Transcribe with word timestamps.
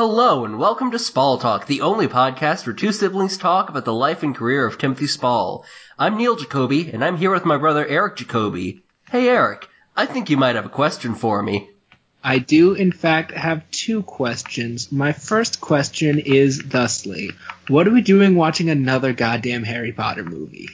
Hello 0.00 0.46
and 0.46 0.58
welcome 0.58 0.92
to 0.92 0.98
Spall 0.98 1.36
Talk, 1.36 1.66
the 1.66 1.82
only 1.82 2.08
podcast 2.08 2.66
where 2.66 2.74
two 2.74 2.90
siblings 2.90 3.36
talk 3.36 3.68
about 3.68 3.84
the 3.84 3.92
life 3.92 4.22
and 4.22 4.34
career 4.34 4.64
of 4.64 4.78
Timothy 4.78 5.06
Spall. 5.06 5.66
I'm 5.98 6.16
Niel 6.16 6.36
Jacoby, 6.36 6.90
and 6.90 7.04
I'm 7.04 7.18
here 7.18 7.30
with 7.30 7.44
my 7.44 7.58
brother 7.58 7.86
Eric 7.86 8.16
Jacoby. 8.16 8.82
Hey 9.10 9.28
Eric, 9.28 9.68
I 9.94 10.06
think 10.06 10.30
you 10.30 10.38
might 10.38 10.56
have 10.56 10.64
a 10.64 10.70
question 10.70 11.14
for 11.14 11.42
me. 11.42 11.68
I 12.24 12.38
do, 12.38 12.72
in 12.72 12.92
fact, 12.92 13.32
have 13.32 13.70
two 13.70 14.02
questions. 14.02 14.90
My 14.90 15.12
first 15.12 15.60
question 15.60 16.18
is 16.18 16.62
thusly 16.62 17.32
What 17.68 17.86
are 17.86 17.92
we 17.92 18.00
doing 18.00 18.36
watching 18.36 18.70
another 18.70 19.12
goddamn 19.12 19.64
Harry 19.64 19.92
Potter 19.92 20.24
movie? 20.24 20.70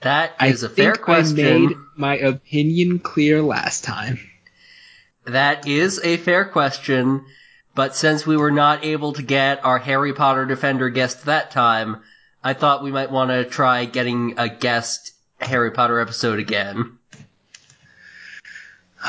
That 0.00 0.32
I 0.40 0.46
is 0.46 0.62
a 0.62 0.70
fair 0.70 0.94
question. 0.94 1.46
I 1.46 1.58
made 1.58 1.76
my 1.94 2.16
opinion 2.16 3.00
clear 3.00 3.42
last 3.42 3.84
time. 3.84 4.18
That 5.26 5.68
is 5.68 6.00
a 6.02 6.16
fair 6.16 6.46
question, 6.46 7.26
but 7.74 7.94
since 7.94 8.26
we 8.26 8.36
were 8.36 8.50
not 8.50 8.84
able 8.84 9.12
to 9.12 9.22
get 9.22 9.64
our 9.64 9.78
Harry 9.78 10.12
Potter 10.12 10.44
Defender 10.46 10.90
guest 10.90 11.24
that 11.26 11.50
time, 11.50 12.02
I 12.42 12.54
thought 12.54 12.82
we 12.82 12.90
might 12.90 13.10
want 13.10 13.30
to 13.30 13.44
try 13.44 13.84
getting 13.84 14.34
a 14.38 14.48
guest 14.48 15.12
Harry 15.40 15.70
Potter 15.70 16.00
episode 16.00 16.38
again. 16.38 16.98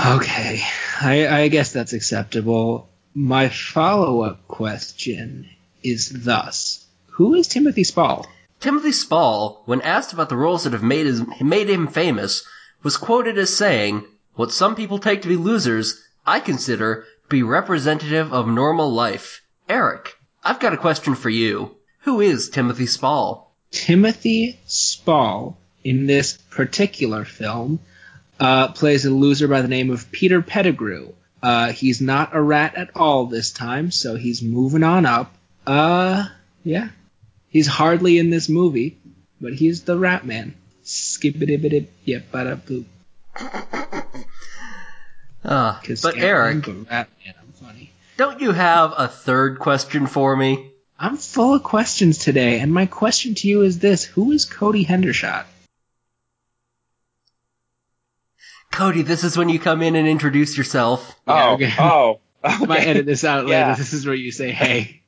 Okay, 0.06 0.62
I, 1.02 1.28
I 1.28 1.48
guess 1.50 1.74
that's 1.74 1.94
acceptable. 1.94 2.90
My 3.14 3.50
follow 3.50 4.22
up 4.22 4.48
question 4.48 5.50
is 5.84 6.10
thus 6.24 6.86
Who 7.12 7.34
is 7.34 7.48
Timothy 7.48 7.84
Spall? 7.84 8.26
Timothy 8.62 8.92
Spall, 8.92 9.64
when 9.66 9.82
asked 9.82 10.14
about 10.14 10.30
the 10.30 10.38
roles 10.38 10.64
that 10.64 10.74
have 10.74 10.84
made, 10.84 11.08
his, 11.08 11.24
made 11.42 11.70
him 11.70 11.88
famous, 11.88 12.46
was 12.84 12.96
quoted 12.96 13.38
as 13.38 13.54
saying, 13.54 14.06
What 14.36 14.52
some 14.52 14.76
people 14.76 15.00
take 15.00 15.24
to 15.24 15.28
be 15.28 15.36
losers, 15.36 16.02
I 16.26 16.40
consider 16.40 17.06
be 17.32 17.42
representative 17.44 18.34
of 18.34 18.48
normal 18.48 18.92
life. 18.92 19.42
Eric, 19.70 20.16
I've 20.44 20.60
got 20.60 20.74
a 20.74 20.78
question 20.78 21.16
for 21.16 21.30
you. 21.30 21.76
Who 22.02 22.20
is 22.20 22.50
Timothy 22.50 22.86
Spall? 22.86 23.56
Timothy 23.72 24.60
Spall, 24.66 25.58
in 25.84 26.06
this 26.06 26.34
particular 26.34 27.24
film, 27.24 27.80
uh, 28.40 28.74
plays 28.74 29.06
a 29.06 29.10
loser 29.10 29.48
by 29.48 29.62
the 29.62 29.70
name 29.70 29.90
of 29.90 30.12
Peter 30.12 30.42
Pettigrew. 30.42 31.14
Uh, 31.42 31.72
he's 31.72 32.02
not 32.02 32.36
a 32.36 32.42
rat 32.42 32.76
at 32.76 32.92
all 32.96 33.26
this 33.26 33.52
time, 33.52 33.92
so 33.92 34.16
he's 34.16 34.44
moving 34.44 34.84
on 34.84 35.06
up. 35.06 35.34
Uh, 35.66 36.26
yeah. 36.64 36.90
He's 37.50 37.68
hardly 37.68 38.20
in 38.20 38.30
this 38.30 38.50
movie, 38.50 38.98
but 39.40 39.54
he's 39.54 39.84
the 39.84 39.98
rat 39.98 40.26
man. 40.26 40.56
Skibbity 40.84 41.88
yep, 42.04 42.32
bada 42.32 42.60
boop. 42.60 43.98
Ah, 45.44 45.82
Cause 45.86 46.02
but 46.02 46.18
yeah, 46.18 46.24
Eric, 46.24 46.68
I'm 46.68 46.84
the 46.84 46.90
rat 46.90 47.10
man. 47.26 47.34
I'm 47.42 47.52
funny. 47.54 47.92
don't 48.18 48.42
you 48.42 48.52
have 48.52 48.94
a 48.98 49.08
third 49.08 49.60
question 49.60 50.06
for 50.08 50.36
me? 50.36 50.72
I'm 51.00 51.18
full 51.18 51.56
of 51.56 51.64
questions 51.64 52.20
today, 52.20 52.60
and 52.60 52.72
my 52.72 52.86
question 52.86 53.34
to 53.36 53.48
you 53.48 53.64
is 53.64 53.80
this: 53.80 54.04
Who 54.04 54.32
is 54.32 54.46
Cody 54.46 54.86
Hendershott? 54.86 55.46
Cody, 58.72 59.02
this 59.02 59.24
is 59.24 59.38
when 59.38 59.50
you 59.50 59.60
come 59.60 59.82
in 59.82 59.96
and 59.96 60.08
introduce 60.08 60.58
yourself. 60.58 61.14
Yeah, 61.28 61.50
oh, 61.50 61.54
okay. 61.56 61.74
oh. 61.80 62.20
I 62.44 62.66
might 62.66 62.88
edit 62.88 63.06
this 63.06 63.24
out 63.24 63.48
Yeah. 63.48 63.68
later. 63.70 63.78
This 63.80 63.94
is 63.94 64.06
where 64.06 64.16
you 64.16 64.32
say, 64.32 64.52
"Hey." 64.52 65.02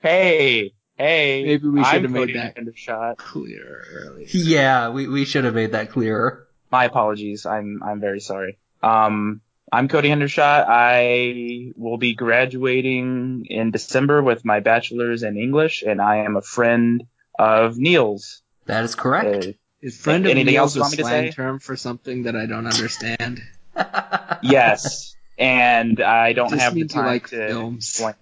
Hey, 0.00 0.72
hey. 0.98 1.44
Maybe 1.44 1.68
we 1.68 1.82
should 1.84 2.02
have 2.02 2.10
made 2.10 2.20
Cody 2.20 2.32
that 2.34 2.56
Hendershott. 2.56 3.16
clearer 3.16 3.84
earlier. 3.90 4.26
Yeah, 4.30 4.90
we, 4.90 5.08
we 5.08 5.24
should 5.24 5.44
have 5.44 5.54
made 5.54 5.72
that 5.72 5.90
clearer. 5.90 6.46
My 6.70 6.84
apologies. 6.84 7.46
I'm 7.46 7.82
I'm 7.82 8.00
very 8.00 8.20
sorry. 8.20 8.58
Um, 8.82 9.40
I'm 9.74 9.88
Cody 9.88 10.08
Hendershott. 10.08 10.66
I 10.68 11.72
will 11.76 11.96
be 11.98 12.14
graduating 12.14 13.44
in 13.50 13.72
December 13.72 14.22
with 14.22 14.44
my 14.44 14.60
bachelor's 14.60 15.24
in 15.24 15.36
English, 15.36 15.82
and 15.82 16.00
I 16.00 16.18
am 16.18 16.36
a 16.36 16.42
friend 16.42 17.02
of 17.36 17.76
Niel's. 17.76 18.42
That 18.66 18.84
is 18.84 18.94
correct. 18.94 19.46
Uh, 19.46 19.52
Is 19.82 20.00
friend 20.00 20.26
of 20.26 20.30
Anything 20.30 20.54
Niel's 20.54 20.76
else 20.76 20.76
you 20.76 20.80
a 20.80 20.82
want 20.82 20.92
me 20.92 20.96
to 20.98 21.02
slang 21.02 21.26
say? 21.26 21.30
term 21.32 21.58
for 21.58 21.74
something 21.74 22.22
that 22.22 22.36
I 22.36 22.46
don't 22.46 22.68
understand? 22.68 23.42
yes, 24.42 25.16
and 25.36 26.00
I 26.00 26.34
don't 26.34 26.50
Just 26.50 26.62
have 26.62 26.74
the 26.74 26.86
time 26.86 27.06
like 27.06 27.26
to 27.30 27.48
films. 27.48 27.88
explain 27.88 28.14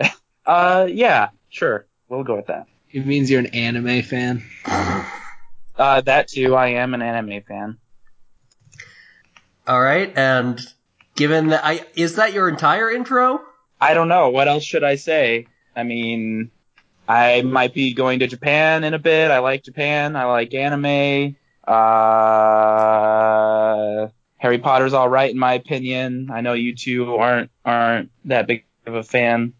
it. 0.00 0.12
uh, 0.46 0.86
yeah, 0.90 1.30
sure. 1.48 1.86
We'll 2.10 2.22
go 2.24 2.36
with 2.36 2.48
that. 2.48 2.66
It 2.92 3.06
means 3.06 3.30
you're 3.30 3.40
an 3.40 3.46
anime 3.54 4.02
fan. 4.02 4.44
Uh, 4.66 6.02
that 6.02 6.28
too. 6.28 6.54
I 6.54 6.68
am 6.68 6.92
an 6.92 7.00
anime 7.00 7.40
fan. 7.48 7.78
All 9.66 9.80
right, 9.80 10.12
and 10.14 10.60
given 11.18 11.48
that 11.48 11.64
I 11.64 11.84
is 11.96 12.14
that 12.16 12.32
your 12.32 12.48
entire 12.48 12.90
intro? 12.90 13.40
I 13.80 13.92
don't 13.92 14.08
know. 14.08 14.30
What 14.30 14.48
else 14.48 14.64
should 14.64 14.84
I 14.84 14.94
say? 14.94 15.46
I 15.76 15.82
mean, 15.82 16.50
I 17.08 17.42
might 17.42 17.74
be 17.74 17.92
going 17.92 18.20
to 18.20 18.26
Japan 18.28 18.84
in 18.84 18.94
a 18.94 18.98
bit. 18.98 19.30
I 19.30 19.40
like 19.40 19.64
Japan. 19.64 20.16
I 20.16 20.24
like 20.24 20.54
anime. 20.54 21.36
Uh, 22.78 24.08
Harry 24.38 24.58
Potter's 24.58 24.94
all 24.94 25.08
right 25.08 25.30
in 25.30 25.38
my 25.38 25.54
opinion. 25.54 26.30
I 26.32 26.40
know 26.40 26.52
you 26.54 26.74
two 26.74 27.16
aren't 27.16 27.50
aren't 27.64 28.10
that 28.24 28.46
big 28.46 28.64
of 28.86 28.94
a 28.94 29.02
fan. 29.02 29.54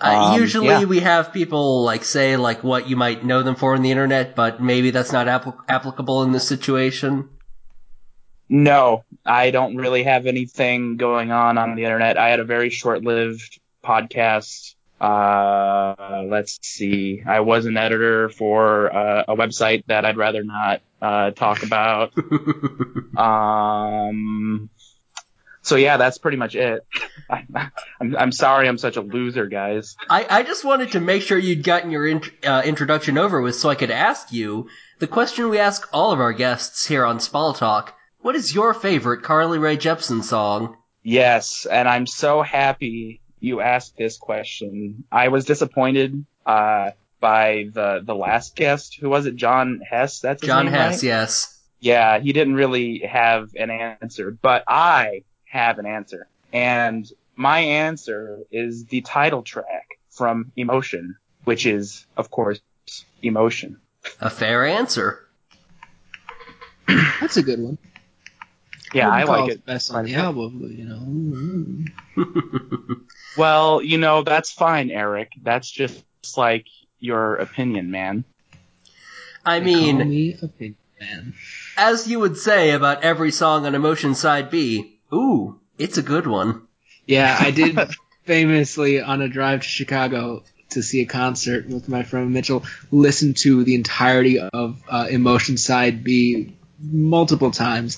Uh, 0.00 0.32
Um, 0.32 0.40
usually 0.40 0.68
yeah. 0.68 0.84
we 0.84 1.00
have 1.00 1.32
people 1.32 1.84
like 1.84 2.04
say 2.04 2.36
like 2.36 2.64
what 2.64 2.88
you 2.88 2.96
might 2.96 3.24
know 3.24 3.42
them 3.42 3.54
for 3.54 3.74
on 3.74 3.82
the 3.82 3.90
internet, 3.90 4.34
but 4.34 4.60
maybe 4.60 4.90
that's 4.90 5.12
not 5.12 5.26
appli 5.28 5.54
applicable 5.68 6.22
in 6.24 6.32
this 6.32 6.46
situation. 6.48 7.28
No, 8.52 9.04
I 9.24 9.52
don't 9.52 9.76
really 9.76 10.02
have 10.02 10.26
anything 10.26 10.96
going 10.96 11.30
on 11.30 11.56
on 11.56 11.76
the 11.76 11.84
internet. 11.84 12.18
I 12.18 12.30
had 12.30 12.40
a 12.40 12.44
very 12.44 12.68
short-lived 12.68 13.60
podcast. 13.84 14.74
Uh, 15.00 16.24
let's 16.26 16.58
see. 16.60 17.22
I 17.24 17.40
was 17.40 17.64
an 17.66 17.76
editor 17.76 18.28
for 18.28 18.92
uh, 18.94 19.24
a 19.28 19.36
website 19.36 19.84
that 19.86 20.04
I'd 20.04 20.16
rather 20.16 20.42
not 20.42 20.82
uh, 21.00 21.30
talk 21.30 21.62
about. 21.62 22.12
Um, 23.16 24.70
so 25.62 25.76
yeah, 25.76 25.98
that's 25.98 26.16
pretty 26.16 26.38
much 26.38 26.54
it. 26.54 26.86
I, 27.28 27.44
I'm, 28.00 28.16
I'm 28.16 28.32
sorry 28.32 28.66
I'm 28.66 28.78
such 28.78 28.96
a 28.96 29.02
loser, 29.02 29.46
guys. 29.46 29.96
I, 30.08 30.26
I 30.30 30.42
just 30.42 30.64
wanted 30.64 30.92
to 30.92 31.00
make 31.00 31.22
sure 31.22 31.36
you'd 31.36 31.64
gotten 31.64 31.90
your 31.90 32.06
int- 32.06 32.30
uh, 32.46 32.62
introduction 32.64 33.18
over 33.18 33.40
with 33.42 33.56
so 33.56 33.68
I 33.68 33.74
could 33.74 33.90
ask 33.90 34.32
you 34.32 34.68
the 35.00 35.06
question 35.06 35.50
we 35.50 35.58
ask 35.58 35.86
all 35.92 36.12
of 36.12 36.20
our 36.20 36.32
guests 36.32 36.86
here 36.86 37.04
on 37.04 37.20
Spall 37.20 37.52
Talk. 37.52 37.94
What 38.22 38.36
is 38.36 38.54
your 38.54 38.74
favorite 38.74 39.22
Carly 39.22 39.58
Rae 39.58 39.76
Jepsen 39.76 40.22
song? 40.22 40.76
Yes, 41.02 41.66
and 41.66 41.88
I'm 41.88 42.06
so 42.06 42.42
happy 42.42 43.20
you 43.38 43.60
asked 43.60 43.96
this 43.96 44.18
question. 44.18 45.04
I 45.10 45.28
was 45.28 45.46
disappointed 45.46 46.26
uh, 46.44 46.90
by 47.20 47.70
the 47.72 48.02
the 48.04 48.14
last 48.14 48.54
guest. 48.56 48.98
Who 49.00 49.08
was 49.08 49.24
it? 49.26 49.36
John 49.36 49.80
Hess. 49.88 50.20
That's 50.20 50.42
his 50.42 50.48
John 50.48 50.66
name, 50.66 50.74
Hess, 50.74 50.96
right? 50.96 51.02
yes. 51.02 51.58
Yeah, 51.80 52.18
he 52.18 52.34
didn't 52.34 52.54
really 52.54 52.98
have 52.98 53.50
an 53.56 53.70
answer, 53.70 54.30
but 54.30 54.64
I 54.68 55.22
have 55.46 55.78
an 55.78 55.86
answer. 55.86 56.26
And 56.52 57.10
my 57.36 57.60
answer 57.60 58.40
is 58.50 58.84
the 58.84 59.00
title 59.00 59.42
track 59.42 59.98
from 60.10 60.52
Emotion, 60.56 61.16
which 61.44 61.64
is, 61.64 62.04
of 62.18 62.30
course, 62.30 62.60
Emotion. 63.22 63.80
A 64.20 64.28
fair 64.28 64.66
answer. 64.66 65.26
That's 66.86 67.38
a 67.38 67.42
good 67.42 67.60
one. 67.60 67.78
Yeah, 68.92 69.08
I 69.08 69.24
Wouldn't 69.24 69.28
call 69.28 69.40
like 69.40 69.50
it 69.50 69.52
it. 69.54 69.66
the 69.66 69.72
best 69.72 69.90
on 69.92 70.04
the 70.04 70.14
album, 70.14 70.58
but 70.60 70.70
you 70.70 70.84
know. 70.84 70.98
mm. 72.16 73.00
Well, 73.36 73.80
you 73.82 73.96
know, 73.98 74.22
that's 74.22 74.50
fine, 74.50 74.90
Eric. 74.90 75.30
That's 75.42 75.70
just 75.70 76.02
like 76.36 76.66
your 76.98 77.36
opinion, 77.36 77.90
man. 77.90 78.24
I 79.44 79.58
Call 79.58 79.64
mean, 79.66 79.98
me 80.08 80.34
opinion 80.42 80.76
man. 81.00 81.34
as 81.78 82.06
you 82.08 82.20
would 82.20 82.36
say 82.36 82.72
about 82.72 83.02
every 83.04 83.30
song 83.30 83.64
on 83.66 83.74
Emotion 83.74 84.14
Side 84.14 84.50
B, 84.50 84.98
ooh, 85.12 85.60
it's 85.78 85.96
a 85.96 86.02
good 86.02 86.26
one. 86.26 86.62
Yeah, 87.06 87.34
I 87.38 87.52
did 87.52 87.78
famously 88.24 89.00
on 89.00 89.22
a 89.22 89.28
drive 89.28 89.62
to 89.62 89.68
Chicago 89.68 90.42
to 90.70 90.82
see 90.82 91.00
a 91.00 91.06
concert 91.06 91.66
with 91.68 91.88
my 91.88 92.02
friend 92.02 92.32
Mitchell 92.32 92.64
listen 92.90 93.34
to 93.34 93.64
the 93.64 93.74
entirety 93.76 94.38
of 94.40 94.82
uh, 94.88 95.06
Emotion 95.08 95.56
Side 95.56 96.04
B 96.04 96.54
multiple 96.80 97.50
times. 97.50 97.96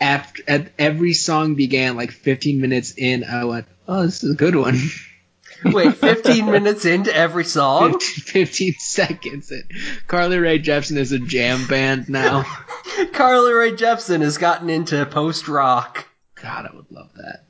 After 0.00 0.42
at 0.48 0.72
every 0.78 1.12
song 1.12 1.54
began, 1.56 1.96
like 1.96 2.10
15 2.10 2.60
minutes 2.60 2.94
in, 2.96 3.24
I 3.24 3.44
went, 3.44 3.66
"Oh, 3.86 4.02
this 4.06 4.24
is 4.24 4.32
a 4.32 4.36
good 4.36 4.56
one." 4.56 4.78
Wait, 5.64 5.94
15 5.94 6.46
minutes 6.46 6.86
into 6.86 7.14
every 7.14 7.44
song? 7.44 8.00
15, 8.00 8.46
15 8.46 8.74
seconds. 8.78 9.50
in. 9.52 9.62
Carly 10.06 10.38
Rae 10.38 10.58
Jepsen 10.58 10.96
is 10.96 11.12
a 11.12 11.18
jam 11.18 11.66
band 11.66 12.08
now. 12.08 12.44
Carly 13.12 13.52
Rae 13.52 13.72
Jepsen 13.72 14.22
has 14.22 14.38
gotten 14.38 14.70
into 14.70 15.04
post 15.04 15.48
rock. 15.48 16.06
God, 16.40 16.66
I 16.66 16.74
would 16.74 16.90
love 16.90 17.10
that. 17.14 17.44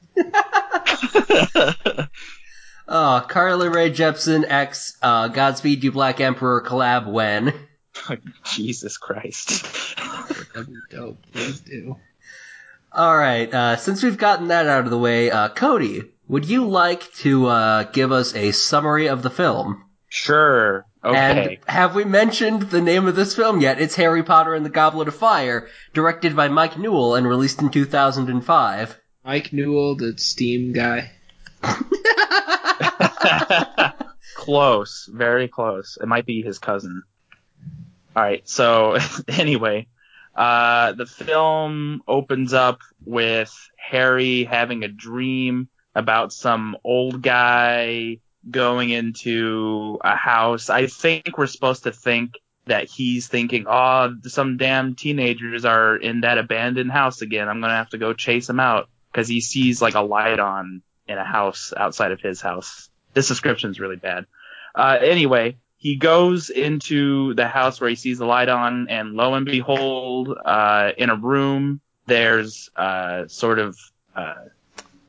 Oh, 2.93 3.25
Carly 3.29 3.69
Rae 3.69 3.93
Jepsen 3.93 4.44
X 4.49 4.96
uh, 5.00 5.29
Godspeed 5.29 5.85
You 5.85 5.93
Black 5.93 6.20
Emperor 6.20 6.61
collab 6.61 7.06
when? 7.06 7.55
Jesus 8.44 8.96
Christ. 8.99 9.64
That'd 10.53 10.67
be 10.67 10.75
dope. 10.91 11.19
Please 11.32 11.61
do. 11.61 11.96
All 12.92 13.16
right, 13.16 13.52
uh, 13.52 13.76
since 13.76 14.02
we've 14.02 14.19
gotten 14.19 14.48
that 14.48 14.66
out 14.66 14.84
of 14.84 14.90
the 14.90 14.98
way, 14.98 15.31
uh, 15.31 15.48
Cody, 15.50 16.02
would 16.26 16.44
you 16.44 16.66
like 16.66 17.12
to 17.14 17.46
uh, 17.46 17.82
give 17.84 18.10
us 18.10 18.34
a 18.34 18.52
summary 18.52 19.08
of 19.08 19.22
the 19.22 19.31
film? 19.31 19.84
Sure. 20.08 20.87
Okay. 21.04 21.16
And 21.16 21.58
have 21.66 21.94
we 21.94 22.04
mentioned 22.04 22.62
the 22.62 22.82
name 22.82 23.06
of 23.06 23.16
this 23.16 23.34
film 23.34 23.60
yet? 23.60 23.81
It's 23.81 23.94
Harry 23.94 24.22
Potter 24.22 24.54
and 24.54 24.66
the 24.66 24.70
Goblet 24.70 25.08
of 25.08 25.14
Fire, 25.14 25.69
directed 25.94 26.34
by 26.34 26.48
Mike 26.48 26.78
Newell 26.78 27.14
and 27.14 27.26
released 27.26 27.62
in 27.62 27.70
2005. 27.70 29.00
Mike 29.25 29.52
Newell, 29.52 29.96
the 29.96 30.19
Steam 30.19 30.72
guy. 30.72 31.12
close, 34.34 35.08
very 35.12 35.48
close. 35.48 35.96
It 36.00 36.06
might 36.06 36.26
be 36.26 36.43
his 36.43 36.58
cousin. 36.58 37.02
All 38.16 38.22
right. 38.22 38.46
So 38.48 38.96
anyway, 39.28 39.86
uh, 40.35 40.93
the 40.93 41.06
film 41.06 42.03
opens 42.06 42.53
up 42.53 42.81
with 43.05 43.53
Harry 43.77 44.44
having 44.44 44.85
a 44.85 44.88
dream 44.88 45.69
about 45.94 46.32
some 46.32 46.77
old 46.85 47.23
guy 47.23 48.19
going 48.49 48.91
into 48.91 49.99
a 50.03 50.15
house. 50.15 50.71
I 50.71 50.87
think 50.87 51.37
we're 51.37 51.47
supposed 51.47 51.85
to 51.85 51.93
think 51.93 52.35
that 52.67 52.88
he's 52.88 53.27
thinking, 53.27 53.67
oh, 53.69 54.15
some 54.27 54.56
damn 54.56 54.94
teenagers 54.94 55.65
are 55.65 55.97
in 55.97 56.21
that 56.21 56.38
abandoned 56.38 56.93
house 56.93 57.21
again. 57.21 57.49
I'm 57.49 57.61
going 57.61 57.71
to 57.71 57.77
have 57.77 57.91
to 57.91 57.99
go 57.99 58.12
chase 58.12 58.47
them 58.47 58.61
out 58.61 58.88
because 59.12 59.29
he 59.29 59.41
sees 59.41 59.82
like 59.82 59.94
a 59.94 60.00
light 60.00 60.38
on 60.38 60.82
in 61.09 61.19
a 61.19 61.25
house 61.25 61.73
outside 61.77 62.12
of 62.12 62.21
his 62.21 62.41
house. 62.41 62.88
This 63.12 63.29
description 63.29 63.71
is 63.71 63.81
really 63.81 63.97
bad. 63.97 64.27
Uh, 64.75 64.99
anyway, 65.00 65.56
he 65.81 65.97
goes 65.97 66.50
into 66.50 67.32
the 67.35 67.49
house 67.49 67.81
where 67.81 67.88
he 67.88 67.97
sees 67.97 68.19
the 68.19 68.27
light 68.27 68.50
on 68.50 68.88
and 68.91 69.15
lo 69.15 69.32
and 69.32 69.47
behold, 69.47 70.29
uh, 70.44 70.91
in 70.99 71.09
a 71.09 71.17
room, 71.17 71.81
there's, 72.05 72.69
uh, 72.77 73.27
sort 73.29 73.59
of, 73.59 73.79
uh, 74.15 74.35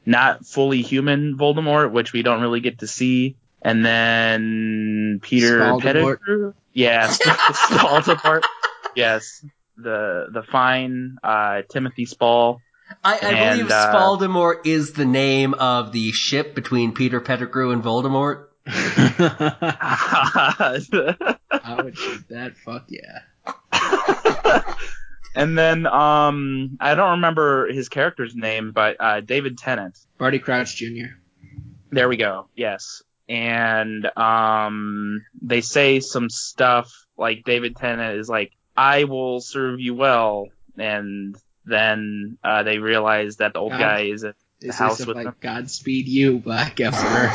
not 0.06 0.46
fully 0.46 0.82
human 0.82 1.38
Voldemort, 1.38 1.92
which 1.92 2.14
we 2.14 2.24
don't 2.24 2.40
really 2.40 2.62
get 2.62 2.80
to 2.80 2.88
see. 2.88 3.36
And 3.62 3.86
then 3.86 5.20
Peter 5.22 5.60
Spaldemort. 5.60 5.82
Pettigrew. 5.82 6.54
Yeah, 6.72 7.08
Spaldemort. 7.12 8.44
Yes. 8.96 9.46
The, 9.76 10.28
the 10.32 10.42
fine, 10.42 11.18
uh, 11.22 11.64
Timothy 11.70 12.06
Spall. 12.06 12.62
I, 13.04 13.16
I 13.16 13.18
And, 13.18 13.58
believe 13.60 13.72
uh, 13.72 13.94
Spaldemort 13.94 14.66
is 14.66 14.94
the 14.94 15.06
name 15.06 15.54
of 15.54 15.92
the 15.92 16.14
ship 16.14 16.56
between 16.56 16.94
Peter 16.94 17.20
Pettigrew 17.20 17.72
and 17.72 17.84
Voldemort. 17.84 18.46
I 21.52 21.82
would 21.84 21.98
shoot 21.98 22.28
that. 22.30 22.58
Fuck 22.58 22.88
yeah. 22.90 23.22
and 25.36 25.58
then, 25.58 25.86
um, 25.88 26.78
I 26.80 26.96
don't 26.96 27.12
remember 27.12 27.68
his 27.72 27.90
character's 27.90 28.36
name, 28.36 28.72
but, 28.72 28.98
uh, 29.00 29.22
David 29.22 29.58
Tennant. 29.58 29.98
Barty 30.18 30.40
Crouch 30.40 30.76
Jr. 30.76 31.16
There 31.92 32.08
we 32.08 32.18
go. 32.18 32.48
Yes. 32.56 33.04
And 33.28 34.06
um 34.18 35.24
they 35.42 35.62
say 35.62 36.00
some 36.02 36.30
stuff 36.30 36.92
like 37.18 37.44
David 37.46 37.76
Tennant 37.78 38.18
is 38.20 38.28
like, 38.30 38.52
I 38.76 39.06
will 39.06 39.40
serve 39.42 39.80
you 39.80 39.96
well 39.96 40.48
and 40.78 41.38
then 41.66 42.38
uh 42.44 42.64
they 42.64 42.78
realize 42.80 43.38
that 43.38 43.54
the 43.54 43.60
old 43.60 43.72
God. 43.72 43.80
guy 43.80 44.00
is 44.02 44.24
a 44.24 44.34
Is 44.62 44.76
house 44.78 45.06
with 45.06 45.16
like 45.16 45.26
them. 45.26 45.36
Godspeed 45.40 46.08
you, 46.08 46.40
Black 46.40 46.80
Emperor? 46.82 47.32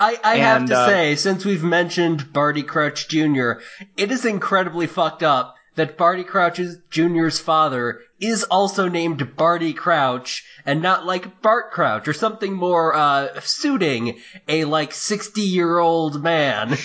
I, 0.00 0.18
I 0.24 0.36
have 0.36 0.66
to 0.66 0.76
uh, 0.76 0.86
say, 0.86 1.16
since 1.16 1.44
we've 1.44 1.62
mentioned 1.62 2.32
Barty 2.32 2.62
Crouch 2.62 3.08
Jr., 3.08 3.52
it 3.96 4.10
is 4.10 4.24
incredibly 4.24 4.86
fucked 4.86 5.22
up 5.22 5.54
that 5.74 5.96
Barty 5.96 6.24
Crouch 6.24 6.60
Jr.'s 6.90 7.38
father 7.38 8.00
is 8.20 8.44
also 8.44 8.88
named 8.88 9.36
Barty 9.36 9.72
Crouch 9.72 10.44
and 10.66 10.82
not 10.82 11.06
like 11.06 11.40
Bart 11.40 11.70
Crouch 11.70 12.08
or 12.08 12.12
something 12.12 12.52
more, 12.52 12.94
uh, 12.94 13.40
suiting 13.40 14.18
a 14.48 14.64
like 14.64 14.92
60 14.92 15.40
year 15.40 15.78
old 15.78 16.22
man. 16.22 16.76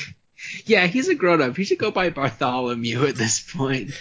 yeah, 0.65 0.87
he's 0.87 1.07
a 1.07 1.15
grown 1.15 1.41
up. 1.41 1.57
He 1.57 1.63
should 1.63 1.79
go 1.79 1.91
by 1.91 2.09
Bartholomew 2.09 3.05
at 3.05 3.15
this 3.15 3.39
point. 3.39 3.91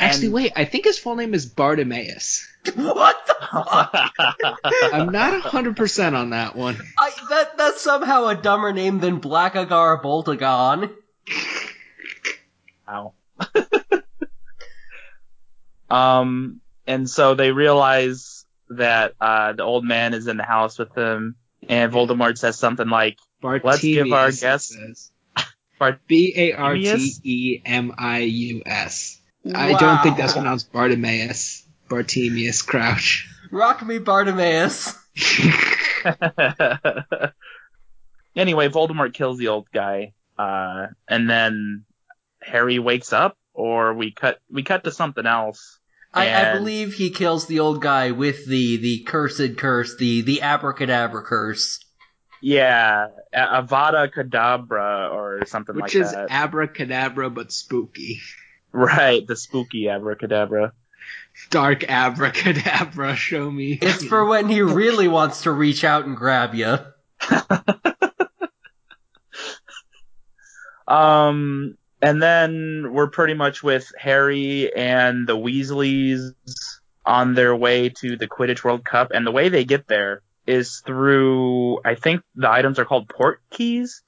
Actually, 0.00 0.26
And- 0.26 0.34
wait. 0.34 0.52
I 0.56 0.64
think 0.64 0.84
his 0.84 0.98
full 0.98 1.14
name 1.16 1.34
is 1.34 1.46
Bartimaeus. 1.46 2.46
what 2.74 3.16
the 3.26 3.36
I'm 4.92 5.10
not 5.10 5.40
hundred 5.42 5.76
percent 5.76 6.16
on 6.16 6.30
that 6.30 6.56
one. 6.56 6.76
I, 6.98 7.10
that, 7.30 7.56
that's 7.58 7.80
somehow 7.80 8.26
a 8.26 8.34
dumber 8.34 8.72
name 8.72 8.98
than 8.98 9.20
Blackagar 9.20 10.02
Boltagon. 10.02 10.90
Ow. 12.88 13.12
um, 15.90 16.60
and 16.86 17.08
so 17.08 17.34
they 17.34 17.52
realize 17.52 18.44
that 18.70 19.14
uh, 19.20 19.52
the 19.52 19.62
old 19.62 19.84
man 19.84 20.14
is 20.14 20.26
in 20.26 20.36
the 20.36 20.42
house 20.44 20.78
with 20.78 20.92
them, 20.94 21.36
and 21.68 21.92
Voldemort 21.92 22.38
says 22.38 22.58
something 22.58 22.88
like, 22.88 23.18
Bartimaeus. 23.40 23.64
Let's 23.64 23.82
give 23.82 24.12
our 24.12 24.28
it 24.28 24.40
guest- 24.40 24.74
Bart- 25.78 26.00
B 26.06 26.32
A 26.36 26.52
R 26.52 26.74
T 26.74 27.14
E 27.22 27.62
M 27.64 27.92
I 27.96 28.18
U 28.20 28.62
S. 28.66 29.19
I 29.54 29.72
don't 29.72 30.02
think 30.02 30.16
that's 30.16 30.34
pronounced 30.34 30.72
Bartimaeus. 30.72 31.66
Bartimaeus 31.88 32.62
Crouch. 32.62 33.28
Rock 33.50 33.84
me, 33.84 33.98
Bartimaeus. 33.98 34.94
anyway, 38.36 38.68
Voldemort 38.68 39.12
kills 39.12 39.38
the 39.38 39.48
old 39.48 39.68
guy, 39.72 40.12
uh, 40.38 40.86
and 41.08 41.28
then 41.28 41.84
Harry 42.40 42.78
wakes 42.78 43.12
up, 43.12 43.36
or 43.52 43.92
we 43.94 44.12
cut 44.12 44.40
we 44.50 44.62
cut 44.62 44.84
to 44.84 44.92
something 44.92 45.26
else. 45.26 45.80
I, 46.12 46.50
I 46.50 46.52
believe 46.54 46.94
he 46.94 47.10
kills 47.10 47.46
the 47.46 47.60
old 47.60 47.80
guy 47.80 48.10
with 48.10 48.44
the, 48.44 48.78
the 48.78 48.98
cursed 49.04 49.56
curse, 49.56 49.96
the, 49.96 50.22
the 50.22 50.42
abracadabra 50.42 51.22
curse. 51.22 51.78
Yeah, 52.42 53.08
Avada 53.32 54.12
Kedavra 54.12 55.12
or 55.12 55.46
something 55.46 55.76
Which 55.76 55.94
like 55.94 56.04
that. 56.04 56.22
Which 56.22 56.30
is 56.30 56.36
abracadabra 56.36 57.30
but 57.30 57.52
spooky. 57.52 58.20
Right, 58.72 59.26
the 59.26 59.36
spooky 59.36 59.88
Abracadabra. 59.88 60.72
Dark 61.50 61.84
abracadabra, 61.88 63.16
show 63.16 63.50
me. 63.50 63.78
It's 63.80 64.04
for 64.04 64.24
when 64.26 64.48
he 64.48 64.62
really 64.62 65.08
wants 65.08 65.42
to 65.42 65.50
reach 65.50 65.84
out 65.84 66.04
and 66.04 66.16
grab 66.16 66.54
you. 66.54 66.76
Um, 70.88 71.76
and 72.02 72.20
then 72.20 72.88
we're 72.92 73.08
pretty 73.10 73.34
much 73.34 73.62
with 73.62 73.92
Harry 73.98 74.74
and 74.74 75.26
the 75.26 75.36
Weasleys 75.36 76.32
on 77.06 77.34
their 77.34 77.54
way 77.54 77.90
to 78.00 78.16
the 78.16 78.26
Quidditch 78.26 78.64
World 78.64 78.84
Cup, 78.84 79.12
and 79.12 79.26
the 79.26 79.30
way 79.30 79.48
they 79.48 79.64
get 79.64 79.86
there 79.86 80.22
is 80.46 80.82
through, 80.84 81.80
I 81.84 81.94
think 81.94 82.22
the 82.34 82.50
items 82.50 82.78
are 82.78 82.84
called 82.84 83.08
port 83.08 83.40
keys, 83.50 84.02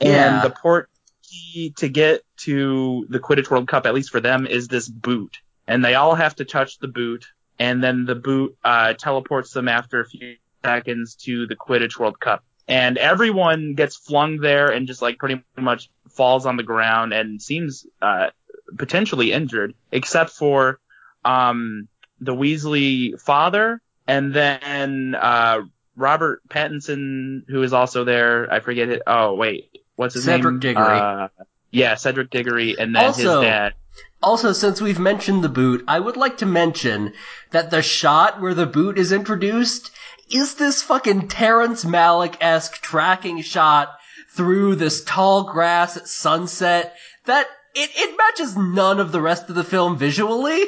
Yeah. 0.00 0.40
and 0.42 0.44
the 0.44 0.54
port 0.54 0.90
key 1.22 1.74
to 1.78 1.88
get 1.88 2.22
to 2.38 3.06
the 3.08 3.20
Quidditch 3.20 3.50
World 3.50 3.68
Cup, 3.68 3.86
at 3.86 3.94
least 3.94 4.10
for 4.10 4.20
them, 4.20 4.46
is 4.46 4.68
this 4.68 4.88
boot, 4.88 5.38
and 5.66 5.84
they 5.84 5.94
all 5.94 6.14
have 6.14 6.36
to 6.36 6.44
touch 6.44 6.78
the 6.78 6.88
boot, 6.88 7.26
and 7.58 7.82
then 7.82 8.04
the 8.04 8.14
boot 8.14 8.56
uh, 8.64 8.94
teleports 8.94 9.52
them 9.52 9.68
after 9.68 10.00
a 10.00 10.06
few 10.06 10.36
seconds 10.64 11.14
to 11.14 11.46
the 11.46 11.56
Quidditch 11.56 11.98
World 11.98 12.20
Cup. 12.20 12.44
And 12.68 12.98
everyone 12.98 13.74
gets 13.74 13.96
flung 13.96 14.38
there 14.38 14.72
and 14.72 14.88
just 14.88 15.00
like 15.00 15.18
pretty 15.18 15.42
much 15.56 15.88
falls 16.10 16.46
on 16.46 16.56
the 16.56 16.64
ground 16.64 17.12
and 17.12 17.40
seems 17.40 17.86
uh, 18.02 18.30
potentially 18.76 19.32
injured, 19.32 19.74
except 19.92 20.30
for 20.30 20.80
um, 21.24 21.86
the 22.20 22.34
Weasley 22.34 23.20
father 23.20 23.80
and 24.06 24.32
then 24.32 25.14
uh, 25.14 25.62
Robert 25.96 26.42
Pattinson, 26.48 27.42
who 27.48 27.62
is 27.62 27.72
also 27.72 28.04
there. 28.04 28.52
I 28.52 28.60
forget 28.60 28.88
it. 28.88 29.02
Oh 29.06 29.34
wait, 29.34 29.78
what's 29.96 30.14
his 30.14 30.24
Cedric 30.24 30.54
name? 30.54 30.60
Diggory. 30.60 30.98
Uh, 30.98 31.28
yeah, 31.70 31.94
Cedric 31.94 32.30
Diggory, 32.30 32.76
and 32.78 32.94
then 32.94 33.04
Also- 33.04 33.40
his 33.40 33.48
dad. 33.48 33.74
Also, 34.22 34.52
since 34.52 34.80
we've 34.80 34.98
mentioned 34.98 35.44
the 35.44 35.48
boot, 35.48 35.84
I 35.86 36.00
would 36.00 36.16
like 36.16 36.38
to 36.38 36.46
mention 36.46 37.12
that 37.50 37.70
the 37.70 37.82
shot 37.82 38.40
where 38.40 38.54
the 38.54 38.66
boot 38.66 38.98
is 38.98 39.12
introduced 39.12 39.90
is 40.30 40.54
this 40.54 40.82
fucking 40.82 41.28
Terrence 41.28 41.84
Malick-esque 41.84 42.80
tracking 42.80 43.42
shot 43.42 43.96
through 44.30 44.76
this 44.76 45.04
tall 45.04 45.44
grass 45.44 45.96
at 45.96 46.08
sunset 46.08 46.96
that 47.26 47.46
it, 47.74 47.90
it 47.94 48.16
matches 48.16 48.56
none 48.56 49.00
of 49.00 49.12
the 49.12 49.20
rest 49.20 49.48
of 49.48 49.54
the 49.54 49.64
film 49.64 49.96
visually. 49.96 50.64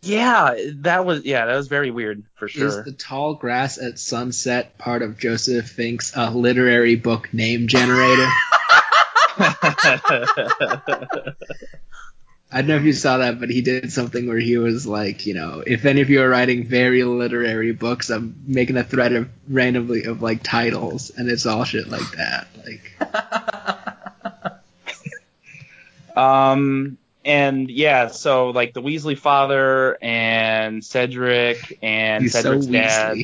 Yeah, 0.00 0.54
that 0.76 1.06
was 1.06 1.24
yeah, 1.24 1.46
that 1.46 1.56
was 1.56 1.68
very 1.68 1.90
weird 1.90 2.24
for 2.34 2.46
sure. 2.46 2.68
Is 2.68 2.84
the 2.84 2.92
tall 2.92 3.34
grass 3.34 3.78
at 3.78 3.98
sunset 3.98 4.76
part 4.76 5.02
of 5.02 5.18
Joseph 5.18 5.66
Fink's 5.66 6.14
uh, 6.16 6.30
literary 6.30 6.96
book 6.96 7.32
name 7.32 7.68
generator? 7.68 8.28
I 12.52 12.58
don't 12.58 12.68
know 12.68 12.76
if 12.76 12.84
you 12.84 12.92
saw 12.92 13.18
that, 13.18 13.40
but 13.40 13.50
he 13.50 13.62
did 13.62 13.92
something 13.92 14.28
where 14.28 14.38
he 14.38 14.58
was 14.58 14.86
like, 14.86 15.26
you 15.26 15.34
know, 15.34 15.62
if 15.66 15.84
any 15.84 16.02
of 16.02 16.10
you 16.10 16.22
are 16.22 16.28
writing 16.28 16.66
very 16.66 17.02
literary 17.02 17.72
books, 17.72 18.10
I'm 18.10 18.36
making 18.46 18.76
a 18.76 18.84
thread 18.84 19.12
of 19.12 19.28
randomly 19.48 20.04
of 20.04 20.22
like 20.22 20.42
titles, 20.42 21.10
and 21.10 21.28
it's 21.28 21.46
all 21.46 21.64
shit 21.64 21.88
like 21.88 22.10
that. 22.16 22.46
Like, 22.64 22.92
Um, 26.16 26.98
and 27.24 27.70
yeah, 27.70 28.08
so 28.08 28.50
like 28.50 28.74
the 28.74 28.82
Weasley 28.82 29.18
father 29.18 29.98
and 30.02 30.84
Cedric 30.84 31.78
and 31.82 32.22
He's 32.22 32.32
so 32.32 32.60
Cedric's 32.60 32.66
dad, 32.66 33.18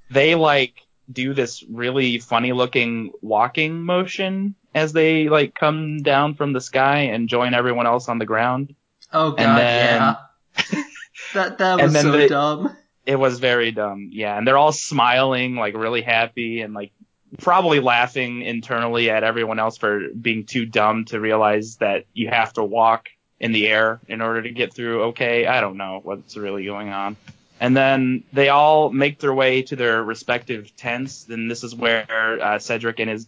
they 0.10 0.34
like 0.34 0.74
do 1.10 1.34
this 1.34 1.62
really 1.68 2.18
funny 2.18 2.52
looking 2.52 3.12
walking 3.22 3.82
motion 3.82 4.54
as 4.74 4.92
they 4.92 5.28
like 5.28 5.54
come 5.54 6.02
down 6.02 6.34
from 6.34 6.52
the 6.52 6.60
sky 6.60 7.00
and 7.12 7.28
join 7.28 7.54
everyone 7.54 7.86
else 7.86 8.08
on 8.08 8.18
the 8.18 8.26
ground. 8.26 8.74
Oh 9.12 9.30
god, 9.32 9.58
then- 9.58 10.00
yeah. 10.00 10.82
that 11.34 11.58
that 11.58 11.80
was 11.82 11.92
so 12.00 12.12
they- 12.12 12.28
dumb. 12.28 12.76
It 13.06 13.18
was 13.18 13.38
very 13.38 13.70
dumb, 13.72 14.10
yeah, 14.12 14.36
and 14.36 14.46
they're 14.46 14.58
all 14.58 14.70
smiling, 14.72 15.56
like 15.56 15.74
really 15.74 16.02
happy 16.02 16.60
and 16.60 16.74
like 16.74 16.92
probably 17.38 17.80
laughing 17.80 18.42
internally 18.42 19.08
at 19.08 19.24
everyone 19.24 19.58
else 19.58 19.78
for 19.78 20.08
being 20.10 20.44
too 20.44 20.66
dumb 20.66 21.06
to 21.06 21.18
realize 21.18 21.76
that 21.76 22.04
you 22.12 22.28
have 22.28 22.52
to 22.54 22.64
walk 22.64 23.08
in 23.40 23.52
the 23.52 23.66
air 23.66 24.00
in 24.08 24.20
order 24.20 24.42
to 24.42 24.50
get 24.50 24.74
through. 24.74 25.04
Okay, 25.04 25.46
I 25.46 25.62
don't 25.62 25.78
know 25.78 26.00
what's 26.02 26.36
really 26.36 26.66
going 26.66 26.90
on. 26.90 27.16
And 27.60 27.76
then 27.76 28.24
they 28.32 28.48
all 28.48 28.90
make 28.90 29.18
their 29.18 29.34
way 29.34 29.62
to 29.62 29.76
their 29.76 30.02
respective 30.02 30.76
tents. 30.76 31.24
Then 31.24 31.48
this 31.48 31.64
is 31.64 31.74
where 31.74 32.06
uh, 32.10 32.58
Cedric 32.58 33.00
and 33.00 33.10
his 33.10 33.26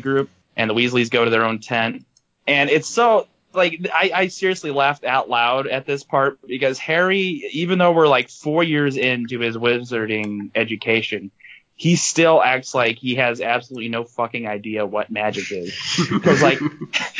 group 0.00 0.30
and 0.56 0.68
the 0.68 0.74
Weasleys 0.74 1.10
go 1.10 1.24
to 1.24 1.30
their 1.30 1.44
own 1.44 1.60
tent. 1.60 2.04
And 2.46 2.70
it's 2.70 2.88
so 2.88 3.26
like 3.54 3.86
I, 3.92 4.10
I 4.14 4.26
seriously 4.28 4.70
laughed 4.70 5.04
out 5.04 5.28
loud 5.28 5.66
at 5.66 5.86
this 5.86 6.02
part 6.02 6.38
because 6.46 6.78
Harry, 6.78 7.48
even 7.52 7.78
though 7.78 7.92
we're 7.92 8.08
like 8.08 8.28
four 8.28 8.62
years 8.62 8.96
into 8.96 9.40
his 9.40 9.56
wizarding 9.56 10.50
education, 10.54 11.30
he 11.76 11.96
still 11.96 12.42
acts 12.42 12.74
like 12.74 12.98
he 12.98 13.16
has 13.16 13.40
absolutely 13.40 13.88
no 13.88 14.04
fucking 14.04 14.46
idea 14.46 14.86
what 14.86 15.10
magic 15.10 15.50
is. 15.50 15.74
Because 16.10 16.42
like 16.42 16.58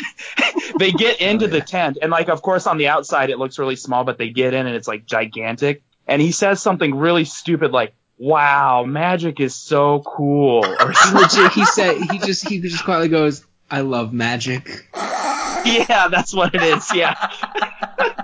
they 0.79 0.91
get 0.91 1.19
into 1.21 1.47
the 1.47 1.61
tent 1.61 1.97
and 2.01 2.11
like 2.11 2.29
of 2.29 2.41
course 2.41 2.67
on 2.67 2.77
the 2.77 2.87
outside 2.87 3.29
it 3.29 3.39
looks 3.39 3.59
really 3.59 3.75
small, 3.75 4.03
but 4.03 4.17
they 4.17 4.29
get 4.29 4.53
in 4.53 4.65
and 4.67 4.75
it's 4.75 4.87
like 4.87 5.05
gigantic. 5.05 5.83
And 6.07 6.21
he 6.21 6.31
says 6.31 6.61
something 6.61 6.95
really 6.95 7.25
stupid 7.25 7.71
like, 7.71 7.93
"Wow, 8.17 8.83
magic 8.85 9.39
is 9.39 9.55
so 9.55 10.01
cool," 10.05 10.65
or 10.79 10.91
He 10.91 11.11
legit, 11.11 11.51
he 11.51 11.65
said 11.65 11.97
he 12.11 12.19
just 12.19 12.47
he 12.47 12.59
just 12.61 12.83
quietly 12.83 13.09
goes, 13.09 13.45
"I 13.69 13.81
love 13.81 14.13
magic. 14.13 14.87
yeah, 14.95 16.07
that's 16.09 16.33
what 16.33 16.53
it 16.53 16.61
is. 16.63 16.93
Yeah. 16.93 17.15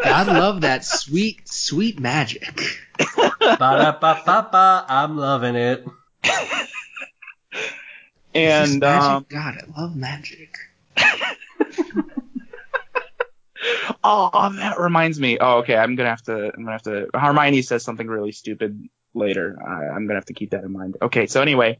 God 0.04 0.28
love 0.28 0.62
that 0.62 0.86
sweet 0.86 1.48
sweet 1.48 2.00
magic." 2.00 2.78
Ba-da-ba-ba-ba, 3.42 4.86
I'm 4.88 5.18
loving 5.18 5.56
it. 5.56 5.86
And 8.34 8.80
magic? 8.80 9.10
um, 9.10 9.26
God, 9.28 9.56
I 9.58 9.82
love 9.82 9.96
magic. 9.96 10.56
oh, 14.04 14.54
that 14.58 14.80
reminds 14.80 15.20
me. 15.20 15.38
Oh, 15.40 15.60
okay. 15.60 15.76
I'm 15.76 15.96
gonna 15.96 16.10
have 16.10 16.24
to. 16.24 16.52
I'm 16.54 16.64
gonna 16.64 16.72
have 16.72 16.84
to. 16.84 17.08
Hermione 17.14 17.62
says 17.62 17.84
something 17.84 18.08
really 18.08 18.32
stupid 18.32 18.90
later. 19.14 19.58
I, 19.62 19.96
I'm 19.96 20.08
gonna 20.08 20.20
have 20.20 20.26
to 20.26 20.34
keep 20.34 20.52
that 20.52 20.64
in 20.64 20.72
mind. 20.72 20.98
Okay. 21.02 21.28
So 21.28 21.42
anyway, 21.42 21.80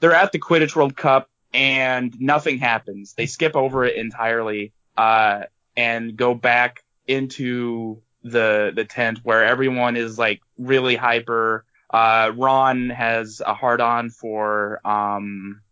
they're 0.00 0.14
at 0.14 0.32
the 0.32 0.38
Quidditch 0.38 0.74
World 0.76 0.96
Cup 0.96 1.28
and 1.52 2.18
nothing 2.20 2.58
happens. 2.58 3.14
They 3.14 3.26
skip 3.26 3.56
over 3.56 3.84
it 3.84 3.96
entirely. 3.96 4.72
Uh, 4.96 5.44
and 5.78 6.16
go 6.16 6.34
back 6.34 6.82
into 7.06 8.02
the 8.24 8.72
the 8.74 8.84
tent 8.84 9.20
where 9.22 9.44
everyone 9.44 9.96
is 9.96 10.18
like 10.18 10.40
really 10.58 10.96
hyper. 10.96 11.64
Uh, 11.88 12.32
Ron 12.34 12.90
has 12.90 13.40
a 13.44 13.54
hard 13.54 13.80
on 13.80 14.10
for 14.10 14.80
um 14.84 15.62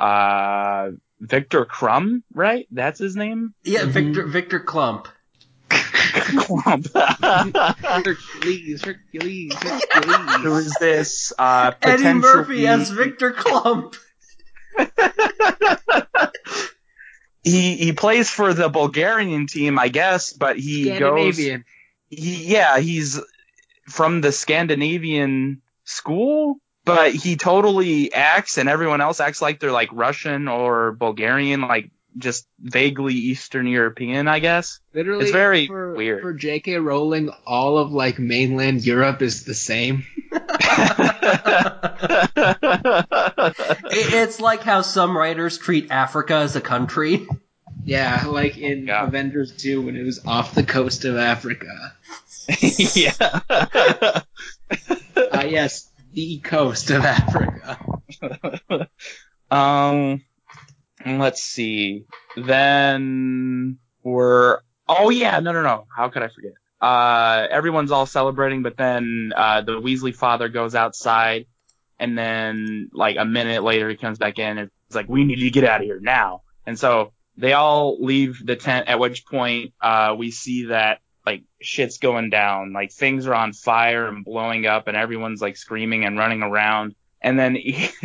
uh 0.00 0.90
Viktor 1.22 1.64
Krum, 1.64 2.22
right? 2.34 2.66
That's 2.72 2.98
his 2.98 3.14
name. 3.16 3.54
Yeah, 3.62 3.82
Mhm. 3.82 3.88
Victor 3.92 4.26
Victor 4.26 4.60
Clump. 4.60 5.06
Clump. 5.70 6.88
Hercules, 6.92 8.82
Hercules, 8.82 9.52
Hercules. 9.54 10.42
Who 10.42 10.56
is 10.56 10.76
this? 10.80 11.32
Uh, 11.38 11.72
Eddie 11.80 11.96
potentially- 12.02 12.20
Murphy 12.20 12.66
as 12.66 12.90
Victor 12.90 13.30
Clump. 13.32 13.94
He 17.44 17.74
he 17.76 17.92
plays 17.92 18.30
for 18.30 18.54
the 18.54 18.68
Bulgarian 18.68 19.48
team, 19.48 19.76
I 19.76 19.88
guess, 19.88 20.32
but 20.32 20.56
he 20.58 20.96
goes. 20.96 21.36
He, 21.36 21.58
yeah, 22.08 22.78
he's 22.78 23.18
from 23.88 24.20
the 24.20 24.30
Scandinavian 24.30 25.60
school, 25.82 26.56
but 26.84 27.14
he 27.14 27.36
totally 27.36 28.12
acts, 28.12 28.58
and 28.58 28.68
everyone 28.68 29.00
else 29.00 29.20
acts 29.20 29.40
like 29.42 29.60
they're 29.60 29.72
like 29.72 29.90
Russian 29.92 30.48
or 30.48 30.92
Bulgarian, 30.92 31.60
like 31.62 31.90
just 32.18 32.46
vaguely 32.60 33.14
Eastern 33.14 33.66
European, 33.66 34.28
I 34.28 34.38
guess. 34.40 34.80
Literally, 34.92 35.22
It's 35.24 35.32
very 35.32 35.66
for, 35.66 35.94
weird. 35.94 36.20
For 36.22 36.34
J.K. 36.34 36.76
Rowling, 36.76 37.30
all 37.46 37.78
of 37.78 37.90
like 37.92 38.18
mainland 38.18 38.84
Europe 38.84 39.22
is 39.22 39.44
the 39.44 39.54
same. 39.54 40.04
It- 43.94 44.12
It's 44.14 44.40
like 44.40 44.62
how 44.62 44.82
some 44.82 45.16
writers 45.16 45.58
treat 45.58 45.90
Africa 45.90 46.34
as 46.34 46.56
a 46.56 46.60
country. 46.60 47.26
Yeah, 47.84 48.26
like 48.26 48.58
in 48.58 48.86
Yeah. 48.86 49.04
Avengers 49.06 49.52
2 49.56 49.82
when 49.82 49.96
it 49.96 50.04
was 50.04 50.24
off 50.26 50.54
the 50.54 50.62
coast 50.62 51.04
of 51.04 51.16
Africa. 51.16 51.94
yeah. 52.60 53.12
Ah, 55.32 55.42
yes, 55.44 55.88
the 56.12 56.38
coast 56.38 56.90
of 56.90 57.04
Africa. 57.04 57.78
um, 59.50 60.22
let's 61.04 61.42
see. 61.42 62.04
Then 62.36 63.78
we're. 64.02 64.60
Oh 64.88 65.10
yeah, 65.10 65.40
no, 65.40 65.52
no, 65.52 65.62
no. 65.62 65.86
How 65.94 66.08
could 66.08 66.22
I 66.22 66.28
forget? 66.28 66.52
Uh, 66.80 67.46
everyone's 67.50 67.92
all 67.92 68.06
celebrating, 68.06 68.62
but 68.62 68.76
then 68.76 69.32
uh, 69.34 69.62
the 69.62 69.80
Weasley 69.80 70.14
father 70.14 70.48
goes 70.48 70.74
outside, 70.74 71.46
and 71.98 72.18
then 72.18 72.90
like 72.92 73.16
a 73.18 73.24
minute 73.24 73.62
later 73.62 73.88
he 73.88 73.96
comes 73.96 74.18
back 74.18 74.38
in 74.38 74.58
and 74.58 74.70
it's 74.88 74.96
like, 74.96 75.08
"We 75.08 75.24
need 75.24 75.40
to 75.40 75.50
get 75.50 75.64
out 75.64 75.80
of 75.80 75.86
here 75.86 76.00
now." 76.00 76.42
And 76.66 76.78
so 76.78 77.12
they 77.36 77.52
all 77.52 78.02
leave 78.04 78.44
the 78.44 78.56
tent. 78.56 78.88
At 78.88 78.98
which 78.98 79.24
point, 79.26 79.72
uh, 79.80 80.14
we 80.18 80.30
see 80.30 80.66
that 80.66 80.98
like 81.24 81.42
shit's 81.60 81.98
going 81.98 82.30
down, 82.30 82.72
like 82.72 82.92
things 82.92 83.26
are 83.26 83.34
on 83.34 83.52
fire 83.52 84.06
and 84.08 84.24
blowing 84.24 84.66
up, 84.66 84.88
and 84.88 84.96
everyone's 84.96 85.40
like 85.40 85.56
screaming 85.56 86.04
and 86.04 86.18
running 86.18 86.42
around. 86.42 86.94
And 87.20 87.38
then 87.38 87.56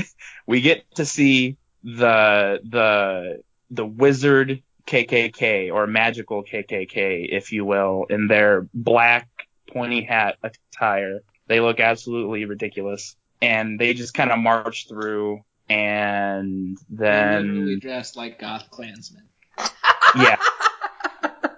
we 0.46 0.62
get 0.62 0.90
to 0.96 1.06
see 1.06 1.58
the 1.84 2.60
the 2.64 3.42
the 3.72 3.86
wizard 3.86 4.62
KKK 4.86 5.74
or 5.74 5.88
magical 5.88 6.44
KKK, 6.44 7.28
if 7.30 7.52
you 7.52 7.66
will, 7.66 8.06
in 8.10 8.28
their 8.28 8.68
black 8.74 9.28
pointy 9.70 10.02
hat 10.04 10.38
attire. 10.44 11.20
They 11.48 11.60
look 11.60 11.80
absolutely 11.80 12.46
ridiculous, 12.46 13.16
and 13.42 13.80
they 13.80 13.94
just 13.94 14.14
kind 14.14 14.32
of 14.32 14.40
march 14.40 14.88
through, 14.88 15.42
and 15.70 16.78
They're 16.90 17.42
literally 17.42 17.76
dressed 17.78 18.16
like 18.16 18.40
goth 18.40 18.70
Klansmen. 18.70 19.24
yeah. 20.16 20.38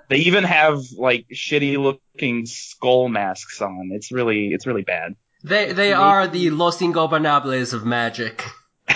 They 0.10 0.18
even 0.18 0.44
have 0.44 0.80
like 0.98 1.28
shitty 1.34 1.78
looking 1.78 2.46
skull 2.46 3.08
masks 3.10 3.62
on. 3.62 3.92
It's 3.94 4.12
really 4.12 4.48
it's 4.54 4.66
really 4.68 4.82
bad. 4.82 5.16
They 5.44 5.72
they 5.72 5.94
are 5.94 6.28
the 6.28 6.50
Los 6.50 6.80
Ingobernables 6.82 7.74
of 7.74 7.86
magic. 7.86 8.44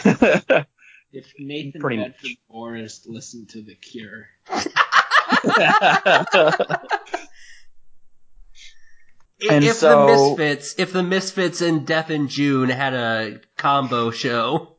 If 1.16 1.32
Nathan 1.38 1.80
Pretty 1.80 1.98
Bedford 1.98 2.24
much. 2.24 2.38
Forrest 2.50 3.08
listened 3.08 3.50
to 3.50 3.62
The 3.62 3.76
Cure. 3.76 4.30
And 9.50 9.64
if 9.64 9.76
so- 9.76 10.08
the 10.08 10.14
Misfits, 10.14 10.76
if 10.80 10.94
the 10.94 11.04
Misfits 11.04 11.62
and 11.62 11.86
Death 11.86 12.10
in 12.10 12.30
June 12.30 12.70
had 12.70 12.94
a 12.94 13.42
combo 13.58 14.10
show, 14.12 14.78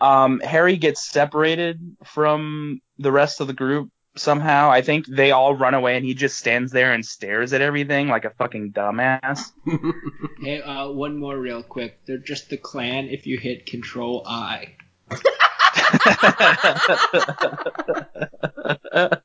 um, 0.00 0.40
Harry 0.40 0.76
gets 0.76 1.10
separated 1.10 1.96
from 2.04 2.80
the 2.98 3.10
rest 3.12 3.40
of 3.40 3.48
the 3.48 3.52
group 3.52 3.90
somehow. 4.16 4.70
I 4.70 4.82
think 4.82 5.06
they 5.06 5.30
all 5.30 5.54
run 5.54 5.74
away 5.74 5.96
and 5.96 6.04
he 6.04 6.14
just 6.14 6.38
stands 6.38 6.72
there 6.72 6.92
and 6.92 7.04
stares 7.04 7.52
at 7.52 7.60
everything 7.60 8.08
like 8.08 8.24
a 8.24 8.30
fucking 8.30 8.72
dumbass. 8.72 9.50
Hey, 10.40 10.60
uh, 10.60 10.90
one 10.90 11.18
more 11.18 11.38
real 11.38 11.62
quick. 11.62 12.00
They're 12.04 12.18
just 12.18 12.50
the 12.50 12.58
clan 12.58 13.08
if 13.08 13.26
you 13.26 13.38
hit 13.38 13.64
Control 13.64 14.22
I. 14.26 14.74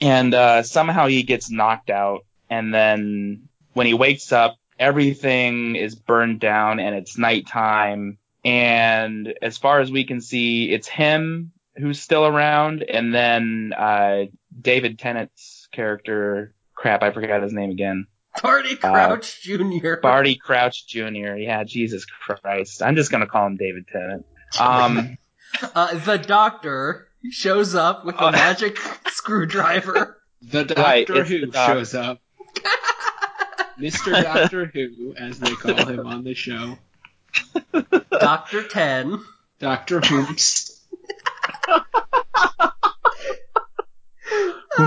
and 0.00 0.32
uh, 0.32 0.62
somehow 0.62 1.08
he 1.08 1.22
gets 1.22 1.50
knocked 1.50 1.90
out 1.90 2.24
and 2.48 2.72
then 2.72 3.50
when 3.74 3.86
he 3.86 3.92
wakes 3.92 4.32
up 4.32 4.56
everything 4.78 5.76
is 5.76 5.94
burned 5.94 6.40
down 6.40 6.80
and 6.80 6.96
it's 6.96 7.18
nighttime 7.18 8.16
and 8.44 9.32
as 9.42 9.56
far 9.58 9.80
as 9.80 9.90
we 9.90 10.04
can 10.04 10.20
see 10.20 10.70
it's 10.70 10.86
him 10.88 11.52
who's 11.76 12.00
still 12.00 12.24
around 12.26 12.82
and 12.82 13.14
then 13.14 13.72
uh, 13.76 14.24
david 14.60 14.98
tennant's 14.98 15.68
character 15.72 16.54
crap 16.74 17.02
i 17.02 17.10
forgot 17.10 17.42
his 17.42 17.52
name 17.52 17.70
again 17.70 18.06
Barty 18.42 18.74
Crouch 18.76 19.42
Jr. 19.42 19.94
barty 20.02 20.34
crouch 20.36 20.86
jr 20.88 21.36
yeah 21.36 21.62
jesus 21.64 22.04
christ 22.04 22.82
i'm 22.82 22.96
just 22.96 23.10
gonna 23.10 23.26
call 23.26 23.46
him 23.46 23.56
david 23.56 23.86
tennant 23.88 24.26
Um, 24.60 25.16
Uh, 25.74 25.94
the 25.98 26.16
doctor 26.18 27.06
shows 27.30 27.76
up 27.76 28.04
with 28.04 28.16
a 28.16 28.24
Uh. 28.24 28.32
magic 28.32 28.76
screwdriver. 29.08 30.20
The 30.42 30.64
Doctor 30.64 30.82
Right, 30.82 31.08
Who 31.08 31.40
the 31.42 31.46
doc- 31.46 31.68
shows 31.70 31.94
up. 31.94 32.18
Mr. 33.78 34.20
Doctor 34.22 34.66
Who, 34.66 35.14
as 35.16 35.38
they 35.38 35.54
call 35.54 35.86
him 35.86 36.06
on 36.06 36.24
the 36.24 36.34
show. 36.34 36.76
Doctor 38.10 38.62
Ten. 38.64 39.20
Doctor 39.58 40.00
Hoops. 40.04 40.80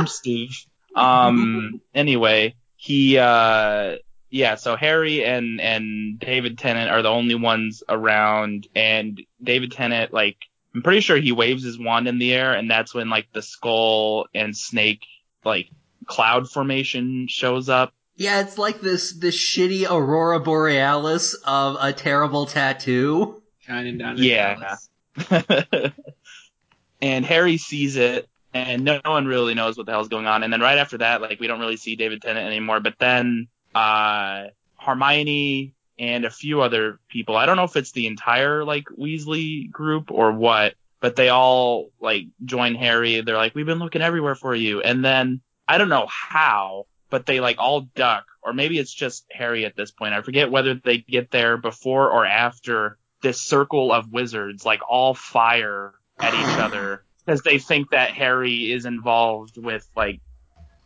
Steve. 0.05 0.65
Um. 0.95 1.81
Anyway, 1.93 2.55
he. 2.75 3.17
Uh. 3.17 3.95
Yeah. 4.29 4.55
So 4.55 4.75
Harry 4.75 5.23
and 5.23 5.61
and 5.61 6.19
David 6.19 6.57
Tennant 6.57 6.89
are 6.89 7.01
the 7.01 7.09
only 7.09 7.35
ones 7.35 7.83
around, 7.87 8.67
and 8.75 9.19
David 9.41 9.71
Tennant, 9.71 10.13
like, 10.13 10.37
I'm 10.75 10.83
pretty 10.83 11.01
sure 11.01 11.17
he 11.17 11.31
waves 11.31 11.63
his 11.63 11.79
wand 11.79 12.07
in 12.07 12.19
the 12.19 12.33
air, 12.33 12.53
and 12.53 12.69
that's 12.69 12.93
when 12.93 13.09
like 13.09 13.27
the 13.33 13.41
skull 13.41 14.27
and 14.33 14.55
snake 14.55 15.05
like 15.43 15.69
cloud 16.05 16.49
formation 16.49 17.27
shows 17.27 17.69
up. 17.69 17.93
Yeah, 18.17 18.41
it's 18.41 18.57
like 18.57 18.81
this 18.81 19.13
this 19.13 19.35
shitty 19.35 19.89
aurora 19.89 20.39
borealis 20.39 21.35
of 21.45 21.77
a 21.79 21.93
terrible 21.93 22.47
tattoo. 22.47 23.41
Shining 23.59 23.97
down 23.97 24.17
Yeah. 24.17 24.75
and 27.01 27.25
Harry 27.25 27.57
sees 27.57 27.95
it, 27.95 28.27
and 28.53 28.83
no 28.83 28.99
one 29.05 29.27
really 29.27 29.53
knows 29.53 29.77
what 29.77 29.85
the 29.85 29.91
hell's 29.91 30.07
going 30.07 30.25
on. 30.25 30.43
And 30.43 30.51
then 30.51 30.61
right 30.61 30.79
after 30.79 30.97
that, 30.97 31.21
like 31.21 31.39
we 31.39 31.47
don't 31.47 31.59
really 31.59 31.77
see 31.77 31.95
David 31.95 32.21
Tennant 32.21 32.47
anymore. 32.47 32.79
But 32.79 32.95
then 32.97 33.47
uh, 33.75 34.45
Hermione 34.79 35.73
and 35.99 36.25
a 36.25 36.31
few 36.31 36.61
other 36.61 36.99
people. 37.09 37.35
I 37.35 37.45
don't 37.45 37.57
know 37.57 37.63
if 37.63 37.75
it's 37.75 37.91
the 37.91 38.07
entire 38.07 38.63
like 38.63 38.85
Weasley 38.97 39.69
group 39.69 40.11
or 40.11 40.31
what, 40.31 40.73
but 40.99 41.15
they 41.15 41.29
all 41.29 41.91
like 41.99 42.25
join 42.45 42.73
Harry. 42.75 43.21
They're 43.21 43.37
like, 43.37 43.53
"We've 43.53 43.65
been 43.65 43.79
looking 43.79 44.01
everywhere 44.01 44.35
for 44.35 44.55
you." 44.55 44.81
And 44.81 45.05
then 45.05 45.41
I 45.67 45.77
don't 45.77 45.89
know 45.89 46.07
how, 46.07 46.85
but 47.09 47.25
they 47.25 47.39
like 47.39 47.57
all 47.59 47.81
duck, 47.81 48.25
or 48.43 48.53
maybe 48.53 48.79
it's 48.79 48.93
just 48.93 49.25
Harry 49.31 49.65
at 49.65 49.75
this 49.75 49.91
point. 49.91 50.13
I 50.13 50.21
forget 50.21 50.51
whether 50.51 50.75
they 50.75 50.97
get 50.99 51.31
there 51.31 51.57
before 51.57 52.11
or 52.11 52.25
after 52.25 52.97
this 53.21 53.41
circle 53.41 53.91
of 53.91 54.11
wizards, 54.11 54.65
like 54.65 54.81
all 54.87 55.13
fire 55.13 55.93
at 56.19 56.33
each 56.33 56.59
other 56.59 57.03
because 57.25 57.41
they 57.41 57.59
think 57.59 57.91
that 57.91 58.11
Harry 58.11 58.71
is 58.71 58.85
involved 58.85 59.57
with 59.57 59.87
like 59.95 60.21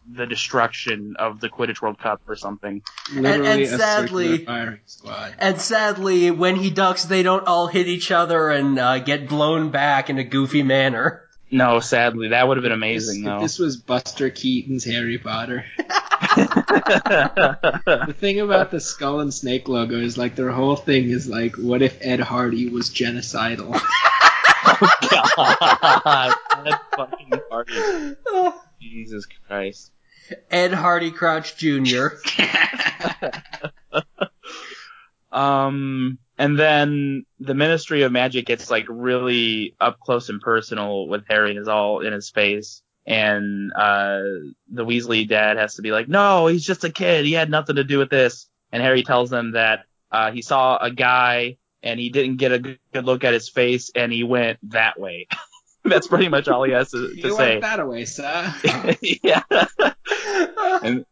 the 0.10 0.26
destruction 0.26 1.16
of 1.20 1.40
the 1.40 1.50
Quidditch 1.50 1.82
World 1.82 2.00
Cup 2.00 2.22
or 2.28 2.36
something. 2.36 2.82
Literally 3.14 3.48
and 3.48 3.62
a 3.62 3.78
sadly- 3.78 4.24
circular 4.38 4.46
firing 4.46 4.80
squad. 4.86 5.36
And 5.38 5.62
sadly, 5.62 6.32
when 6.32 6.56
he 6.56 6.70
ducks, 6.72 7.06
they 7.06 7.24
don't 7.24 7.48
all 7.48 7.68
hit 7.68 7.88
each 7.88 8.12
other 8.12 8.50
and 8.50 8.78
uh, 8.80 9.00
get 9.00 9.30
blown 9.30 9.70
back 9.70 10.10
in 10.10 10.18
a 10.18 10.24
goofy 10.24 10.64
manner. 10.64 11.24
No, 11.52 11.82
sadly, 11.82 12.30
that 12.30 12.48
would 12.48 12.58
have 12.58 12.64
been 12.64 12.72
amazing 12.72 13.22
if 13.22 13.26
though. 13.26 13.42
this 13.42 13.60
was 13.60 13.76
Buster 13.78 14.30
Keaton's 14.30 14.86
Harry 14.86 15.18
Potter. 15.18 15.66
The 16.32 18.16
thing 18.18 18.40
about 18.40 18.72
the 18.72 18.80
skull 18.80 19.20
and 19.20 19.34
snake 19.34 19.68
logo 19.68 19.98
is 19.98 20.18
like 20.18 20.36
their 20.36 20.52
whole 20.52 20.76
thing 20.76 21.10
is 21.10 21.28
like, 21.28 21.56
what 21.56 21.82
if 21.82 21.98
Ed 22.02 22.20
Hardy 22.20 22.70
was 22.70 22.90
genocidal? 22.90 23.72
oh 24.66 24.96
God, 25.10 26.36
that 26.64 26.82
fucking 26.96 27.32
party. 27.50 28.16
Jesus 28.80 29.26
Christ. 29.48 29.92
Ed 30.50 30.74
Hardy 30.74 31.12
Crouch 31.12 31.58
Jr. 31.58 32.08
Um, 35.32 36.18
and 36.38 36.58
then 36.58 37.26
the 37.40 37.54
Ministry 37.54 38.02
of 38.02 38.12
Magic 38.12 38.46
gets 38.46 38.72
like 38.72 38.86
really 38.90 39.76
up 39.80 40.00
close 40.00 40.30
and 40.30 40.42
personal 40.42 41.08
with 41.08 41.24
Harry 41.30 41.52
and 41.52 41.60
is 41.60 41.68
all 41.68 42.00
in 42.00 42.14
his 42.14 42.30
face. 42.30 42.82
And, 43.06 43.72
uh, 43.74 44.22
the 44.72 44.86
Weasley 44.86 45.28
dad 45.28 45.58
has 45.58 45.76
to 45.76 45.82
be 45.82 45.92
like, 45.92 46.08
no, 46.08 46.48
he's 46.48 46.66
just 46.66 46.84
a 46.84 46.92
kid. 46.92 47.26
He 47.26 47.34
had 47.34 47.50
nothing 47.50 47.78
to 47.78 47.84
do 47.84 47.98
with 47.98 48.10
this. 48.10 48.48
And 48.72 48.82
Harry 48.82 49.04
tells 49.04 49.30
them 49.30 49.52
that, 49.54 49.86
uh, 50.12 50.32
he 50.32 50.42
saw 50.42 50.78
a 50.78 50.92
guy 50.92 51.58
and 51.84 52.00
he 52.00 52.10
didn't 52.10 52.38
get 52.38 52.52
a 52.52 52.60
good 52.60 53.06
look 53.06 53.24
at 53.24 53.34
his 53.34 53.50
face 53.50 53.92
and 53.96 54.12
he 54.12 54.24
went 54.24 54.60
that 54.72 55.00
way. 55.00 55.28
That's 55.84 56.08
pretty 56.08 56.30
much 56.30 56.48
all 56.48 56.64
he 56.64 56.74
has 56.74 56.92
to, 56.92 57.10
to 57.10 57.16
you 57.16 57.36
say. 57.36 57.50
went 57.54 57.62
that 57.62 57.80
away, 57.80 58.06
sir. 58.06 58.54
yeah. 59.24 59.44
And 60.84 61.06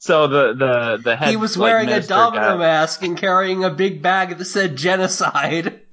so 0.00 0.26
the, 0.28 0.54
the, 0.54 1.00
the 1.04 1.14
head. 1.14 1.28
he 1.28 1.36
was 1.36 1.58
like, 1.58 1.72
wearing 1.72 1.90
a 1.90 2.00
domino 2.00 2.52
guy- 2.52 2.56
mask 2.56 3.02
and 3.02 3.18
carrying 3.18 3.64
a 3.64 3.70
big 3.70 4.00
bag 4.00 4.38
that 4.38 4.44
said 4.46 4.74
genocide. 4.74 5.82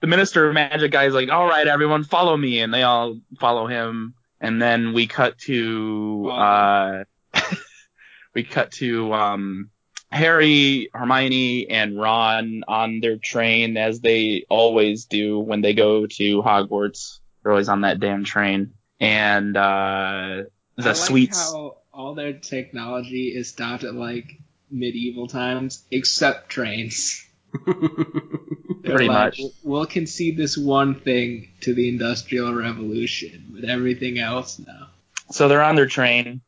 the 0.00 0.06
minister 0.06 0.48
of 0.48 0.54
magic 0.54 0.90
guy 0.90 1.04
is 1.04 1.12
like, 1.12 1.28
all 1.28 1.46
right, 1.46 1.66
everyone 1.66 2.02
follow 2.02 2.34
me. 2.34 2.60
And 2.60 2.72
they 2.72 2.82
all 2.82 3.20
follow 3.38 3.66
him. 3.66 4.14
And 4.40 4.60
then 4.60 4.94
we 4.94 5.06
cut 5.06 5.36
to, 5.40 6.30
uh, 6.32 7.04
we 8.34 8.42
cut 8.42 8.72
to, 8.72 9.12
um, 9.12 9.68
Harry, 10.10 10.88
Hermione, 10.94 11.68
and 11.68 12.00
Ron 12.00 12.62
on 12.66 13.00
their 13.00 13.18
train 13.18 13.76
as 13.76 14.00
they 14.00 14.46
always 14.48 15.04
do 15.04 15.38
when 15.38 15.60
they 15.60 15.74
go 15.74 16.06
to 16.06 16.42
Hogwarts. 16.42 17.18
They're 17.42 17.52
always 17.52 17.68
on 17.68 17.82
that 17.82 18.00
damn 18.00 18.24
train. 18.24 18.72
And, 19.00 19.56
uh, 19.56 19.60
I 19.60 20.44
the 20.76 20.88
like 20.88 20.96
suites. 20.96 21.52
how 21.52 21.78
all 21.92 22.14
their 22.14 22.34
technology 22.34 23.28
is 23.28 23.48
stopped 23.48 23.84
at 23.84 23.94
like 23.94 24.38
medieval 24.70 25.26
times, 25.28 25.84
except 25.90 26.48
trains. 26.48 27.24
Pretty 27.64 29.08
like, 29.08 29.08
much. 29.08 29.40
We'll 29.62 29.86
concede 29.86 30.36
this 30.36 30.56
one 30.56 30.94
thing 30.94 31.48
to 31.62 31.74
the 31.74 31.88
Industrial 31.88 32.54
Revolution, 32.54 33.46
but 33.50 33.68
everything 33.68 34.18
else, 34.18 34.58
no. 34.58 34.86
So 35.30 35.48
they're 35.48 35.62
on 35.62 35.74
their 35.74 35.86
train, 35.86 36.42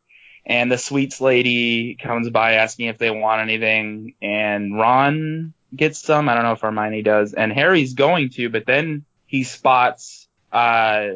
and 0.46 0.70
the 0.70 0.78
sweets 0.78 1.20
lady 1.20 1.96
comes 1.96 2.30
by 2.30 2.54
asking 2.54 2.86
if 2.88 2.98
they 2.98 3.10
want 3.10 3.42
anything, 3.42 4.14
and 4.22 4.78
Ron 4.78 5.54
gets 5.74 6.00
some. 6.00 6.28
I 6.28 6.34
don't 6.34 6.44
know 6.44 6.52
if 6.52 6.60
Hermione 6.60 7.02
does, 7.02 7.34
and 7.34 7.52
Harry's 7.52 7.94
going 7.94 8.30
to, 8.30 8.48
but 8.50 8.66
then 8.66 9.04
he 9.26 9.44
spots 9.44 10.28
uh, 10.52 11.14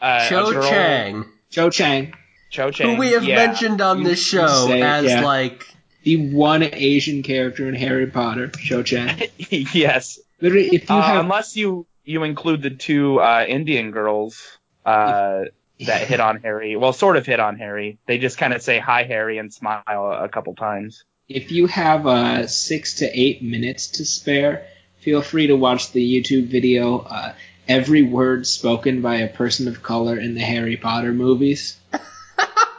uh 0.00 0.28
Cho 0.28 0.52
girl, 0.52 0.68
Chang. 0.68 1.24
Cho 1.50 1.70
Chang, 1.70 2.14
Cho 2.50 2.70
Chang, 2.70 2.94
who 2.94 3.00
we 3.00 3.12
have 3.12 3.24
yeah. 3.24 3.46
mentioned 3.46 3.80
on 3.80 3.98
You- 3.98 4.04
this 4.04 4.22
show 4.22 4.66
say 4.66 4.82
as 4.82 5.04
yeah. 5.04 5.24
like 5.24 5.64
the 6.02 6.32
one 6.32 6.62
Asian 6.62 7.22
character 7.22 7.68
in 7.68 7.74
Harry 7.74 8.06
Potter, 8.06 8.48
Cho 8.48 8.82
Chang. 8.82 9.22
yes, 9.50 10.18
Literally, 10.40 10.68
if 10.68 10.88
you 10.88 10.96
uh, 10.96 11.02
have 11.02 11.24
unless 11.24 11.56
you 11.56 11.86
you 12.04 12.22
include 12.22 12.62
the 12.62 12.70
two 12.70 13.20
uh, 13.20 13.44
Indian 13.46 13.90
girls. 13.90 14.58
Uh, 14.84 15.46
that 15.80 16.06
hit 16.08 16.20
on 16.20 16.40
Harry. 16.40 16.76
Well, 16.76 16.92
sort 16.92 17.16
of 17.16 17.26
hit 17.26 17.40
on 17.40 17.58
Harry. 17.58 17.98
They 18.06 18.18
just 18.18 18.38
kind 18.38 18.54
of 18.54 18.62
say 18.62 18.78
hi, 18.78 19.04
Harry, 19.04 19.38
and 19.38 19.52
smile 19.52 19.82
a, 19.86 20.24
a 20.24 20.28
couple 20.28 20.54
times. 20.54 21.04
If 21.28 21.50
you 21.50 21.66
have 21.66 22.06
uh, 22.06 22.46
six 22.46 22.94
to 22.96 23.06
eight 23.06 23.42
minutes 23.42 23.88
to 23.88 24.04
spare, 24.04 24.66
feel 25.00 25.22
free 25.22 25.48
to 25.48 25.56
watch 25.56 25.92
the 25.92 26.00
YouTube 26.00 26.46
video 26.46 27.00
uh, 27.00 27.34
"Every 27.68 28.02
Word 28.02 28.46
Spoken 28.46 29.02
by 29.02 29.16
a 29.16 29.28
Person 29.28 29.68
of 29.68 29.82
Color 29.82 30.18
in 30.18 30.34
the 30.34 30.40
Harry 30.40 30.76
Potter 30.76 31.12
Movies." 31.12 31.76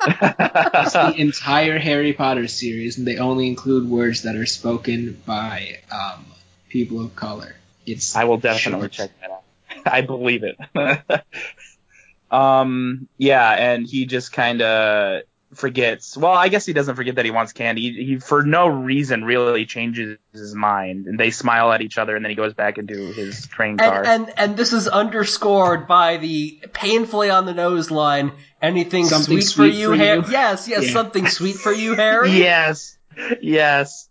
It's 0.10 0.94
the 0.94 1.14
entire 1.18 1.78
Harry 1.78 2.14
Potter 2.14 2.48
series, 2.48 2.98
and 2.98 3.06
they 3.06 3.18
only 3.18 3.48
include 3.48 3.90
words 3.90 4.24
that 4.24 4.36
are 4.36 4.46
spoken 4.46 5.22
by 5.26 5.80
um, 5.92 6.26
people 6.70 7.02
of 7.04 7.16
color. 7.16 7.56
It's 7.86 8.16
I 8.16 8.24
will 8.24 8.38
definitely 8.38 8.90
short. 8.90 8.92
check 8.92 9.12
that 9.22 9.32
out. 9.32 9.44
I 9.86 10.02
believe 10.02 10.44
it. 10.44 10.58
um, 12.32 13.08
yeah, 13.18 13.52
and 13.52 13.86
he 13.86 14.06
just 14.06 14.32
kind 14.32 14.62
of 14.62 15.24
forgets. 15.54 16.18
Well, 16.18 16.32
I 16.34 16.50
guess 16.50 16.66
he 16.66 16.74
doesn't 16.74 16.96
forget 16.96 17.16
that 17.16 17.26
he 17.26 17.32
wants 17.32 17.54
candy. 17.54 17.82
He, 17.82 18.06
he, 18.06 18.20
for 18.20 18.44
no 18.44 18.68
reason, 18.68 19.24
really 19.24 19.66
changes 19.66 20.18
his 20.34 20.54
mind, 20.54 21.06
and 21.08 21.20
they 21.20 21.32
smile 21.32 21.72
at 21.72 21.82
each 21.82 21.98
other, 21.98 22.16
and 22.16 22.24
then 22.24 22.30
he 22.30 22.36
goes 22.36 22.54
back 22.54 22.78
into 22.78 22.94
his 23.14 23.48
train 23.48 23.78
car. 23.78 24.04
and, 24.06 24.28
and 24.28 24.34
and 24.40 24.58
this 24.58 24.74
is 24.74 24.88
underscored 24.88 25.88
by 25.88 26.18
the 26.18 26.62
painfully 26.74 27.30
on 27.30 27.46
the 27.46 27.54
nose 27.54 27.90
line. 27.90 28.32
Anything 28.62 29.06
Something 29.06 29.42
sweet, 29.42 29.72
for 29.72 29.78
you, 29.78 29.90
for 29.92 29.96
Harry? 29.96 30.18
you? 30.20 30.26
Yes, 30.32 30.68
yes, 30.68 30.86
Yeah. 30.88 30.92
something 30.94 31.28
sweet 31.28 31.56
for 31.56 31.72
you, 31.72 31.94
Harry. 31.96 32.32
yes, 32.38 32.98
yes. 33.42 34.10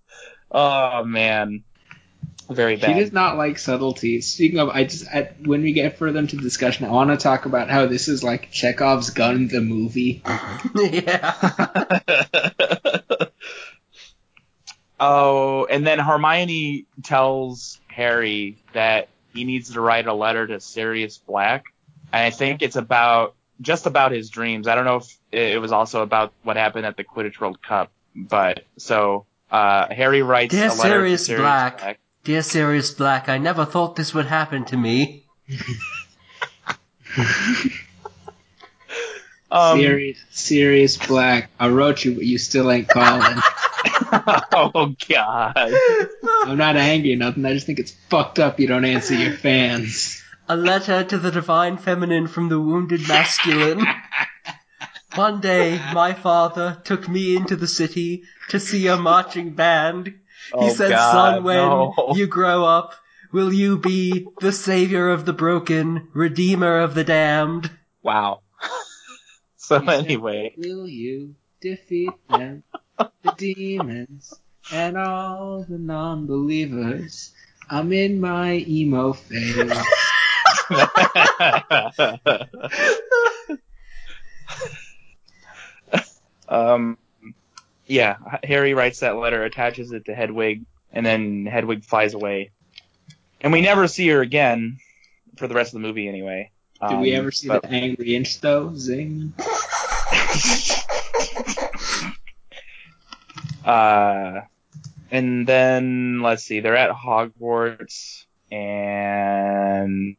Oh 0.51 1.05
man, 1.05 1.65
very 2.49 2.77
He 2.77 2.83
bad. 2.83 2.99
does 2.99 3.13
not 3.13 3.37
like 3.37 3.59
subtleties. 3.59 4.27
Speaking 4.33 4.59
of, 4.59 4.69
I 4.69 4.85
just 4.85 5.07
I, 5.09 5.33
when 5.45 5.63
we 5.63 5.73
get 5.73 5.99
further 5.99 6.19
into 6.19 6.37
the 6.37 6.43
discussion, 6.43 6.87
I 6.87 6.91
want 6.91 7.11
to 7.11 7.17
talk 7.17 7.47
about 7.47 7.69
how 7.69 7.87
this 7.87 8.09
is 8.09 8.23
like 8.23 8.51
Chekhov's 8.51 9.11
gun, 9.11 9.49
the 9.49 9.61
movie. 9.61 10.23
yeah. 10.75 11.35
oh, 15.01 15.67
and 15.67 15.87
then 15.87 15.99
Hermione 15.99 16.87
tells 17.03 17.81
Harry 17.89 18.59
that 18.73 19.09
he 19.35 19.45
needs 19.45 19.73
to 19.73 19.81
write 19.81 20.07
a 20.07 20.15
letter 20.15 20.47
to 20.47 20.61
Sirius 20.61 21.19
Black. 21.19 21.65
And 22.13 22.23
I 22.23 22.31
think 22.31 22.63
it's 22.63 22.77
about 22.77 23.35
just 23.61 23.87
about 23.87 24.13
his 24.13 24.31
dreams. 24.31 24.69
I 24.69 24.75
don't 24.75 24.85
know 24.85 24.97
if 24.97 25.19
it 25.33 25.61
was 25.61 25.73
also 25.73 26.03
about 26.03 26.33
what 26.43 26.57
happened 26.57 26.87
at 26.87 26.97
the 26.97 27.05
Quidditch 27.05 27.41
World 27.41 27.63
Cup, 27.63 27.91
but 28.15 28.65
so 28.77 29.27
uh, 29.51 29.93
Harry 29.93 30.23
writes 30.23 30.55
Dear 30.55 30.67
a 30.67 30.69
letter 30.69 30.83
Sirius 30.83 31.21
to 31.23 31.27
Sirius 31.27 31.43
Black. 31.43 31.79
Black. 31.79 32.01
Dear 32.27 32.43
Sirius 32.43 32.91
Black, 32.91 33.29
I 33.29 33.39
never 33.39 33.65
thought 33.65 33.95
this 33.95 34.13
would 34.13 34.27
happen 34.27 34.65
to 34.65 34.77
me. 34.77 35.25
Um, 39.49 39.79
Sirius, 39.79 40.19
Sirius 40.31 40.97
Black. 40.97 41.51
I 41.59 41.69
wrote 41.69 42.05
you, 42.05 42.17
but 42.17 42.25
you 42.25 42.37
still 42.37 42.69
ain't 42.69 42.89
calling. 42.89 43.39
oh 44.53 44.93
God. 45.09 45.53
I'm 46.45 46.59
not 46.59 46.77
angry 46.77 47.13
or 47.13 47.17
nothing. 47.17 47.47
I 47.47 47.55
just 47.55 47.65
think 47.65 47.79
it's 47.79 47.93
fucked 48.11 48.41
up 48.41 48.59
you 48.59 48.67
don't 48.67 48.85
answer 48.85 49.15
your 49.15 49.33
fans. 49.33 50.21
A 50.49 50.57
letter 50.57 51.05
to 51.05 51.19
the 51.19 51.31
divine 51.31 51.77
feminine 51.77 52.27
from 52.27 52.49
the 52.49 52.61
wounded 52.61 53.07
masculine. 53.07 53.87
One 55.15 55.41
day, 55.41 55.81
my 55.95 56.13
father 56.13 56.83
took 56.83 57.09
me 57.09 57.37
into 57.37 57.55
the 57.55 57.69
city 57.69 58.25
to 58.49 58.59
see 58.59 58.89
a 58.89 58.97
marching 58.97 59.55
band. 59.55 60.13
He 60.51 60.55
Oh, 60.55 60.75
said, 60.75 60.91
God, 60.91 61.13
son, 61.13 61.45
when 61.45 61.55
no. 61.55 61.95
you 62.15 62.27
grow 62.27 62.65
up, 62.65 62.95
will 63.33 63.53
you 63.53 63.79
be 63.79 64.27
the 64.41 64.53
savior 64.53 65.11
of 65.11 65.25
the 65.27 65.33
broken, 65.33 66.09
redeemer 66.15 66.81
of 66.81 66.95
the 66.95 67.05
damned? 67.05 67.71
Wow. 68.03 68.41
so 69.57 69.81
He 69.81 69.87
said, 69.87 70.05
anyway, 70.05 70.55
Will 70.57 70.89
you 70.89 71.35
defeat 71.61 72.13
them, 72.29 72.63
the 72.99 73.33
demons, 73.37 74.41
and 74.73 74.97
all 74.97 75.65
the 75.69 75.79
non-believers? 75.79 77.33
I'm 77.69 77.93
in 77.93 78.21
my 78.21 78.65
emo 78.69 79.13
phase. 79.13 79.77
um, 86.49 86.97
yeah, 87.87 88.17
Harry 88.45 88.75
writes 88.75 89.01
that 89.01 89.17
letter, 89.17 89.45
attaches 89.45 89.93
it 89.93 90.05
to 90.07 90.15
Hedwig, 90.15 90.65
and 90.93 91.05
then 91.05 91.47
Hedwig 91.47 91.85
flies 91.85 92.15
away. 92.15 92.51
And 93.41 93.53
we 93.53 93.61
never 93.61 93.87
see 93.89 94.09
her 94.09 94.21
again 94.21 94.79
for 95.37 95.47
the 95.47 95.55
rest 95.55 95.75
of 95.75 95.81
the 95.81 95.87
movie, 95.87 96.09
anyway. 96.09 96.51
Did 96.89 97.01
we 97.01 97.15
Um, 97.15 97.21
ever 97.21 97.31
see 97.31 97.49
but- 97.49 97.63
the 97.63 97.69
angry 97.71 98.15
inch 98.15 98.41
though? 98.41 98.75
Zing. 98.77 99.33
Uh, 103.65 104.43
and 105.11 105.47
then 105.47 106.21
let's 106.23 106.45
see, 106.45 106.61
they're 106.61 106.77
at 106.77 106.91
Hogwarts, 106.93 108.25
and 108.53 110.17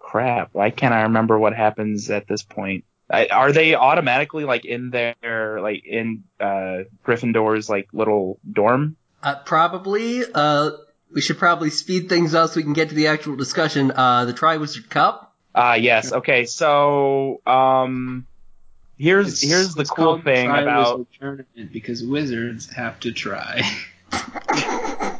crap, 0.00 0.48
why 0.52 0.70
can't 0.70 0.92
I 0.92 1.02
remember 1.02 1.38
what 1.38 1.54
happens 1.54 2.10
at 2.10 2.26
this 2.26 2.42
point? 2.42 2.84
I, 3.12 3.26
are 3.26 3.52
they 3.52 3.74
automatically 3.74 4.44
like 4.44 4.64
in 4.64 4.90
their 4.90 5.60
like 5.60 5.84
in 5.84 6.24
uh 6.40 6.84
Gryffindor's 7.06 7.68
like 7.68 7.88
little 7.92 8.38
dorm? 8.50 8.96
Uh, 9.22 9.36
probably. 9.44 10.22
Uh, 10.34 10.70
we 11.12 11.20
should 11.20 11.38
probably 11.38 11.68
speed 11.70 12.08
things 12.08 12.34
up 12.34 12.50
so 12.50 12.56
we 12.56 12.62
can 12.62 12.72
get 12.72 12.88
to 12.88 12.94
the 12.94 13.08
actual 13.08 13.36
discussion. 13.36 13.90
Uh, 13.94 14.24
the 14.24 14.32
Triwizard 14.32 14.88
Cup. 14.88 15.34
Uh 15.54 15.76
yes. 15.78 16.12
Okay, 16.12 16.46
so 16.46 17.42
um, 17.46 18.26
here's 18.96 19.42
It's- 19.42 19.42
here's 19.42 19.74
the 19.74 19.82
it's 19.82 19.90
cool 19.90 20.20
thing 20.22 20.48
Triwizard 20.48 20.62
about 20.62 21.06
tournament 21.20 21.72
because 21.72 22.02
wizards 22.02 22.72
have 22.72 22.98
to 23.00 23.12
try. 23.12 23.60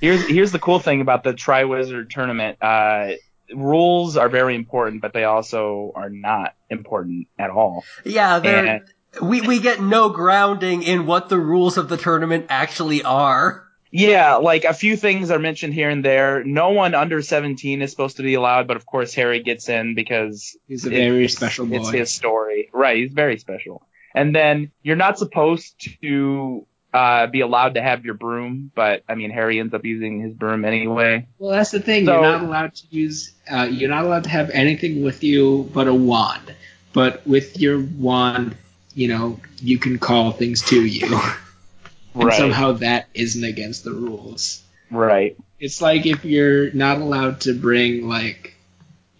here's 0.00 0.26
here's 0.28 0.52
the 0.52 0.58
cool 0.58 0.78
thing 0.78 1.00
about 1.00 1.24
the 1.24 1.34
Triwizard 1.34 2.10
tournament. 2.10 2.58
Uh, 2.62 3.12
rules 3.54 4.16
are 4.16 4.28
very 4.28 4.54
important, 4.54 5.02
but 5.02 5.12
they 5.12 5.24
also 5.24 5.92
are 5.94 6.10
not 6.10 6.54
important 6.70 7.28
at 7.38 7.50
all. 7.50 7.84
Yeah, 8.04 8.38
they're, 8.38 8.66
And- 8.66 8.82
we, 9.22 9.40
we 9.40 9.58
get 9.60 9.80
no 9.80 10.10
grounding 10.10 10.82
in 10.82 11.06
what 11.06 11.28
the 11.28 11.38
rules 11.38 11.78
of 11.78 11.88
the 11.88 11.96
tournament 11.96 12.46
actually 12.50 13.02
are. 13.02 13.64
Yeah, 13.90 14.34
like 14.34 14.64
a 14.64 14.74
few 14.74 14.98
things 14.98 15.30
are 15.30 15.38
mentioned 15.38 15.72
here 15.72 15.88
and 15.88 16.04
there. 16.04 16.44
No 16.44 16.70
one 16.70 16.94
under 16.94 17.22
17 17.22 17.80
is 17.80 17.90
supposed 17.90 18.18
to 18.18 18.22
be 18.22 18.34
allowed, 18.34 18.66
but 18.68 18.76
of 18.76 18.84
course 18.84 19.14
Harry 19.14 19.42
gets 19.42 19.70
in 19.70 19.94
because 19.94 20.56
He's 20.68 20.84
a 20.84 20.90
very 20.90 21.26
special 21.28 21.64
boy. 21.64 21.76
it's 21.76 21.88
his 21.90 22.12
story. 22.12 22.68
Right, 22.72 22.98
he's 22.98 23.12
very 23.14 23.38
special. 23.38 23.82
And 24.14 24.34
then 24.36 24.72
you're 24.82 24.94
not 24.96 25.18
supposed 25.18 25.88
to 26.02 26.66
uh, 26.98 27.26
be 27.28 27.42
allowed 27.42 27.74
to 27.74 27.82
have 27.82 28.04
your 28.04 28.14
broom, 28.14 28.72
but 28.74 29.04
I 29.08 29.14
mean 29.14 29.30
Harry 29.30 29.60
ends 29.60 29.72
up 29.72 29.84
using 29.84 30.20
his 30.20 30.34
broom 30.34 30.64
anyway. 30.64 31.26
Well, 31.38 31.52
that's 31.52 31.70
the 31.70 31.80
thing. 31.80 32.06
So- 32.06 32.12
you're 32.14 32.22
not 32.22 32.42
allowed 32.42 32.74
to 32.74 32.84
use. 32.90 33.32
Uh, 33.50 33.68
you're 33.70 33.88
not 33.88 34.04
allowed 34.04 34.24
to 34.24 34.30
have 34.30 34.50
anything 34.50 35.04
with 35.04 35.22
you 35.22 35.70
but 35.72 35.86
a 35.86 35.94
wand. 35.94 36.54
But 36.92 37.24
with 37.26 37.58
your 37.58 37.78
wand, 37.78 38.56
you 38.94 39.08
know, 39.08 39.38
you 39.60 39.78
can 39.78 39.98
call 39.98 40.32
things 40.32 40.62
to 40.70 40.84
you. 40.84 41.06
and 42.14 42.24
Right. 42.24 42.36
somehow 42.36 42.72
that 42.72 43.08
isn't 43.14 43.44
against 43.44 43.84
the 43.84 43.92
rules. 43.92 44.60
Right. 44.90 45.36
It's 45.60 45.80
like 45.80 46.06
if 46.06 46.24
you're 46.24 46.72
not 46.72 46.98
allowed 46.98 47.42
to 47.42 47.52
bring 47.54 48.08
like, 48.08 48.56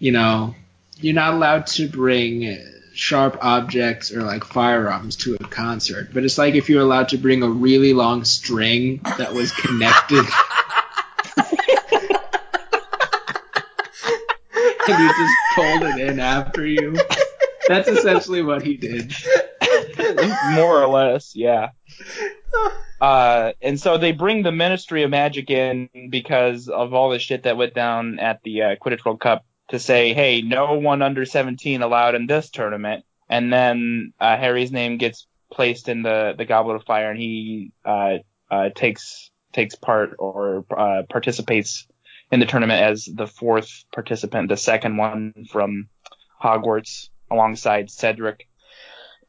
you 0.01 0.11
know, 0.11 0.57
you're 1.01 1.15
not 1.15 1.35
allowed 1.35 1.69
to 1.69 1.89
bring 1.89 2.43
sharp 2.99 3.39
objects 3.41 4.13
or 4.13 4.23
like 4.23 4.43
firearms 4.43 5.15
to 5.15 5.35
a 5.35 5.39
concert. 5.39 6.13
But 6.13 6.25
it's 6.25 6.37
like 6.37 6.57
if 6.57 6.69
you're 6.69 6.83
allowed 6.83 7.11
to 7.11 7.17
bring 7.17 7.45
a 7.45 7.49
really 7.49 7.93
long 7.95 8.25
string 8.25 9.01
that 9.19 9.33
was 9.33 9.53
connected. 9.53 10.25
and 14.89 14.99
you 14.99 15.09
just 15.09 15.35
pulled 15.55 15.83
it 15.85 16.09
in 16.09 16.19
after 16.19 16.67
you. 16.67 16.97
That's 17.69 17.87
essentially 17.87 18.43
what 18.43 18.63
he 18.63 18.77
did. 18.77 19.15
More 20.55 20.83
or 20.83 20.89
less, 20.89 21.37
yeah. 21.37 21.71
Uh, 23.01 23.53
and 23.63 23.79
so 23.79 23.97
they 23.99 24.11
bring 24.11 24.43
the 24.43 24.51
Ministry 24.51 25.05
of 25.05 25.11
Magic 25.11 25.51
in 25.51 25.89
because 26.11 26.69
of 26.69 26.95
all 26.95 27.11
the 27.11 27.21
shit 27.21 27.45
that 27.45 27.57
went 27.57 27.75
down 27.75 28.19
at 28.19 28.43
the 28.43 28.63
uh, 28.63 28.77
Quidditch 28.77 29.05
World 29.05 29.21
Cup 29.21 29.45
to 29.69 29.79
say, 29.79 30.15
hey, 30.15 30.43
no 30.43 30.75
one 30.75 31.03
under 31.03 31.25
17 31.25 31.83
allowed 31.83 32.15
in 32.15 32.27
this 32.27 32.51
tournament. 32.51 33.05
And 33.29 33.53
then 33.53 34.13
uh, 34.19 34.37
Harry's 34.37 34.73
name 34.73 34.97
gets 34.97 35.27
placed 35.53 35.89
in 35.89 36.03
the, 36.03 36.35
the 36.37 36.45
Goblet 36.45 36.77
of 36.77 36.85
Fire, 36.85 37.11
and 37.11 37.19
he 37.19 37.73
uh, 37.85 38.19
uh, 38.51 38.71
takes 38.75 39.31
takes 39.53 39.75
part 39.75 40.15
or 40.19 40.65
uh, 40.77 41.03
participates 41.09 41.87
in 42.31 42.41
the 42.41 42.47
tournament 42.47 42.83
as 42.83 43.09
the 43.13 43.27
fourth 43.27 43.85
participant, 43.93 44.49
the 44.49 44.57
second 44.57 44.97
one 44.97 45.33
from 45.51 45.89
Hogwarts, 46.43 47.09
alongside 47.31 47.91
Cedric. 47.91 48.49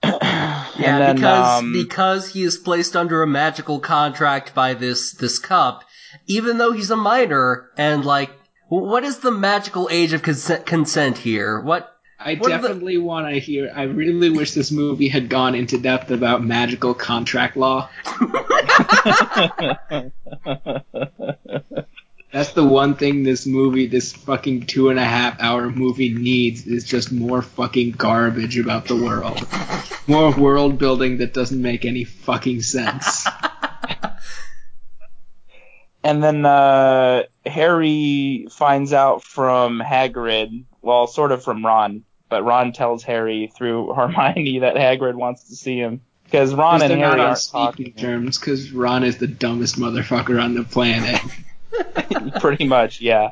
Yeah, 0.78 1.00
then, 1.00 1.16
because 1.16 1.60
um, 1.60 1.74
because 1.74 2.32
he 2.32 2.44
is 2.44 2.56
placed 2.56 2.96
under 2.96 3.22
a 3.22 3.28
magical 3.28 3.80
contract 3.80 4.56
by 4.56 4.76
this 4.76 5.12
this 5.14 5.38
cup, 5.40 5.84
even 6.26 6.58
though 6.58 6.72
he's 6.72 6.90
a 6.90 6.96
minor 6.96 7.70
and 7.76 8.06
like, 8.06 8.32
what 8.70 9.04
is 9.04 9.20
the 9.20 9.32
magical 9.32 9.90
age 9.92 10.14
of 10.14 10.22
consent, 10.22 10.66
consent 10.66 11.18
here? 11.18 11.60
What? 11.60 11.96
I 12.22 12.36
What 12.36 12.52
are 12.52 12.58
the- 12.58 12.68
definitely 12.68 12.98
want 12.98 13.34
to 13.34 13.40
hear. 13.40 13.72
I 13.74 13.84
really 13.84 14.30
wish 14.30 14.52
this 14.52 14.72
movie 14.72 15.08
had 15.08 15.30
gone 15.30 15.56
into 15.56 15.78
depth 15.78 16.12
about 16.12 16.44
magical 16.44 16.94
contract 16.94 17.56
law. 17.56 17.90
That's 22.32 22.52
the 22.52 22.64
one 22.64 22.94
thing 22.96 23.24
this 23.24 23.48
movie, 23.48 23.88
this 23.88 24.14
fucking 24.14 24.68
two 24.68 24.90
and 24.90 25.00
a 25.00 25.04
half 25.04 25.40
hour 25.42 25.72
movie 25.72 26.14
needs 26.14 26.68
is 26.68 26.84
just 26.84 27.12
more 27.12 27.42
fucking 27.42 27.92
garbage 27.92 28.60
about 28.60 28.86
the 28.86 28.96
world. 28.96 29.48
More 30.06 30.32
world 30.32 30.78
building 30.78 31.18
that 31.18 31.34
doesn't 31.34 31.60
make 31.62 31.86
any 31.86 32.04
fucking 32.04 32.62
sense. 32.62 33.26
And 36.04 36.24
then 36.24 36.46
uh, 36.46 37.24
Harry 37.46 38.48
finds 38.52 38.94
out 38.94 39.24
from 39.24 39.82
Hagrid, 39.82 40.64
well, 40.82 41.08
sort 41.08 41.32
of 41.32 41.44
from 41.44 41.66
Ron, 41.66 42.04
but 42.30 42.44
Ron 42.44 42.72
tells 42.72 43.04
Harry 43.04 43.52
through 43.56 43.94
Hermione 43.96 44.60
that 44.60 44.76
Hagrid 44.76 45.16
wants 45.16 45.46
to 45.46 45.56
see 45.56 45.78
him 45.78 46.02
because 46.24 46.54
Ron 46.54 46.82
and 46.82 46.92
Harry 46.92 47.02
not 47.02 47.20
on 47.20 47.20
aren't 47.20 47.38
speaking 47.40 47.66
talking. 47.66 47.94
terms 47.94 48.38
because 48.38 48.72
Ron 48.72 49.04
is 49.04 49.18
the 49.18 49.28
dumbest 49.28 49.78
motherfucker 49.78 50.42
on 50.42 50.54
the 50.54 50.64
planet. 50.64 51.20
Pretty 52.40 52.66
much, 52.66 53.02
yeah. 53.02 53.32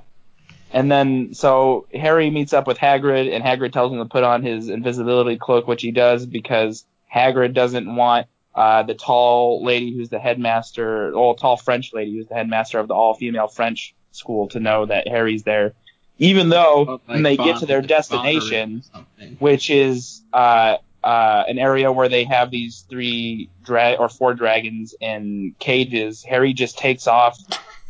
And 0.71 0.91
then 0.91 1.33
so 1.33 1.87
Harry 1.93 2.29
meets 2.29 2.53
up 2.53 2.67
with 2.67 2.77
Hagrid, 2.77 3.33
and 3.33 3.43
Hagrid 3.43 3.71
tells 3.71 3.91
him 3.91 3.99
to 3.99 4.05
put 4.05 4.23
on 4.23 4.43
his 4.43 4.67
invisibility 4.67 5.37
cloak, 5.37 5.67
which 5.67 5.81
he 5.81 5.91
does 5.91 6.25
because 6.25 6.85
Hagrid 7.13 7.53
doesn't 7.53 7.95
want 7.95 8.27
uh, 8.57 8.81
the 8.83 8.95
tall 8.95 9.63
lady 9.63 9.95
who's 9.95 10.09
the 10.09 10.19
headmaster, 10.19 11.13
or 11.13 11.37
tall 11.37 11.55
French 11.57 11.93
lady 11.93 12.15
who's 12.15 12.27
the 12.27 12.33
headmaster 12.33 12.79
of 12.79 12.87
the 12.87 12.95
all-female 12.95 13.47
French 13.47 13.93
school, 14.11 14.47
to 14.49 14.59
know 14.59 14.87
that 14.87 15.07
Harry's 15.07 15.43
there. 15.43 15.73
Even 16.17 16.49
though 16.49 16.81
Like 16.81 17.01
when 17.05 17.23
they 17.23 17.37
get 17.37 17.59
to 17.59 17.67
their 17.67 17.83
destination, 17.83 18.83
Bond 18.91 19.05
which 19.39 19.69
is 19.69 20.23
uh, 20.33 20.77
uh, 21.03 21.43
an 21.47 21.59
area 21.59 21.91
where 21.91 22.09
they 22.09 22.23
have 22.23 22.49
these 22.49 22.85
three 22.89 23.49
dra- 23.63 23.93
or 23.99 24.09
four 24.09 24.33
dragons 24.33 24.95
in 24.99 25.53
cages. 25.59 26.23
Harry 26.23 26.53
just 26.53 26.79
takes 26.79 27.05
off 27.05 27.37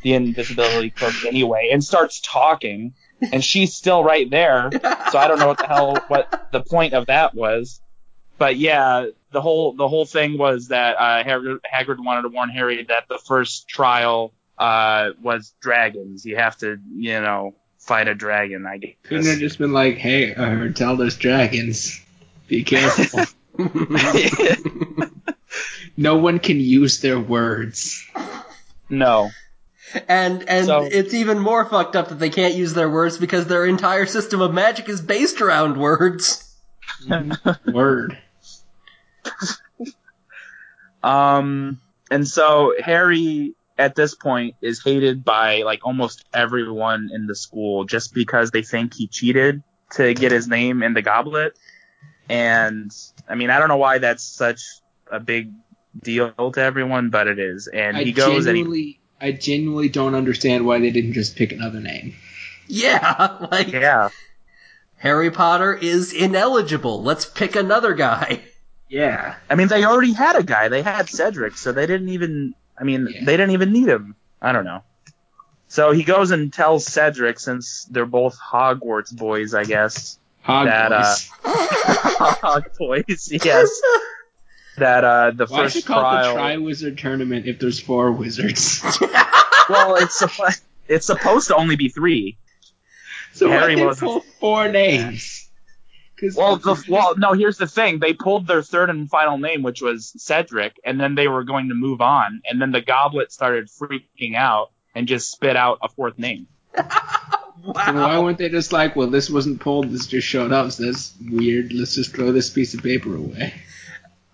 the 0.03 0.13
invisibility 0.13 0.89
cloak 0.89 1.13
anyway 1.25 1.69
and 1.71 1.81
starts 1.83 2.19
talking, 2.19 2.93
and 3.31 3.43
she's 3.43 3.73
still 3.73 4.03
right 4.03 4.29
there. 4.29 4.69
So 5.11 5.17
I 5.17 5.29
don't 5.29 5.39
know 5.39 5.47
what 5.47 5.59
the 5.59 5.67
hell 5.67 5.97
what 6.09 6.49
the 6.51 6.61
point 6.61 6.93
of 6.93 7.05
that 7.07 7.33
was. 7.33 7.79
But 8.37 8.57
yeah, 8.57 9.07
the 9.31 9.41
whole 9.41 9.73
the 9.73 9.87
whole 9.87 10.05
thing 10.05 10.37
was 10.37 10.69
that 10.69 10.95
uh, 10.95 11.23
Hagrid, 11.23 11.59
Hagrid 11.71 12.03
wanted 12.03 12.23
to 12.23 12.29
warn 12.29 12.49
Harry 12.49 12.83
that 12.83 13.07
the 13.09 13.17
first 13.19 13.67
trial 13.67 14.33
uh, 14.57 15.11
was 15.21 15.53
dragons. 15.61 16.25
You 16.25 16.35
have 16.37 16.57
to, 16.57 16.77
you 16.95 17.19
know, 17.21 17.55
fight 17.79 18.07
a 18.07 18.15
dragon. 18.15 18.65
I 18.65 18.77
guess. 18.77 18.91
Couldn't 19.03 19.25
have 19.25 19.39
just 19.39 19.57
been 19.57 19.73
like, 19.73 19.97
hey, 19.97 20.33
I 20.35 20.49
heard 20.49 20.75
tell 20.75 20.95
there's 20.95 21.17
dragons. 21.17 21.99
Be 22.47 22.63
careful. 22.63 23.25
no 25.97 26.17
one 26.17 26.39
can 26.39 26.59
use 26.59 27.01
their 27.01 27.19
words. 27.19 28.05
no. 28.89 29.29
And 30.07 30.47
and 30.49 30.65
So- 30.65 30.83
it's 30.83 31.13
even 31.13 31.39
more 31.39 31.65
fucked 31.65 31.95
up 31.95 32.09
that 32.09 32.19
they 32.19 32.29
can't 32.29 32.53
use 32.55 32.73
their 32.73 32.89
words 32.89 33.17
because 33.17 33.47
their 33.47 33.65
entire 33.65 34.05
system 34.05 34.41
of 34.41 34.53
magic 34.53 34.89
is 34.89 35.01
based 35.01 35.41
around 35.41 35.77
words. 35.77 36.43
Word. 37.65 38.17
Um, 41.03 41.81
and 42.09 42.27
so 42.27 42.73
Harry 42.83 43.55
at 43.77 43.95
this 43.95 44.15
point 44.15 44.55
is 44.61 44.83
hated 44.83 45.23
by 45.23 45.61
like 45.61 45.85
almost 45.85 46.25
everyone 46.33 47.09
in 47.13 47.27
the 47.27 47.35
school 47.35 47.85
just 47.85 48.13
because 48.13 48.51
they 48.51 48.63
think 48.63 48.93
he 48.95 49.07
cheated 49.07 49.61
to 49.91 50.13
get 50.13 50.31
his 50.31 50.47
name 50.47 50.83
in 50.83 50.93
the 50.93 51.01
goblet. 51.01 51.57
And 52.29 52.91
I 53.29 53.35
mean, 53.35 53.49
I 53.49 53.59
don't 53.59 53.69
know 53.69 53.77
why 53.77 53.99
that's 53.99 54.23
such 54.23 54.61
a 55.11 55.19
big 55.19 55.51
deal 56.01 56.33
to 56.51 56.61
everyone, 56.61 57.09
but 57.09 57.27
it 57.27 57.39
is. 57.39 57.67
And 57.67 57.95
I 57.97 58.03
he 58.03 58.11
goes 58.11 58.45
and 58.45 58.57
he, 58.57 58.63
genuinely, 58.63 58.99
I 59.21 59.31
genuinely 59.31 59.89
don't 59.89 60.15
understand 60.15 60.65
why 60.65 60.79
they 60.79 60.89
didn't 60.89 61.13
just 61.13 61.35
pick 61.35 61.51
another 61.51 61.79
name. 61.79 62.15
Yeah, 62.67 63.47
like 63.51 63.71
yeah, 63.71 64.09
Harry 64.97 65.31
Potter 65.31 65.73
is 65.73 66.11
ineligible. 66.11 67.01
Let's 67.01 67.25
pick 67.25 67.55
another 67.55 67.93
guy. 67.93 68.41
Yeah. 68.89 69.35
I 69.49 69.55
mean, 69.55 69.67
they 69.67 69.83
already 69.83 70.13
had 70.13 70.35
a 70.35 70.43
guy. 70.43 70.69
They 70.69 70.81
had 70.81 71.09
Cedric, 71.09 71.57
so 71.57 71.71
they 71.71 71.85
didn't 71.87 72.09
even. 72.09 72.53
I 72.79 72.83
mean, 72.83 73.07
Yeah. 73.11 73.25
they 73.25 73.35
didn't 73.37 73.51
even 73.51 73.71
need 73.73 73.87
him. 73.87 74.15
I 74.41 74.51
don't 74.51 74.65
know. 74.65 74.83
So 75.67 75.91
he 75.91 76.03
goes 76.03 76.31
and 76.31 76.53
tells 76.53 76.85
Cedric, 76.85 77.39
since 77.39 77.85
they're 77.91 78.05
both 78.05 78.37
Hogwarts 78.39 79.13
boys, 79.15 79.53
I 79.53 79.63
guess. 79.65 80.17
Hog 80.41 80.67
That, 80.67 80.93
uh, 80.93 81.01
boys. 81.01 81.29
Hog 81.43 82.63
boys, 82.77 83.29
yes. 83.31 83.69
That 84.77 85.03
uh, 85.03 85.31
the 85.31 85.45
Why 85.47 85.65
is 85.65 85.73
first 85.73 85.75
it 85.77 85.87
called 85.87 86.01
trial. 86.03 86.27
the 86.27 86.33
Tri-Wizard 86.39 86.97
Tournament 86.99 87.47
if 87.47 87.59
there's 87.59 87.79
four 87.79 88.11
wizards? 88.11 88.81
well, 89.69 89.95
it's 89.95 90.23
it's 90.87 91.07
supposed 91.07 91.47
to 91.49 91.55
only 91.55 91.75
be 91.75 91.89
three. 91.89 92.37
so 93.33 93.49
Harry 93.49 93.73
why 93.73 93.79
they 93.81 93.85
wasn't- 93.85 94.07
pull 94.11 94.21
four 94.39 94.69
names? 94.71 95.46
'Cause 96.19 96.35
Well, 96.35 96.55
the 96.57 96.83
well, 96.89 97.15
no. 97.17 97.33
Here's 97.33 97.57
the 97.57 97.67
thing: 97.67 97.99
they 97.99 98.13
pulled 98.13 98.47
their 98.47 98.63
third 98.63 98.89
and 98.89 99.09
final 99.09 99.37
name, 99.37 99.61
which 99.61 99.81
was 99.81 100.13
Cedric, 100.17 100.79
and 100.83 100.99
then 100.99 101.15
they 101.15 101.27
were 101.27 101.43
going 101.43 101.69
to 101.69 101.75
move 101.75 102.01
on, 102.01 102.41
and 102.49 102.59
then 102.61 102.71
the 102.71 102.81
Goblet 102.81 103.31
started 103.31 103.67
freaking 103.69 104.35
out 104.35 104.71
and 104.95 105.07
just 105.07 105.31
spit 105.31 105.55
out 105.55 105.77
a 105.83 105.89
fourth 105.89 106.17
name. 106.17 106.47
then 106.73 107.95
why 107.95 108.17
weren't 108.19 108.37
they 108.37 108.49
just 108.49 108.71
like, 108.71 108.95
well, 108.95 109.07
this 109.09 109.29
wasn't 109.29 109.59
pulled, 109.59 109.89
this 109.91 110.07
just 110.07 110.27
showed 110.27 110.51
up, 110.51 110.71
so 110.71 110.85
that's 110.85 111.13
weird. 111.29 111.71
Let's 111.73 111.95
just 111.95 112.15
throw 112.15 112.31
this 112.31 112.49
piece 112.49 112.73
of 112.73 112.81
paper 112.81 113.15
away. 113.15 113.53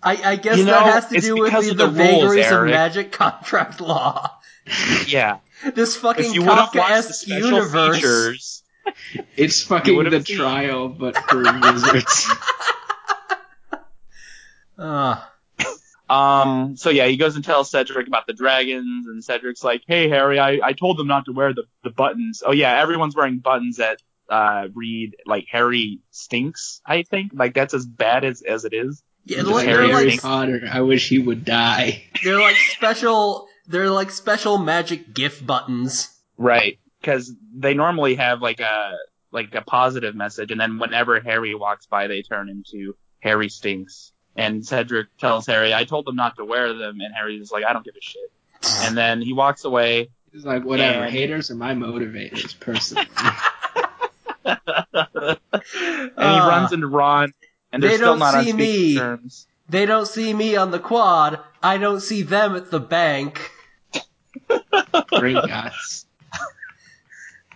I, 0.02 0.32
I 0.32 0.36
guess 0.36 0.58
You 0.58 0.64
know, 0.64 0.72
that 0.72 0.92
has 1.02 1.08
to 1.08 1.20
do 1.20 1.36
with 1.40 1.52
the, 1.52 1.60
the 1.68 1.74
the 1.74 1.86
rules, 1.86 1.96
vagaries 1.96 2.50
of 2.50 2.64
magic 2.66 3.12
contract 3.12 3.80
law. 3.80 4.30
Yeah, 5.06 5.38
This 5.74 5.96
fucking 5.96 6.24
if 6.24 6.34
you 6.34 6.40
would 6.42 6.48
have 6.50 6.74
watched 6.74 7.26
the 7.26 7.26
Kafkaesque 7.26 7.26
universe. 7.26 7.96
features, 7.96 8.62
It's 9.36 9.62
fucking 9.62 10.02
the 10.10 10.24
seen. 10.24 10.36
trial, 10.36 10.88
but 10.88 11.16
for 11.16 11.42
wizards. 11.42 12.28
Ah, 14.78 15.30
Um, 16.08 16.76
so 16.76 16.90
yeah, 16.90 17.06
he 17.06 17.16
goes 17.16 17.36
and 17.36 17.44
tells 17.44 17.70
Cedric 17.70 18.06
about 18.06 18.26
the 18.26 18.32
dragons, 18.34 19.06
and 19.06 19.22
Cedric's 19.24 19.64
like, 19.64 19.82
"Hey 19.86 20.08
Harry, 20.08 20.38
I, 20.38 20.58
I 20.62 20.72
told 20.72 20.98
them 20.98 21.06
not 21.06 21.24
to 21.26 21.32
wear 21.32 21.54
the, 21.54 21.64
the 21.82 21.90
buttons. 21.90 22.42
Oh 22.44 22.52
yeah, 22.52 22.80
everyone's 22.80 23.16
wearing 23.16 23.38
buttons 23.38 23.76
that 23.78 24.02
uh 24.28 24.68
read 24.74 25.16
like 25.26 25.46
Harry 25.50 26.00
stinks. 26.10 26.80
I 26.84 27.02
think 27.02 27.32
like 27.34 27.54
that's 27.54 27.72
as 27.74 27.86
bad 27.86 28.24
as 28.24 28.42
as 28.42 28.64
it 28.64 28.74
is. 28.74 29.02
yeah, 29.24 29.38
Just 29.38 29.50
like, 29.50 29.66
Harry 29.66 29.90
Harry 29.90 30.10
like 30.10 30.22
Potter, 30.22 30.60
I 30.70 30.80
wish 30.82 31.08
he 31.08 31.18
would 31.18 31.44
die. 31.44 32.02
they're 32.22 32.40
like 32.40 32.56
special. 32.56 33.46
They're 33.66 33.90
like 33.90 34.10
special 34.10 34.58
magic 34.58 35.14
gift 35.14 35.46
buttons. 35.46 36.10
Right, 36.36 36.78
because 37.04 37.32
they 37.54 37.74
normally 37.74 38.14
have 38.14 38.40
like 38.40 38.60
a 38.60 38.92
like 39.30 39.54
a 39.54 39.62
positive 39.62 40.14
message, 40.14 40.50
and 40.50 40.60
then 40.60 40.78
whenever 40.78 41.20
Harry 41.20 41.54
walks 41.54 41.86
by, 41.86 42.06
they 42.06 42.22
turn 42.22 42.48
into 42.48 42.96
Harry 43.20 43.48
stinks. 43.48 44.12
And 44.36 44.64
Cedric 44.66 45.08
tells 45.18 45.46
Harry, 45.46 45.74
"I 45.74 45.84
told 45.84 46.06
them 46.06 46.16
not 46.16 46.36
to 46.36 46.44
wear 46.44 46.72
them," 46.72 47.00
and 47.00 47.14
Harry's 47.14 47.52
like, 47.52 47.64
"I 47.64 47.72
don't 47.72 47.84
give 47.84 47.94
a 47.96 48.00
shit." 48.00 48.32
And 48.86 48.96
then 48.96 49.20
he 49.20 49.32
walks 49.32 49.64
away. 49.64 50.08
He's 50.32 50.44
like, 50.46 50.64
whatever, 50.64 51.04
And- 51.04 51.12
haters 51.12 51.50
are 51.50 51.54
my 51.54 51.74
motivators, 51.74 52.58
personally. 52.58 53.06
and 54.44 54.58
he 55.22 56.12
Ah. 56.18 56.48
runs 56.48 56.72
into 56.72 56.86
Ron, 56.88 57.32
and 57.72 57.82
they're 57.82 57.90
They 57.90 57.96
still 57.96 58.12
don't 58.12 58.18
not 58.20 58.34
on 58.34 58.42
speaking 58.42 58.56
me. 58.58 58.96
terms. 58.96 59.46
They 59.68 59.86
don't 59.86 60.06
see 60.08 60.32
me 60.34 60.56
on 60.56 60.70
the 60.72 60.78
quad. 60.80 61.38
I 61.62 61.78
don't 61.78 62.00
see 62.00 62.22
them 62.22 62.56
at 62.56 62.70
the 62.70 62.80
bank. 62.80 63.50
Gringotts. 64.50 66.03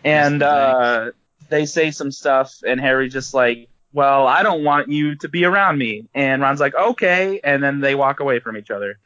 And 0.05 0.43
uh, 0.43 1.11
they 1.49 1.67
say 1.67 1.91
some 1.91 2.13
stuff, 2.13 2.55
and 2.67 2.81
Harry 2.81 3.09
just 3.09 3.35
like, 3.35 3.69
"Well, 3.93 4.27
I 4.27 4.43
don't 4.43 4.65
want 4.65 4.89
you 4.89 5.17
to 5.17 5.29
be 5.29 5.45
around 5.45 5.79
me." 5.79 6.09
And 6.15 6.43
Ron's 6.43 6.61
like, 6.61 6.75
"Okay," 6.75 7.41
and 7.43 7.63
then 7.63 7.81
they 7.81 7.95
walk 7.95 8.21
away 8.21 8.41
from 8.41 8.57
each 8.57 8.71
other. 8.71 8.99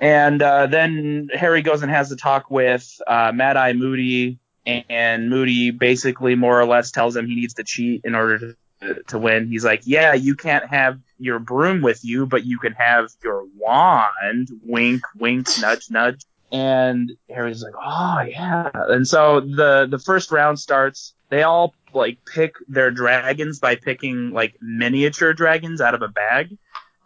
And 0.00 0.40
uh, 0.40 0.66
then 0.66 1.28
Harry 1.34 1.60
goes 1.60 1.82
and 1.82 1.90
has 1.90 2.10
a 2.10 2.16
talk 2.16 2.50
with 2.50 3.00
uh, 3.06 3.32
Mad 3.34 3.56
Eye 3.56 3.74
Moody, 3.74 4.38
and 4.64 5.28
Moody 5.28 5.70
basically 5.70 6.34
more 6.34 6.58
or 6.58 6.64
less 6.64 6.90
tells 6.90 7.14
him 7.16 7.26
he 7.26 7.34
needs 7.34 7.54
to 7.54 7.64
cheat 7.64 8.00
in 8.04 8.14
order 8.14 8.56
to, 8.80 9.02
to 9.08 9.18
win. 9.18 9.48
He's 9.48 9.64
like, 9.64 9.82
"Yeah, 9.84 10.14
you 10.14 10.34
can't 10.34 10.66
have 10.66 10.98
your 11.18 11.38
broom 11.38 11.82
with 11.82 12.02
you, 12.04 12.24
but 12.24 12.44
you 12.44 12.58
can 12.58 12.72
have 12.72 13.10
your 13.22 13.44
wand." 13.58 14.48
Wink, 14.64 15.02
wink, 15.18 15.48
nudge, 15.60 15.90
nudge. 15.90 16.24
And 16.52 17.12
Harry's 17.28 17.62
like, 17.62 17.74
"Oh 17.80 18.20
yeah." 18.28 18.70
And 18.74 19.06
so 19.06 19.40
the 19.40 19.86
the 19.88 19.98
first 19.98 20.32
round 20.32 20.58
starts. 20.58 21.14
They 21.28 21.42
all 21.44 21.74
like 21.94 22.18
pick 22.24 22.54
their 22.68 22.90
dragons 22.90 23.60
by 23.60 23.76
picking 23.76 24.32
like 24.32 24.56
miniature 24.60 25.32
dragons 25.32 25.80
out 25.80 25.94
of 25.94 26.02
a 26.02 26.08
bag. 26.08 26.56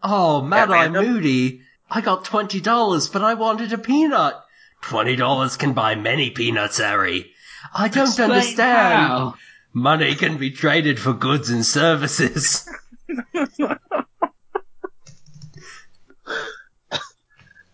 Oh, 0.03 0.41
Mad 0.43 0.71
Eye? 0.71 0.89
Moody. 0.89 1.61
I 1.91 2.01
got 2.01 2.25
twenty 2.25 2.61
dollars, 2.61 3.09
but 3.09 3.23
I 3.23 3.35
wanted 3.35 3.73
a 3.73 3.79
peanut. 3.79 4.35
Twenty 4.81 5.17
dollars 5.17 5.57
can 5.57 5.75
buy 5.75 5.95
many 5.95 6.31
peanuts, 6.31 6.79
Harry. 6.79 7.33
I 7.75 7.89
don't 7.89 8.07
Explain 8.07 8.31
understand. 8.31 9.09
how. 9.09 9.35
Money 9.75 10.15
can 10.15 10.39
be 10.39 10.53
traded 10.53 10.99
for 11.01 11.13
goods 11.13 11.51
and 11.51 11.67
services. 11.67 12.69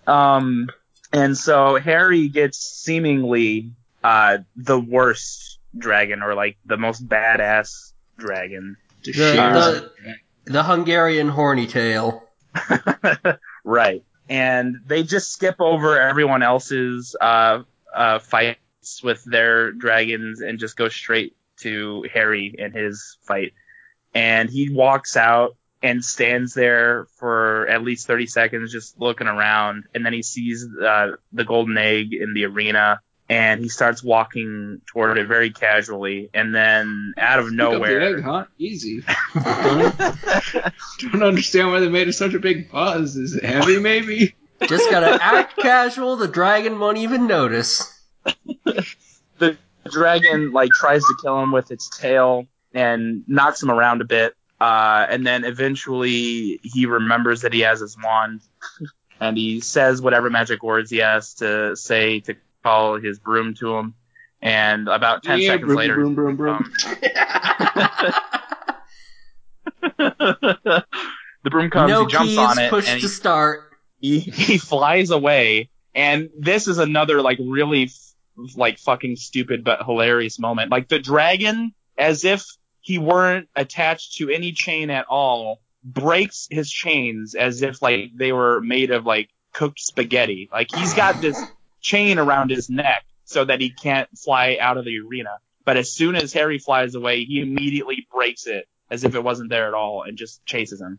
Um, 0.07 0.69
and 1.13 1.37
so 1.37 1.77
Harry 1.77 2.29
gets 2.29 2.59
seemingly 2.59 3.73
uh 4.03 4.39
the 4.57 4.79
worst 4.81 5.59
dragon 5.77 6.23
or 6.23 6.35
like 6.35 6.57
the 6.67 6.77
most 6.77 7.07
badass 7.07 7.93
dragon. 8.19 8.77
To 9.05 9.13
The- 9.13 9.19
share 9.19 9.53
the- 9.55 9.93
the- 10.05 10.53
The 10.53 10.63
Hungarian 10.63 11.29
horny 11.29 11.67
tail. 11.67 12.25
right. 13.65 14.03
And 14.29 14.77
they 14.87 15.03
just 15.03 15.33
skip 15.33 15.57
over 15.61 16.01
everyone 16.01 16.43
else's 16.43 17.15
uh, 17.21 17.63
uh, 17.95 18.19
fights 18.21 19.03
with 19.03 19.23
their 19.25 19.73
dragons 19.73 20.41
and 20.41 20.59
just 20.59 20.77
go 20.77 20.89
straight 20.89 21.37
to 21.59 22.05
Harry 22.13 22.55
and 22.59 22.75
his 22.75 23.17
fight. 23.23 23.53
And 24.15 24.49
he 24.51 24.71
walks 24.71 25.17
out 25.17 25.57
and 25.83 26.05
stands 26.05 26.55
there 26.55 27.07
for 27.17 27.67
at 27.67 27.83
least 27.83 28.07
30 28.07 28.27
seconds 28.27 28.73
just 28.73 29.01
looking 29.01 29.27
around. 29.27 29.85
And 29.95 30.05
then 30.05 30.13
he 30.13 30.23
sees 30.23 30.67
uh, 30.67 31.13
the 31.33 31.45
golden 31.45 31.79
egg 31.79 32.13
in 32.13 32.35
the 32.35 32.45
arena 32.45 33.01
and 33.31 33.61
he 33.61 33.69
starts 33.69 34.03
walking 34.03 34.81
toward 34.87 35.17
it 35.17 35.29
very 35.29 35.51
casually. 35.51 36.31
And 36.35 36.55
then 36.55 37.15
out 37.17 37.39
of 37.39 37.47
Pick 37.47 37.51
the 37.53 37.57
nowhere. 37.57 38.17
egg, 38.17 38.25
huh? 38.25 38.45
Easy. 38.59 39.03
don't, 39.35 39.99
don't 41.13 41.23
understand 41.23 41.71
why 41.71 41.81
they 41.81 41.89
made 41.89 42.09
it 42.09 42.15
such 42.15 42.35
a 42.35 42.41
big 42.41 42.71
buzz. 42.71 43.17
Is 43.17 43.37
it 43.37 43.45
heavy, 43.45 43.79
maybe? 43.79 44.35
Just 44.67 44.91
gotta 44.91 45.23
act 45.23 45.57
casual, 45.57 46.17
the 46.17 46.29
dragon 46.29 46.79
won't 46.79 46.99
even 46.99 47.27
notice. 47.27 47.99
the 49.39 49.57
dragon 49.91 50.53
like 50.53 50.71
tries 50.71 51.03
to 51.03 51.15
kill 51.23 51.41
him 51.43 51.53
with 51.53 51.71
its 51.71 51.89
tail 51.99 52.47
and 52.75 53.25
knocks 53.27 53.63
him 53.63 53.71
around 53.71 54.03
a 54.03 54.05
bit. 54.05 54.35
Uh, 54.61 55.07
and 55.09 55.27
then 55.27 55.45
eventually 55.45 56.61
he 56.63 56.87
remembers 56.87 57.43
that 57.43 57.53
he 57.53 57.61
has 57.61 57.81
his 57.81 57.97
wand 58.03 58.43
and 59.21 59.37
he 59.37 59.61
says 59.61 60.03
whatever 60.03 60.29
magic 60.29 60.63
words 60.63 60.91
he 60.91 60.99
has 60.99 61.35
to 61.35 61.75
say 61.77 62.21
to 62.21 62.35
call 62.63 62.99
his 63.01 63.19
broom 63.19 63.55
to 63.55 63.75
him. 63.77 63.95
And 64.43 64.89
about 64.89 65.23
10 65.23 65.41
Yeah, 65.41 65.47
seconds 65.53 65.67
broom, 65.67 65.77
later, 65.77 65.95
broom, 65.95 66.15
broom, 66.15 66.37
broom. 66.37 66.55
um, 66.57 66.73
the 69.99 70.85
The 71.43 71.51
broom 71.51 71.71
comes, 71.71 71.91
no 71.91 72.05
he 72.05 72.11
jumps 72.11 72.31
keys, 72.33 72.39
on 72.39 72.59
it, 72.59 72.71
push 72.71 72.87
and 72.89 73.01
to 73.01 73.07
he, 73.07 73.13
start. 73.13 73.61
he 73.99 74.19
he 74.21 74.59
flies 74.59 75.11
away. 75.11 75.71
And 75.95 76.29
this 76.39 76.69
is 76.69 76.79
another 76.79 77.23
like 77.23 77.39
really 77.41 77.85
f- 77.85 78.55
like 78.57 78.79
fucking 78.79 79.17
stupid 79.17 79.65
but 79.65 79.85
hilarious 79.85 80.39
moment. 80.39 80.71
Like 80.71 80.89
the 80.89 80.99
dragon, 80.99 81.73
as 81.97 82.25
if 82.25 82.45
he 82.81 82.99
weren't 82.99 83.49
attached 83.55 84.17
to 84.17 84.31
any 84.31 84.53
chain 84.53 84.91
at 84.91 85.07
all, 85.07 85.61
breaks 85.83 86.47
his 86.51 86.71
chains 86.71 87.35
as 87.35 87.63
if 87.63 87.81
like 87.83 88.11
they 88.15 88.33
were 88.33 88.61
made 88.61 88.91
of 88.91 89.07
like 89.07 89.31
cooked 89.53 89.81
spaghetti. 89.81 90.49
Like 90.53 90.69
he's 90.75 90.95
got 90.95 91.21
this 91.21 91.41
chain 91.81 92.19
around 92.19 92.51
his 92.51 92.69
neck 92.69 93.05
so 93.25 93.45
that 93.45 93.61
he 93.61 93.71
can't 93.71 94.09
fly 94.19 94.59
out 94.61 94.77
of 94.77 94.85
the 94.85 94.99
arena. 95.01 95.39
But 95.65 95.77
as 95.77 95.93
soon 95.93 96.17
as 96.17 96.33
Harry 96.33 96.59
flies 96.59 96.95
away, 96.95 97.25
he 97.25 97.41
immediately 97.41 98.07
breaks 98.13 98.47
it 98.47 98.67
as 98.91 99.05
if 99.05 99.15
it 99.15 99.23
wasn't 99.23 99.51
there 99.51 99.69
at 99.69 99.75
all 99.75 100.03
and 100.03 100.17
just 100.19 100.45
chases 100.45 100.81
him. 100.81 100.99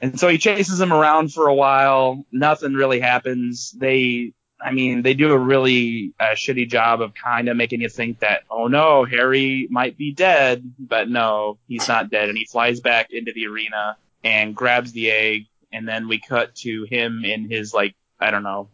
And 0.00 0.18
so 0.18 0.28
he 0.28 0.38
chases 0.38 0.80
him 0.80 0.92
around 0.92 1.32
for 1.32 1.48
a 1.48 1.54
while. 1.54 2.24
Nothing 2.32 2.74
really 2.74 3.00
happens. 3.00 3.72
They, 3.72 4.32
I 4.64 4.72
mean, 4.72 5.02
they 5.02 5.12
do 5.12 5.30
a 5.30 5.38
really 5.38 6.14
uh, 6.18 6.34
shitty 6.34 6.70
job 6.70 7.02
of 7.02 7.12
kind 7.14 7.50
of 7.50 7.56
making 7.56 7.82
you 7.82 7.90
think 7.90 8.20
that, 8.20 8.44
oh 8.50 8.66
no, 8.66 9.04
Harry 9.04 9.68
might 9.70 9.98
be 9.98 10.14
dead, 10.14 10.72
but 10.78 11.08
no, 11.10 11.58
he's 11.68 11.86
not 11.86 12.10
dead. 12.10 12.30
And 12.30 12.38
he 12.38 12.46
flies 12.46 12.80
back 12.80 13.08
into 13.10 13.32
the 13.34 13.46
arena 13.46 13.98
and 14.24 14.56
grabs 14.56 14.92
the 14.92 15.10
egg. 15.10 15.46
And 15.70 15.86
then 15.86 16.08
we 16.08 16.18
cut 16.18 16.54
to 16.56 16.86
him 16.88 17.24
in 17.26 17.50
his 17.50 17.74
like, 17.74 17.94
I 18.18 18.30
don't 18.30 18.42
know, 18.42 18.70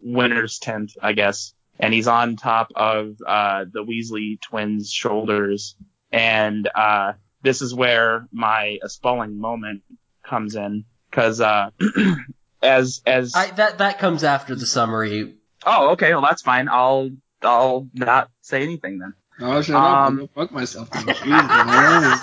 winner's 0.00 0.58
tent, 0.58 0.92
I 1.02 1.12
guess. 1.12 1.52
And 1.78 1.92
he's 1.92 2.08
on 2.08 2.36
top 2.36 2.72
of 2.74 3.16
uh, 3.26 3.66
the 3.70 3.84
Weasley 3.84 4.40
twins' 4.40 4.90
shoulders. 4.90 5.76
And 6.10 6.66
uh, 6.74 7.12
this 7.42 7.60
is 7.60 7.74
where 7.74 8.26
my 8.32 8.78
Spalling 8.86 9.38
moment 9.38 9.82
comes 10.24 10.56
in 10.56 10.86
because 11.10 11.42
uh, 11.42 11.70
as 12.66 13.00
as 13.06 13.34
I, 13.34 13.50
that 13.52 13.78
that 13.78 13.98
comes 13.98 14.24
after 14.24 14.54
the 14.54 14.66
summary. 14.66 15.36
oh 15.64 15.90
okay 15.92 16.12
well 16.12 16.22
that's 16.22 16.42
fine 16.42 16.68
I'll 16.68 17.10
I'll 17.42 17.88
not 17.94 18.28
say 18.42 18.62
anything 18.62 18.98
then 18.98 19.14
Oh, 19.38 19.60
shut 19.60 19.76
Um, 19.76 20.22
up. 20.22 20.30
Fuck 20.34 20.52
myself. 20.52 20.88
then. 20.90 21.06
Jesus, 21.08 21.20
I 21.28 22.16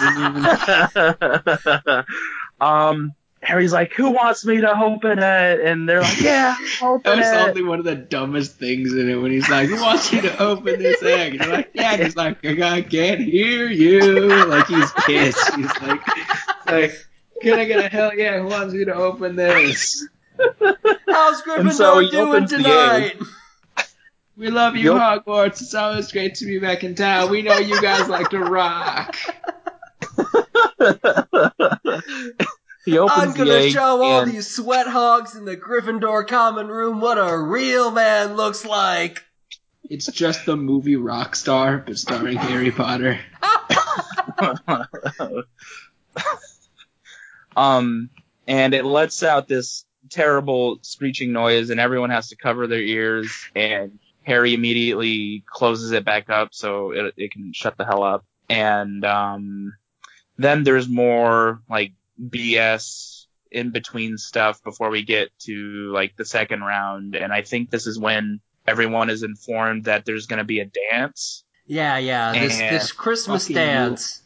didn't 0.97 1.95
even- 1.95 2.05
um 2.67 3.11
Harry's 3.41 3.73
like 3.73 3.91
who 3.93 4.09
wants 4.11 4.45
me 4.45 4.61
to 4.61 4.79
open 4.81 5.19
it 5.19 5.59
and 5.61 5.87
they're 5.87 6.01
like 6.01 6.21
yeah 6.21 6.55
That 6.79 6.87
open 6.87 7.19
was 7.19 7.27
it 7.27 7.49
only 7.49 7.63
one 7.63 7.77
of 7.79 7.85
the 7.85 7.95
dumbest 7.95 8.57
things 8.57 8.93
in 8.93 9.09
it 9.09 9.15
when 9.17 9.31
he's 9.31 9.49
like, 9.49 9.67
"Who 9.69 9.75
wants 9.81 10.11
you 10.13 10.21
to 10.21 10.41
open 10.41 10.79
this 10.81 11.03
egg?" 11.03 11.33
And 11.33 11.41
they're 11.41 11.49
like, 11.51 11.71
"Yeah." 11.73 11.93
And 11.93 12.03
he's 12.03 12.15
like, 12.15 12.43
"I 12.45 12.81
can't 12.81 13.19
hear 13.21 13.67
you." 13.69 14.45
Like 14.45 14.67
he's 14.67 14.91
pissed. 15.05 15.55
He's 15.55 15.81
like, 15.81 16.01
like, 16.65 17.05
"Can 17.41 17.59
I 17.59 17.65
get 17.65 17.83
a 17.85 17.89
hell 17.89 18.11
yeah? 18.15 18.39
Who 18.39 18.47
wants 18.47 18.73
me 18.73 18.85
to 18.85 18.93
open 18.95 19.35
this?" 19.35 20.07
How's 20.39 21.41
Gryffindor 21.41 21.73
so 21.73 22.09
doing 22.09 22.47
tonight? 22.47 23.17
We 24.35 24.49
love 24.49 24.75
you, 24.75 24.95
Yup. 24.95 25.25
Hogwarts. 25.25 25.61
It's 25.61 25.75
always 25.75 26.11
great 26.11 26.35
to 26.35 26.45
be 26.45 26.57
back 26.57 26.83
in 26.83 26.95
town. 26.95 27.29
We 27.29 27.43
know 27.43 27.57
you 27.57 27.79
guys 27.81 28.09
like 28.09 28.29
to 28.31 28.39
rock. 28.39 29.15
he 32.85 32.97
opens 32.97 33.23
I'm 33.23 33.33
gonna 33.33 33.51
egg 33.51 33.71
show 33.71 34.01
all 34.01 34.21
and- 34.21 34.31
these 34.31 34.55
sweat 34.55 34.87
hogs 34.87 35.35
in 35.35 35.45
the 35.45 35.55
Gryffindor 35.55 36.27
common 36.27 36.67
room 36.67 36.99
what 36.99 37.17
a 37.17 37.37
real 37.37 37.91
man 37.91 38.35
looks 38.35 38.65
like. 38.65 39.23
It's 39.89 40.07
just 40.07 40.45
the 40.45 40.55
movie 40.55 40.95
Rockstar, 40.95 41.85
but 41.85 41.97
starring 41.97 42.37
Harry 42.37 42.71
Potter. 42.71 43.19
um, 47.55 48.09
and 48.47 48.73
it 48.73 48.85
lets 48.85 49.23
out 49.23 49.47
this 49.47 49.85
terrible 50.13 50.79
screeching 50.81 51.31
noise, 51.31 51.69
and 51.69 51.79
everyone 51.79 52.11
has 52.11 52.29
to 52.29 52.35
cover 52.35 52.67
their 52.67 52.81
ears. 52.81 53.31
And 53.55 53.99
Harry 54.23 54.53
immediately 54.53 55.43
closes 55.47 55.91
it 55.91 56.05
back 56.05 56.29
up 56.29 56.53
so 56.53 56.91
it, 56.91 57.13
it 57.17 57.31
can 57.31 57.51
shut 57.53 57.77
the 57.77 57.85
hell 57.85 58.03
up. 58.03 58.25
And 58.49 59.03
um, 59.03 59.73
then 60.37 60.63
there's 60.63 60.87
more 60.87 61.61
like 61.69 61.93
BS 62.21 63.25
in 63.51 63.71
between 63.71 64.17
stuff 64.17 64.63
before 64.63 64.89
we 64.89 65.03
get 65.03 65.29
to 65.39 65.91
like 65.93 66.15
the 66.15 66.25
second 66.25 66.61
round. 66.61 67.15
And 67.15 67.31
I 67.31 67.41
think 67.41 67.69
this 67.69 67.87
is 67.87 67.99
when 67.99 68.39
everyone 68.67 69.09
is 69.09 69.23
informed 69.23 69.85
that 69.85 70.05
there's 70.05 70.25
going 70.25 70.39
to 70.39 70.45
be 70.45 70.59
a 70.59 70.69
dance. 70.91 71.43
Yeah, 71.65 71.97
yeah, 71.97 72.33
this 72.33 72.59
this 72.59 72.91
Christmas 72.91 73.47
dance 73.47 74.21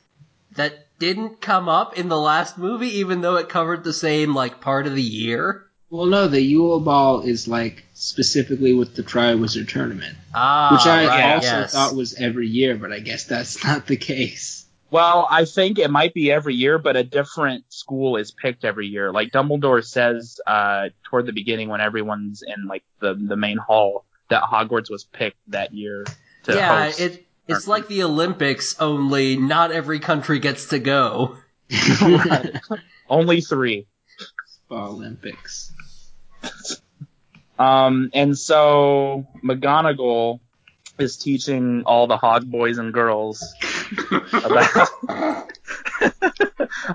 that 0.56 0.88
didn't 0.98 1.40
come 1.40 1.70
up 1.70 1.98
in 1.98 2.10
the 2.10 2.20
last 2.20 2.58
movie, 2.58 2.98
even 2.98 3.22
though 3.22 3.36
it 3.36 3.48
covered 3.48 3.84
the 3.84 3.94
same 3.94 4.34
like 4.34 4.60
part 4.60 4.88
of 4.88 4.96
the 4.96 5.04
year. 5.04 5.67
Well, 5.90 6.06
no, 6.06 6.28
the 6.28 6.42
Yule 6.42 6.80
Ball 6.82 7.22
is 7.22 7.48
like 7.48 7.86
specifically 7.94 8.74
with 8.74 8.96
the 8.96 9.04
Triwizard 9.04 9.70
Tournament, 9.70 10.18
Ah, 10.36 10.70
which 10.74 10.86
I 10.86 11.08
right, 11.08 11.36
also 11.36 11.48
yes. 11.48 11.74
thought 11.74 11.96
was 11.96 12.14
every 12.16 12.48
year, 12.48 12.76
but 12.76 12.92
I 12.92 13.00
guess 13.00 13.24
that's 13.24 13.64
not 13.64 13.88
the 13.88 13.96
case. 13.96 14.66
Well, 14.90 15.28
I 15.30 15.46
think 15.46 15.80
it 15.80 15.90
might 15.90 16.14
be 16.14 16.32
every 16.32 16.56
year, 16.56 16.78
but 16.78 16.96
a 16.96 17.04
different 17.04 17.66
school 17.72 18.16
is 18.18 18.32
picked 18.32 18.64
every 18.64 18.88
year. 18.88 19.12
Like 19.12 19.32
Dumbledore 19.32 19.84
says 19.84 20.40
uh, 20.46 20.90
toward 21.04 21.26
the 21.26 21.34
beginning 21.34 21.70
when 21.70 21.82
everyone's 21.82 22.42
in 22.42 22.68
like 22.68 22.84
the 23.00 23.14
the 23.14 23.36
main 23.36 23.58
hall 23.58 24.06
that 24.30 24.44
Hogwarts 24.44 24.90
was 24.90 25.04
picked 25.06 25.38
that 25.48 25.74
year 25.74 26.06
to 26.44 26.54
yeah, 26.54 26.86
host. 26.86 27.00
it 27.00 27.26
it's 27.48 27.68
like 27.68 27.88
the 27.88 28.04
Olympics, 28.04 28.80
only 28.80 29.38
not 29.38 29.72
every 29.72 30.00
country 30.00 30.40
gets 30.40 30.68
to 30.68 30.80
go. 30.80 31.38
Only 33.10 33.42
three. 33.42 33.88
Olympics. 34.70 35.72
Um, 37.60 38.12
and 38.14 38.38
so 38.38 39.26
McGonagall 39.44 40.40
is 41.00 41.18
teaching 41.18 41.84
all 41.86 42.08
the 42.08 42.18
Hog 42.18 42.50
boys 42.50 42.78
and 42.78 42.94
girls 42.94 43.44
about 44.32 44.90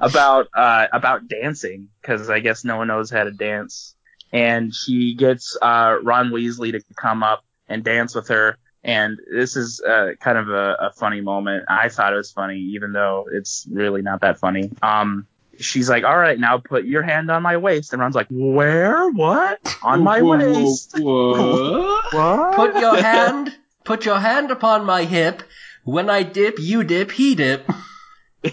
about 0.01 0.49
uh, 0.55 0.87
about 0.93 1.29
dancing 1.29 1.89
because 2.01 2.31
I 2.31 2.41
guess 2.41 2.65
no 2.65 2.77
one 2.77 2.89
knows 2.89 3.11
how 3.11 3.25
to 3.25 3.31
dance. 3.31 3.95
And 4.33 4.75
she 4.75 5.15
gets 5.15 5.57
uh, 5.61 5.97
Ron 6.03 6.31
Weasley 6.31 6.73
to 6.73 6.83
come 6.97 7.23
up 7.23 7.45
and 7.69 7.85
dance 7.85 8.15
with 8.15 8.29
her. 8.29 8.57
And 8.83 9.19
this 9.31 9.57
is 9.57 9.81
uh, 9.81 10.13
kind 10.21 10.39
of 10.39 10.49
a, 10.49 10.77
a 10.81 10.93
funny 10.93 11.21
moment. 11.21 11.67
I 11.69 11.89
thought 11.89 12.13
it 12.13 12.17
was 12.17 12.33
funny, 12.33 12.59
even 12.75 12.93
though 12.93 13.27
it's 13.31 13.67
really 13.71 14.03
not 14.03 14.23
that 14.23 14.39
funny. 14.39 14.71
Um, 14.83 15.27
she's 15.65 15.89
like, 15.89 16.05
"All 16.05 16.17
right, 16.17 16.39
now 16.39 16.59
put 16.59 16.85
your 16.85 17.03
hand 17.03 17.31
on 17.31 17.43
my 17.43 17.57
waist." 17.57 17.93
And 17.93 18.01
Ron's 18.01 18.15
like, 18.15 18.29
"Where? 18.31 19.11
What? 19.11 19.77
On 19.83 20.03
my 20.03 20.21
Whoa, 20.23 20.39
waist? 20.39 20.99
whoa, 20.99 22.01
what? 22.13 22.13
What?" 22.13 22.55
Put 22.55 22.81
your 22.81 22.97
hand, 22.97 23.57
put 23.85 24.05
your 24.05 24.19
hand 24.19 24.51
upon 24.51 24.85
my 24.85 25.05
hip. 25.05 25.43
When 25.85 26.09
I 26.11 26.23
dip, 26.23 26.59
you 26.59 26.85
dip, 26.85 27.11
he 27.11 27.35
dip. 27.35 27.69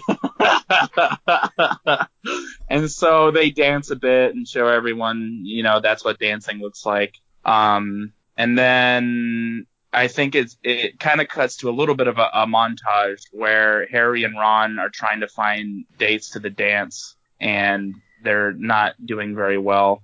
and 2.68 2.90
so 2.90 3.30
they 3.30 3.50
dance 3.50 3.90
a 3.90 3.96
bit 3.96 4.34
and 4.34 4.46
show 4.46 4.66
everyone, 4.68 5.40
you 5.44 5.62
know, 5.62 5.80
that's 5.80 6.04
what 6.04 6.18
dancing 6.18 6.58
looks 6.58 6.84
like. 6.86 7.14
Um, 7.44 8.12
and 8.36 8.58
then 8.58 9.66
I 9.92 10.08
think 10.08 10.34
it's, 10.34 10.56
it 10.62 11.00
kind 11.00 11.20
of 11.20 11.28
cuts 11.28 11.58
to 11.58 11.68
a 11.68 11.72
little 11.72 11.96
bit 11.96 12.06
of 12.06 12.18
a, 12.18 12.28
a 12.32 12.46
montage 12.46 13.22
where 13.32 13.86
Harry 13.86 14.24
and 14.24 14.36
Ron 14.36 14.78
are 14.78 14.88
trying 14.88 15.20
to 15.20 15.28
find 15.28 15.84
dates 15.98 16.30
to 16.30 16.38
the 16.38 16.50
dance 16.50 17.16
and 17.40 17.94
they're 18.22 18.52
not 18.52 18.94
doing 19.04 19.34
very 19.34 19.58
well. 19.58 20.02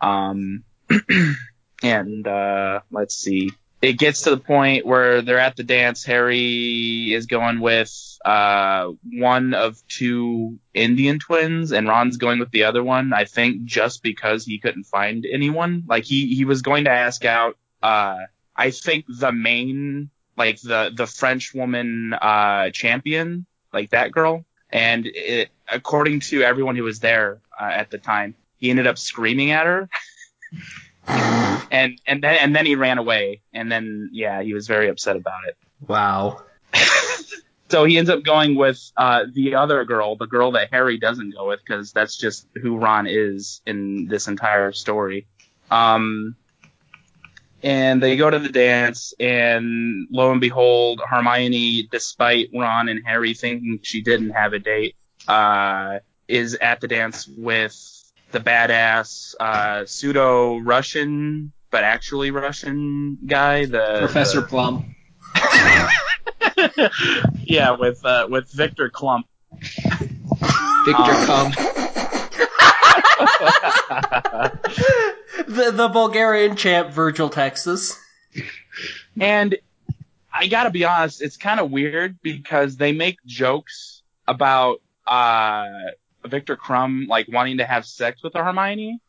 Um, 0.00 0.62
and, 1.82 2.26
uh, 2.26 2.80
let's 2.90 3.16
see. 3.16 3.50
It 3.80 3.98
gets 3.98 4.22
to 4.22 4.30
the 4.30 4.38
point 4.38 4.86
where 4.86 5.22
they're 5.22 5.38
at 5.38 5.56
the 5.56 5.64
dance. 5.64 6.04
Harry 6.04 7.12
is 7.12 7.26
going 7.26 7.60
with, 7.60 7.92
uh, 8.24 8.90
one 9.12 9.54
of 9.54 9.80
two 9.88 10.58
Indian 10.74 11.18
twins 11.18 11.72
and 11.72 11.88
Ron's 11.88 12.18
going 12.18 12.38
with 12.38 12.50
the 12.50 12.64
other 12.64 12.84
one. 12.84 13.12
I 13.12 13.24
think 13.24 13.64
just 13.64 14.02
because 14.02 14.44
he 14.44 14.58
couldn't 14.58 14.84
find 14.84 15.26
anyone. 15.26 15.84
Like 15.88 16.04
he, 16.04 16.34
he 16.34 16.44
was 16.44 16.62
going 16.62 16.84
to 16.84 16.90
ask 16.90 17.24
out, 17.24 17.56
uh, 17.82 18.16
I 18.58 18.72
think 18.72 19.06
the 19.08 19.32
main, 19.32 20.10
like 20.36 20.60
the, 20.60 20.90
the 20.94 21.06
French 21.06 21.54
woman, 21.54 22.12
uh, 22.12 22.70
champion, 22.70 23.46
like 23.72 23.90
that 23.90 24.12
girl. 24.12 24.44
And 24.70 25.06
it, 25.06 25.48
according 25.72 26.20
to 26.20 26.42
everyone 26.42 26.76
who 26.76 26.82
was 26.82 27.00
there 27.00 27.40
uh, 27.58 27.64
at 27.64 27.90
the 27.90 27.98
time, 27.98 28.34
he 28.58 28.70
ended 28.70 28.86
up 28.86 28.98
screaming 28.98 29.52
at 29.52 29.64
her. 29.64 29.88
and, 31.70 32.00
and 32.06 32.22
then, 32.22 32.34
and 32.40 32.54
then 32.54 32.66
he 32.66 32.74
ran 32.74 32.98
away. 32.98 33.40
And 33.54 33.70
then, 33.70 34.10
yeah, 34.12 34.42
he 34.42 34.52
was 34.52 34.66
very 34.66 34.88
upset 34.88 35.16
about 35.16 35.46
it. 35.46 35.56
Wow. 35.86 36.42
So 37.70 37.84
he 37.84 37.98
ends 37.98 38.08
up 38.08 38.22
going 38.22 38.54
with 38.54 38.80
uh, 38.96 39.24
the 39.30 39.54
other 39.56 39.84
girl, 39.84 40.16
the 40.16 40.26
girl 40.26 40.52
that 40.52 40.70
Harry 40.72 40.98
doesn't 40.98 41.34
go 41.34 41.48
with, 41.48 41.60
because 41.60 41.92
that's 41.92 42.16
just 42.16 42.46
who 42.62 42.78
Ron 42.78 43.06
is 43.06 43.60
in 43.66 44.06
this 44.06 44.26
entire 44.26 44.72
story. 44.72 45.26
Um, 45.70 46.34
and 47.62 48.02
they 48.02 48.16
go 48.16 48.30
to 48.30 48.38
the 48.38 48.48
dance, 48.50 49.12
and 49.18 50.06
lo 50.10 50.30
and 50.32 50.40
behold, 50.40 51.00
Hermione, 51.08 51.88
despite 51.90 52.50
Ron 52.54 52.88
and 52.88 53.00
Harry 53.06 53.34
thinking 53.34 53.80
she 53.82 54.02
didn't 54.02 54.30
have 54.30 54.52
a 54.52 54.58
date, 54.58 54.96
uh, 55.26 55.98
is 56.28 56.54
at 56.54 56.80
the 56.80 56.88
dance 56.88 57.26
with 57.28 57.74
the 58.32 58.40
badass 58.40 59.34
uh, 59.40 59.84
pseudo 59.86 60.58
Russian, 60.58 61.52
but 61.70 61.82
actually 61.84 62.30
Russian 62.30 63.18
guy, 63.26 63.64
the 63.66 63.96
Professor 64.00 64.40
the- 64.42 64.46
Plum. 64.46 64.94
yeah, 67.44 67.70
with 67.72 68.04
uh, 68.04 68.26
with 68.30 68.50
Victor 68.52 68.90
Klump. 68.90 69.24
Victor 70.84 71.02
Um, 71.02 71.26
Cum. 71.26 71.52
The, 75.48 75.70
the 75.72 75.88
Bulgarian 75.88 76.56
champ 76.56 76.90
Virgil 76.90 77.30
Texas. 77.30 77.98
And 79.18 79.56
I 80.32 80.46
gotta 80.46 80.70
be 80.70 80.84
honest, 80.84 81.22
it's 81.22 81.36
kind 81.36 81.58
of 81.58 81.70
weird 81.70 82.18
because 82.22 82.76
they 82.76 82.92
make 82.92 83.18
jokes 83.24 84.02
about 84.26 84.80
uh 85.06 85.66
Viktor 86.24 86.56
Krum 86.56 87.08
like 87.08 87.26
wanting 87.28 87.58
to 87.58 87.64
have 87.64 87.86
sex 87.86 88.22
with 88.22 88.34
Hermione, 88.34 89.00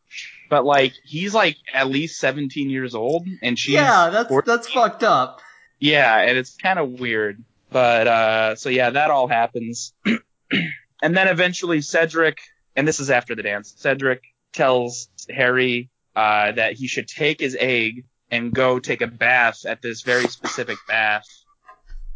but 0.50 0.64
like 0.66 0.94
he's 1.04 1.34
like 1.34 1.58
at 1.74 1.88
least 1.90 2.20
17 2.20 2.70
years 2.70 2.96
old 2.96 3.28
and 3.42 3.60
she's 3.60 3.74
yeah, 3.74 4.10
that's 4.10 4.30
14. 4.30 4.44
that's 4.48 4.70
fucked 4.72 5.04
up. 5.04 5.42
yeah, 5.80 6.20
and 6.22 6.38
it's 6.38 6.56
kind 6.56 6.80
of 6.80 7.00
weird. 7.00 7.44
But 7.70 8.08
uh 8.08 8.56
so 8.56 8.70
yeah, 8.70 8.92
that 8.92 9.12
all 9.12 9.28
happens. 9.28 9.94
and 10.06 11.18
then 11.18 11.28
eventually 11.28 11.82
Cedric, 11.82 12.40
and 12.78 12.88
this 12.88 13.00
is 13.02 13.10
after 13.10 13.36
the 13.36 13.44
dance. 13.44 13.74
Cedric 13.78 14.24
tells 14.54 15.10
Harry 15.30 15.90
uh 16.20 16.52
that 16.52 16.74
he 16.74 16.88
should 16.88 17.08
take 17.08 17.40
his 17.40 17.56
egg 17.60 18.06
and 18.32 18.54
go 18.54 18.80
take 18.80 19.02
a 19.02 19.08
bath 19.08 19.66
at 19.66 19.82
this 19.82 20.02
very 20.02 20.28
specific 20.28 20.78
bath. 20.88 21.26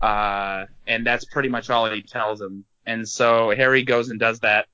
Uh, 0.01 0.66
and 0.86 1.08
that's 1.08 1.24
pretty 1.26 1.49
much 1.49 1.70
all 1.70 1.89
he 1.89 2.01
tells 2.01 2.41
him. 2.41 2.66
And 2.86 3.08
so 3.08 3.51
Harry 3.56 3.84
goes 3.84 4.10
and 4.10 4.20
does 4.20 4.41
that. 4.41 4.68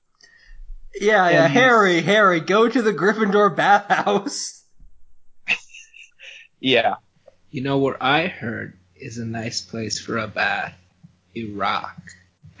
Yeah, 1.00 1.30
yeah, 1.30 1.44
And- 1.44 1.52
Harry, 1.52 2.00
Harry, 2.00 2.40
go 2.40 2.68
to 2.68 2.82
the 2.82 2.92
Gryffindor 2.92 3.54
bathhouse. 3.56 4.56
Yeah. 6.62 6.96
You 7.50 7.62
know 7.62 7.78
what 7.78 8.02
I 8.02 8.26
heard 8.26 8.76
is 8.94 9.16
a 9.16 9.24
nice 9.24 9.62
place 9.62 9.98
for 9.98 10.18
a 10.18 10.28
bath? 10.28 10.74
Iraq. 11.34 11.96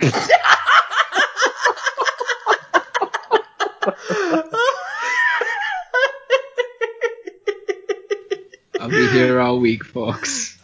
I'll 8.80 8.88
be 8.88 9.08
here 9.08 9.40
all 9.40 9.60
week, 9.60 9.84
folks. 9.84 10.58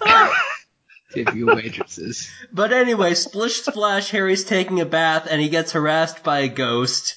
Give 1.12 1.34
you 1.34 1.46
waitresses. 1.46 2.30
but 2.52 2.72
anyway, 2.72 3.14
splish 3.14 3.62
splash, 3.62 4.10
Harry's 4.10 4.44
taking 4.44 4.80
a 4.80 4.86
bath 4.86 5.28
and 5.30 5.40
he 5.40 5.48
gets 5.48 5.72
harassed 5.72 6.22
by 6.24 6.40
a 6.40 6.48
ghost. 6.48 7.16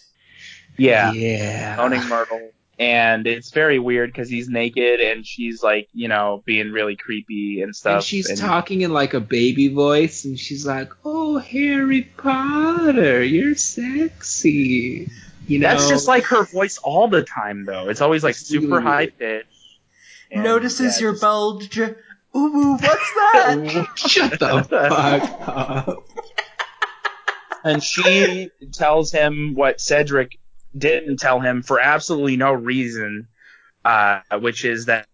Yeah. 0.78 1.12
Yeah. 1.12 1.76
Moaning 1.78 2.08
Myrtle. 2.08 2.52
And 2.78 3.28
it's 3.28 3.52
very 3.52 3.78
weird 3.78 4.10
because 4.12 4.30
he's 4.30 4.48
naked 4.48 5.02
and 5.02 5.26
she's 5.26 5.62
like, 5.62 5.90
you 5.94 6.08
know, 6.08 6.42
being 6.46 6.72
really 6.72 6.96
creepy 6.96 7.62
and 7.62 7.76
stuff. 7.76 7.96
And 7.96 8.04
she's 8.04 8.40
talking 8.40 8.82
in 8.82 8.94
like 8.94 9.14
a 9.14 9.20
baby 9.20 9.68
voice, 9.68 10.24
and 10.24 10.40
she's 10.40 10.66
like, 10.66 10.90
"Oh, 11.04 11.40
Harry 11.40 12.04
Potter, 12.16 13.22
you're 13.22 13.56
sexy." 13.56 15.10
You 15.46 15.60
know, 15.60 15.68
That's 15.68 15.90
just 15.90 16.08
like 16.08 16.24
her 16.26 16.44
voice 16.46 16.78
all 16.78 17.10
the 17.10 17.24
time, 17.24 17.66
though. 17.66 17.90
It's 17.90 18.00
always 18.00 18.24
like 18.24 18.36
super 18.36 18.80
high 18.80 18.98
weird. 18.98 19.18
pitched. 19.18 19.59
Notices 20.32 21.02
your 21.02 21.18
bulge. 21.18 21.80
Ooh, 21.80 22.74
what's 22.74 23.14
that? 23.14 23.88
shut 23.96 24.40
the 24.40 24.64
fuck 24.64 25.48
up. 25.48 26.08
and 27.64 27.84
she 27.84 28.50
tells 28.72 29.12
him 29.12 29.56
what 29.56 29.82
Cedric 29.82 30.38
didn't 30.78 31.18
tell 31.18 31.40
him 31.40 31.64
for 31.64 31.80
absolutely 31.80 32.38
no 32.38 32.54
reason, 32.54 33.28
uh, 33.84 34.20
which 34.40 34.64
is 34.66 34.86
that 34.86 35.08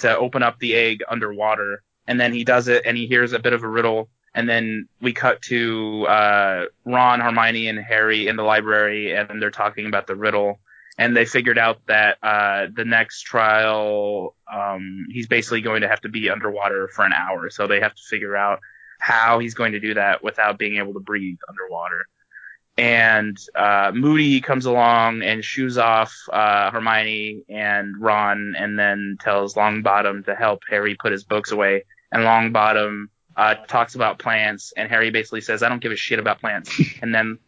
to 0.00 0.16
open 0.16 0.42
up 0.42 0.58
the 0.58 0.74
egg 0.74 1.02
underwater. 1.08 1.82
And 2.06 2.20
then 2.20 2.32
he 2.32 2.44
does 2.44 2.68
it, 2.68 2.82
and 2.86 2.96
he 2.96 3.06
hears 3.06 3.32
a 3.32 3.38
bit 3.38 3.52
of 3.52 3.64
a 3.64 3.68
riddle. 3.68 4.08
And 4.34 4.48
then 4.48 4.88
we 5.00 5.12
cut 5.12 5.42
to 5.42 6.06
uh, 6.06 6.64
Ron, 6.84 7.20
Hermione, 7.20 7.68
and 7.68 7.78
Harry 7.78 8.28
in 8.28 8.36
the 8.36 8.42
library, 8.42 9.16
and 9.16 9.42
they're 9.42 9.50
talking 9.50 9.86
about 9.86 10.06
the 10.06 10.14
riddle. 10.14 10.60
And 10.98 11.14
they 11.16 11.26
figured 11.26 11.58
out 11.58 11.80
that 11.88 12.16
uh, 12.22 12.68
the 12.74 12.84
next 12.84 13.22
trial, 13.22 14.34
um, 14.52 15.06
he's 15.10 15.26
basically 15.26 15.60
going 15.60 15.82
to 15.82 15.88
have 15.88 16.00
to 16.02 16.08
be 16.08 16.30
underwater 16.30 16.88
for 16.88 17.04
an 17.04 17.12
hour. 17.12 17.50
So 17.50 17.66
they 17.66 17.80
have 17.80 17.94
to 17.94 18.02
figure 18.08 18.34
out 18.34 18.60
how 18.98 19.38
he's 19.38 19.54
going 19.54 19.72
to 19.72 19.80
do 19.80 19.94
that 19.94 20.24
without 20.24 20.58
being 20.58 20.76
able 20.76 20.94
to 20.94 21.00
breathe 21.00 21.38
underwater. 21.48 22.06
And 22.78 23.38
uh, 23.54 23.92
Moody 23.94 24.40
comes 24.40 24.66
along 24.66 25.22
and 25.22 25.42
shoos 25.42 25.78
off 25.78 26.14
uh, 26.30 26.70
Hermione 26.70 27.42
and 27.48 27.94
Ron, 27.98 28.54
and 28.56 28.78
then 28.78 29.16
tells 29.18 29.54
Longbottom 29.54 30.26
to 30.26 30.34
help 30.34 30.62
Harry 30.68 30.94
put 30.94 31.12
his 31.12 31.24
books 31.24 31.52
away. 31.52 31.84
And 32.12 32.22
Longbottom 32.22 33.06
uh, 33.34 33.54
talks 33.66 33.94
about 33.94 34.18
plants, 34.18 34.74
and 34.76 34.90
Harry 34.90 35.10
basically 35.10 35.40
says, 35.40 35.62
"I 35.62 35.70
don't 35.70 35.80
give 35.80 35.92
a 35.92 35.96
shit 35.96 36.18
about 36.18 36.40
plants." 36.40 36.78
and 37.02 37.14
then, 37.14 37.38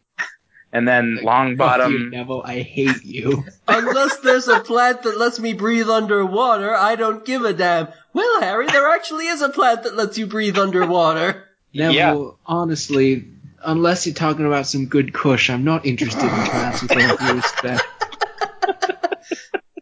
and 0.72 0.86
then 0.86 1.18
Fuck 1.22 1.90
you, 1.90 2.10
Neville, 2.10 2.42
I 2.44 2.60
hate 2.60 3.04
you. 3.04 3.44
Unless 3.68 4.18
there's 4.18 4.48
a 4.48 4.60
plant 4.60 5.02
that 5.02 5.18
lets 5.18 5.40
me 5.40 5.54
breathe 5.54 5.88
underwater, 5.88 6.74
I 6.74 6.96
don't 6.96 7.24
give 7.24 7.44
a 7.44 7.52
damn. 7.52 7.88
Well, 8.12 8.40
Harry, 8.40 8.66
there 8.66 8.88
actually 8.90 9.26
is 9.28 9.40
a 9.42 9.48
plant 9.48 9.84
that 9.84 9.96
lets 9.96 10.18
you 10.18 10.26
breathe 10.26 10.58
underwater. 10.58 11.44
Neville, 11.74 11.94
Yeah. 11.94 12.30
honestly, 12.46 13.28
unless 13.62 14.06
you're 14.06 14.14
talking 14.14 14.46
about 14.46 14.66
some 14.66 14.86
good 14.86 15.12
kush, 15.12 15.50
I'm 15.50 15.64
not 15.64 15.86
interested 15.86 16.22
in 16.24 16.28
plants 16.30 16.82
with 16.82 16.92
all 16.92 17.16
due 17.16 17.42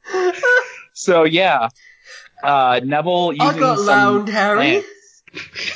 so 0.92 1.24
yeah, 1.24 1.68
uh, 2.42 2.80
Neville 2.84 3.32
using 3.32 3.48
I 3.48 3.58
got 3.58 3.76
some 3.78 3.86
loud, 3.86 4.28
Harry. 4.28 4.82
plants, 5.34 5.75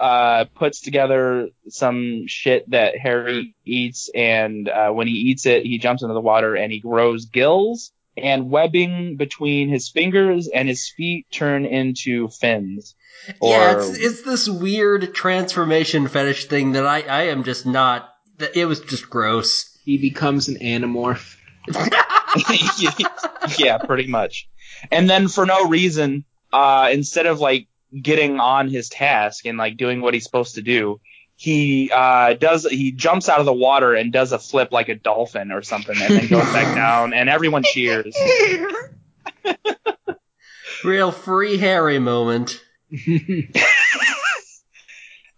uh, 0.00 0.46
puts 0.54 0.80
together 0.80 1.50
some 1.68 2.26
shit 2.26 2.68
that 2.70 2.98
Harry 2.98 3.54
eats, 3.66 4.08
and 4.14 4.68
uh, 4.68 4.90
when 4.90 5.06
he 5.06 5.12
eats 5.12 5.44
it, 5.44 5.64
he 5.64 5.78
jumps 5.78 6.02
into 6.02 6.14
the 6.14 6.20
water 6.20 6.56
and 6.56 6.72
he 6.72 6.80
grows 6.80 7.26
gills 7.26 7.92
and 8.16 8.50
webbing 8.50 9.16
between 9.16 9.68
his 9.68 9.90
fingers 9.90 10.48
and 10.48 10.68
his 10.68 10.88
feet 10.88 11.26
turn 11.30 11.66
into 11.66 12.28
fins. 12.28 12.94
yeah, 13.42 13.76
it's, 13.76 13.98
it's 13.98 14.22
this 14.22 14.48
weird 14.48 15.14
transformation 15.14 16.08
fetish 16.08 16.46
thing 16.46 16.72
that 16.72 16.86
I, 16.86 17.02
I 17.02 17.22
am 17.24 17.44
just 17.44 17.66
not. 17.66 18.08
It 18.54 18.64
was 18.64 18.80
just 18.80 19.10
gross. 19.10 19.76
He 19.84 19.98
becomes 19.98 20.48
an 20.48 20.56
animorph. 20.56 21.36
yeah, 23.58 23.76
pretty 23.78 24.06
much. 24.06 24.48
And 24.90 25.10
then 25.10 25.28
for 25.28 25.44
no 25.44 25.68
reason, 25.68 26.24
uh, 26.52 26.88
instead 26.90 27.26
of 27.26 27.38
like 27.38 27.68
getting 28.00 28.40
on 28.40 28.68
his 28.68 28.88
task 28.88 29.46
and 29.46 29.58
like 29.58 29.76
doing 29.76 30.00
what 30.00 30.14
he's 30.14 30.24
supposed 30.24 30.54
to 30.56 30.62
do, 30.62 31.00
he 31.36 31.90
uh, 31.92 32.34
does 32.34 32.66
he 32.66 32.92
jumps 32.92 33.28
out 33.28 33.40
of 33.40 33.46
the 33.46 33.52
water 33.52 33.94
and 33.94 34.12
does 34.12 34.32
a 34.32 34.38
flip 34.38 34.72
like 34.72 34.88
a 34.88 34.94
dolphin 34.94 35.52
or 35.52 35.62
something, 35.62 35.96
and 36.00 36.16
then 36.16 36.28
goes 36.28 36.52
back 36.52 36.74
down, 36.76 37.12
and 37.14 37.28
everyone 37.28 37.62
cheers. 37.64 38.14
Real 40.84 41.12
free 41.12 41.58
Harry 41.58 41.98
moment. 41.98 42.62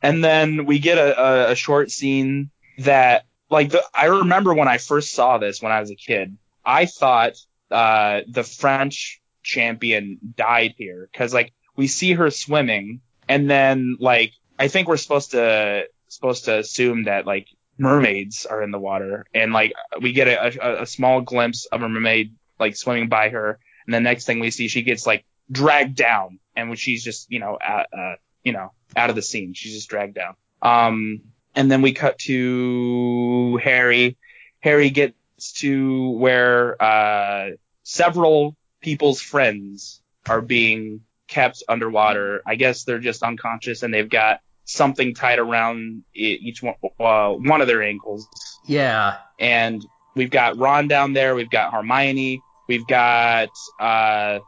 And 0.03 0.22
then 0.22 0.66
we 0.66 0.80
get 0.80 0.98
a, 0.98 1.20
a, 1.20 1.53
a 1.53 1.55
short 1.55 1.90
scene 1.90 2.50
that 2.78 3.24
like 3.48 3.70
the, 3.70 3.82
I 3.94 4.07
remember 4.07 4.53
when 4.53 4.68
I 4.68 4.78
first 4.78 5.14
saw 5.14 5.38
this 5.38 5.62
when 5.62 5.70
I 5.70 5.80
was 5.80 5.90
a 5.90 5.94
kid, 5.94 6.36
I 6.64 6.86
thought 6.86 7.34
uh, 7.70 8.22
the 8.28 8.42
French 8.42 9.20
champion 9.44 10.18
died 10.36 10.74
here 10.76 11.09
because 11.11 11.32
like 11.32 11.53
we 11.76 11.86
see 11.86 12.12
her 12.12 12.30
swimming 12.30 13.00
and 13.28 13.50
then 13.50 13.96
like 14.00 14.32
I 14.58 14.68
think 14.68 14.88
we're 14.88 14.96
supposed 14.96 15.32
to 15.32 15.84
supposed 16.08 16.44
to 16.44 16.58
assume 16.58 17.04
that 17.04 17.26
like 17.26 17.48
mermaids 17.78 18.46
are 18.46 18.62
in 18.62 18.70
the 18.70 18.78
water 18.78 19.24
and 19.34 19.52
like 19.52 19.72
we 20.00 20.12
get 20.12 20.28
a, 20.28 20.78
a, 20.78 20.82
a 20.82 20.86
small 20.86 21.22
glimpse 21.22 21.66
of 21.66 21.82
a 21.82 21.88
mermaid 21.88 22.34
like 22.60 22.76
swimming 22.76 23.08
by 23.08 23.30
her 23.30 23.58
and 23.86 23.94
the 23.94 24.00
next 24.00 24.26
thing 24.26 24.38
we 24.38 24.50
see 24.50 24.68
she 24.68 24.82
gets 24.82 25.06
like 25.06 25.24
dragged 25.50 25.96
down 25.96 26.38
and 26.54 26.68
when 26.68 26.76
she's 26.76 27.02
just 27.02 27.30
you 27.30 27.40
know 27.40 27.56
uh, 27.56 27.84
uh, 27.96 28.14
you 28.44 28.52
know 28.52 28.72
out 28.94 29.10
of 29.10 29.16
the 29.16 29.22
scene 29.22 29.54
she's 29.54 29.72
just 29.72 29.88
dragged 29.88 30.14
down 30.14 30.34
um 30.60 31.22
and 31.54 31.70
then 31.70 31.82
we 31.82 31.92
cut 31.92 32.18
to 32.20 33.58
Harry. 33.62 34.16
Harry 34.60 34.90
gets 34.90 35.52
to 35.56 36.10
where 36.10 36.80
uh, 36.82 37.50
several 37.82 38.56
people's 38.80 39.20
friends 39.20 40.00
are 40.28 40.40
being 40.40 41.00
kept 41.32 41.62
underwater. 41.68 42.42
I 42.46 42.54
guess 42.56 42.84
they're 42.84 42.98
just 43.10 43.22
unconscious 43.22 43.82
and 43.82 43.92
they've 43.92 44.08
got 44.08 44.40
something 44.64 45.14
tied 45.14 45.38
around 45.38 46.04
each 46.14 46.62
one, 46.62 46.74
uh, 47.00 47.30
one 47.32 47.60
of 47.60 47.66
their 47.66 47.82
ankles. 47.82 48.26
Yeah. 48.66 49.16
And 49.38 49.84
we've 50.14 50.30
got 50.30 50.56
Ron 50.58 50.88
down 50.88 51.12
there. 51.14 51.34
We've 51.34 51.50
got 51.50 51.72
Hermione. 51.72 52.40
We've 52.68 52.86
got 52.86 53.48
uh, 53.80 54.38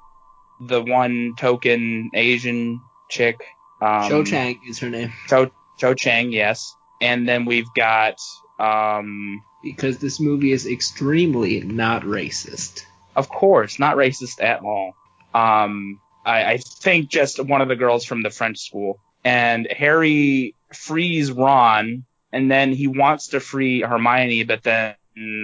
the 0.60 0.82
one 0.82 1.34
token 1.36 2.10
Asian 2.14 2.80
chick. 3.10 3.36
Um, 3.80 4.08
Cho 4.08 4.24
Chang 4.24 4.60
is 4.68 4.78
her 4.78 4.90
name. 4.90 5.12
Cho 5.28 5.50
Cho 5.78 5.94
Chang, 5.94 6.30
yes. 6.32 6.74
And 7.00 7.28
then 7.28 7.44
we've 7.44 7.72
got 7.74 8.16
Um, 8.58 9.42
because 9.64 9.98
this 9.98 10.20
movie 10.20 10.52
is 10.52 10.66
extremely 10.66 11.60
not 11.60 12.02
racist. 12.02 12.84
of 13.16 13.28
course, 13.28 13.78
not 13.78 13.96
racist 13.96 14.42
at 14.42 14.60
all. 14.62 14.94
Um, 15.34 16.00
I, 16.24 16.44
I 16.52 16.56
think 16.58 17.08
just 17.08 17.42
one 17.42 17.60
of 17.60 17.68
the 17.68 17.76
girls 17.76 18.04
from 18.04 18.22
the 18.22 18.30
French 18.30 18.58
school. 18.58 19.00
And 19.24 19.66
Harry 19.70 20.54
frees 20.72 21.32
Ron, 21.32 22.04
and 22.32 22.50
then 22.50 22.72
he 22.72 22.86
wants 22.86 23.28
to 23.28 23.40
free 23.40 23.80
Hermione, 23.80 24.44
but 24.44 24.62
then 24.62 24.96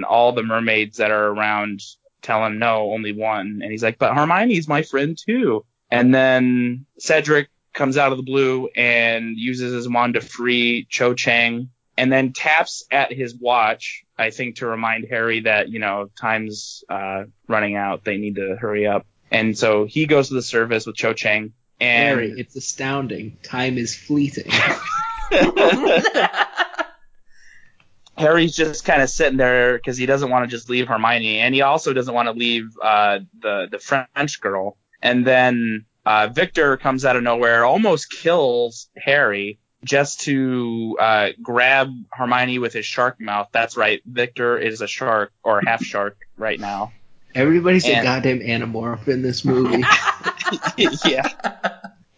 all 0.08 0.32
the 0.32 0.42
mermaids 0.42 0.98
that 0.98 1.10
are 1.10 1.28
around 1.28 1.80
tell 2.22 2.44
him 2.44 2.58
no, 2.58 2.92
only 2.92 3.12
one. 3.12 3.60
And 3.62 3.70
he's 3.70 3.82
like, 3.82 3.98
but 3.98 4.14
Hermione's 4.14 4.68
my 4.68 4.82
friend 4.82 5.16
too. 5.16 5.64
And 5.90 6.14
then 6.14 6.86
Cedric 6.98 7.48
comes 7.72 7.96
out 7.96 8.12
of 8.12 8.18
the 8.18 8.24
blue 8.24 8.68
and 8.76 9.36
uses 9.36 9.72
his 9.72 9.88
wand 9.88 10.14
to 10.14 10.20
free 10.20 10.86
Cho 10.90 11.14
Chang 11.14 11.70
and 12.00 12.10
then 12.10 12.32
taps 12.32 12.84
at 12.90 13.12
his 13.12 13.34
watch, 13.34 14.04
I 14.16 14.30
think 14.30 14.56
to 14.56 14.66
remind 14.66 15.06
Harry 15.10 15.40
that, 15.40 15.68
you 15.68 15.78
know, 15.78 16.08
time's 16.18 16.82
uh, 16.88 17.24
running 17.46 17.76
out. 17.76 18.04
They 18.04 18.16
need 18.16 18.36
to 18.36 18.56
hurry 18.56 18.86
up. 18.86 19.06
And 19.30 19.56
so 19.56 19.84
he 19.84 20.06
goes 20.06 20.28
to 20.28 20.34
the 20.34 20.42
service 20.42 20.86
with 20.86 20.96
Cho 20.96 21.12
Chang. 21.12 21.52
And 21.80 22.20
Harry, 22.20 22.34
it's 22.36 22.56
astounding. 22.56 23.38
Time 23.42 23.78
is 23.78 23.94
fleeting. 23.94 24.50
Harry's 28.16 28.54
just 28.54 28.84
kind 28.84 29.00
of 29.00 29.08
sitting 29.08 29.38
there 29.38 29.78
because 29.78 29.96
he 29.96 30.04
doesn't 30.04 30.28
want 30.30 30.44
to 30.44 30.54
just 30.54 30.68
leave 30.68 30.88
Hermione, 30.88 31.38
and 31.38 31.54
he 31.54 31.62
also 31.62 31.92
doesn't 31.92 32.12
want 32.12 32.26
to 32.26 32.32
leave 32.32 32.66
uh, 32.82 33.20
the 33.40 33.68
the 33.70 33.78
French 33.78 34.40
girl. 34.40 34.76
And 35.00 35.26
then 35.26 35.86
uh, 36.04 36.28
Viktor 36.28 36.76
comes 36.76 37.06
out 37.06 37.16
of 37.16 37.22
nowhere, 37.22 37.64
almost 37.64 38.10
kills 38.10 38.90
Harry 38.96 39.58
just 39.84 40.20
to 40.22 40.98
uh, 41.00 41.28
grab 41.42 41.88
Hermione 42.10 42.58
with 42.58 42.74
his 42.74 42.84
shark 42.84 43.20
mouth. 43.20 43.48
That's 43.52 43.76
right, 43.76 44.02
Victor 44.04 44.58
is 44.58 44.82
a 44.82 44.86
shark 44.86 45.32
or 45.42 45.62
half 45.64 45.82
shark 45.82 46.18
right 46.36 46.60
now. 46.60 46.92
Everybody's 47.34 47.86
a 47.86 48.02
goddamn 48.02 48.40
animorph 48.40 49.08
in 49.08 49.22
this 49.22 49.44
movie. 49.44 49.84
yeah. 51.04 51.28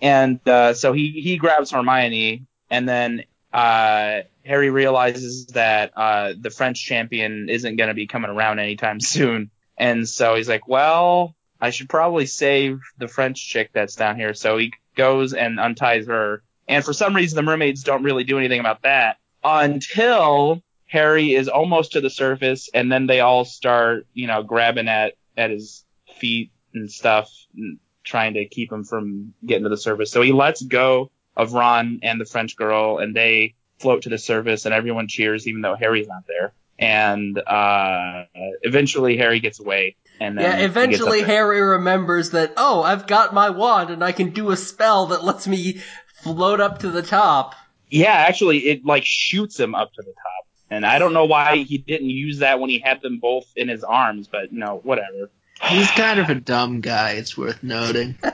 And 0.00 0.46
uh, 0.48 0.74
so 0.74 0.92
he 0.92 1.10
he 1.10 1.36
grabs 1.36 1.70
Hermione, 1.70 2.46
and 2.70 2.88
then 2.88 3.24
uh, 3.52 4.20
Harry 4.44 4.70
realizes 4.70 5.46
that 5.48 5.92
uh, 5.96 6.32
the 6.38 6.50
French 6.50 6.82
champion 6.84 7.48
isn't 7.48 7.76
going 7.76 7.88
to 7.88 7.94
be 7.94 8.06
coming 8.06 8.30
around 8.30 8.58
anytime 8.58 9.00
soon, 9.00 9.50
and 9.76 10.08
so 10.08 10.34
he's 10.34 10.48
like, 10.48 10.66
"Well, 10.66 11.34
I 11.60 11.70
should 11.70 11.88
probably 11.88 12.26
save 12.26 12.80
the 12.98 13.08
French 13.08 13.48
chick 13.48 13.70
that's 13.72 13.94
down 13.94 14.16
here." 14.16 14.34
So 14.34 14.56
he 14.56 14.72
goes 14.96 15.34
and 15.34 15.60
unties 15.60 16.06
her, 16.06 16.42
and 16.66 16.84
for 16.84 16.92
some 16.92 17.14
reason, 17.14 17.36
the 17.36 17.42
mermaids 17.42 17.84
don't 17.84 18.02
really 18.02 18.24
do 18.24 18.38
anything 18.38 18.60
about 18.60 18.82
that 18.82 19.18
until 19.44 20.62
Harry 20.93 21.32
is 21.32 21.49
almost 21.49 21.93
to 21.93 22.03
the 22.03 22.11
surface, 22.11 22.68
and 22.74 22.93
then 22.93 23.07
they 23.07 23.20
all 23.20 23.47
start, 23.47 24.07
you 24.12 24.26
know, 24.26 24.43
grabbing 24.43 24.88
at 24.88 25.14
at 25.38 25.51
his 25.51 25.86
feet 26.18 26.53
and 26.74 26.93
stuff, 26.93 27.30
and 27.57 27.78
trying 28.05 28.34
to 28.34 28.45
keep 28.45 28.70
him 28.70 28.84
from 28.84 29.32
getting 29.47 29.62
to 29.62 29.70
the 29.70 29.78
surface. 29.78 30.12
So 30.12 30.20
he 30.20 30.32
lets 30.32 30.61
go 30.61 31.11
of 31.34 31.55
Ron 31.55 32.01
and 32.03 32.20
the 32.20 32.26
French 32.26 32.57
girl, 32.57 32.99
and 32.99 33.16
they 33.16 33.55
float 33.78 34.03
to 34.03 34.11
the 34.11 34.18
surface, 34.18 34.66
and 34.66 34.74
everyone 34.74 35.09
cheers, 35.09 35.49
even 35.49 35.62
though 35.62 35.76
Harry's 35.76 36.09
not 36.09 36.24
there. 36.28 36.53
And 36.78 37.38
uh, 37.38 38.24
eventually, 38.61 39.16
Harry 39.16 39.40
gets 39.40 39.61
away. 39.61 39.97
And 40.20 40.38
Yeah, 40.38 40.59
eventually. 40.59 41.22
Harry 41.22 41.62
remembers 41.62 42.32
that, 42.32 42.53
oh, 42.59 42.82
I've 42.82 43.07
got 43.07 43.32
my 43.32 43.49
wand 43.49 43.88
and 43.88 44.05
I 44.05 44.12
can 44.12 44.30
do 44.30 44.51
a 44.51 44.59
spell 44.59 45.07
that 45.07 45.24
lets 45.24 45.49
me 45.49 45.80
float 46.22 46.61
up 46.61 46.80
to 46.80 46.90
the 46.90 47.03
top. 47.03 47.55
Yeah, 47.88 48.12
actually, 48.12 48.59
it 48.59 48.84
like 48.84 49.05
shoots 49.07 49.59
him 49.59 49.74
up 49.74 49.93
to 49.95 50.03
the 50.03 50.12
top. 50.12 50.51
And 50.72 50.86
I 50.86 50.98
don't 50.98 51.12
know 51.12 51.26
why 51.26 51.58
he 51.58 51.76
didn't 51.76 52.08
use 52.08 52.38
that 52.38 52.58
when 52.58 52.70
he 52.70 52.78
had 52.78 53.02
them 53.02 53.18
both 53.18 53.44
in 53.56 53.68
his 53.68 53.84
arms, 53.84 54.26
but 54.26 54.52
no, 54.52 54.80
whatever. 54.82 55.28
He's 55.64 55.90
kind 55.90 56.18
of 56.18 56.30
a 56.30 56.34
dumb 56.34 56.80
guy, 56.80 57.12
it's 57.12 57.36
worth 57.36 57.62
noting. 57.62 58.16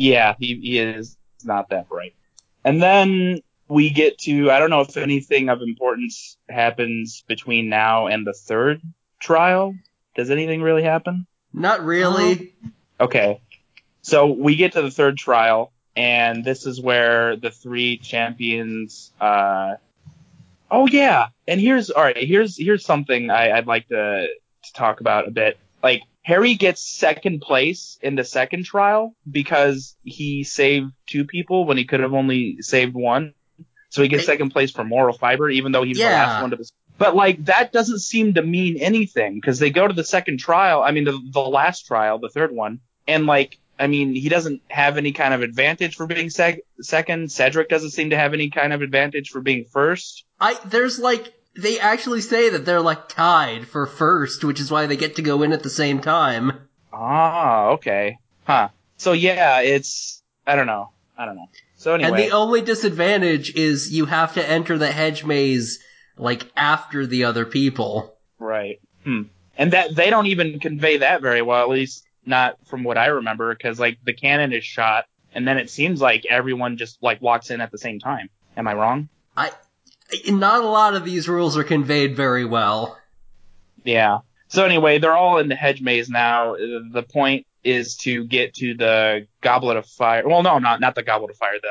Yeah, 0.00 0.36
he, 0.38 0.54
he 0.54 0.78
is 0.78 1.16
not 1.42 1.70
that 1.70 1.88
bright. 1.88 2.14
And 2.64 2.80
then 2.80 3.40
we 3.66 3.90
get 3.90 4.18
to, 4.18 4.48
I 4.48 4.60
don't 4.60 4.70
know 4.70 4.82
if 4.82 4.96
anything 4.96 5.48
of 5.48 5.60
importance 5.60 6.36
happens 6.48 7.24
between 7.26 7.68
now 7.68 8.06
and 8.06 8.24
the 8.24 8.32
third 8.32 8.80
trial. 9.20 9.74
Does 10.14 10.30
anything 10.30 10.62
really 10.62 10.84
happen? 10.84 11.26
Not 11.52 11.84
really. 11.84 12.54
Okay. 13.00 13.40
So 14.02 14.26
we 14.26 14.54
get 14.54 14.74
to 14.74 14.82
the 14.82 14.90
third 14.92 15.18
trial, 15.18 15.72
and 15.96 16.44
this 16.44 16.64
is 16.64 16.80
where 16.80 17.34
the 17.34 17.50
three 17.50 17.98
champions, 17.98 19.10
uh, 19.20 19.74
oh 20.70 20.86
yeah. 20.86 21.28
And 21.46 21.60
here's, 21.60 21.90
alright, 21.90 22.16
here's, 22.16 22.56
here's 22.56 22.84
something 22.84 23.30
I, 23.30 23.52
I'd 23.52 23.66
like 23.66 23.88
to, 23.88 24.26
to 24.64 24.72
talk 24.72 25.00
about 25.00 25.28
a 25.28 25.30
bit. 25.30 25.58
Like, 25.82 26.02
Harry 26.22 26.54
gets 26.56 26.82
second 26.82 27.40
place 27.40 27.98
in 28.02 28.14
the 28.14 28.24
second 28.24 28.64
trial 28.64 29.14
because 29.30 29.96
he 30.02 30.44
saved 30.44 30.92
two 31.06 31.24
people 31.24 31.64
when 31.64 31.78
he 31.78 31.86
could 31.86 32.00
have 32.00 32.12
only 32.12 32.60
saved 32.60 32.94
one. 32.94 33.32
So 33.88 34.02
he 34.02 34.08
gets 34.08 34.26
second 34.26 34.50
place 34.50 34.70
for 34.70 34.84
moral 34.84 35.16
fiber, 35.16 35.48
even 35.48 35.72
though 35.72 35.82
he 35.82 35.90
was 35.90 35.98
the 35.98 36.04
last 36.04 36.42
one 36.42 36.50
to 36.50 36.56
the. 36.56 36.70
But 36.98 37.16
like 37.16 37.46
that 37.46 37.72
doesn't 37.72 38.00
seem 38.00 38.34
to 38.34 38.42
mean 38.42 38.76
anything 38.76 39.36
because 39.36 39.58
they 39.58 39.70
go 39.70 39.88
to 39.88 39.94
the 39.94 40.04
second 40.04 40.38
trial. 40.38 40.82
I 40.82 40.90
mean, 40.90 41.04
the, 41.04 41.18
the 41.32 41.40
last 41.40 41.86
trial, 41.86 42.18
the 42.18 42.28
third 42.28 42.52
one, 42.52 42.80
and 43.06 43.24
like, 43.24 43.58
I 43.78 43.86
mean, 43.86 44.14
he 44.14 44.28
doesn't 44.28 44.62
have 44.68 44.96
any 44.96 45.12
kind 45.12 45.32
of 45.32 45.42
advantage 45.42 45.96
for 45.96 46.06
being 46.06 46.30
sec- 46.30 46.60
second. 46.80 47.30
Cedric 47.30 47.68
doesn't 47.68 47.90
seem 47.90 48.10
to 48.10 48.16
have 48.16 48.34
any 48.34 48.50
kind 48.50 48.72
of 48.72 48.82
advantage 48.82 49.30
for 49.30 49.40
being 49.40 49.64
first. 49.64 50.24
I, 50.40 50.58
there's 50.66 50.98
like, 50.98 51.32
they 51.56 51.78
actually 51.78 52.20
say 52.20 52.50
that 52.50 52.64
they're 52.64 52.80
like 52.80 53.08
tied 53.08 53.66
for 53.66 53.86
first, 53.86 54.44
which 54.44 54.60
is 54.60 54.70
why 54.70 54.86
they 54.86 54.96
get 54.96 55.16
to 55.16 55.22
go 55.22 55.42
in 55.42 55.52
at 55.52 55.62
the 55.62 55.70
same 55.70 56.00
time. 56.00 56.52
Ah, 56.92 57.66
okay, 57.70 58.18
huh? 58.44 58.68
So 58.96 59.12
yeah, 59.12 59.60
it's 59.60 60.22
I 60.46 60.56
don't 60.56 60.66
know, 60.66 60.90
I 61.16 61.24
don't 61.24 61.36
know. 61.36 61.48
So 61.76 61.94
anyway, 61.94 62.08
And 62.08 62.18
the 62.18 62.30
only 62.30 62.62
disadvantage 62.62 63.54
is 63.54 63.92
you 63.92 64.06
have 64.06 64.34
to 64.34 64.48
enter 64.48 64.78
the 64.78 64.90
hedge 64.90 65.24
maze 65.24 65.78
like 66.16 66.50
after 66.56 67.06
the 67.06 67.24
other 67.24 67.44
people. 67.44 68.16
Right. 68.38 68.80
Hmm. 69.04 69.22
And 69.56 69.72
that 69.72 69.94
they 69.94 70.10
don't 70.10 70.26
even 70.26 70.60
convey 70.60 70.98
that 70.98 71.22
very 71.22 71.42
well, 71.42 71.62
at 71.62 71.68
least 71.68 72.04
not 72.28 72.56
from 72.66 72.84
what 72.84 72.98
I 72.98 73.06
remember, 73.06 73.54
because 73.54 73.80
like 73.80 73.98
the 74.04 74.12
cannon 74.12 74.52
is 74.52 74.64
shot, 74.64 75.06
and 75.32 75.46
then 75.46 75.58
it 75.58 75.70
seems 75.70 76.00
like 76.00 76.26
everyone 76.26 76.76
just 76.76 77.02
like 77.02 77.20
walks 77.20 77.50
in 77.50 77.60
at 77.60 77.70
the 77.70 77.78
same 77.78 77.98
time. 77.98 78.28
Am 78.56 78.68
I 78.68 78.74
wrong? 78.74 79.08
I, 79.36 79.50
not 80.26 80.64
a 80.64 80.68
lot 80.68 80.94
of 80.94 81.04
these 81.04 81.28
rules 81.28 81.56
are 81.56 81.64
conveyed 81.64 82.16
very 82.16 82.44
well. 82.44 82.98
Yeah. 83.84 84.18
So 84.48 84.64
anyway, 84.64 84.98
they're 84.98 85.16
all 85.16 85.38
in 85.38 85.48
the 85.48 85.54
hedge 85.54 85.80
maze 85.80 86.08
now. 86.08 86.54
The 86.54 87.04
point 87.08 87.46
is 87.64 87.96
to 87.98 88.24
get 88.24 88.54
to 88.54 88.74
the 88.74 89.26
Goblet 89.40 89.76
of 89.76 89.86
Fire. 89.86 90.26
Well, 90.26 90.42
no, 90.42 90.58
not 90.58 90.80
not 90.80 90.94
the 90.94 91.02
Goblet 91.02 91.30
of 91.30 91.36
Fire. 91.36 91.58
The 91.60 91.68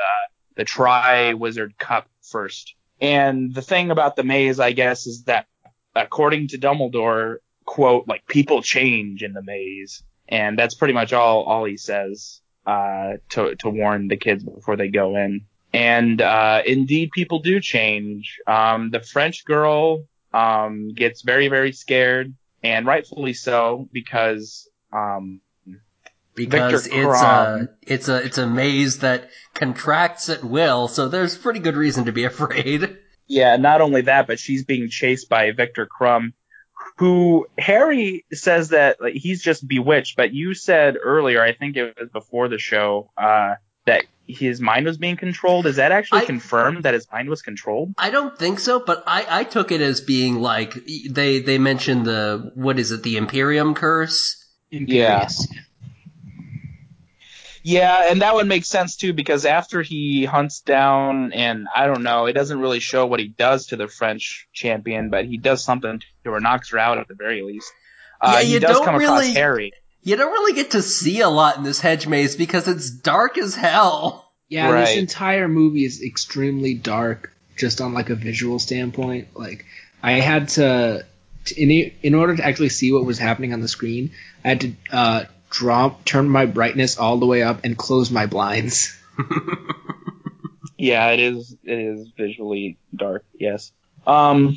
the 0.56 0.64
Tri 0.64 1.34
Wizard 1.34 1.78
Cup 1.78 2.08
first. 2.22 2.74
And 3.00 3.54
the 3.54 3.62
thing 3.62 3.90
about 3.90 4.16
the 4.16 4.24
maze, 4.24 4.58
I 4.58 4.72
guess, 4.72 5.06
is 5.06 5.24
that 5.24 5.46
according 5.94 6.48
to 6.48 6.58
Dumbledore, 6.58 7.36
quote, 7.64 8.08
like 8.08 8.26
people 8.26 8.62
change 8.62 9.22
in 9.22 9.32
the 9.32 9.42
maze, 9.42 10.02
and 10.28 10.58
that's 10.58 10.74
pretty 10.74 10.94
much 10.94 11.12
all 11.12 11.42
all 11.44 11.64
he 11.64 11.76
says 11.76 12.40
uh, 12.66 13.14
to 13.30 13.54
to 13.56 13.70
warn 13.70 14.08
the 14.08 14.16
kids 14.16 14.44
before 14.44 14.76
they 14.76 14.88
go 14.88 15.16
in. 15.16 15.46
And 15.72 16.20
uh, 16.22 16.62
indeed, 16.64 17.10
people 17.12 17.40
do 17.40 17.60
change. 17.60 18.38
Um, 18.46 18.90
the 18.90 19.00
French 19.00 19.44
girl 19.44 20.04
um, 20.32 20.92
gets 20.94 21.22
very 21.22 21.48
very 21.48 21.72
scared, 21.72 22.34
and 22.62 22.86
rightfully 22.86 23.34
so 23.34 23.88
because 23.92 24.68
um, 24.92 25.40
Because 26.34 26.86
Viktor 26.86 27.02
it's 27.02 27.22
a, 27.22 27.68
it's 27.82 28.08
a, 28.08 28.16
it's 28.24 28.38
a 28.38 28.46
maze 28.46 28.98
that 28.98 29.28
contracts 29.54 30.28
at 30.28 30.44
will, 30.44 30.86
so 30.88 31.08
there's 31.08 31.36
pretty 31.36 31.60
good 31.60 31.76
reason 31.76 32.04
to 32.04 32.12
be 32.12 32.24
afraid. 32.32 32.98
Yeah, 33.26 33.56
not 33.56 33.80
only 33.80 34.02
that, 34.02 34.26
but 34.26 34.38
she's 34.38 34.64
being 34.64 34.88
chased 34.88 35.28
by 35.28 35.50
Viktor 35.50 35.86
Krum, 35.86 36.32
who 36.98 37.46
Harry 37.56 38.24
says 38.32 38.70
that 38.70 39.00
like, 39.00 39.14
he's 39.14 39.42
just 39.42 39.66
bewitched. 39.66 40.16
But 40.16 40.34
you 40.34 40.54
said 40.54 40.96
earlier, 41.02 41.42
I 41.42 41.52
think 41.52 41.76
it 41.76 41.96
was 41.98 42.08
before 42.10 42.48
the 42.48 42.58
show, 42.58 43.10
uh, 43.16 43.54
that 43.86 44.04
his 44.26 44.60
mind 44.60 44.84
was 44.84 44.98
being 44.98 45.16
controlled. 45.16 45.66
Is 45.66 45.76
that 45.76 45.92
actually 45.92 46.22
I- 46.22 46.26
confirmed 46.26 46.82
that 46.82 46.94
his 46.94 47.06
mind 47.10 47.30
was 47.30 47.40
controlled? 47.40 47.94
I 47.96 48.10
don't 48.10 48.36
think 48.36 48.58
so, 48.58 48.80
but 48.80 49.04
I, 49.06 49.40
I 49.40 49.44
took 49.44 49.72
it 49.72 49.80
as 49.80 50.00
being 50.00 50.40
like, 50.40 50.74
they, 51.08 51.38
they 51.38 51.58
mentioned 51.58 52.04
the, 52.04 52.50
what 52.54 52.78
is 52.78 52.90
it, 52.90 53.02
the 53.02 53.16
Imperium 53.16 53.74
curse? 53.74 54.44
Imperius. 54.72 54.88
Yeah, 54.88 55.28
and 57.76 58.22
that 58.22 58.34
would 58.34 58.46
make 58.46 58.64
sense 58.64 58.96
too 58.96 59.12
because 59.12 59.44
after 59.44 59.82
he 59.82 60.24
hunts 60.24 60.60
down, 60.60 61.32
and 61.32 61.66
I 61.74 61.86
don't 61.86 62.02
know, 62.02 62.26
it 62.26 62.32
doesn't 62.32 62.60
really 62.60 62.80
show 62.80 63.06
what 63.06 63.20
he 63.20 63.28
does 63.28 63.66
to 63.66 63.76
the 63.76 63.88
French 63.88 64.48
champion, 64.52 65.10
but 65.10 65.24
he 65.26 65.36
does 65.38 65.62
something 65.64 66.00
to 66.24 66.30
her, 66.30 66.40
knocks 66.40 66.70
her 66.70 66.78
out 66.78 66.98
at 66.98 67.08
the 67.08 67.14
very 67.14 67.42
least. 67.42 67.70
Uh, 68.20 68.32
Yeah, 68.36 68.42
he 68.42 68.52
you 68.54 68.60
does 68.60 68.76
don't 68.76 68.84
come 68.84 68.94
across 68.96 69.20
really- 69.22 69.32
Harry. 69.34 69.72
You 70.02 70.16
don't 70.16 70.32
really 70.32 70.54
get 70.54 70.70
to 70.70 70.82
see 70.82 71.20
a 71.20 71.28
lot 71.28 71.56
in 71.58 71.64
this 71.64 71.80
hedge 71.80 72.06
maze 72.06 72.36
because 72.36 72.66
it's 72.68 72.88
dark 72.88 73.36
as 73.36 73.54
hell. 73.54 74.32
Yeah, 74.48 74.70
Right. 74.70 74.86
this 74.86 74.96
entire 74.96 75.48
movie 75.48 75.84
is 75.84 76.02
extremely 76.02 76.72
dark 76.74 77.32
just 77.58 77.80
on 77.80 77.92
like 77.92 78.08
a 78.08 78.14
visual 78.14 78.58
standpoint. 78.58 79.28
Like 79.36 79.66
I 80.02 80.12
had 80.12 80.48
to, 80.50 81.04
to 81.46 81.60
in 81.60 81.92
in 82.02 82.14
order 82.14 82.36
to 82.36 82.44
actually 82.46 82.70
see 82.70 82.92
what 82.92 83.04
was 83.04 83.18
happening 83.18 83.52
on 83.52 83.60
the 83.60 83.68
screen, 83.68 84.12
I 84.44 84.48
had 84.48 84.60
to 84.62 84.72
uh, 84.92 85.24
drop 85.50 86.04
turn 86.04 86.28
my 86.28 86.46
brightness 86.46 86.98
all 86.98 87.18
the 87.18 87.26
way 87.26 87.42
up 87.42 87.64
and 87.64 87.76
close 87.76 88.10
my 88.10 88.26
blinds. 88.26 88.96
Yeah, 90.78 91.10
it 91.10 91.18
is. 91.18 91.56
It 91.64 91.78
is 91.78 92.08
visually 92.16 92.78
dark. 92.94 93.24
Yes. 93.34 93.72
Um. 94.06 94.56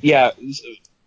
Yeah. 0.00 0.30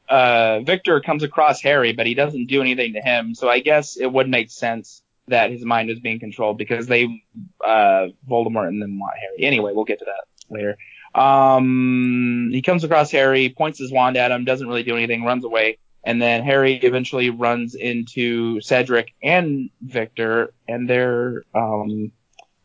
Uh, 0.09 0.59
Viktor 0.59 0.99
comes 0.99 1.23
across 1.23 1.61
Harry, 1.61 1.93
but 1.93 2.05
he 2.05 2.13
doesn't 2.13 2.47
do 2.47 2.61
anything 2.61 2.93
to 2.93 3.01
him. 3.01 3.33
So 3.33 3.49
I 3.49 3.59
guess 3.61 3.95
it 3.97 4.11
would 4.11 4.29
make 4.29 4.51
sense 4.51 5.01
that 5.29 5.51
his 5.51 5.63
mind 5.63 5.89
is 5.89 5.99
being 5.99 6.19
controlled 6.19 6.57
because 6.57 6.87
they, 6.87 7.23
uh, 7.65 8.07
Voldemort 8.29 8.67
and 8.67 8.81
them 8.81 8.99
want 8.99 9.13
Harry. 9.19 9.43
Anyway, 9.43 9.73
we'll 9.73 9.85
get 9.85 9.99
to 9.99 10.05
that 10.05 10.53
later. 10.53 10.77
Um, 11.13 12.49
he 12.51 12.61
comes 12.61 12.83
across 12.83 13.11
Harry, 13.11 13.49
points 13.49 13.79
his 13.79 13.91
wand 13.91 14.15
at 14.15 14.31
him, 14.31 14.45
doesn't 14.45 14.67
really 14.67 14.83
do 14.83 14.95
anything, 14.95 15.23
runs 15.23 15.43
away. 15.43 15.79
And 16.07 16.21
then 16.21 16.41
Harry 16.45 16.75
eventually 16.75 17.31
runs 17.31 17.75
into 17.75 18.61
Cedric 18.61 19.13
and 19.21 19.69
Viktor, 19.81 20.53
and 20.65 20.89
they're, 20.89 21.43
um, 21.53 22.13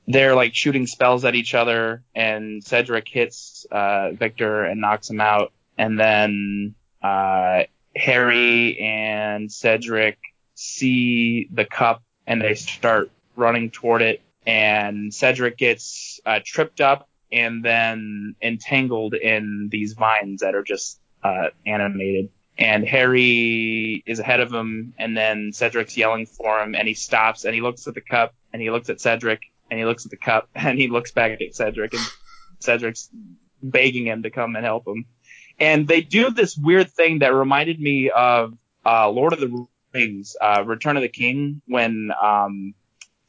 they're 0.06 0.36
like 0.36 0.54
shooting 0.54 0.86
spells 0.86 1.24
at 1.24 1.34
each 1.34 1.52
other, 1.52 2.04
and 2.14 2.62
Cedric 2.62 3.08
hits 3.08 3.66
uh, 3.68 4.12
Viktor 4.12 4.62
and 4.62 4.80
knocks 4.80 5.10
him 5.10 5.20
out, 5.20 5.52
and 5.76 5.98
then 5.98 6.76
uh, 7.02 7.64
Harry 7.96 8.78
and 8.78 9.50
Cedric 9.50 10.18
see 10.54 11.48
the 11.52 11.64
cup 11.64 12.04
and 12.28 12.40
they 12.40 12.54
start 12.54 13.10
running 13.34 13.72
toward 13.72 14.02
it, 14.02 14.22
and 14.46 15.12
Cedric 15.12 15.58
gets 15.58 16.20
uh, 16.24 16.38
tripped 16.44 16.80
up 16.80 17.08
and 17.32 17.64
then 17.64 18.36
entangled 18.40 19.14
in 19.14 19.68
these 19.68 19.94
vines 19.94 20.42
that 20.42 20.54
are 20.54 20.62
just 20.62 21.00
uh, 21.24 21.48
animated. 21.66 22.30
And 22.58 22.86
Harry 22.86 24.02
is 24.06 24.18
ahead 24.18 24.40
of 24.40 24.52
him, 24.52 24.94
and 24.98 25.16
then 25.16 25.52
Cedric's 25.52 25.96
yelling 25.96 26.26
for 26.26 26.60
him, 26.60 26.74
and 26.74 26.86
he 26.86 26.94
stops 26.94 27.44
and 27.44 27.54
he 27.54 27.60
looks 27.60 27.86
at 27.86 27.94
the 27.94 28.00
cup 28.00 28.34
and 28.52 28.60
he 28.60 28.70
looks 28.70 28.90
at 28.90 29.00
Cedric 29.00 29.40
and 29.70 29.78
he 29.78 29.86
looks 29.86 30.04
at 30.04 30.10
the 30.10 30.18
cup 30.18 30.48
and 30.54 30.78
he 30.78 30.88
looks 30.88 31.12
back 31.12 31.40
at 31.40 31.54
Cedric 31.54 31.94
and 31.94 32.02
Cedric's 32.60 33.08
begging 33.62 34.06
him 34.06 34.22
to 34.24 34.30
come 34.30 34.54
and 34.56 34.64
help 34.64 34.86
him. 34.86 35.06
And 35.58 35.86
they 35.86 36.00
do 36.00 36.30
this 36.30 36.56
weird 36.56 36.90
thing 36.90 37.20
that 37.20 37.34
reminded 37.34 37.80
me 37.80 38.10
of 38.10 38.54
uh, 38.84 39.08
Lord 39.08 39.32
of 39.32 39.40
the 39.40 39.66
Rings, 39.92 40.36
uh, 40.40 40.64
Return 40.66 40.96
of 40.96 41.02
the 41.02 41.08
King, 41.08 41.62
when 41.66 42.10
um, 42.20 42.74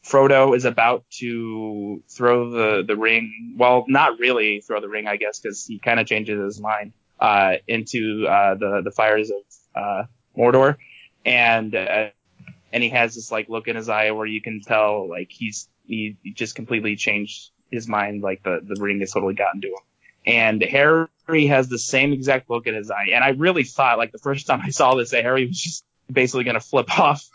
Frodo 0.04 0.56
is 0.56 0.66
about 0.66 1.06
to 1.20 2.02
throw 2.10 2.50
the, 2.50 2.84
the 2.84 2.96
ring. 2.96 3.56
Well, 3.58 3.86
not 3.88 4.20
really 4.20 4.62
throw 4.62 4.82
the 4.82 4.90
ring, 4.90 5.08
I 5.08 5.18
guess, 5.18 5.40
because 5.40 5.66
he 5.66 5.80
kind 5.80 6.00
of 6.00 6.08
changes 6.08 6.40
his 6.42 6.60
mind 6.60 6.94
uh, 7.24 7.56
into 7.68 8.28
uh, 8.28 8.56
the 8.56 8.82
the 8.84 8.92
fires 8.92 9.32
of 9.32 9.42
uh, 9.76 10.04
Mordor, 10.38 10.76
and 11.26 11.74
uh, 11.74 12.10
and 12.74 12.84
he 12.84 12.90
has 12.90 13.16
this 13.16 13.32
like 13.32 13.48
look 13.48 13.68
in 13.68 13.76
his 13.78 13.88
eye 13.88 14.12
where 14.12 14.26
you 14.26 14.42
can 14.42 14.62
tell 14.62 15.10
like 15.10 15.32
he's 15.32 15.70
he, 15.86 16.18
just 16.34 16.54
completely 16.54 16.98
changed 16.98 17.52
his 17.72 17.88
mind. 17.88 18.22
Like 18.22 18.44
the, 18.44 18.60
the 18.62 18.80
ring 18.82 19.00
has 19.00 19.12
totally 19.12 19.36
gotten 19.36 19.62
to 19.62 19.68
him. 19.70 19.74
And 20.26 20.62
Harry 20.62 21.48
has 21.48 21.68
the 21.68 21.80
same 21.80 22.14
exact 22.14 22.50
look 22.50 22.68
in 22.68 22.76
his 22.76 22.92
eye. 22.92 23.10
And 23.14 23.24
I 23.24 23.30
really 23.30 23.64
thought, 23.64 23.98
like, 23.98 24.14
the 24.14 24.20
first 24.20 24.48
time 24.48 24.62
I 24.64 24.70
saw 24.70 24.96
this, 24.96 25.12
that 25.12 25.24
Harry 25.24 25.48
was 25.48 25.60
just 25.60 25.86
basically 26.10 26.46
going 26.46 26.54
to 26.54 26.62
flip 26.62 26.90
off 27.00 27.28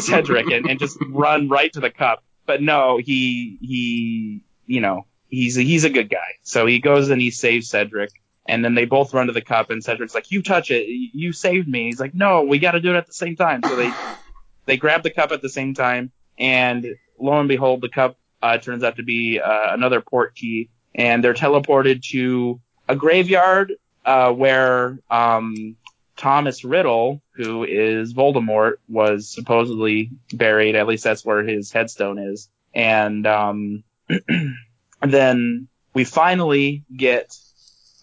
Cedric 0.00 0.50
and, 0.50 0.68
and 0.68 0.78
just 0.78 0.98
run 1.08 1.48
right 1.48 1.72
to 1.72 1.80
the 1.80 1.90
cup. 1.90 2.22
But 2.44 2.60
no, 2.60 2.98
he, 2.98 3.58
he, 3.62 4.42
you 4.66 4.82
know, 4.82 5.06
he's 5.28 5.56
a, 5.56 5.62
he's 5.62 5.84
a 5.84 5.90
good 5.90 6.10
guy. 6.10 6.36
So 6.42 6.66
he 6.66 6.78
goes 6.78 7.08
and 7.08 7.22
he 7.22 7.30
saves 7.30 7.70
Cedric. 7.70 8.10
And 8.46 8.64
then 8.64 8.74
they 8.74 8.84
both 8.84 9.14
run 9.14 9.28
to 9.28 9.32
the 9.32 9.40
cup 9.40 9.70
and 9.70 9.82
Cedric's 9.82 10.14
like, 10.14 10.30
you 10.30 10.42
touch 10.42 10.70
it. 10.70 10.86
You 10.86 11.32
saved 11.32 11.66
me. 11.66 11.86
He's 11.86 12.00
like, 12.00 12.14
no, 12.14 12.42
we 12.42 12.58
got 12.58 12.72
to 12.72 12.80
do 12.80 12.90
it 12.94 12.96
at 12.96 13.06
the 13.06 13.14
same 13.14 13.36
time. 13.36 13.62
So 13.66 13.74
they, 13.74 13.92
they 14.66 14.76
grab 14.76 15.02
the 15.02 15.10
cup 15.10 15.32
at 15.32 15.40
the 15.40 15.48
same 15.48 15.74
time 15.74 16.12
and 16.38 16.96
lo 17.18 17.38
and 17.38 17.48
behold, 17.48 17.80
the 17.80 17.88
cup 17.88 18.16
uh, 18.42 18.58
turns 18.58 18.84
out 18.84 18.96
to 18.96 19.02
be 19.02 19.40
uh, 19.40 19.72
another 19.72 20.00
port 20.00 20.34
key, 20.34 20.68
and 20.94 21.22
they're 21.22 21.34
teleported 21.34 22.02
to 22.10 22.60
a 22.88 22.96
graveyard 22.96 23.74
uh, 24.04 24.30
where 24.32 24.98
um, 25.10 25.76
Thomas 26.16 26.64
Riddle, 26.64 27.22
who 27.32 27.64
is 27.64 28.12
Voldemort, 28.12 28.74
was 28.88 29.28
supposedly 29.28 30.10
buried. 30.32 30.76
At 30.76 30.86
least 30.86 31.04
that's 31.04 31.24
where 31.24 31.42
his 31.42 31.72
headstone 31.72 32.18
is. 32.18 32.48
And 32.74 33.26
um, 33.26 33.84
then 35.02 35.68
we 35.94 36.04
finally 36.04 36.84
get, 36.94 37.36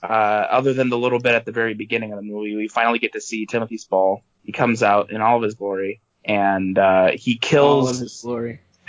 uh, 0.04 0.06
other 0.06 0.74
than 0.74 0.90
the 0.90 0.98
little 0.98 1.20
bit 1.20 1.34
at 1.36 1.46
the 1.46 1.52
very 1.52 1.74
beginning 1.74 2.12
of 2.12 2.18
the 2.18 2.24
movie, 2.24 2.56
we 2.56 2.68
finally 2.68 3.00
get 3.00 3.14
to 3.14 3.22
see 3.22 3.46
Timothy 3.46 3.78
Spall. 3.78 4.24
He 4.44 4.52
comes 4.52 4.82
out 4.84 5.12
in 5.12 5.22
all 5.22 5.38
of 5.38 5.44
his 5.44 5.54
glory, 5.56 6.02
and 6.26 6.78
uh, 6.78 7.12
he 7.14 7.38
kills. 7.38 7.86
All 7.88 7.94
of 7.94 8.00
his 8.00 8.22
glory. 8.22 8.62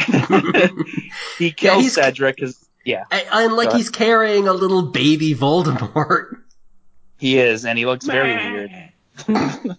he 1.39 1.53
kills 1.53 1.63
Yeah, 1.63 1.81
he's- 1.81 1.95
Cedric. 1.95 2.39
'cause- 2.39 2.59
yeah, 2.85 3.05
And, 3.13 3.25
and 3.31 3.53
like 3.53 3.73
he's 3.73 3.91
carrying 3.91 4.49
a 4.49 4.53
little 4.53 4.83
baby 4.83 5.35
Voldemort. 5.37 6.39
he 7.19 7.39
is, 7.39 7.65
and 7.65 7.79
he 7.79 7.87
looks 7.87 8.05
very 8.05 8.35
weird. 9.29 9.77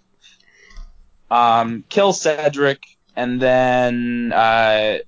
um, 1.30 1.84
kills 1.88 2.20
Cedric, 2.20 2.82
and 3.16 3.40
then 3.42 4.32
uh, 4.32 4.98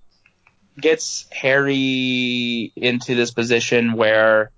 gets 0.79 1.27
Harry 1.33 2.73
into 2.77 3.15
this 3.15 3.31
position 3.31 3.95
where 3.95 4.51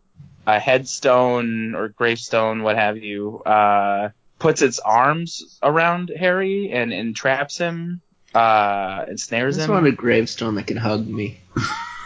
a 0.49 0.59
headstone 0.59 1.75
or 1.75 1.89
gravestone, 1.91 2.63
what 2.63 2.75
have 2.77 2.97
you, 2.97 3.43
uh, 3.45 4.09
puts 4.39 4.63
its 4.63 4.79
arms 4.79 5.59
around 5.63 6.11
Harry 6.19 6.71
and 6.73 6.91
entraps 6.91 7.59
him, 7.59 8.01
uh, 8.35 9.05
and 9.07 9.13
I 9.13 9.17
snares 9.17 9.57
just 9.57 9.69
him. 9.69 9.75
want 9.75 9.87
a 9.87 9.93
gravestone 9.93 10.55
that 10.55 10.67
can 10.67 10.79
hug 10.79 11.07
me. 11.07 11.39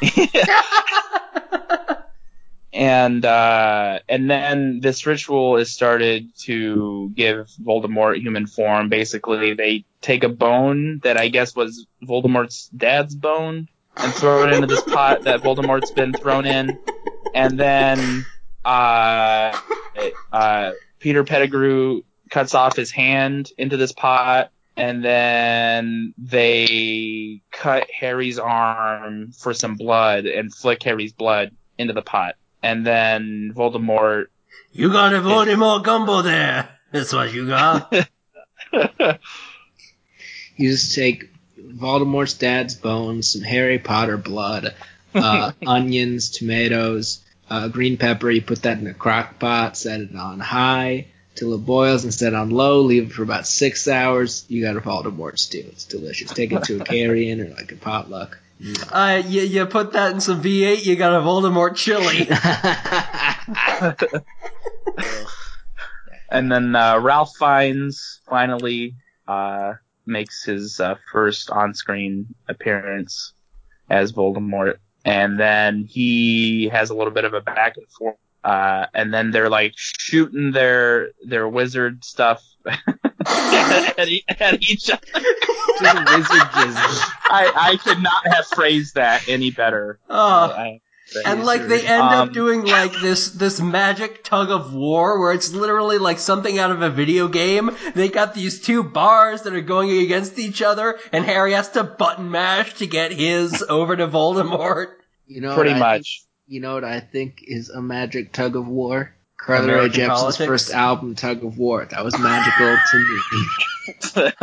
and 2.72 3.24
uh, 3.24 4.00
and 4.08 4.28
then 4.28 4.80
this 4.80 5.06
ritual 5.06 5.56
is 5.56 5.70
started 5.70 6.28
to 6.40 7.12
give 7.14 7.48
Voldemort 7.64 8.20
human 8.20 8.48
form. 8.48 8.88
Basically, 8.88 9.54
they 9.54 9.84
take 10.00 10.24
a 10.24 10.28
bone 10.28 10.98
that 11.04 11.16
I 11.16 11.28
guess 11.28 11.54
was 11.54 11.86
Voldemort's 12.02 12.68
dad's 12.76 13.14
bone 13.14 13.68
and 13.96 14.12
throw 14.14 14.42
it 14.42 14.52
into 14.52 14.66
this 14.66 14.82
pot 14.82 15.22
that 15.22 15.42
Voldemort's 15.42 15.92
been 15.92 16.12
thrown 16.12 16.44
in, 16.44 16.76
and 17.34 17.58
then 17.58 18.26
uh, 18.64 19.58
uh, 20.32 20.72
Peter 20.98 21.24
Pettigrew 21.24 22.02
cuts 22.30 22.54
off 22.54 22.76
his 22.76 22.90
hand 22.90 23.50
into 23.58 23.76
this 23.76 23.92
pot. 23.92 24.50
And 24.74 25.04
then 25.04 26.14
they 26.16 27.42
cut 27.50 27.88
Harry's 27.90 28.38
arm 28.38 29.32
for 29.32 29.52
some 29.52 29.74
blood 29.74 30.24
and 30.24 30.52
flick 30.52 30.82
Harry's 30.82 31.12
blood 31.12 31.54
into 31.76 31.92
the 31.92 32.00
pot. 32.00 32.36
And 32.62 32.86
then 32.86 33.52
Voldemort 33.54 34.26
You 34.72 34.90
got 34.90 35.12
a 35.12 35.18
Voldemort 35.18 35.84
gumbo 35.84 36.22
there. 36.22 36.70
That's 36.90 37.12
what 37.12 37.34
you 37.34 37.48
got. 37.48 37.92
You 40.56 40.70
just 40.70 40.94
take 40.94 41.30
Voldemort's 41.58 42.34
dad's 42.34 42.74
bones, 42.74 43.32
some 43.32 43.42
Harry 43.42 43.78
Potter 43.78 44.16
blood, 44.16 44.74
uh, 45.14 45.52
onions, 45.66 46.30
tomatoes, 46.30 47.24
uh, 47.50 47.68
green 47.68 47.96
pepper. 47.96 48.30
You 48.30 48.42
put 48.42 48.62
that 48.62 48.78
in 48.78 48.86
a 48.86 48.94
crock 48.94 49.38
pot, 49.38 49.76
set 49.76 50.00
it 50.00 50.14
on 50.14 50.40
high 50.40 51.06
till 51.34 51.54
it 51.54 51.64
boils, 51.64 52.04
and 52.04 52.12
set 52.12 52.32
it 52.32 52.36
on 52.36 52.50
low. 52.50 52.80
Leave 52.80 53.10
it 53.10 53.12
for 53.12 53.22
about 53.22 53.46
six 53.46 53.88
hours. 53.88 54.44
You 54.48 54.62
got 54.62 54.76
a 54.76 54.80
Voldemort 54.80 55.38
stew. 55.38 55.64
It's 55.68 55.84
delicious. 55.84 56.32
Take 56.32 56.52
it 56.52 56.64
to 56.64 56.80
a 56.80 56.84
carrion 56.84 57.40
or 57.40 57.50
like 57.50 57.72
a 57.72 57.76
potluck. 57.76 58.38
Uh, 58.92 59.22
you, 59.26 59.42
you 59.42 59.66
put 59.66 59.94
that 59.94 60.12
in 60.12 60.20
some 60.20 60.40
V8, 60.40 60.86
you 60.86 60.94
got 60.94 61.14
a 61.14 61.24
Voldemort 61.24 61.74
chili. 61.74 62.28
And 66.32 66.50
then 66.50 66.74
uh, 66.74 66.98
Ralph 66.98 67.36
Fiennes 67.36 68.20
finally 68.26 68.96
uh, 69.28 69.74
makes 70.06 70.44
his 70.44 70.80
uh, 70.80 70.94
first 71.12 71.50
on-screen 71.50 72.34
appearance 72.48 73.34
as 73.90 74.12
Voldemort, 74.12 74.78
and 75.04 75.38
then 75.38 75.84
he 75.84 76.68
has 76.68 76.90
a 76.90 76.94
little 76.94 77.12
bit 77.12 77.24
of 77.24 77.34
a 77.34 77.40
back 77.40 77.76
and 77.76 77.86
forth. 77.90 78.16
Uh, 78.44 78.86
and 78.92 79.14
then 79.14 79.30
they're 79.30 79.48
like 79.50 79.72
shooting 79.76 80.50
their 80.50 81.10
their 81.24 81.48
wizard 81.48 82.04
stuff 82.04 82.42
at, 82.66 83.98
at 84.40 84.62
each 84.68 84.90
other. 84.90 85.00
I, 87.30 87.52
I 87.54 87.76
could 87.82 88.02
not 88.02 88.26
have 88.26 88.46
phrased 88.46 88.96
that 88.96 89.28
any 89.28 89.50
better. 89.50 89.98
Uh, 90.10 90.52
I- 90.56 90.80
and 91.24 91.44
like 91.44 91.66
they 91.66 91.86
end 91.86 92.02
Um, 92.02 92.28
up 92.28 92.32
doing 92.32 92.64
like 92.64 92.92
this 93.00 93.30
this 93.30 93.60
magic 93.60 94.24
tug 94.24 94.50
of 94.50 94.72
war 94.72 95.20
where 95.20 95.32
it's 95.32 95.52
literally 95.52 95.98
like 95.98 96.18
something 96.18 96.58
out 96.58 96.70
of 96.70 96.82
a 96.82 96.90
video 96.90 97.28
game. 97.28 97.76
They 97.94 98.08
got 98.08 98.34
these 98.34 98.60
two 98.60 98.82
bars 98.82 99.42
that 99.42 99.54
are 99.54 99.60
going 99.60 99.90
against 99.90 100.38
each 100.38 100.62
other, 100.62 100.98
and 101.12 101.24
Harry 101.24 101.52
has 101.52 101.68
to 101.70 101.84
button 101.84 102.30
mash 102.30 102.74
to 102.74 102.86
get 102.86 103.12
his 103.12 103.62
over 103.68 103.96
to 103.96 104.08
Voldemort. 104.08 104.88
You 105.26 105.40
know, 105.40 105.54
pretty 105.54 105.72
what 105.72 105.82
I 105.82 105.96
much. 105.96 106.24
You 106.46 106.60
know 106.60 106.74
what 106.74 106.84
I 106.84 107.00
think 107.00 107.42
is 107.46 107.70
a 107.70 107.80
magic 107.80 108.32
tug 108.32 108.56
of 108.56 108.66
war? 108.66 109.14
Carly 109.38 109.66
Rae 109.66 109.72
American 109.72 110.06
Jepsen's 110.06 110.36
first 110.36 110.70
album, 110.70 111.16
Tug 111.16 111.44
of 111.44 111.58
War. 111.58 111.84
That 111.84 112.04
was 112.04 112.16
magical 112.16 112.76
to 112.90 112.98
me. 112.98 114.30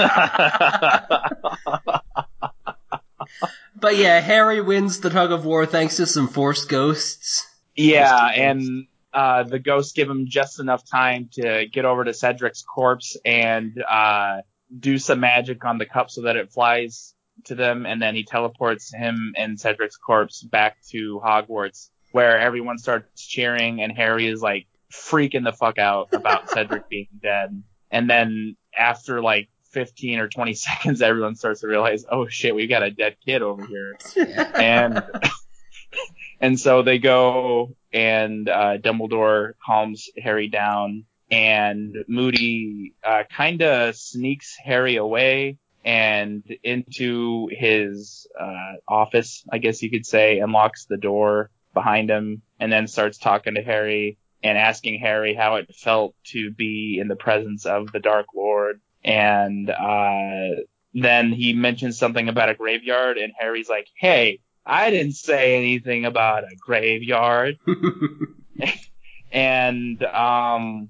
But 3.80 3.98
yeah, 3.98 4.20
Harry 4.20 4.62
wins 4.62 5.00
the 5.00 5.10
tug 5.10 5.32
of 5.32 5.46
war 5.46 5.66
thanks 5.66 5.98
to 5.98 6.06
some 6.06 6.28
forced 6.28 6.70
ghosts. 6.70 7.48
yeah, 7.76 8.10
Just 8.10 8.38
and 8.38 8.88
uh, 9.14 9.44
the 9.44 9.60
ghosts 9.60 9.94
give 9.94 10.10
him 10.10 10.26
just 10.28 10.60
enough 10.60 10.84
time 10.90 11.30
to 11.34 11.66
get 11.72 11.86
over 11.86 12.04
to 12.04 12.14
Cedric's 12.14 12.62
corpse 12.62 13.18
and 13.26 13.82
uh, 13.90 14.42
do 14.78 14.98
some 14.98 15.20
magic 15.20 15.64
on 15.66 15.78
the 15.78 15.86
cup 15.86 16.10
so 16.12 16.24
that 16.24 16.36
it 16.36 16.52
flies 16.52 17.14
to 17.46 17.56
them, 17.56 17.86
and 17.86 18.02
then 18.02 18.16
he 18.16 18.24
teleports 18.24 18.94
him 18.94 19.34
and 19.38 19.60
Cedric's 19.60 19.98
corpse 19.98 20.44
back 20.44 20.78
to 20.90 21.22
Hogwarts, 21.24 21.90
where 22.12 22.38
everyone 22.38 22.78
starts 22.78 23.26
cheering, 23.28 23.82
and 23.82 23.92
Harry 23.96 24.28
is 24.28 24.42
like 24.42 24.68
freaking 24.92 25.44
the 25.44 25.54
fuck 25.54 25.78
out 25.78 26.10
about 26.14 26.50
Cedric 26.54 26.90
being 26.90 27.08
dead. 27.22 27.64
And 27.92 28.10
then 28.10 28.56
after 28.78 29.22
like 29.22 29.50
15 29.72 30.20
or 30.20 30.28
20 30.28 30.54
seconds, 30.56 31.02
everyone 31.02 31.36
starts 31.36 31.62
to 31.62 31.68
realize, 31.68 32.06
oh 32.10 32.28
shit, 32.28 32.56
we've 32.56 32.70
got 32.70 32.84
a 32.84 32.92
dead 32.92 33.18
kid 33.26 33.42
over 33.42 33.66
here. 33.66 33.98
And 34.56 35.04
and 36.42 36.60
so 36.60 36.84
they 36.84 37.00
go 37.00 37.76
and 37.92 38.48
uh, 38.48 38.78
Dumbledore 38.78 39.54
calms 39.66 40.10
Harry 40.18 40.48
down, 40.48 41.06
and 41.32 41.96
Moody 42.08 42.94
uh, 43.04 43.24
kind 43.36 43.62
of 43.62 43.96
sneaks 43.96 44.56
Harry 44.64 44.96
away 44.98 45.58
and 45.86 46.44
into 46.64 47.50
his 47.52 48.28
uh, 48.40 48.74
office, 48.88 49.44
I 49.52 49.60
guess 49.60 49.82
you 49.82 49.90
could 49.90 50.06
say, 50.06 50.40
and 50.40 50.52
locks 50.52 50.86
the 50.86 50.98
door 50.98 51.50
behind 51.74 52.10
him, 52.10 52.42
and 52.60 52.72
then 52.72 52.88
starts 52.88 53.18
talking 53.18 53.56
to 53.56 53.62
Harry 53.62 54.18
and 54.44 54.58
asking 54.58 55.00
Harry 55.00 55.34
how 55.34 55.56
it 55.56 55.74
felt 55.76 56.16
to 56.26 56.52
be 56.52 56.98
in 57.00 57.08
the 57.08 57.16
presence 57.16 57.66
of 57.66 57.92
the 57.92 58.00
Dark 58.00 58.28
Lord, 58.36 58.82
and 59.04 59.70
uh, 59.70 60.62
then 60.94 61.32
he 61.32 61.54
mentions 61.54 61.98
something 61.98 62.30
about 62.30 62.50
a 62.50 62.56
graveyard, 62.56 63.18
and 63.18 63.34
Harry's 63.38 63.70
like, 63.70 63.88
"Hey." 63.96 64.40
I 64.66 64.92
didn't 64.92 65.14
say 65.14 65.58
anything 65.58 66.06
about 66.06 66.44
a 66.44 66.56
graveyard. 66.56 67.58
and 69.32 70.04
um, 70.04 70.90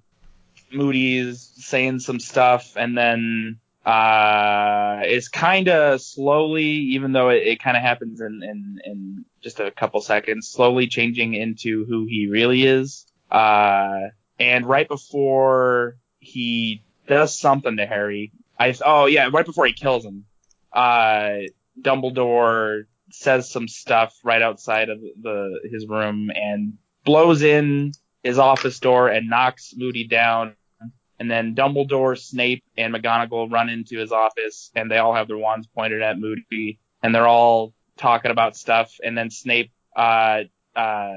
Moody's 0.72 1.52
saying 1.56 2.00
some 2.00 2.20
stuff, 2.20 2.76
and 2.76 2.98
then 2.98 3.60
uh, 3.86 5.00
it's 5.04 5.30
kind 5.30 5.70
of 5.70 6.02
slowly, 6.02 6.66
even 6.66 7.12
though 7.12 7.30
it, 7.30 7.44
it 7.48 7.64
kind 7.64 7.78
of 7.78 7.84
happens 7.84 8.22
in, 8.22 8.42
in 8.44 8.82
in 8.84 9.26
just 9.42 9.60
a 9.60 9.72
couple 9.72 10.02
seconds, 10.02 10.48
slowly 10.48 10.88
changing 10.88 11.34
into 11.34 11.86
who 11.86 12.06
he 12.06 12.28
really 12.28 12.64
is. 12.64 13.06
Uh, 13.32 14.10
and 14.40 14.66
right 14.66 14.88
before 14.88 15.98
he 16.20 16.84
does 17.10 17.38
something 17.38 17.76
to 17.78 17.86
Harry, 17.86 18.32
I 18.58 18.74
oh 18.86 19.06
yeah, 19.08 19.30
right 19.34 19.46
before 19.46 19.66
he 19.66 19.74
kills 19.74 20.06
him, 20.06 20.26
uh, 20.72 21.40
Dumbledore 21.82 22.84
says 23.12 23.50
some 23.50 23.68
stuff 23.68 24.16
right 24.24 24.42
outside 24.42 24.90
of 24.90 25.00
the 25.02 25.60
his 25.70 25.88
room 25.88 26.32
and 26.34 26.78
blows 27.04 27.42
in 27.42 27.92
his 28.24 28.38
office 28.38 28.80
door 28.80 29.10
and 29.10 29.30
knocks 29.30 29.74
Moody 29.76 30.08
down. 30.08 30.56
And 31.20 31.30
then 31.30 31.54
Dumbledore, 31.54 32.18
Snape, 32.18 32.64
and 32.78 32.94
McGonagall 32.94 33.52
run 33.52 33.68
into 33.68 33.98
his 33.98 34.12
office 34.12 34.72
and 34.76 34.90
they 34.90 35.00
all 35.00 35.14
have 35.14 35.28
their 35.28 35.38
wands 35.38 35.68
pointed 35.68 36.02
at 36.02 36.18
Moody 36.18 36.80
and 37.04 37.14
they're 37.14 37.28
all 37.28 37.74
talking 37.98 38.32
about 38.32 38.56
stuff. 38.56 38.96
And 39.04 39.18
then 39.18 39.30
Snape, 39.30 39.72
uh, 39.96 40.44
uh, 40.76 41.16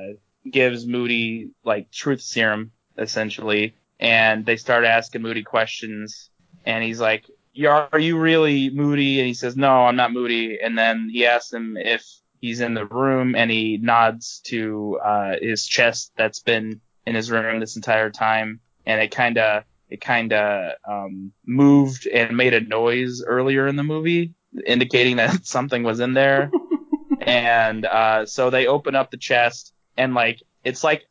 gives 0.50 0.86
Moody 0.86 1.50
like 1.64 1.92
truth 1.92 2.20
serum 2.20 2.72
essentially. 2.98 3.74
And 4.02 4.44
they 4.44 4.56
start 4.56 4.84
asking 4.84 5.22
Moody 5.22 5.44
questions 5.44 6.28
and 6.66 6.82
he's 6.82 7.00
like, 7.00 7.24
are 7.64 8.00
you 8.00 8.18
really 8.18 8.68
Moody? 8.68 9.20
And 9.20 9.28
he 9.28 9.34
says, 9.34 9.56
no, 9.56 9.84
I'm 9.84 9.94
not 9.94 10.12
Moody. 10.12 10.58
And 10.60 10.76
then 10.76 11.08
he 11.08 11.24
asks 11.24 11.52
him 11.52 11.76
if 11.76 12.04
he's 12.40 12.60
in 12.60 12.74
the 12.74 12.84
room 12.84 13.36
and 13.36 13.48
he 13.48 13.78
nods 13.80 14.40
to, 14.46 14.98
uh, 15.04 15.34
his 15.40 15.64
chest 15.68 16.10
that's 16.16 16.40
been 16.40 16.80
in 17.06 17.14
his 17.14 17.30
room 17.30 17.60
this 17.60 17.76
entire 17.76 18.10
time. 18.10 18.58
And 18.86 19.00
it 19.00 19.12
kind 19.12 19.38
of, 19.38 19.62
it 19.88 20.00
kind 20.00 20.32
of, 20.32 20.72
um, 20.84 21.30
moved 21.46 22.08
and 22.08 22.36
made 22.36 22.54
a 22.54 22.60
noise 22.60 23.22
earlier 23.24 23.68
in 23.68 23.76
the 23.76 23.84
movie, 23.84 24.34
indicating 24.66 25.18
that 25.18 25.46
something 25.46 25.84
was 25.84 26.00
in 26.00 26.12
there. 26.12 26.50
and, 27.20 27.84
uh, 27.84 28.26
so 28.26 28.50
they 28.50 28.66
open 28.66 28.96
up 28.96 29.12
the 29.12 29.16
chest 29.16 29.72
and 29.96 30.12
like, 30.12 30.42
it's 30.64 30.82
like 30.82 31.04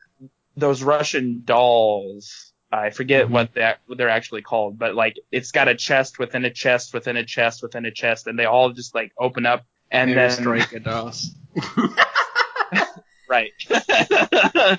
those 0.58 0.84
Russian 0.84 1.44
dolls 1.46 2.51
I 2.72 2.90
forget 2.92 3.28
Mhm. 3.28 3.32
what 3.32 3.54
that 3.56 3.80
what 3.86 3.98
they're 3.98 4.10
actually 4.10 4.42
called, 4.44 4.80
but 4.80 4.96
like 4.96 5.18
it's 5.32 5.52
got 5.52 5.68
a 5.68 5.76
chest 5.76 6.20
within 6.20 6.46
a 6.46 6.50
chest 6.52 6.94
within 6.94 7.18
a 7.18 7.26
chest 7.26 7.62
within 7.62 7.86
a 7.86 7.92
chest, 7.92 8.28
and 8.28 8.38
they 8.40 8.46
all 8.46 8.72
just 8.72 8.96
like 8.96 9.12
open 9.20 9.46
up 9.46 9.66
and 9.92 10.12
Harry 10.12 10.30
then 10.30 10.38
Striker 10.38 10.80
DOS. 10.88 11.36
right. 13.30 13.52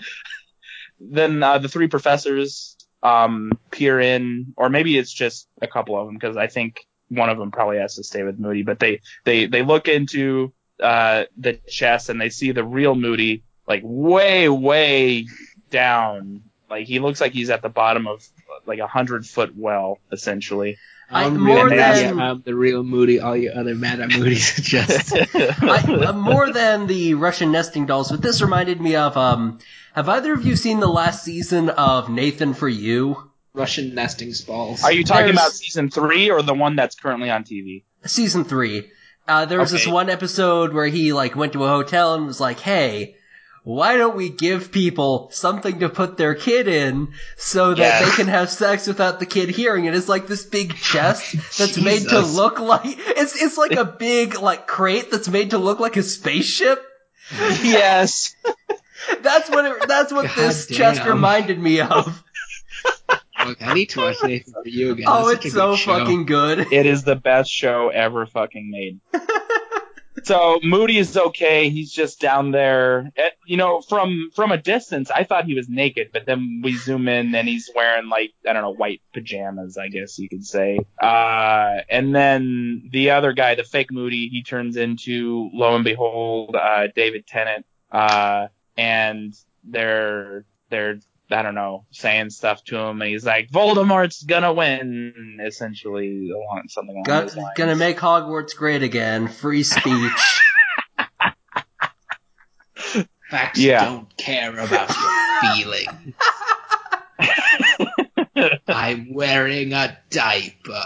then 1.01 1.43
uh, 1.43 1.59
the 1.59 1.69
three 1.69 1.89
professors 1.89 2.77
um, 3.03 3.53
peer 3.71 4.01
in, 4.01 4.55
or 4.57 4.69
maybe 4.69 4.97
it's 4.97 5.13
just 5.13 5.49
a 5.61 5.67
couple 5.67 5.99
of 5.99 6.07
them 6.07 6.15
because 6.15 6.37
I 6.37 6.47
think 6.47 6.87
one 7.09 7.29
of 7.29 7.37
them 7.39 7.51
probably 7.51 7.79
has 7.79 7.97
to 7.97 8.05
stay 8.05 8.23
with 8.23 8.39
Moody. 8.39 8.63
But 8.63 8.79
they 8.79 9.01
they 9.25 9.47
they 9.47 9.63
look 9.63 9.89
into 9.89 10.53
uh, 10.81 11.25
the 11.37 11.55
chest 11.69 12.09
and 12.09 12.21
they 12.21 12.31
see 12.31 12.53
the 12.53 12.65
real 12.65 12.95
Moody 12.95 13.43
like 13.67 13.83
way 13.85 14.49
way 14.49 15.27
down. 15.71 16.43
Like 16.73 16.87
he 16.87 17.01
looks 17.01 17.21
like 17.21 17.33
he's 17.33 17.51
at 17.51 17.61
the 17.61 17.69
bottom 17.69 18.07
of 18.07 18.27
like 18.67 18.79
a 18.79 18.87
hundred 18.87 19.27
foot 19.27 19.55
well, 19.55 19.99
essentially. 20.11 20.79
I- 21.11 21.25
I'm 21.27 21.39
more 21.39 21.69
than- 21.69 22.15
Moody, 22.17 22.23
I'm 22.23 22.41
the 22.41 22.55
real 22.55 22.83
Moody. 22.83 23.21
All 23.21 23.37
you 23.37 23.51
other 23.51 23.75
Mad 23.75 24.01
Eye 24.01 24.07
Moody's 24.07 24.59
are 24.59 24.63
just. 24.63 25.13
I, 25.15 26.07
uh, 26.07 26.13
more 26.15 26.51
than 26.51 26.87
the 26.87 27.13
Russian 27.13 27.53
nesting 27.53 27.85
dolls, 27.85 28.11
but 28.11 28.23
this 28.23 28.41
reminded 28.41 28.81
me 28.81 28.97
of, 28.97 29.19
um, 29.19 29.59
have 29.95 30.09
either 30.09 30.33
of 30.33 30.47
you 30.47 30.57
seen 30.57 30.81
the 30.81 30.89
last 30.89 31.23
season 31.25 31.69
of 31.69 32.09
Nathan 32.09 32.55
for 32.55 32.69
You? 32.71 33.31
Russian 33.53 33.95
nesting 33.95 34.33
spalls. 34.33 34.83
Are 34.83 34.93
you 34.93 35.05
talking 35.05 35.27
There's- 35.27 35.39
about 35.39 35.53
season 35.53 35.91
three 35.91 36.31
or 36.31 36.41
the 36.41 36.55
one 36.55 36.75
that's 36.77 36.95
currently 36.95 37.29
on 37.29 37.45
TV? 37.45 37.83
Season 38.07 38.45
three. 38.45 38.89
Uh, 39.29 39.45
there 39.45 39.59
was 39.61 39.71
this 39.71 39.87
one 39.87 40.09
episode 40.09 40.73
where 40.73 40.87
he, 40.87 41.13
like, 41.13 41.37
went 41.37 41.53
to 41.53 41.65
a 41.65 41.69
hotel 41.69 42.15
and 42.15 42.27
was 42.27 42.41
like, 42.41 42.59
hey, 42.61 43.17
why 43.65 43.97
don't 43.97 44.17
we 44.17 44.29
give 44.29 44.73
people 44.73 45.29
something 45.33 45.79
to 45.81 45.89
put 45.89 46.17
their 46.17 46.35
kid 46.35 46.67
in 46.67 47.13
so 47.37 47.71
that 47.75 47.79
Yes. 47.79 48.05
they 48.05 48.17
can 48.17 48.27
have 48.29 48.51
sex 48.51 48.87
without 48.89 49.21
the 49.21 49.27
kid 49.27 49.51
hearing 49.51 49.85
it? 49.85 49.95
It's 49.95 50.09
like 50.09 50.27
this 50.27 50.45
big 50.45 50.73
oh, 50.75 50.77
chest 50.77 51.37
that's 51.59 51.79
made 51.79 52.09
to 52.09 52.21
look 52.21 52.59
like, 52.59 52.83
it's, 52.87 53.41
it's 53.41 53.57
like 53.57 53.73
a 53.73 53.85
big, 53.85 54.41
like, 54.41 54.67
crate 54.67 55.11
that's 55.11 55.29
made 55.29 55.51
to 55.51 55.59
look 55.59 55.79
like 55.79 55.97
a 55.97 56.03
spaceship. 56.03 56.83
yes. 57.31 58.35
That's 59.21 59.51
what 59.51 59.65
it, 59.65 59.89
that's 59.89 60.13
what 60.13 60.27
God 60.27 60.37
this 60.37 60.67
damn. 60.69 60.77
chest 60.79 61.05
reminded 61.05 61.59
me 61.59 61.81
of. 61.81 62.23
Look, 63.09 63.23
oh, 63.39 63.55
I 63.61 63.75
need 63.75 63.87
to 63.91 64.01
watch 64.01 64.17
Nathan 64.23 64.53
for 64.55 64.69
you 64.69 64.93
again. 64.93 65.07
oh, 65.09 65.29
That's 65.33 65.45
it's 65.47 65.55
so 65.55 65.73
good 65.73 65.81
fucking 65.81 66.27
good. 66.27 66.73
It 66.73 66.87
is 66.87 67.03
the 67.03 67.17
best 67.17 67.51
show 67.51 67.89
ever 67.89 68.27
fucking 68.27 68.71
made. 68.71 69.01
So 70.25 70.61
Moody 70.63 70.99
is 70.99 71.17
okay. 71.17 71.69
He's 71.69 71.91
just 71.93 72.21
down 72.21 72.51
there. 72.51 73.11
Eh, 73.17 73.31
You 73.47 73.57
know, 73.57 73.81
from 73.81 74.31
from 74.35 74.53
a 74.53 74.59
distance, 74.59 75.11
I 75.11 75.25
thought 75.25 75.45
he 75.47 75.55
was 75.55 75.69
naked, 75.69 76.11
but 76.13 76.27
then 76.27 76.61
we 76.63 76.77
zoom 76.77 77.09
in 77.09 77.35
and 77.35 77.49
he's 77.49 77.71
wearing 77.75 78.09
like 78.09 78.33
I 78.49 78.53
don't 78.53 78.63
know 78.63 78.75
white 78.75 79.03
pajamas, 79.13 79.77
I 79.79 79.89
guess 79.89 80.19
you 80.19 80.29
could 80.29 80.45
say. 80.45 80.79
Uh, 81.01 81.81
and 81.89 82.15
then 82.15 82.89
the 82.93 83.11
other 83.11 83.33
guy, 83.33 83.55
the 83.55 83.65
fake 83.65 83.91
Moody, 83.91 84.29
he 84.29 84.43
turns 84.43 84.77
into 84.77 85.51
lo 85.53 85.75
and 85.75 85.85
behold, 85.85 86.55
uh, 86.57 86.89
David 86.95 87.27
Tennant. 87.27 87.67
Uh, 87.91 88.49
and 88.77 89.35
they're 89.65 90.45
they're 90.71 90.99
I 91.33 91.43
don't 91.43 91.55
know, 91.55 91.87
saying 91.91 92.31
stuff 92.31 92.63
to 92.65 92.77
him, 92.79 93.01
and 93.03 93.11
he's 93.11 93.25
like, 93.25 93.51
Voldemort's 93.51 94.23
gonna 94.23 94.53
win, 94.53 95.39
essentially, 95.45 96.31
along 96.31 96.65
something 96.69 96.95
along 96.95 97.05
Got, 97.05 97.21
those 97.29 97.37
lines. 97.37 97.51
gonna 97.57 97.77
make 97.77 97.99
Hogwarts 97.99 98.55
great 98.57 98.83
again. 98.83 99.29
Free 99.29 99.63
speech. 99.63 100.41
Facts 103.31 103.59
Yeah. 103.59 103.85
don't 103.87 104.15
care 104.17 104.53
about 104.59 104.91
your 104.91 105.55
feelings. 105.55 106.15
I'm 108.69 109.15
wearing 109.15 109.73
a 109.73 109.97
diaper. 110.11 110.85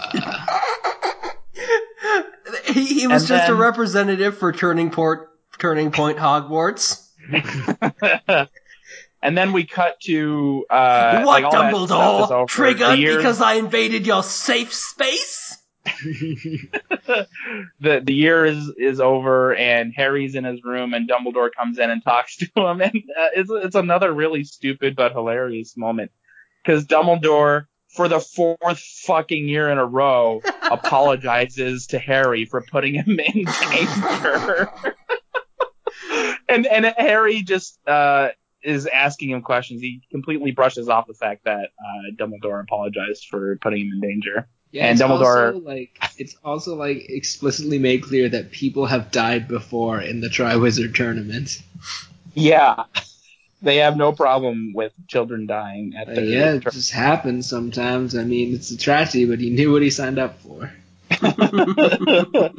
he, 2.65 2.85
he 2.85 3.07
was 3.07 3.23
And 3.23 3.27
just 3.39 3.49
a 3.49 3.55
representative 3.55 4.37
for 4.37 4.51
Turning 4.53 4.91
Port, 4.91 5.29
Turning 5.59 5.91
Point 5.91 6.17
Hogwarts. 6.17 7.03
and 9.27 9.37
then 9.37 9.51
we 9.51 9.65
cut 9.65 9.99
to 9.99 10.65
uh, 10.69 11.21
what, 11.21 11.43
like 11.43 11.43
all 11.43 11.51
that 11.51 11.71
stuff 11.71 11.83
is 11.83 11.91
over. 11.91 12.33
Dumbledore? 12.33 12.47
Triggered 12.47 12.97
because 12.97 13.41
I 13.41 13.55
invaded 13.55 14.07
your 14.07 14.23
safe 14.23 14.73
space? 14.73 15.57
the 15.85 17.27
the 17.79 18.13
year 18.13 18.45
is 18.45 18.71
is 18.77 19.01
over 19.01 19.53
and 19.53 19.93
Harry's 19.93 20.35
in 20.35 20.45
his 20.45 20.63
room 20.63 20.93
and 20.93 21.09
Dumbledore 21.09 21.49
comes 21.53 21.77
in 21.77 21.89
and 21.89 22.01
talks 22.01 22.37
to 22.37 22.47
him 22.55 22.81
and 22.81 22.95
uh, 22.95 23.29
it's 23.35 23.49
it's 23.51 23.75
another 23.75 24.13
really 24.13 24.45
stupid 24.45 24.95
but 24.95 25.11
hilarious 25.11 25.75
moment 25.75 26.11
because 26.63 26.85
Dumbledore 26.85 27.65
for 27.89 28.07
the 28.07 28.21
fourth 28.21 28.79
fucking 28.79 29.49
year 29.49 29.69
in 29.69 29.77
a 29.77 29.85
row 29.85 30.41
apologizes 30.71 31.87
to 31.87 31.99
Harry 31.99 32.45
for 32.45 32.61
putting 32.61 32.93
him 32.93 33.19
in 33.19 33.45
danger. 33.45 34.69
and 36.47 36.65
and 36.65 36.85
Harry 36.97 37.41
just 37.41 37.77
uh 37.87 38.29
is 38.67 38.85
asking 38.87 39.29
him 39.31 39.41
questions. 39.41 39.81
He 39.81 40.01
completely 40.11 40.51
brushes 40.51 40.89
off 40.89 41.07
the 41.07 41.13
fact 41.13 41.45
that 41.45 41.69
uh, 41.79 42.11
Dumbledore 42.15 42.61
apologized 42.61 43.25
for 43.29 43.57
putting 43.61 43.81
him 43.87 43.91
in 43.93 44.01
danger. 44.01 44.47
Yeah, 44.71 44.87
And 44.87 44.99
Dumbledore- 44.99 45.53
also 45.53 45.59
like 45.59 45.97
it's 46.17 46.35
also 46.43 46.75
like 46.75 47.05
explicitly 47.09 47.79
made 47.79 48.03
clear 48.03 48.27
that 48.29 48.51
people 48.51 48.85
have 48.85 49.11
died 49.11 49.47
before 49.47 50.01
in 50.01 50.19
the 50.21 50.27
Triwizard 50.27 50.93
tournament. 50.93 51.61
Yeah. 52.33 52.83
They 53.61 53.77
have 53.77 53.97
no 53.97 54.11
problem 54.11 54.73
with 54.75 54.93
children 55.07 55.47
dying 55.47 55.93
at 55.97 56.09
Uh, 56.09 56.13
their 56.15 56.23
yeah, 56.25 56.53
it 56.53 56.63
just 56.63 56.91
happens 56.91 57.49
sometimes. 57.49 58.15
I 58.15 58.23
mean, 58.23 58.53
it's 58.53 58.69
a 58.69 58.77
tragedy, 58.77 59.25
but 59.25 59.39
he 59.39 59.49
knew 59.49 59.71
what 59.71 59.81
he 59.81 59.89
signed 59.89 60.19
up 60.19 60.39
for. 60.41 60.71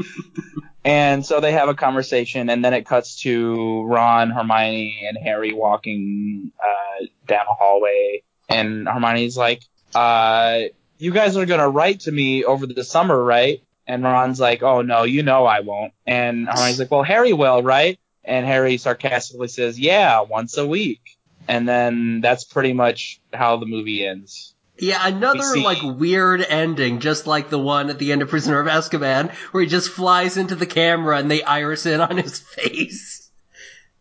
and 0.85 1.25
so 1.25 1.41
they 1.41 1.53
have 1.53 1.69
a 1.69 1.75
conversation, 1.75 2.49
and 2.51 2.65
then 2.65 2.75
it 2.75 2.87
cuts 2.87 3.21
to 3.23 3.85
Ron, 3.85 4.31
Hermione, 4.31 5.05
and 5.09 5.19
Harry 5.19 5.53
walking 5.53 6.53
uh, 6.61 7.07
down 7.27 7.47
a 7.49 7.55
hallway, 7.55 8.23
and 8.49 8.89
Hermione's 8.89 9.37
like, 9.37 9.63
uh, 9.95 10.61
"You 10.99 11.13
guys 11.13 11.37
are 11.37 11.47
gonna 11.47 11.69
write 11.69 12.01
to 12.01 12.13
me 12.13 12.45
over 12.45 12.67
the 12.67 12.85
summer, 12.85 13.23
right?" 13.23 13.63
And 13.87 14.03
Ron's 14.03 14.41
like, 14.41 14.63
"Oh 14.63 14.83
no, 14.83 15.05
you 15.05 15.23
know 15.23 15.47
I 15.47 15.61
won't." 15.61 15.93
And 16.07 16.49
Hermione's 16.49 16.79
like, 16.79 16.91
"Well, 16.91 17.03
Harry 17.03 17.33
will, 17.33 17.63
right?" 17.63 17.99
And 18.25 18.47
Harry 18.47 18.77
sarcastically 18.79 19.49
says, 19.49 19.79
"Yeah, 19.79 20.21
once 20.23 20.57
a 20.57 20.67
week." 20.67 21.01
And 21.49 21.67
then 21.67 22.21
that's 22.21 22.45
pretty 22.45 22.75
much 22.75 23.21
how 23.33 23.57
the 23.57 23.65
movie 23.67 24.07
ends. 24.07 24.55
Yeah, 24.79 25.07
another 25.07 25.53
We 25.55 25.64
like 25.64 25.83
weird 25.83 26.41
ending, 26.41 27.01
just 27.01 27.26
like 27.26 27.51
the 27.51 27.59
one 27.59 27.91
at 27.91 27.99
the 27.99 28.12
end 28.12 28.22
of 28.22 28.29
Prisoner 28.29 28.61
of 28.61 28.66
Azkaban, 28.66 29.31
where 29.51 29.62
he 29.62 29.68
just 29.68 29.91
flies 29.91 30.37
into 30.37 30.55
the 30.55 30.66
camera 30.66 31.18
and 31.18 31.31
they 31.31 31.43
iris 31.43 31.87
in 31.87 32.01
on 32.01 32.16
his 32.16 32.39
face. 32.39 33.31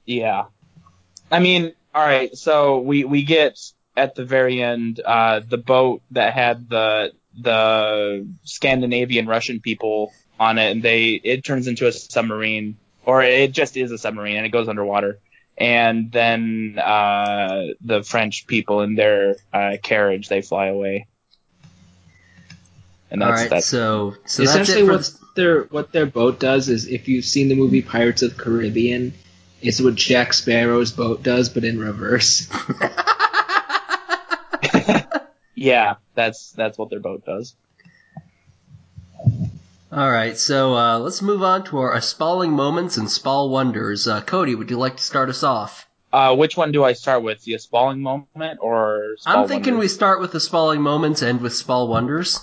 Yeah. 0.05 0.45
I 1.31 1.39
mean, 1.39 1.73
all 1.93 2.05
right. 2.05 2.35
So 2.35 2.79
we 2.79 3.03
we 3.03 3.23
get 3.23 3.59
at 3.95 4.15
the 4.15 4.23
very 4.23 4.61
end 4.61 4.99
uh, 5.03 5.41
the 5.47 5.57
boat 5.57 6.01
that 6.11 6.33
had 6.33 6.69
the 6.69 7.11
the 7.39 8.27
Scandinavian 8.43 9.27
Russian 9.27 9.59
people 9.59 10.13
on 10.39 10.57
it, 10.57 10.71
and 10.71 10.83
they 10.83 11.19
it 11.23 11.43
turns 11.43 11.67
into 11.67 11.87
a 11.87 11.91
submarine, 11.91 12.77
or 13.05 13.21
it 13.23 13.51
just 13.51 13.77
is 13.77 13.91
a 13.91 13.97
submarine, 13.97 14.37
and 14.37 14.45
it 14.45 14.49
goes 14.49 14.67
underwater. 14.67 15.19
And 15.57 16.11
then 16.11 16.77
uh, 16.77 17.67
the 17.81 18.03
French 18.03 18.45
people 18.45 18.81
in 18.81 18.95
their 18.95 19.37
uh, 19.51 19.77
carriage 19.81 20.29
they 20.29 20.41
fly 20.41 20.67
away. 20.67 21.07
And 23.09 23.21
that's 23.21 23.41
right, 23.41 23.49
that's 23.49 23.65
so 23.65 24.15
so 24.25 24.43
Essentially, 24.43 24.81
it 24.81 24.85
for 24.85 24.91
what 24.91 25.11
their 25.35 25.61
what 25.63 25.91
their 25.93 26.05
boat 26.05 26.39
does 26.39 26.67
is, 26.69 26.87
if 26.87 27.07
you've 27.07 27.25
seen 27.25 27.47
the 27.47 27.55
movie 27.55 27.81
Pirates 27.81 28.21
of 28.21 28.35
the 28.35 28.43
Caribbean, 28.43 29.13
it's 29.61 29.81
what 29.81 29.95
Jack 29.95 30.33
Sparrow's 30.33 30.91
boat 30.91 31.23
does, 31.23 31.49
but 31.49 31.63
in 31.63 31.79
reverse. 31.79 32.49
yeah, 35.55 35.95
that's 36.15 36.51
that's 36.51 36.77
what 36.77 36.89
their 36.89 36.99
boat 36.99 37.25
does. 37.25 37.55
All 39.89 40.11
right, 40.11 40.37
so 40.37 40.75
uh, 40.75 40.99
let's 40.99 41.21
move 41.21 41.41
on 41.43 41.63
to 41.65 41.77
our 41.77 42.01
spalling 42.01 42.51
moments 42.51 42.97
and 42.97 43.09
spall 43.09 43.49
wonders. 43.49 44.05
Uh, 44.05 44.19
Cody, 44.19 44.53
would 44.53 44.69
you 44.69 44.77
like 44.77 44.97
to 44.97 45.03
start 45.03 45.29
us 45.29 45.43
off? 45.43 45.87
Uh, 46.11 46.35
which 46.35 46.57
one 46.57 46.73
do 46.73 46.83
I 46.83 46.91
start 46.91 47.23
with? 47.23 47.41
The 47.43 47.57
spalling 47.57 48.01
moment 48.01 48.59
or? 48.61 49.15
Spall 49.17 49.43
I'm 49.43 49.47
thinking 49.47 49.77
we 49.77 49.87
start 49.87 50.19
with 50.19 50.33
the 50.33 50.41
spalling 50.41 50.81
moments, 50.81 51.21
and 51.21 51.39
with 51.39 51.53
spall 51.53 51.87
wonders. 51.87 52.39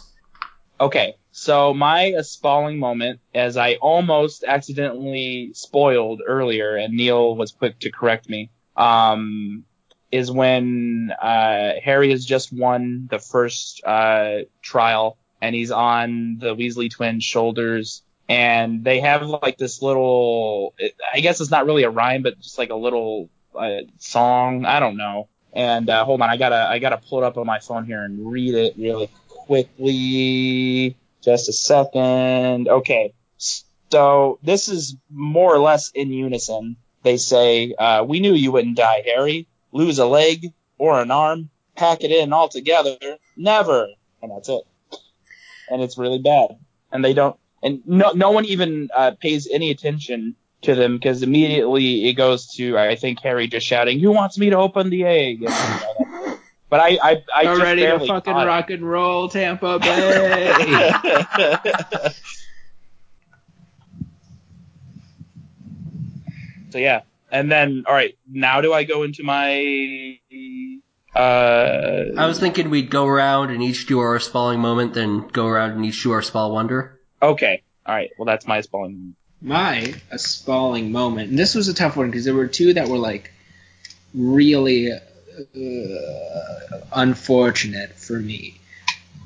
Okay, 0.80 1.16
so 1.32 1.74
my 1.74 2.14
spalling 2.22 2.78
moment, 2.78 3.20
as 3.34 3.58
I 3.58 3.74
almost 3.74 4.44
accidentally 4.44 5.50
spoiled 5.52 6.22
earlier, 6.26 6.76
and 6.76 6.94
Niel 6.94 7.36
was 7.36 7.52
quick 7.52 7.78
to 7.80 7.90
correct 7.90 8.26
me, 8.26 8.50
um, 8.74 9.64
is 10.10 10.30
when 10.30 11.10
uh, 11.20 11.72
Harry 11.82 12.10
has 12.10 12.24
just 12.24 12.52
won 12.54 13.06
the 13.10 13.18
first 13.18 13.84
uh, 13.84 14.38
trial, 14.62 15.18
and 15.44 15.54
he's 15.54 15.70
on 15.70 16.38
the 16.38 16.56
Weasley 16.56 16.90
twins' 16.90 17.22
shoulders, 17.22 18.02
and 18.30 18.82
they 18.82 19.00
have 19.00 19.26
like 19.26 19.58
this 19.58 19.82
little, 19.82 20.74
I 21.12 21.20
guess 21.20 21.38
it's 21.42 21.50
not 21.50 21.66
really 21.66 21.82
a 21.82 21.90
rhyme, 21.90 22.22
but 22.22 22.40
just 22.40 22.56
like 22.56 22.70
a 22.70 22.74
little 22.74 23.28
uh, 23.54 23.82
song. 23.98 24.64
I 24.64 24.80
don't 24.80 24.96
know. 24.96 25.28
And 25.52 25.90
uh, 25.90 26.02
hold 26.06 26.22
on, 26.22 26.30
I 26.30 26.38
gotta 26.38 26.66
I 26.66 26.78
gotta 26.78 26.96
pull 26.96 27.22
it 27.22 27.26
up 27.26 27.36
on 27.36 27.46
my 27.46 27.58
phone 27.58 27.84
here 27.84 28.02
and 28.02 28.26
read 28.26 28.54
it 28.54 28.74
really 28.78 29.10
quickly. 29.28 30.96
Just 31.22 31.50
a 31.50 31.52
second. 31.52 32.68
Okay. 32.68 33.12
So 33.36 34.38
this 34.42 34.68
is 34.68 34.96
more 35.10 35.54
or 35.54 35.58
less 35.58 35.90
in 35.90 36.10
unison. 36.10 36.76
They 37.02 37.18
say, 37.18 37.74
uh, 37.78 38.02
"We 38.08 38.20
knew 38.20 38.32
you 38.32 38.50
wouldn't 38.50 38.78
die, 38.78 39.02
Harry. 39.04 39.46
Lose 39.72 39.98
a 39.98 40.06
leg 40.06 40.54
or 40.78 41.02
an 41.02 41.10
arm, 41.10 41.50
pack 41.76 42.02
it 42.02 42.10
in 42.10 42.32
altogether. 42.32 42.96
Never." 43.36 43.88
And 44.22 44.32
that's 44.32 44.48
it. 44.48 44.64
And 45.70 45.82
it's 45.82 45.98
really 45.98 46.18
bad. 46.18 46.58
And 46.92 47.04
they 47.04 47.14
don't. 47.14 47.36
And 47.62 47.82
no, 47.86 48.12
no 48.12 48.30
one 48.30 48.44
even 48.44 48.88
uh, 48.94 49.12
pays 49.20 49.48
any 49.50 49.70
attention 49.70 50.36
to 50.64 50.74
them 50.74 50.96
because 50.96 51.22
immediately 51.22 52.08
it 52.08 52.14
goes 52.14 52.46
to 52.56 52.76
I 52.78 52.96
think 52.96 53.20
Harry 53.20 53.46
just 53.46 53.66
shouting, 53.66 54.00
"Who 54.00 54.10
wants 54.12 54.36
me 54.38 54.50
to 54.50 54.56
open 54.56 54.90
the 54.90 55.04
egg?" 55.04 55.42
And, 55.42 55.54
you 56.00 56.06
know, 56.06 56.38
but 56.68 56.80
I 56.80 56.98
I, 57.02 57.22
I 57.34 57.44
just 57.44 57.62
ready 57.62 57.82
to 57.82 58.06
fucking 58.06 58.34
rock 58.34 58.70
and 58.70 58.82
roll, 58.88 59.28
Tampa 59.28 59.78
Bay. 59.80 60.92
so 66.70 66.78
yeah, 66.78 67.02
and 67.30 67.50
then 67.50 67.84
all 67.86 67.94
right, 67.94 68.16
now 68.30 68.60
do 68.60 68.72
I 68.72 68.84
go 68.84 69.02
into 69.04 69.22
my 69.22 70.18
uh 71.14 72.04
I 72.16 72.26
was 72.26 72.40
thinking 72.40 72.70
we'd 72.70 72.90
go 72.90 73.06
around 73.06 73.50
and 73.50 73.62
each 73.62 73.86
do 73.86 74.00
our 74.00 74.18
spalling 74.20 74.60
moment, 74.60 74.94
then 74.94 75.28
go 75.28 75.46
around 75.46 75.72
and 75.72 75.84
each 75.84 76.02
do 76.02 76.12
our 76.12 76.22
spall 76.22 76.52
wonder. 76.52 77.00
okay, 77.22 77.62
all 77.86 77.94
right, 77.94 78.10
well 78.18 78.26
that's 78.26 78.46
my 78.46 78.60
spelling. 78.60 79.14
my 79.40 79.94
a 80.10 80.18
spalling 80.18 80.92
moment, 80.92 81.30
and 81.30 81.38
this 81.38 81.54
was 81.54 81.68
a 81.68 81.74
tough 81.74 81.96
one 81.96 82.10
because 82.10 82.24
there 82.24 82.34
were 82.34 82.46
two 82.46 82.74
that 82.74 82.88
were 82.88 82.98
like 82.98 83.32
really 84.14 84.92
uh, 84.92 84.98
unfortunate 86.92 87.94
for 87.94 88.14
me. 88.18 88.60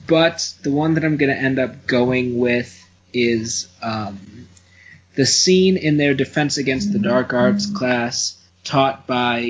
But 0.06 0.54
the 0.62 0.70
one 0.70 0.94
that 0.94 1.04
I'm 1.04 1.18
going 1.18 1.34
to 1.34 1.38
end 1.38 1.58
up 1.58 1.86
going 1.86 2.38
with 2.38 2.74
is 3.12 3.68
um, 3.82 4.48
the 5.14 5.26
scene 5.26 5.76
in 5.76 5.98
their 5.98 6.14
Defense 6.14 6.56
Against 6.56 6.92
the 6.92 6.98
Dark 6.98 7.34
Arts 7.34 7.66
class 7.66 8.42
taught 8.64 9.06
by 9.06 9.40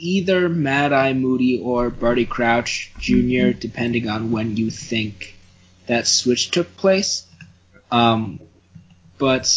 either 0.00 0.48
Mad 0.48 0.92
Eye 0.92 1.12
Moody 1.12 1.60
or 1.60 1.90
Barty 1.90 2.24
Crouch 2.24 2.92
Jr., 2.98 3.50
depending 3.50 4.08
on 4.08 4.32
when 4.32 4.56
you 4.56 4.70
think 4.70 5.36
that 5.86 6.06
switch 6.06 6.50
took 6.50 6.76
place. 6.76 7.26
Um, 7.92 8.40
but 9.18 9.52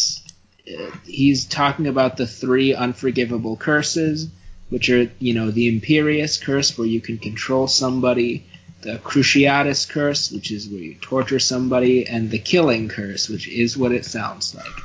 uh, 0.68 0.90
he's 1.06 1.46
talking 1.46 1.86
about 1.86 2.16
the 2.16 2.26
three 2.26 2.74
unforgivable 2.74 3.56
curses, 3.56 4.28
which 4.68 4.90
are, 4.90 5.10
you 5.18 5.32
know, 5.34 5.50
the 5.50 5.80
Imperius 5.80 6.42
curse, 6.42 6.76
where 6.76 6.86
you 6.86 7.00
can 7.00 7.18
control 7.18 7.66
somebody, 7.66 8.44
the 8.82 8.98
Cruciatus 8.98 9.88
curse, 9.88 10.30
which 10.30 10.50
is 10.50 10.68
where 10.68 10.80
you 10.80 10.94
torture 10.96 11.38
somebody, 11.38 12.06
and 12.06 12.30
the 12.30 12.38
Killing 12.38 12.88
curse, 12.88 13.28
which 13.28 13.48
is 13.48 13.78
what 13.78 13.92
it 13.92 14.04
sounds 14.04 14.54
like. 14.54 14.82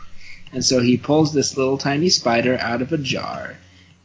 And 0.53 0.63
so 0.63 0.79
he 0.79 0.97
pulls 0.97 1.33
this 1.33 1.57
little 1.57 1.77
tiny 1.77 2.09
spider 2.09 2.57
out 2.57 2.81
of 2.81 2.93
a 2.93 2.97
jar, 2.97 3.57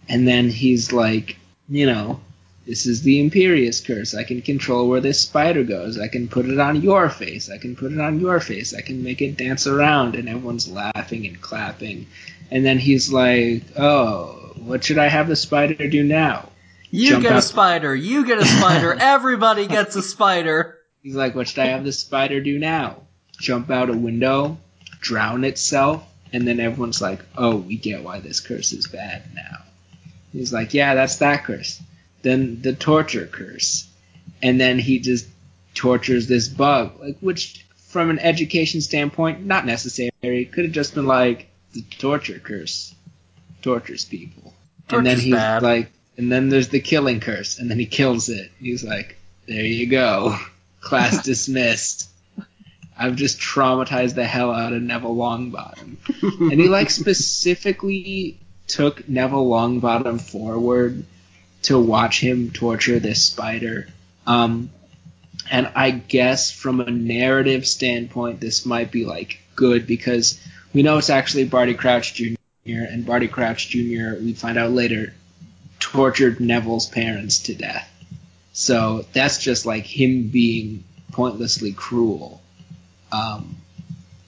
and 0.09 0.27
then 0.27 0.49
he's 0.49 0.93
like, 0.93 1.37
you 1.69 1.87
know, 1.87 2.21
this 2.67 2.87
is 2.87 3.03
the 3.03 3.21
Imperius 3.21 3.87
curse. 3.87 4.15
I 4.15 4.25
can 4.25 4.41
control 4.41 4.89
where 4.89 5.01
this 5.01 5.21
spider 5.21 5.65
goes. 5.65 5.99
I 5.99 6.09
can 6.09 6.29
put 6.29 6.47
it 6.47 6.59
on 6.59 6.81
your 6.81 7.11
face. 7.11 7.51
I 7.51 7.59
can 7.59 7.77
put 7.77 7.93
it 7.93 8.01
on 8.01 8.21
your 8.21 8.41
face. 8.41 8.73
I 8.73 8.81
can 8.81 9.03
make 9.03 9.21
it 9.21 9.37
dance 9.37 9.67
around, 9.67 10.15
and 10.15 10.29
everyone's 10.29 10.69
laughing 10.69 11.27
and 11.27 11.41
clapping. 11.41 12.07
And 12.51 12.65
then 12.65 12.79
he's 12.79 13.13
like, 13.13 13.65
"Oh, 13.77 14.55
what 14.57 14.83
should 14.85 14.99
I 14.99 15.09
have 15.09 15.29
the 15.29 15.37
spider 15.37 15.89
do 15.89 16.03
now?" 16.03 16.49
You 16.91 17.11
Jump 17.11 17.25
get 17.25 17.37
a 17.37 17.43
spider. 17.43 17.95
You 17.95 18.25
get 18.25 18.39
a 18.39 18.47
spider. 18.47 18.95
Everybody 18.99 19.67
gets 19.67 19.97
a 19.97 20.03
spider. 20.03 20.79
He's 21.03 21.17
like, 21.17 21.35
"What 21.35 21.49
should 21.49 21.59
I 21.59 21.67
have 21.67 21.85
the 21.85 21.93
spider 21.93 22.41
do 22.41 22.59
now? 22.59 23.03
Jump 23.39 23.71
out 23.71 23.91
a 23.91 23.97
window, 23.97 24.57
drown 25.01 25.45
itself?" 25.45 26.03
And 26.33 26.49
then 26.49 26.61
everyone's 26.61 27.03
like, 27.03 27.21
"Oh, 27.37 27.57
we 27.57 27.77
get 27.77 28.03
why 28.03 28.21
this 28.21 28.41
curse 28.41 28.73
is 28.73 28.87
bad 28.87 29.35
now." 29.35 29.59
He's 30.35 30.53
like, 30.53 30.75
"Yeah, 30.75 30.95
that's 30.95 31.17
that 31.17 31.45
curse." 31.45 31.81
Then 32.23 32.61
the 32.61 32.75
torture 32.75 33.27
curse, 33.27 33.87
and 34.43 34.61
then 34.61 34.79
he 34.79 34.99
just 34.99 35.27
tortures 35.75 36.27
this 36.27 36.49
bug, 36.49 37.01
like 37.01 37.17
which 37.21 37.65
from 37.89 38.11
an 38.11 38.19
education 38.19 38.81
standpoint, 38.81 39.47
not 39.47 39.65
necessary. 39.65 40.11
Could 40.53 40.65
have 40.65 40.73
just 40.73 40.95
been 40.95 41.07
like 41.07 41.49
the 41.73 41.83
torture 41.99 42.39
curse 42.39 42.95
tortures 43.63 44.05
people. 44.05 44.53
and 44.91 45.07
then 45.07 45.17
Torture's 45.17 45.23
he's 45.23 45.35
bad. 45.35 45.63
like, 45.63 45.91
and 46.19 46.31
then 46.31 46.49
there's 46.49 46.69
the 46.69 46.81
killing 46.81 47.21
curse, 47.21 47.59
and 47.59 47.71
then 47.71 47.79
he 47.79 47.87
kills 47.87 48.29
it. 48.29 48.51
He's 48.61 48.85
like, 48.85 49.17
there 49.47 49.65
you 49.65 49.87
go, 49.87 50.37
class 50.81 51.23
dismissed. 51.25 52.09
I've 52.97 53.17
just 53.17 53.41
traumatized 53.41 54.15
the 54.15 54.25
hell 54.25 54.53
out 54.53 54.73
of 54.73 54.81
Neville 54.83 55.17
Longbottom, 55.17 55.97
and 56.51 56.61
he 56.61 56.69
like 56.69 56.91
specifically 57.03 58.39
took 58.67 59.09
Neville 59.09 59.49
Longbottom 59.49 60.21
forward 60.21 61.05
to 61.63 61.79
watch 61.79 62.21
him 62.21 62.51
torture 62.51 62.99
this 62.99 63.25
spider. 63.25 63.89
Um, 64.27 64.71
and 65.51 65.71
I 65.75 65.91
guess 65.91 66.51
from 66.51 66.81
a 66.81 66.91
narrative 66.91 67.67
standpoint, 67.67 68.41
this 68.41 68.65
might 68.65 68.91
be 68.91 69.05
like 69.05 69.41
good 69.57 69.87
because 69.87 70.41
we 70.73 70.83
know 70.83 70.99
it's 70.99 71.11
actually 71.11 71.45
Barty 71.45 71.75
Crouch 71.75 72.15
Jr. 72.15 72.35
and 72.67 73.07
Barty 73.07 73.29
Crouch 73.29 73.69
Jr. 73.69 74.15
We 74.21 74.35
find 74.35 74.59
out 74.59 74.73
later 74.73 75.15
tortured 75.79 76.41
Neville's 76.41 76.89
parents 76.89 77.41
to 77.41 77.55
death. 77.55 77.91
So 78.53 79.05
that's 79.13 79.39
just 79.39 79.67
like 79.67 79.85
him 79.85 80.29
being 80.29 80.85
pointlessly 81.13 81.73
cruel. 81.73 82.41
Um, 83.13 83.57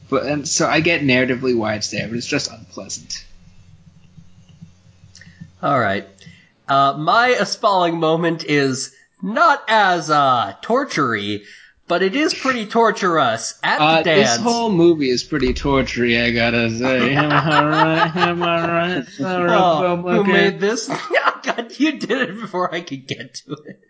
but 0.09 0.26
and 0.26 0.47
so 0.47 0.68
I 0.68 0.80
get 0.80 1.03
narratively 1.03 1.57
why 1.57 1.74
it's 1.74 1.91
there, 1.91 2.07
but 2.09 2.16
it's 2.16 2.26
just 2.26 2.51
unpleasant. 2.51 3.24
All 5.63 5.79
right. 5.79 6.07
Uh, 6.69 6.95
my 6.99 7.29
espalling 7.29 7.99
moment 7.99 8.45
is 8.45 8.95
not 9.23 9.63
as 9.69 10.11
uh, 10.11 10.55
tortury, 10.63 11.45
but 11.89 12.03
it 12.03 12.17
is 12.17 12.35
pretty 12.35 12.67
torturous 12.67 13.59
at 13.63 13.81
Uh, 13.81 13.99
the 13.99 14.05
dance. 14.05 14.31
this 14.33 14.41
whole 14.43 14.71
movie 14.71 15.09
is 15.11 15.23
pretty 15.23 15.55
tortury, 15.55 16.19
I 16.21 16.33
gotta 16.33 16.71
say. 16.71 17.15
Am 17.15 17.31
I 17.33 17.65
right? 17.65 18.17
Am 18.17 18.43
I 18.43 18.97
right? 18.97 19.05
Oh, 19.21 19.97
who 20.03 20.25
made 20.25 20.61
this? 20.61 20.89
oh, 20.93 21.41
God, 21.43 21.73
you 21.79 21.99
did 21.99 22.11
it 22.31 22.41
before 22.41 22.75
I 22.75 22.81
could 22.81 23.07
get 23.07 23.35
to 23.47 23.53
it. 23.67 23.81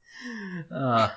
Uh, 0.70 1.08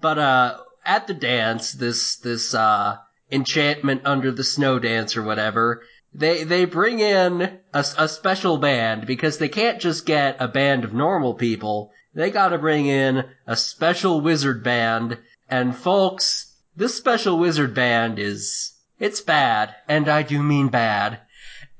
but 0.00 0.18
uh, 0.18 0.58
at 0.84 1.06
the 1.06 1.14
dance, 1.14 1.72
this 1.72 2.16
this 2.16 2.54
uh, 2.54 2.96
enchantment 3.32 4.02
under 4.04 4.30
the 4.30 4.44
snow 4.44 4.78
dance 4.78 5.16
or 5.16 5.22
whatever, 5.22 5.82
they 6.12 6.44
they 6.44 6.64
bring 6.64 7.00
in 7.00 7.42
a, 7.72 7.84
a 7.98 8.08
special 8.08 8.58
band 8.58 9.06
because 9.06 9.38
they 9.38 9.48
can't 9.48 9.80
just 9.80 10.06
get 10.06 10.36
a 10.40 10.48
band 10.48 10.84
of 10.84 10.92
normal 10.92 11.34
people. 11.34 11.92
They 12.14 12.30
got 12.30 12.48
to 12.48 12.58
bring 12.58 12.86
in 12.86 13.24
a 13.46 13.56
special 13.56 14.20
wizard 14.20 14.64
band. 14.64 15.18
And 15.48 15.74
folks, 15.76 16.52
this 16.76 16.96
special 16.96 17.38
wizard 17.38 17.74
band 17.74 18.18
is 18.18 18.72
it's 18.98 19.20
bad, 19.20 19.74
and 19.88 20.08
I 20.08 20.22
do 20.22 20.42
mean 20.42 20.68
bad. 20.68 21.20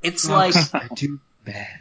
It's 0.03 0.29
like 0.29 0.55
too 0.97 1.21
bad. 1.45 1.81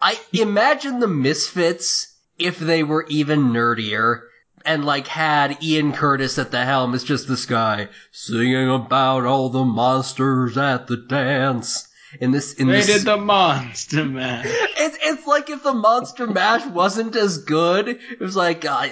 I 0.00 0.18
imagine 0.32 1.00
the 1.00 1.08
Misfits 1.08 2.14
if 2.38 2.58
they 2.58 2.82
were 2.82 3.06
even 3.08 3.50
nerdier 3.50 4.22
and 4.64 4.84
like 4.84 5.06
had 5.06 5.62
Ian 5.62 5.92
Curtis 5.92 6.38
at 6.38 6.50
the 6.50 6.64
helm 6.64 6.94
as 6.94 7.04
just 7.04 7.28
this 7.28 7.46
guy 7.46 7.88
singing 8.10 8.68
about 8.70 9.24
all 9.24 9.48
the 9.48 9.64
monsters 9.64 10.56
at 10.56 10.86
the 10.86 10.96
dance. 10.96 11.88
In 12.20 12.30
this, 12.30 12.54
in 12.54 12.68
They 12.68 12.74
this, 12.76 12.86
did 12.86 13.02
the 13.02 13.16
monster 13.16 14.04
man. 14.04 14.44
it's 14.46 14.96
it's 15.02 15.26
like 15.26 15.50
if 15.50 15.64
the 15.64 15.74
Monster 15.74 16.28
Mash 16.28 16.64
wasn't 16.66 17.16
as 17.16 17.38
good. 17.38 17.88
It 17.88 18.20
was 18.20 18.36
like 18.36 18.64
uh, 18.64 18.86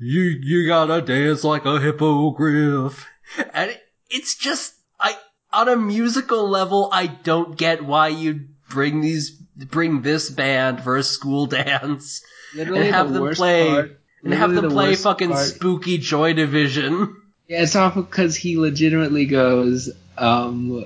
you 0.00 0.22
you 0.42 0.66
gotta 0.66 1.02
dance 1.02 1.44
like 1.44 1.66
a 1.66 1.78
hippogriff, 1.78 3.06
and 3.52 3.70
it, 3.70 3.82
it's 4.08 4.34
just 4.34 4.74
I 4.98 5.14
on 5.52 5.68
a 5.68 5.76
musical 5.76 6.48
level 6.48 6.88
I 6.90 7.06
don't 7.06 7.56
get 7.56 7.84
why 7.84 8.08
you'd 8.08 8.48
bring 8.70 9.02
these 9.02 9.30
bring 9.56 10.00
this 10.00 10.30
band 10.30 10.82
for 10.82 10.96
a 10.96 11.02
school 11.02 11.44
dance 11.60 12.22
Literally 12.54 12.86
and 12.86 12.94
have 12.94 13.08
the 13.08 13.14
them 13.14 13.22
worst 13.24 13.38
play 13.40 13.68
part- 13.68 14.00
and 14.24 14.34
have 14.34 14.50
literally 14.50 14.54
them 14.54 14.68
the 14.70 14.74
play 14.74 14.94
fucking 14.96 15.30
part- 15.30 15.46
spooky 15.46 15.98
Joy 15.98 16.32
Division. 16.32 17.16
Yeah, 17.48 17.62
it's 17.62 17.76
awful 17.76 18.02
because 18.02 18.36
he 18.36 18.56
legitimately 18.58 19.26
goes, 19.26 19.90
um, 20.16 20.84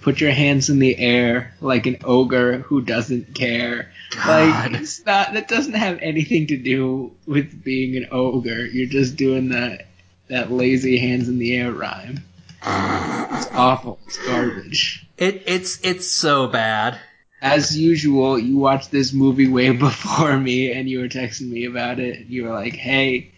put 0.00 0.20
your 0.20 0.30
hands 0.30 0.70
in 0.70 0.78
the 0.78 0.96
air 0.96 1.54
like 1.60 1.86
an 1.86 1.98
ogre 2.04 2.58
who 2.58 2.80
doesn't 2.80 3.34
care. 3.34 3.92
God. 4.14 4.72
Like, 4.72 4.80
it's 4.80 5.04
not, 5.04 5.34
that 5.34 5.48
doesn't 5.48 5.74
have 5.74 5.98
anything 6.00 6.46
to 6.46 6.56
do 6.56 7.12
with 7.26 7.62
being 7.62 7.96
an 7.96 8.08
ogre. 8.10 8.64
You're 8.64 8.88
just 8.88 9.16
doing 9.16 9.50
that, 9.50 9.86
that 10.28 10.50
lazy 10.50 10.98
hands 10.98 11.28
in 11.28 11.38
the 11.38 11.54
air 11.56 11.72
rhyme. 11.72 12.24
It's 12.62 13.48
awful. 13.52 13.98
It's 14.06 14.16
garbage. 14.26 15.06
It 15.16 15.44
it's 15.46 15.78
it's 15.84 16.06
so 16.06 16.48
bad. 16.48 16.98
As 17.40 17.78
usual, 17.78 18.38
you 18.38 18.56
watched 18.56 18.90
this 18.90 19.12
movie 19.12 19.48
way 19.48 19.70
before 19.86 20.36
me, 20.36 20.72
and 20.72 20.88
you 20.88 21.00
were 21.00 21.08
texting 21.08 21.48
me 21.50 21.64
about 21.66 22.00
it. 22.00 22.26
You 22.26 22.44
were 22.44 22.52
like, 22.52 22.74
"Hey, 22.74 23.32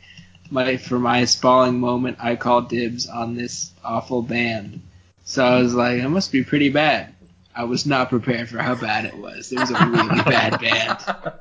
my 0.51 0.77
for 0.77 0.99
my 0.99 1.25
spalling 1.25 1.79
moment, 1.79 2.19
I 2.21 2.37
called 2.37 2.69
dibs 2.69 3.07
on 3.09 3.35
this 3.35 3.73
awful 3.85 4.23
band." 4.23 4.81
So 5.25 5.45
I 5.45 5.61
was 5.61 5.75
like, 5.75 5.99
"It 5.99 6.09
must 6.09 6.33
be 6.33 6.45
pretty 6.45 6.71
bad." 6.71 7.15
I 7.55 7.65
was 7.65 7.85
not 7.85 8.09
prepared 8.09 8.49
for 8.49 8.59
how 8.59 8.75
bad 8.75 9.05
it 9.05 9.17
was. 9.17 9.53
It 9.53 9.59
was 9.59 9.71
a 9.71 9.87
really 9.87 10.23
bad 10.25 10.61
band. 10.61 11.35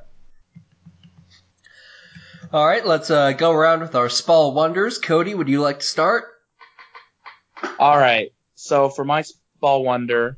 All 2.52 2.66
right, 2.66 2.84
let's 2.84 3.10
uh, 3.10 3.32
go 3.32 3.52
around 3.52 3.80
with 3.80 3.94
our 3.94 4.08
Spall 4.08 4.52
wonders. 4.52 4.98
Cody, 4.98 5.34
would 5.34 5.48
you 5.48 5.60
like 5.60 5.78
to 5.78 5.86
start? 5.86 6.24
All 7.78 7.96
right. 7.96 8.32
So 8.56 8.88
for 8.88 9.04
my 9.04 9.22
spall 9.22 9.84
wonder, 9.84 10.36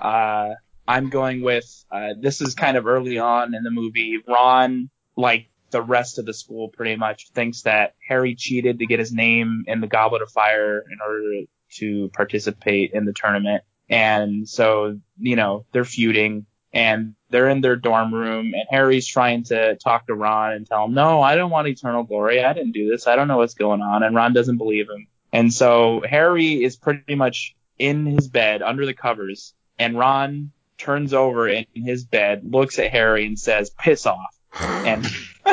uh, 0.00 0.50
I'm 0.88 1.10
going 1.10 1.42
with 1.42 1.84
uh, 1.92 2.14
this 2.18 2.40
is 2.40 2.54
kind 2.54 2.78
of 2.78 2.86
early 2.86 3.18
on 3.18 3.54
in 3.54 3.62
the 3.62 3.70
movie. 3.70 4.22
Ron, 4.26 4.88
like 5.16 5.50
the 5.70 5.82
rest 5.82 6.18
of 6.18 6.24
the 6.24 6.32
school, 6.32 6.68
pretty 6.68 6.96
much 6.96 7.28
thinks 7.34 7.62
that 7.62 7.94
Harry 8.08 8.34
cheated 8.34 8.78
to 8.78 8.86
get 8.86 8.98
his 8.98 9.12
name 9.12 9.64
in 9.66 9.82
the 9.82 9.86
Goblet 9.86 10.22
of 10.22 10.30
Fire 10.30 10.78
in 10.90 10.98
order 11.06 11.42
to 11.76 12.08
participate 12.14 12.92
in 12.94 13.04
the 13.04 13.12
tournament, 13.12 13.64
and 13.90 14.48
so 14.48 14.98
you 15.18 15.36
know 15.36 15.66
they're 15.72 15.84
feuding. 15.84 16.46
And 16.70 17.14
they're 17.30 17.48
in 17.48 17.62
their 17.62 17.76
dorm 17.76 18.12
room, 18.12 18.52
and 18.52 18.64
Harry's 18.68 19.06
trying 19.06 19.44
to 19.44 19.76
talk 19.76 20.06
to 20.06 20.14
Ron 20.14 20.52
and 20.52 20.66
tell 20.66 20.84
him, 20.84 20.92
"No, 20.92 21.22
I 21.22 21.34
don't 21.34 21.50
want 21.50 21.66
eternal 21.66 22.02
glory. 22.02 22.44
I 22.44 22.52
didn't 22.52 22.72
do 22.72 22.90
this. 22.90 23.06
I 23.06 23.16
don't 23.16 23.26
know 23.26 23.38
what's 23.38 23.54
going 23.54 23.80
on." 23.80 24.02
And 24.02 24.14
Ron 24.14 24.34
doesn't 24.34 24.58
believe 24.58 24.86
him. 24.88 25.06
And 25.32 25.52
so 25.52 26.02
Harry 26.08 26.62
is 26.62 26.76
pretty 26.76 27.14
much 27.14 27.56
in 27.78 28.04
his 28.04 28.28
bed 28.28 28.60
under 28.60 28.84
the 28.84 28.92
covers, 28.92 29.54
and 29.78 29.98
Ron 29.98 30.52
turns 30.78 31.12
over 31.12 31.48
in 31.48 31.66
his 31.74 32.04
bed, 32.04 32.42
looks 32.50 32.78
at 32.78 32.90
Harry, 32.90 33.26
and 33.26 33.38
says, 33.38 33.70
"Piss 33.70 34.06
off." 34.06 34.34
And 34.58 35.06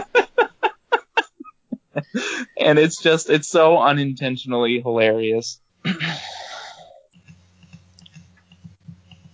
and 2.57 2.79
it's 2.79 3.01
just 3.01 3.29
it's 3.29 3.47
so 3.47 3.77
unintentionally 3.77 4.81
hilarious. 4.81 5.59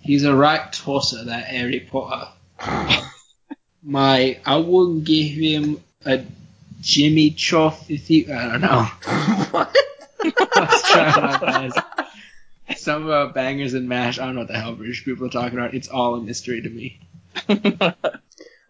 He's 0.02 0.24
a 0.24 0.36
right 0.36 0.74
tosser, 0.74 1.24
that 1.26 1.46
Harry 1.46 1.80
Potter. 1.80 2.32
My, 3.84 4.40
I 4.46 4.58
wouldn't 4.58 5.06
give 5.06 5.28
him 5.28 5.84
a 6.06 6.24
Jimmy 6.82 7.32
Chuff 7.32 7.90
if 7.90 8.08
he. 8.08 8.32
I 8.32 8.52
don't 8.52 8.62
know. 8.62 8.84
what? 9.52 9.76
I 10.24 10.68
was 10.72 10.84
trying 10.84 11.24
my 11.24 11.38
best. 11.38 11.80
Some 12.78 13.06
about 13.06 13.34
bangers 13.34 13.74
and 13.74 13.88
mash. 13.88 14.20
I 14.20 14.26
don't 14.26 14.36
know 14.36 14.42
what 14.42 14.48
the 14.48 14.60
hell 14.60 14.76
British 14.76 15.06
people 15.06 15.28
are 15.28 15.30
talking 15.30 15.58
about. 15.58 15.74
It's 15.74 15.88
all 15.88 16.16
a 16.16 16.22
mystery 16.22 16.62
to 16.62 16.70
me. 16.70 17.00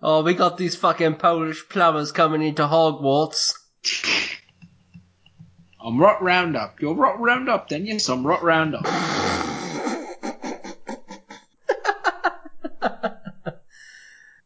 Oh, 0.03 0.23
we 0.23 0.33
got 0.33 0.57
these 0.57 0.75
fucking 0.75 1.15
Polish 1.15 1.69
plumbers 1.69 2.11
coming 2.11 2.41
into 2.41 2.63
Hogwarts. 2.63 3.53
I'm 5.79 5.99
rot 5.99 6.23
roundup. 6.23 6.81
You're 6.81 6.95
rot 6.95 7.19
roundup, 7.19 7.69
then 7.69 7.85
yes, 7.85 8.09
I'm 8.09 8.25
rot 8.25 8.43
roundup. 8.43 8.87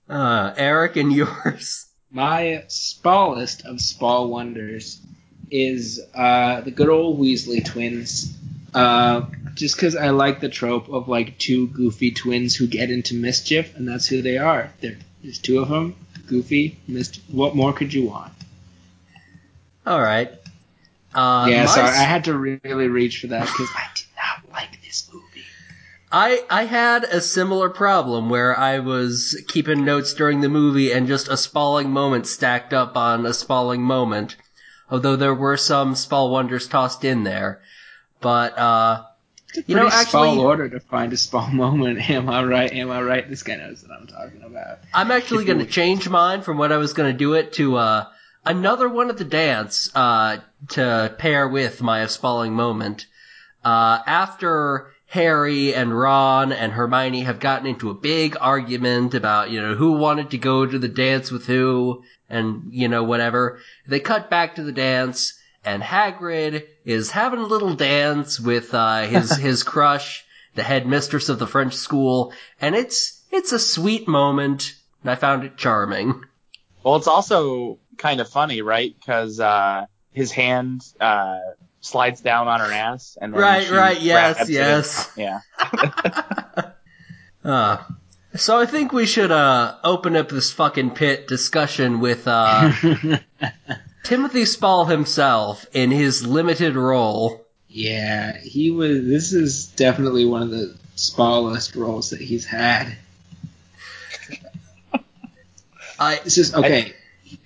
Uh, 0.08 0.54
Eric 0.56 0.98
and 0.98 1.12
yours. 1.12 1.88
My 2.12 2.64
smallest 2.68 3.66
of 3.66 3.82
small 3.82 4.30
wonders 4.30 5.02
is 5.50 6.00
uh, 6.14 6.62
the 6.62 6.70
good 6.70 6.90
old 6.90 7.20
Weasley 7.20 7.66
twins. 7.66 8.32
Uh, 8.72 9.24
just 9.56 9.76
because 9.76 9.96
I 9.96 10.10
like 10.12 10.40
the 10.42 10.50
trope 10.50 10.88
of 10.90 11.08
like 11.08 11.38
two 11.40 11.68
goofy 11.70 12.12
twins 12.12 12.56
who 12.56 12.68
get 12.68 12.92
into 12.92 13.16
mischief, 13.16 13.76
and 13.76 13.88
that's 13.88 14.06
who 14.08 14.22
they 14.22 14.38
are. 14.38 14.72
There- 14.82 14.98
There's 15.24 15.40
two 15.40 15.60
of 15.60 15.70
them, 15.70 15.96
goofy. 16.28 16.78
Mischief. 16.88 17.24
What 17.32 17.56
more 17.56 17.74
could 17.74 17.92
you 17.94 18.06
want? 18.06 18.32
All 19.88 20.02
right. 20.02 20.30
Uh, 21.14 21.48
yeah, 21.50 21.62
my 21.66 21.66
sorry, 21.68 21.90
I 21.90 22.04
had 22.04 22.26
to 22.26 22.34
really 22.38 22.88
reach 22.90 23.20
for 23.22 23.28
that 23.28 23.46
because 23.48 23.70
I 23.76 23.88
did 23.96 24.06
not 24.18 24.52
like 24.54 24.82
this 24.84 25.10
movie. 25.14 25.46
I 26.12 26.44
I 26.50 26.66
had 26.66 27.06
a 27.06 27.22
similar 27.22 27.70
problem 27.70 28.30
where 28.30 28.58
I 28.58 28.80
was 28.80 29.42
keeping 29.48 29.86
notes 29.86 30.14
during 30.14 30.42
the 30.42 30.50
movie 30.50 30.92
and 30.92 31.08
just 31.08 31.28
a 31.30 31.38
spalling 31.38 31.90
moment 31.92 32.28
stacked 32.28 32.74
up 32.74 32.98
on 32.98 33.26
a 33.26 33.34
spalling 33.34 33.82
moment. 33.82 34.36
although 34.92 35.16
there 35.16 35.34
were 35.34 35.58
some 35.58 35.96
Spall 35.96 36.30
wonders 36.30 36.68
tossed 36.68 37.04
in 37.04 37.24
there. 37.24 37.62
But 38.22 38.58
uh, 38.58 39.04
you 39.68 39.76
know, 39.76 39.88
actually, 39.88 40.06
Spall 40.06 40.40
order 40.40 40.70
to 40.70 40.80
find 40.80 41.14
a 41.14 41.18
Spall 41.18 41.48
moment. 41.54 42.10
Am 42.10 42.30
I 42.30 42.44
right? 42.44 42.72
Am 42.72 42.92
I 42.92 43.02
right? 43.02 43.28
This 43.30 43.44
guy 43.44 43.56
knows 43.56 43.84
what 43.84 44.00
I'm 44.00 44.08
talking 44.08 44.44
about. 44.44 44.80
I'm 44.94 45.12
actually 45.12 45.46
going 45.46 45.60
to 45.60 45.66
change 45.66 46.08
mine 46.10 46.42
from 46.42 46.58
what 46.58 46.72
I 46.72 46.78
was 46.78 46.94
going 46.94 47.12
to 47.12 47.18
do 47.18 47.34
it 47.34 47.54
to 47.54 47.78
uh, 47.78 48.06
another 48.46 48.88
one 48.88 49.10
at 49.10 49.18
the 49.18 49.26
dance 49.26 49.90
uh, 49.96 50.38
to 50.70 51.16
pair 51.18 51.48
with 51.48 51.82
my 51.82 52.06
spalling 52.08 52.54
moment. 52.54 53.08
Uh, 53.64 54.00
after 54.06 54.92
Harry 55.08 55.74
and 55.74 55.98
Ron 55.98 56.52
and 56.52 56.72
Hermione 56.74 57.22
have 57.22 57.40
gotten 57.40 57.68
into 57.68 57.90
a 57.90 57.94
big 57.94 58.36
argument 58.40 59.14
about, 59.14 59.50
you 59.50 59.62
know, 59.62 59.74
who 59.74 59.94
wanted 59.94 60.32
to 60.32 60.38
go 60.38 60.66
to 60.66 60.78
the 60.78 60.88
dance 60.88 61.32
with 61.32 61.46
who 61.46 62.04
and, 62.30 62.68
you 62.72 62.88
know, 62.88 63.04
whatever, 63.04 63.60
they 63.88 64.00
cut 64.00 64.30
back 64.30 64.56
to 64.56 64.64
the 64.64 64.72
dance 64.72 65.40
and 65.66 65.82
Hagrid 65.82 66.66
is 66.86 67.12
having 67.12 67.40
a 67.40 67.46
little 67.46 67.74
dance 67.76 68.40
with 68.40 68.74
uh, 68.74 69.04
his 69.04 69.36
his 69.38 69.64
crush, 69.64 70.24
the 70.54 70.64
headmistress 70.64 71.30
of 71.30 71.40
the 71.40 71.48
French 71.48 71.74
school, 71.76 72.34
and 72.62 72.76
it's 72.76 73.22
it's 73.32 73.52
a 73.52 73.60
sweet 73.60 74.08
moment, 74.08 74.76
and 75.02 75.12
I 75.12 75.16
found 75.16 75.44
it 75.44 75.58
charming. 75.58 76.24
Well, 76.84 76.96
it's 76.98 77.08
also 77.08 77.80
kind 77.98 78.22
of 78.22 78.30
funny, 78.30 78.62
right? 78.62 78.94
Because 78.98 79.40
uh, 79.40 79.86
his 80.12 80.32
hand 80.32 80.82
uh, 81.02 81.40
slides 81.82 82.22
down 82.22 82.48
on 82.48 82.60
her 82.60 82.72
ass, 82.72 83.18
and 83.20 83.34
then 83.34 83.42
Right, 83.42 83.70
right, 83.72 84.00
yes, 84.00 84.36
grabs 84.36 84.50
it. 84.50 84.54
yes. 84.54 85.12
Yeah. 85.18 85.40
Uh, 87.44 87.78
so 88.36 88.58
I 88.60 88.66
think 88.66 88.92
we 88.92 89.06
should 89.06 89.32
uh, 89.32 89.76
open 89.84 90.16
up 90.16 90.30
this 90.30 90.52
fucking 90.52 90.96
pit 90.96 91.28
discussion 91.28 92.00
with 92.00 92.28
uh, 92.28 92.72
Timothy 94.06 94.46
Spall 94.46 94.86
himself 94.86 95.66
in 95.74 95.90
his 95.90 96.26
limited 96.26 96.76
role. 96.76 97.44
yeah, 97.68 98.38
he 98.38 98.70
was. 98.70 99.04
This 99.04 99.34
is 99.34 99.66
definitely 99.66 100.26
one 100.26 100.44
of 100.44 100.52
the 100.52 100.78
smallest 100.96 101.76
roles 101.76 102.12
that 102.12 102.22
he's 102.22 102.46
had. 102.46 102.96
I 106.00 106.20
This 106.24 106.38
is 106.38 106.54
okay. 106.54 106.94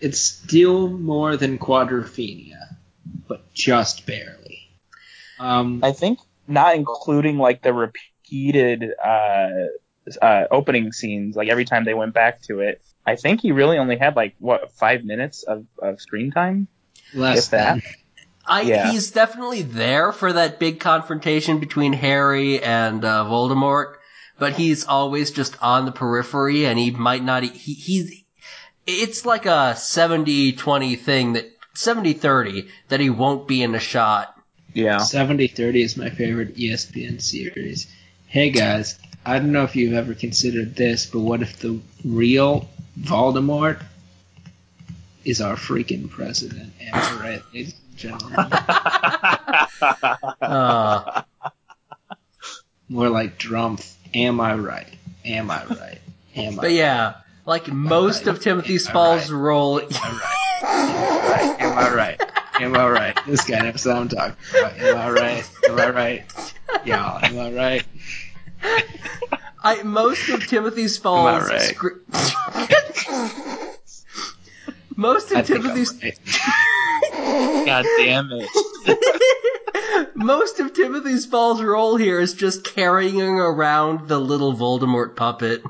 it's 0.02 0.20
still 0.20 0.90
more 0.90 1.38
than 1.38 1.58
Quadrophenia, 1.58 2.76
but 3.30 3.54
just 3.54 4.06
barely. 4.06 4.60
Um, 5.40 5.80
I 5.82 5.94
think 5.94 6.20
not 6.46 6.76
including 6.76 7.38
like 7.38 7.62
the 7.62 7.72
repeated 7.74 8.84
uh, 9.02 9.50
uh, 10.22 10.44
opening 10.52 10.92
scenes, 10.92 11.38
like 11.38 11.48
every 11.48 11.64
time 11.64 11.86
they 11.86 11.94
went 11.94 12.14
back 12.14 12.42
to 12.44 12.60
it. 12.60 12.82
I 13.10 13.16
think 13.16 13.42
he 13.42 13.52
really 13.52 13.78
only 13.78 13.98
had 13.98 14.16
like 14.16 14.36
what 14.40 14.72
five 14.74 15.04
minutes 15.04 15.44
of, 15.44 15.66
of 15.82 16.00
screen 16.00 16.32
time. 16.32 16.68
less 17.14 17.46
if 17.46 17.50
that. 17.52 17.74
than. 17.76 17.84
I, 18.46 18.62
Yeah. 18.62 18.92
he's 18.92 19.12
definitely 19.12 19.62
there 19.64 20.12
for 20.12 20.34
that 20.34 20.60
big 20.60 20.80
confrontation 20.80 21.60
between 21.60 21.94
Harry 21.94 22.62
and 22.64 23.04
uh, 23.06 23.26
Voldemort, 23.26 23.96
but 24.40 24.54
he's 24.54 24.86
always 24.86 25.32
just 25.32 25.56
on 25.62 25.86
the 25.86 25.92
periphery, 25.92 26.66
and 26.66 26.80
he 26.80 26.90
might 26.92 27.24
not. 27.24 27.44
e- 27.44 27.48
He, 27.50 27.74
he's. 27.74 28.24
It's 28.88 29.24
like 29.26 29.46
a 29.46 29.76
70-20 29.76 30.98
thing 31.00 31.34
that 31.34 31.46
70-30 31.76 32.68
that 32.88 33.00
he 33.00 33.10
won't 33.10 33.48
be 33.48 33.62
in 33.62 33.76
a 33.76 33.80
shot. 33.80 34.34
Yeah. 34.74 34.98
7030 34.98 35.84
is 35.84 35.98
my 35.98 36.10
favorite 36.10 36.56
ESPN 36.56 37.22
series. 37.22 37.88
Hey 38.28 38.50
guys, 38.52 38.98
I 39.26 39.38
don't 39.40 39.52
know 39.52 39.64
if 39.64 39.76
you've 39.76 39.94
ever 39.94 40.14
considered 40.14 40.76
this, 40.76 41.06
but 41.06 41.20
what 41.20 41.42
if 41.42 41.60
the 41.60 41.80
real 42.06 42.70
Voldemort 43.00 43.82
is 45.26 45.42
our 45.42 45.56
freaking 45.56 46.10
president? 46.10 46.74
Am 46.82 46.96
I 46.96 47.22
right, 47.22 47.42
ladies 47.54 47.76
and 47.90 47.98
gentlemen? 47.98 48.48
Uh, 50.42 51.22
More 52.88 53.10
like 53.10 53.38
Drumpf. 53.38 53.94
Am 54.16 54.42
I 54.42 54.56
right? 54.56 54.88
Am 55.26 55.52
I 55.52 55.66
right? 55.66 56.00
Am 56.36 56.60
I 56.60 56.62
but 56.64 56.72
yeah, 56.72 57.16
like 57.46 57.68
most 57.68 58.26
of 58.28 58.40
Timothy 58.40 58.78
Spall's 58.80 59.32
role. 59.32 59.80
Am 59.80 59.88
I 59.92 60.20
right? 60.64 61.56
Am 61.60 61.78
I 61.78 61.94
right? 61.94 62.22
Am 62.60 62.76
I 62.76 62.88
right? 62.90 63.20
This 63.28 63.46
guy 63.46 63.60
knows 63.62 63.86
what 63.86 63.96
I'm 63.96 64.08
talking 64.08 64.36
about. 64.58 64.78
Am 64.80 64.98
I 64.98 65.10
right? 65.12 65.50
Am 65.68 65.80
I 65.80 65.90
right? 65.90 66.54
Y'all, 66.86 67.24
am 67.24 67.38
I 67.38 67.52
right? 67.52 67.84
I 69.62 69.84
most 69.84 70.30
of 70.30 70.46
Timothy's 70.48 70.96
Spall's 70.96 71.50
Am 71.50 71.52
I 71.52 71.54
right? 71.56 71.62
scr- 71.62 71.88
most 74.96 75.32
of 75.32 75.46
think 75.46 75.62
Timothy's 75.62 75.92
I'm 75.92 76.00
right. 77.14 77.66
God 77.66 77.86
damn 77.98 78.30
it. 78.32 80.10
most 80.16 80.60
of 80.60 80.74
Timothy 80.74 81.18
Spall's 81.18 81.62
role 81.62 81.96
here 81.96 82.20
is 82.20 82.34
just 82.34 82.64
carrying 82.66 83.22
around 83.22 84.08
the 84.08 84.20
little 84.20 84.54
Voldemort 84.54 85.16
puppet. 85.16 85.64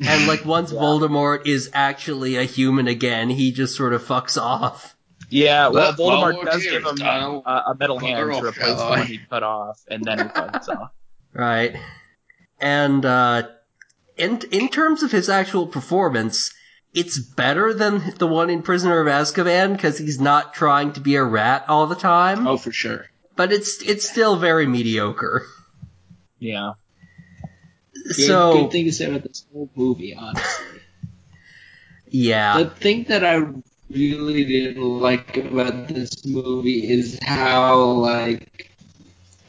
And 0.00 0.26
like 0.26 0.44
once 0.44 0.72
Voldemort 0.72 1.46
is 1.46 1.70
actually 1.74 2.36
a 2.36 2.44
human 2.44 2.86
again, 2.88 3.28
he 3.30 3.52
just 3.52 3.76
sort 3.76 3.92
of 3.92 4.02
fucks 4.02 4.40
off. 4.40 4.94
Yeah, 5.28 5.68
well, 5.68 5.92
But 5.92 6.02
Voldemort 6.02 6.34
Voldemort 6.42 6.44
does 6.50 6.62
give 6.64 6.84
him 6.84 6.94
Donald. 6.96 7.44
a, 7.46 7.50
a 7.70 7.74
metal 7.78 7.98
hand 7.98 8.32
to 8.32 8.44
replace 8.46 8.76
the 8.78 8.84
one 8.84 9.06
he 9.06 9.18
cut 9.18 9.42
off, 9.42 9.80
and 9.88 10.02
then 10.04 10.18
he 10.18 10.24
fucks 10.24 10.68
off. 10.76 10.90
Right. 11.32 11.76
And 12.60 13.04
uh 13.04 13.48
in 14.16 14.40
in 14.50 14.68
terms 14.68 15.02
of 15.02 15.10
his 15.10 15.28
actual 15.28 15.66
performance, 15.66 16.52
it's 16.92 17.18
better 17.18 17.72
than 17.72 18.14
the 18.18 18.26
one 18.26 18.50
in 18.50 18.62
Prisoner 18.62 19.00
of 19.00 19.06
Azkaban 19.06 19.72
because 19.72 19.98
he's 19.98 20.20
not 20.20 20.54
trying 20.54 20.92
to 20.92 21.00
be 21.00 21.16
a 21.16 21.24
rat 21.24 21.64
all 21.68 21.86
the 21.86 21.94
time. 21.94 22.46
Oh, 22.46 22.56
for 22.56 22.72
sure. 22.72 23.06
But 23.36 23.52
it's 23.52 23.82
it's 23.82 24.08
still 24.08 24.36
very 24.36 24.66
mediocre. 24.66 25.46
Yeah. 26.38 26.74
Good, 27.94 28.16
So 28.16 28.52
good 28.54 28.72
thing 28.72 28.84
to 28.86 28.92
say 28.92 29.06
about 29.06 29.22
this 29.22 29.44
whole 29.52 29.70
movie, 29.74 30.14
honestly. 30.14 30.80
yeah. 32.08 32.62
the 32.62 32.70
thing 32.70 33.04
that 33.04 33.24
I 33.24 33.42
really 33.90 34.44
didn't 34.44 34.82
like 34.82 35.36
about 35.36 35.88
this 35.88 36.24
movie 36.24 36.90
is 36.90 37.18
how 37.22 37.82
like 37.82 38.69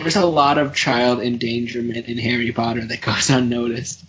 there's 0.01 0.15
a 0.15 0.25
lot 0.25 0.57
of 0.57 0.75
child 0.75 1.19
endangerment 1.21 2.07
in 2.07 2.17
Harry 2.17 2.51
Potter 2.51 2.85
that 2.85 3.01
goes 3.01 3.29
unnoticed 3.39 4.03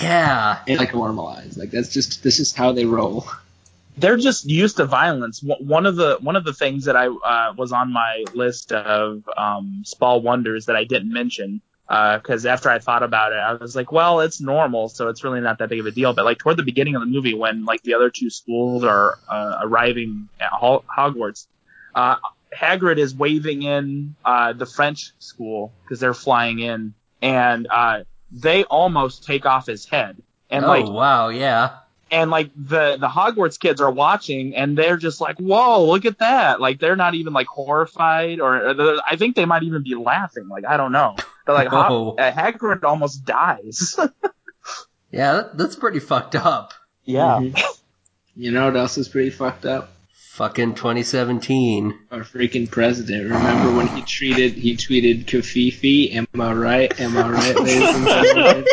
Yeah. 0.00 0.58
and 0.66 0.78
like 0.78 0.94
normalized. 0.94 1.56
Like 1.56 1.70
that's 1.70 1.88
just 1.92 2.22
this 2.22 2.38
is 2.38 2.54
how 2.54 2.72
they 2.72 2.84
roll. 2.84 3.26
they're 3.96 4.16
just 4.18 4.44
used 4.44 4.76
to 4.76 4.84
violence. 4.84 5.42
One 5.42 5.66
one 5.66 5.86
of 5.86 5.96
the 5.96 6.18
one 6.20 6.36
of 6.36 6.44
the 6.44 6.52
things 6.52 6.84
that 6.84 6.96
I 6.96 7.06
uh, 7.06 7.54
was 7.56 7.72
on 7.72 7.92
my 7.92 8.24
list 8.34 8.72
of 8.72 9.28
um, 9.36 9.82
Spall 9.84 10.20
wonders 10.20 10.66
that 10.66 10.76
I 10.76 10.84
didn't 10.84 11.12
mention 11.12 11.60
because 11.88 12.44
after 12.46 12.68
I 12.68 12.80
thought 12.80 13.04
about 13.04 13.30
it, 13.32 13.36
I 13.38 13.52
was 13.52 13.76
like, 13.76 13.92
well, 13.92 14.18
it's 14.20 14.40
normal, 14.40 14.88
so 14.88 15.08
it's 15.08 15.22
really 15.22 15.40
not 15.40 15.58
that 15.58 15.68
big 15.68 15.78
of 15.78 15.86
a 15.86 15.92
deal. 15.92 16.12
But 16.12 16.24
like 16.24 16.38
toward 16.38 16.56
the 16.56 16.64
beginning 16.64 16.96
of 16.96 17.00
the 17.00 17.06
movie, 17.06 17.32
when 17.34 17.64
like 17.64 17.82
the 17.82 17.94
other 17.94 18.10
two 18.10 18.28
schools 18.28 18.82
are 18.82 19.18
uh, 19.28 19.58
arriving 19.62 20.28
at 20.40 20.50
Hogwarts, 20.50 21.46
uh, 21.94 22.16
Hagrid 22.54 22.98
is 22.98 23.14
waving 23.14 23.62
in 23.62 24.14
uh, 24.24 24.52
the 24.52 24.66
French 24.66 25.12
school 25.18 25.72
because 25.82 26.00
they're 26.00 26.14
flying 26.14 26.58
in, 26.58 26.94
and 27.22 27.66
uh, 27.70 28.04
they 28.30 28.64
almost 28.64 29.24
take 29.24 29.46
off 29.46 29.66
his 29.66 29.86
head. 29.86 30.16
And 30.50 30.64
oh 30.64 30.68
like 30.68 30.86
wow, 30.86 31.28
yeah. 31.28 31.78
and 32.10 32.30
like 32.30 32.50
the 32.54 32.96
the 33.00 33.08
Hogwarts 33.08 33.58
kids 33.58 33.80
are 33.80 33.90
watching 33.90 34.54
and 34.54 34.78
they're 34.78 34.96
just 34.96 35.20
like, 35.20 35.38
"Whoa, 35.38 35.84
look 35.86 36.04
at 36.04 36.18
that!" 36.20 36.60
Like 36.60 36.78
they're 36.78 36.94
not 36.96 37.14
even 37.14 37.32
like 37.32 37.48
horrified 37.48 38.38
or, 38.40 38.68
or 38.68 38.74
they're- 38.74 39.00
I 39.06 39.16
think 39.16 39.34
they 39.34 39.44
might 39.44 39.64
even 39.64 39.82
be 39.82 39.96
laughing. 39.96 40.46
Like 40.48 40.64
I 40.64 40.76
don't 40.76 40.92
know. 40.92 41.16
They're 41.46 41.54
like, 41.54 41.72
Whoa. 41.72 41.80
Ho- 41.80 42.16
uh, 42.18 42.32
Hagrid 42.32 42.84
almost 42.84 43.24
dies. 43.24 43.98
Yeah, 45.12 45.32
that, 45.34 45.56
that's 45.56 45.76
pretty 45.76 46.00
fucked 46.00 46.34
up. 46.34 46.74
yeah, 47.04 47.38
Mhm. 47.40 47.62
You 48.34 48.50
know 48.50 48.66
what 48.66 48.76
else 48.76 48.98
is 48.98 49.08
pretty 49.08 49.30
fucked 49.30 49.64
up? 49.64 49.90
Fucking 50.36 50.74
2017. 50.74 51.98
Our 52.10 52.20
freaking 52.20 52.70
president. 52.70 53.30
Remember 53.30 53.74
when 53.74 53.86
he 53.86 54.02
treated 54.02 54.52
he 54.52 54.76
tweeted 54.76 55.24
covfefe? 55.24 56.14
Am 56.14 56.26
I 56.38 56.52
right? 56.52 57.00
Am 57.00 57.16
I 57.16 57.30
right, 57.30 57.58
ladies 57.58 57.94
and 57.94 58.06
gentlemen? 58.06 58.66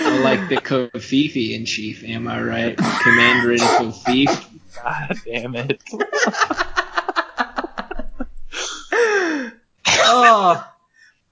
I 0.00 0.18
like 0.18 0.48
the 0.48 0.56
covfefe 0.56 1.54
in 1.54 1.64
chief. 1.64 2.02
Am 2.02 2.26
I 2.26 2.42
right? 2.42 2.76
Commander 2.76 3.52
in 3.52 3.60
Kafif. 3.60 4.46
God 4.82 5.16
damn 5.24 5.54
it. 5.54 5.80
oh, 9.86 10.68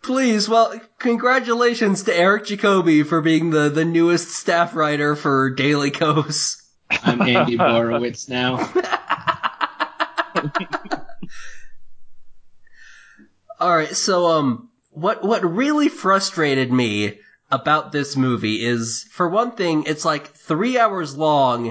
please. 0.03 0.49
Well, 0.49 0.81
congratulations 1.01 2.05
to 2.05 2.17
Eric 2.17 2.47
Jacoby 2.47 3.03
for 3.03 3.21
being 3.21 3.51
the, 3.51 3.71
the 3.71 3.85
newest 3.85 4.29
staff 4.29 4.77
writer 4.77 5.17
for 5.17 5.51
Daily 5.51 5.91
Kos. 5.91 6.63
I'm 6.91 7.23
Andy 7.23 7.57
Borowitz 7.59 8.29
now. 8.29 8.57
All 13.59 13.75
right, 13.75 13.89
so 13.97 14.27
um, 14.27 14.69
what 14.91 15.25
what 15.25 15.43
really 15.45 15.89
frustrated 15.89 16.71
me 16.71 17.19
about 17.51 17.91
this 17.93 18.17
movie 18.17 18.63
is, 18.63 19.05
for 19.11 19.29
one 19.29 19.53
thing, 19.53 19.85
it's 19.87 20.05
like 20.05 20.29
three 20.35 20.79
hours 20.79 21.17
long, 21.17 21.69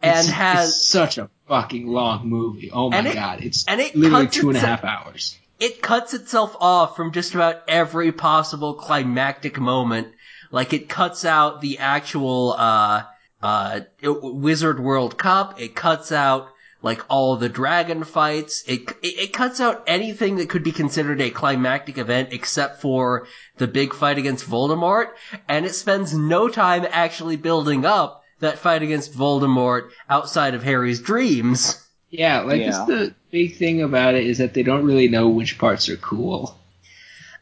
and 0.00 0.26
It's- 0.26 0.30
has 0.30 0.68
it's 0.70 0.88
such 0.88 1.18
a 1.18 1.28
fucking 1.48 1.86
long 1.86 2.28
movie. 2.28 2.70
Oh 2.72 2.88
my 2.90 3.00
it- 3.06 3.14
god, 3.14 3.40
it's 3.42 3.66
and 3.68 3.80
it 3.80 3.94
literally 3.94 4.28
two 4.28 4.48
and 4.48 4.56
a 4.56 4.60
half 4.60 4.84
hours. 4.84 5.36
it 5.60 5.82
cuts 5.82 6.14
itself 6.14 6.56
off 6.60 6.96
from 6.96 7.12
just 7.12 7.34
about 7.34 7.62
every 7.68 8.10
possible 8.12 8.74
climactic 8.74 9.60
moment. 9.60 10.08
Like 10.50 10.72
it 10.72 10.88
cuts 10.88 11.24
out 11.26 11.60
the 11.60 11.78
actual 11.78 12.54
uh 12.56 13.02
uh 13.42 13.80
Wizard 14.02 14.80
World 14.80 15.18
Cup. 15.18 15.60
It 15.60 15.74
cuts 15.74 16.12
out 16.12 16.48
like 16.82 17.04
all 17.08 17.36
the 17.36 17.48
dragon 17.48 18.04
fights. 18.04 18.64
It, 18.66 18.90
it 19.02 19.18
it 19.18 19.32
cuts 19.32 19.60
out 19.60 19.84
anything 19.86 20.36
that 20.36 20.48
could 20.48 20.64
be 20.64 20.72
considered 20.72 21.20
a 21.20 21.30
climactic 21.30 21.96
event 21.98 22.32
except 22.32 22.80
for 22.80 23.26
the 23.58 23.66
big 23.68 23.94
fight 23.94 24.18
against 24.18 24.48
Voldemort, 24.48 25.08
and 25.48 25.64
it 25.64 25.74
spends 25.74 26.12
no 26.14 26.48
time 26.48 26.86
actually 26.90 27.36
building 27.36 27.84
up 27.84 28.22
that 28.40 28.58
fight 28.58 28.82
against 28.82 29.12
Voldemort 29.16 29.90
outside 30.10 30.54
of 30.54 30.62
Harry's 30.64 31.00
dreams. 31.00 31.78
Yeah, 32.10 32.40
like 32.40 32.60
Yeah. 32.60 32.68
it's 32.68 32.84
the 32.86 33.14
big 33.30 33.56
thing 33.56 33.80
about 33.82 34.14
it 34.16 34.26
is 34.26 34.38
that 34.38 34.52
they 34.52 34.62
don't 34.62 34.84
really 34.84 35.08
know 35.08 35.28
which 35.28 35.58
parts 35.58 35.88
are 35.88 35.96
cool. 35.96 36.58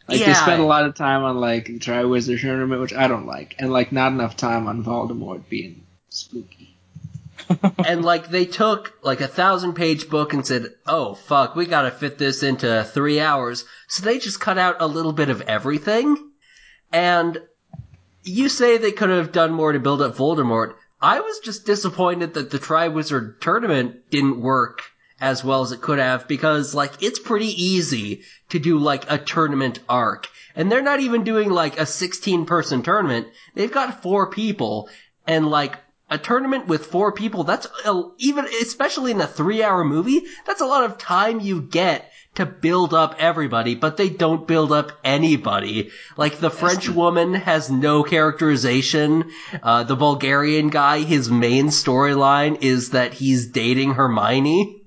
Like 0.06 0.18
they 0.20 0.26
Yeah. 0.26 0.34
spend 0.34 0.60
a 0.60 0.66
lot 0.66 0.84
of 0.84 0.94
time 0.94 1.24
on 1.24 1.38
like 1.38 1.66
the 1.66 1.78
Triwizard 1.78 2.40
Tournament, 2.40 2.80
which 2.80 2.92
I 2.92 3.08
don't 3.08 3.26
like, 3.26 3.54
and 3.58 3.72
like 3.72 3.90
not 3.92 4.12
enough 4.12 4.36
time 4.36 4.66
on 4.68 4.84
Voldemort 4.84 5.48
being 5.48 5.82
spooky. 6.10 6.76
and 7.86 8.04
like 8.04 8.28
they 8.28 8.44
took 8.44 8.92
like 9.02 9.20
a 9.20 9.28
thousand 9.28 9.74
page 9.74 10.08
book 10.08 10.34
and 10.34 10.46
said, 10.46 10.74
"Oh 10.86 11.14
fuck, 11.14 11.56
we 11.56 11.66
gotta 11.66 11.90
fit 11.90 12.18
this 12.18 12.42
into 12.42 12.84
three 12.84 13.18
hours." 13.20 13.64
So 13.88 14.04
they 14.04 14.18
just 14.18 14.40
cut 14.40 14.58
out 14.58 14.76
a 14.80 14.86
little 14.86 15.12
bit 15.12 15.30
of 15.30 15.40
everything. 15.42 16.16
And 16.92 17.40
you 18.22 18.48
say 18.48 18.76
they 18.76 18.92
could 18.92 19.08
have 19.08 19.32
done 19.32 19.52
more 19.52 19.72
to 19.72 19.80
build 19.80 20.02
up 20.02 20.16
Voldemort. 20.16 20.74
I 21.00 21.20
was 21.20 21.38
just 21.38 21.64
disappointed 21.64 22.34
that 22.34 22.50
the 22.50 22.58
Triwizard 22.58 23.40
tournament 23.40 24.10
didn't 24.10 24.40
work 24.40 24.82
as 25.20 25.44
well 25.44 25.62
as 25.62 25.72
it 25.72 25.80
could 25.80 25.98
have 25.98 26.26
because 26.28 26.74
like 26.74 27.02
it's 27.02 27.18
pretty 27.18 27.48
easy 27.62 28.22
to 28.50 28.58
do 28.58 28.78
like 28.78 29.10
a 29.10 29.18
tournament 29.18 29.78
arc. 29.88 30.28
And 30.54 30.70
they're 30.70 30.82
not 30.82 31.00
even 31.00 31.24
doing 31.24 31.50
like 31.50 31.78
a 31.78 31.86
16 31.86 32.44
person 32.46 32.82
tournament. 32.82 33.28
They've 33.54 33.72
got 33.72 34.02
four 34.02 34.30
people 34.30 34.88
and 35.26 35.48
like 35.48 35.78
a 36.10 36.18
tournament 36.18 36.66
with 36.66 36.86
four 36.86 37.12
people, 37.12 37.44
that's 37.44 37.66
a, 37.86 38.02
even, 38.18 38.46
especially 38.60 39.12
in 39.12 39.20
a 39.20 39.26
three 39.26 39.62
hour 39.62 39.84
movie, 39.84 40.22
that's 40.46 40.60
a 40.60 40.66
lot 40.66 40.84
of 40.84 40.98
time 40.98 41.40
you 41.40 41.62
get 41.62 42.10
to 42.34 42.46
build 42.46 42.94
up 42.94 43.16
everybody, 43.18 43.74
but 43.74 43.96
they 43.96 44.08
don't 44.08 44.46
build 44.46 44.70
up 44.72 44.92
anybody. 45.02 45.90
Like 46.16 46.38
the 46.38 46.50
French 46.50 46.88
woman 46.88 47.34
has 47.34 47.70
no 47.70 48.02
characterization. 48.04 49.30
Uh, 49.62 49.82
the 49.84 49.96
Bulgarian 49.96 50.68
guy, 50.68 51.00
his 51.00 51.30
main 51.30 51.66
storyline 51.68 52.62
is 52.62 52.90
that 52.90 53.14
he's 53.14 53.48
dating 53.48 53.94
Hermione. 53.94 54.82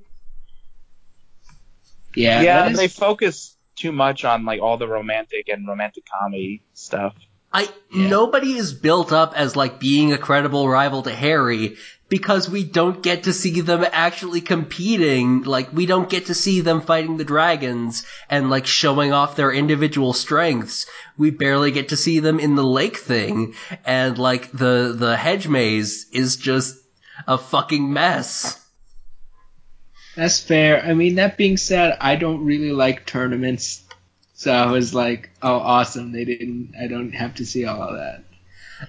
Yeah, 2.16 2.42
yeah, 2.42 2.62
that 2.64 2.72
is- 2.72 2.78
they 2.78 2.88
focus 2.88 3.58
too 3.76 3.92
much 3.92 4.24
on 4.24 4.46
like 4.46 4.62
all 4.62 4.78
the 4.78 4.88
romantic 4.88 5.50
and 5.50 5.68
romantic 5.68 6.06
comedy 6.06 6.64
stuff. 6.74 7.16
I 7.54 7.70
Yeah. 7.92 8.08
nobody 8.08 8.54
is 8.54 8.74
built 8.74 9.12
up 9.12 9.34
as 9.36 9.56
like 9.56 9.80
being 9.80 10.12
a 10.12 10.18
credible 10.18 10.68
rival 10.68 11.04
to 11.04 11.14
Harry 11.14 11.78
because 12.10 12.50
we 12.50 12.64
don't 12.64 13.02
get 13.02 13.24
to 13.24 13.34
see 13.34 13.62
them 13.62 13.86
actually 13.92 14.42
competing. 14.42 15.44
Like 15.44 15.72
we 15.74 15.86
don't 15.86 16.10
get 16.10 16.28
to 16.28 16.34
see 16.34 16.62
them 16.62 16.82
fighting 16.82 17.18
the 17.18 17.24
dragons 17.24 18.06
and 18.30 18.50
like 18.50 18.66
showing 18.66 19.14
off 19.14 19.36
their 19.36 19.52
individual 19.52 20.14
strengths. 20.14 20.86
We 21.18 21.30
barely 21.30 21.72
get 21.72 21.90
to 21.90 21.98
see 21.98 22.20
them 22.20 22.40
in 22.40 22.56
the 22.56 22.64
lake 22.64 22.98
thing 22.98 23.54
and 23.86 24.18
like 24.18 24.52
the 24.52 24.96
the 24.98 25.16
hedge 25.16 25.48
maze 25.48 26.08
is 26.12 26.36
just 26.36 26.76
a 27.28 27.38
fucking 27.38 27.94
mess. 27.94 28.60
That's 30.16 30.40
fair. 30.40 30.84
I 30.84 30.94
mean, 30.94 31.16
that 31.16 31.38
being 31.38 31.58
said, 31.58 31.98
I 32.00 32.16
don't 32.16 32.46
really 32.46 32.72
like 32.72 33.06
tournaments, 33.08 33.83
so 34.44 34.52
I 34.52 34.72
was 34.72 34.94
like, 34.94 35.30
"Oh, 35.42 35.56
awesome! 35.56 36.12
They 36.12 36.26
didn't. 36.26 36.74
I 36.82 36.88
don't 36.88 37.12
have 37.14 37.36
to 37.36 37.46
see 37.46 37.66
all 37.66 37.82
of 37.82 37.96
that." 37.98 38.24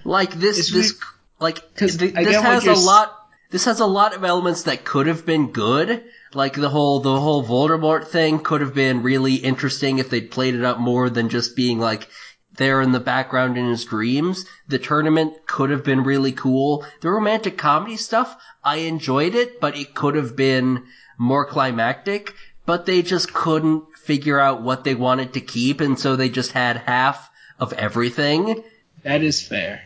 Like 0.03 0.33
this, 0.33 0.59
It's 0.59 0.71
this, 0.71 0.91
re- 0.91 0.97
like 1.39 1.75
'cause 1.75 1.97
th- 1.97 2.13
this 2.13 2.41
has 2.41 2.65
a 2.67 2.73
lot. 2.73 3.13
This 3.51 3.65
has 3.65 3.79
a 3.79 3.85
lot 3.85 4.13
of 4.13 4.23
elements 4.25 4.63
that 4.63 4.83
could 4.83 5.07
have 5.07 5.25
been 5.25 5.51
good. 5.51 6.03
Like 6.33 6.55
the 6.55 6.69
whole 6.69 6.99
the 6.99 7.19
whole 7.19 7.45
Voldemort 7.45 8.07
thing 8.07 8.39
could 8.39 8.59
have 8.59 8.73
been 8.73 9.01
really 9.03 9.35
interesting 9.35 9.97
if 9.97 10.09
they'd 10.09 10.29
played 10.29 10.55
it 10.55 10.63
up 10.65 10.77
more 10.79 11.09
than 11.09 11.29
just 11.29 11.55
being 11.55 11.79
like 11.79 12.09
there 12.57 12.81
in 12.81 12.91
the 12.91 12.99
background 12.99 13.57
in 13.57 13.69
his 13.69 13.85
dreams. 13.85 14.45
The 14.67 14.79
tournament 14.79 15.33
could 15.45 15.69
have 15.69 15.85
been 15.85 16.03
really 16.03 16.33
cool. 16.33 16.85
The 16.99 17.09
romantic 17.09 17.57
comedy 17.57 17.95
stuff, 17.95 18.35
I 18.63 18.77
enjoyed 18.77 19.35
it, 19.35 19.61
but 19.61 19.77
it 19.77 19.93
could 19.95 20.15
have 20.15 20.35
been 20.35 20.83
more 21.17 21.45
climactic. 21.45 22.33
But 22.65 22.85
they 22.85 23.01
just 23.01 23.31
couldn't 23.33 23.83
figure 24.05 24.39
out 24.39 24.61
what 24.61 24.83
they 24.83 24.95
wanted 24.95 25.33
to 25.33 25.41
keep, 25.41 25.81
and 25.81 25.99
so 25.99 26.15
they 26.15 26.29
just 26.29 26.51
had 26.51 26.77
half 26.77 27.29
of 27.59 27.73
everything. 27.73 28.63
That 29.03 29.23
is 29.23 29.41
fair. 29.45 29.81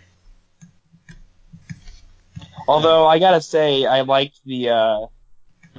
Although 2.68 3.08
I 3.08 3.20
gotta 3.20 3.42
say, 3.42 3.86
I 3.86 4.02
liked 4.02 4.40
the 4.46 4.70
uh, 4.70 5.06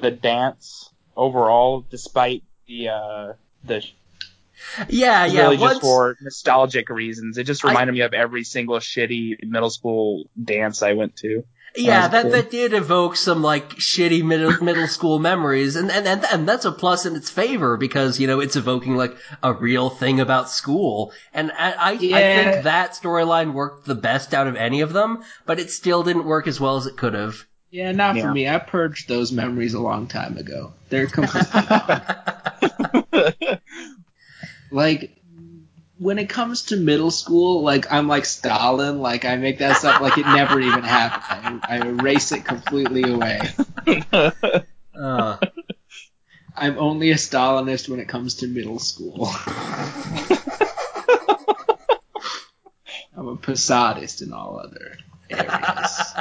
the 0.01 0.11
dance 0.11 0.91
overall, 1.17 1.85
despite 1.89 2.43
the 2.67 2.89
uh, 2.89 3.33
the 3.65 3.85
Yeah, 4.89 5.27
yeah. 5.27 5.43
really 5.43 5.59
once, 5.59 5.75
just 5.75 5.83
for 5.83 6.17
nostalgic 6.21 6.89
reasons. 6.89 7.39
It 7.39 7.45
just 7.45 7.65
I- 7.65 7.69
reminded 7.69 7.93
me 7.93 8.01
of 8.01 8.13
every 8.13 8.45
single 8.45 8.79
shitty 8.79 9.45
middle 9.45 9.71
school 9.71 10.25
dance 10.43 10.83
I 10.83 10.95
went 10.95 11.17
to. 11.17 11.45
Yeah, 11.77 12.09
that 12.09 12.23
cool. 12.23 12.31
that 12.33 12.51
did 12.51 12.73
evoke 12.73 13.15
some 13.17 13.43
like 13.43 13.71
shitty 13.77 14.25
middle 14.25 14.53
middle 14.63 14.89
school 14.89 15.19
memories, 15.19 15.77
and, 15.77 15.91
and 15.91 16.07
and 16.07 16.25
and 16.33 16.49
that's 16.49 16.65
a 16.65 16.73
plus 16.73 17.07
in 17.07 17.15
its 17.15 17.31
favor 17.31 17.77
because 17.77 18.19
you 18.19 18.27
know 18.27 18.41
it's 18.41 18.57
evoking 18.57 18.97
like 18.97 19.17
a 19.43 19.53
real 19.53 19.89
thing 19.89 20.19
about 20.21 20.49
school, 20.51 21.13
and 21.33 21.53
I 21.53 21.71
I, 21.73 21.91
I 21.93 21.97
think 21.99 22.65
that 22.65 22.93
storyline 22.93 23.53
worked 23.53 23.87
the 23.87 23.95
best 23.95 24.35
out 24.35 24.49
of 24.49 24.57
any 24.57 24.81
of 24.81 24.93
them, 24.93 25.23
but 25.47 25.61
it 25.61 25.71
still 25.71 26.03
didn't 26.03 26.25
work 26.25 26.47
as 26.49 26.59
well 26.59 26.77
as 26.77 26.87
it 26.87 26.97
could 26.97 27.15
have. 27.15 27.45
Yeah, 27.71 27.93
not 27.93 28.17
Yeah. 28.17 28.23
for 28.23 28.33
me. 28.33 28.49
I 28.49 28.59
purged 28.59 29.07
those 29.09 29.31
memories 29.31 29.75
a 29.75 29.81
long 29.81 30.09
time 30.09 30.37
ago. 30.39 30.73
They're 30.89 31.07
completely 31.19 31.61
gone. 33.13 33.59
like 34.73 35.17
when 36.01 36.19
it 36.19 36.31
comes 36.31 36.63
to 36.63 36.77
middle 36.79 37.11
school, 37.11 37.63
like 37.63 37.93
I'm 37.93 38.09
like 38.09 38.25
Stalin, 38.25 39.01
like 39.01 39.27
I 39.27 39.37
make 39.37 39.59
that 39.59 39.77
stuff 39.77 40.01
like 40.01 40.17
it 40.17 40.25
never 40.25 40.59
even 40.59 40.83
happened. 40.83 41.61
I, 41.63 41.77
I 41.77 41.87
erase 41.87 42.33
it 42.33 42.45
completely 42.45 43.03
away. 43.03 43.41
Uh, 44.93 45.37
I'm 46.57 46.79
only 46.79 47.11
a 47.11 47.15
Stalinist 47.15 47.89
when 47.89 48.01
it 48.01 48.09
comes 48.09 48.35
to 48.37 48.47
middle 48.47 48.79
school. 48.79 49.31
I'm 53.17 53.29
a 53.29 53.37
Posadist 53.37 54.21
in 54.23 54.33
all 54.33 54.59
other 54.59 54.99
areas. 55.31 56.15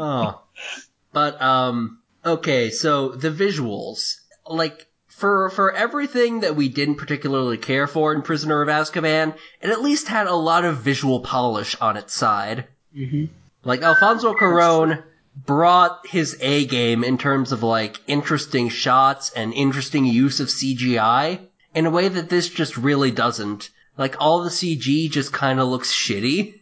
oh, 0.00 0.42
but 1.12 1.40
um, 1.40 2.00
okay, 2.26 2.70
so 2.70 3.10
the 3.10 3.30
visuals, 3.30 4.16
like 4.46 4.87
for 5.18 5.50
for 5.50 5.72
everything 5.72 6.40
that 6.40 6.56
we 6.56 6.68
didn't 6.68 6.94
particularly 6.96 7.58
care 7.58 7.86
for 7.86 8.14
in 8.14 8.22
Prisoner 8.22 8.62
of 8.62 8.68
Azkaban, 8.68 9.36
it 9.60 9.70
at 9.70 9.82
least 9.82 10.08
had 10.08 10.26
a 10.26 10.34
lot 10.34 10.64
of 10.64 10.78
visual 10.78 11.20
polish 11.20 11.74
on 11.80 11.96
its 11.96 12.14
side. 12.14 12.66
hmm 12.94 13.24
Like 13.64 13.82
Alfonso 13.82 14.32
Cuarón 14.34 15.02
brought 15.46 16.06
his 16.06 16.36
A 16.40 16.66
game 16.66 17.04
in 17.04 17.18
terms 17.18 17.52
of 17.52 17.62
like 17.62 18.00
interesting 18.06 18.68
shots 18.68 19.30
and 19.30 19.52
interesting 19.54 20.04
use 20.04 20.40
of 20.40 20.48
CGI 20.48 21.40
in 21.74 21.86
a 21.86 21.90
way 21.90 22.08
that 22.08 22.28
this 22.28 22.48
just 22.48 22.76
really 22.76 23.10
doesn't. 23.10 23.70
Like 23.96 24.16
all 24.20 24.42
the 24.42 24.50
CG 24.50 25.10
just 25.10 25.32
kind 25.32 25.58
of 25.60 25.68
looks 25.68 25.92
shitty. 25.92 26.60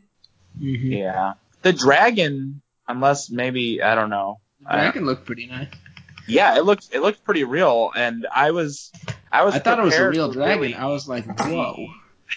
hmm 0.59 0.93
yeah, 0.93 1.35
the 1.62 1.73
dragon, 1.74 2.62
unless 2.89 3.31
maybe 3.31 3.83
I 3.83 3.95
don't 3.95 4.11
know. 4.11 4.41
I- 4.66 4.77
Dragon 4.81 5.05
looked 5.07 5.27
pretty 5.27 5.47
nice. 5.47 5.69
Yeah, 6.27 6.57
it 6.57 6.65
looked 6.65 6.89
it 6.93 7.01
looked 7.01 7.24
pretty 7.24 7.44
real, 7.44 7.90
and 7.94 8.27
I 8.35 8.51
was 8.51 8.93
I 9.31 9.44
was 9.44 9.55
I 9.55 9.59
thought 9.61 9.78
it 9.78 9.85
was 9.85 9.94
a 9.97 10.09
real 10.09 10.31
dragon. 10.32 10.61
really- 10.61 10.74
I 10.74 10.86
was 10.86 11.09
like, 11.09 11.24
whoa. 11.40 11.86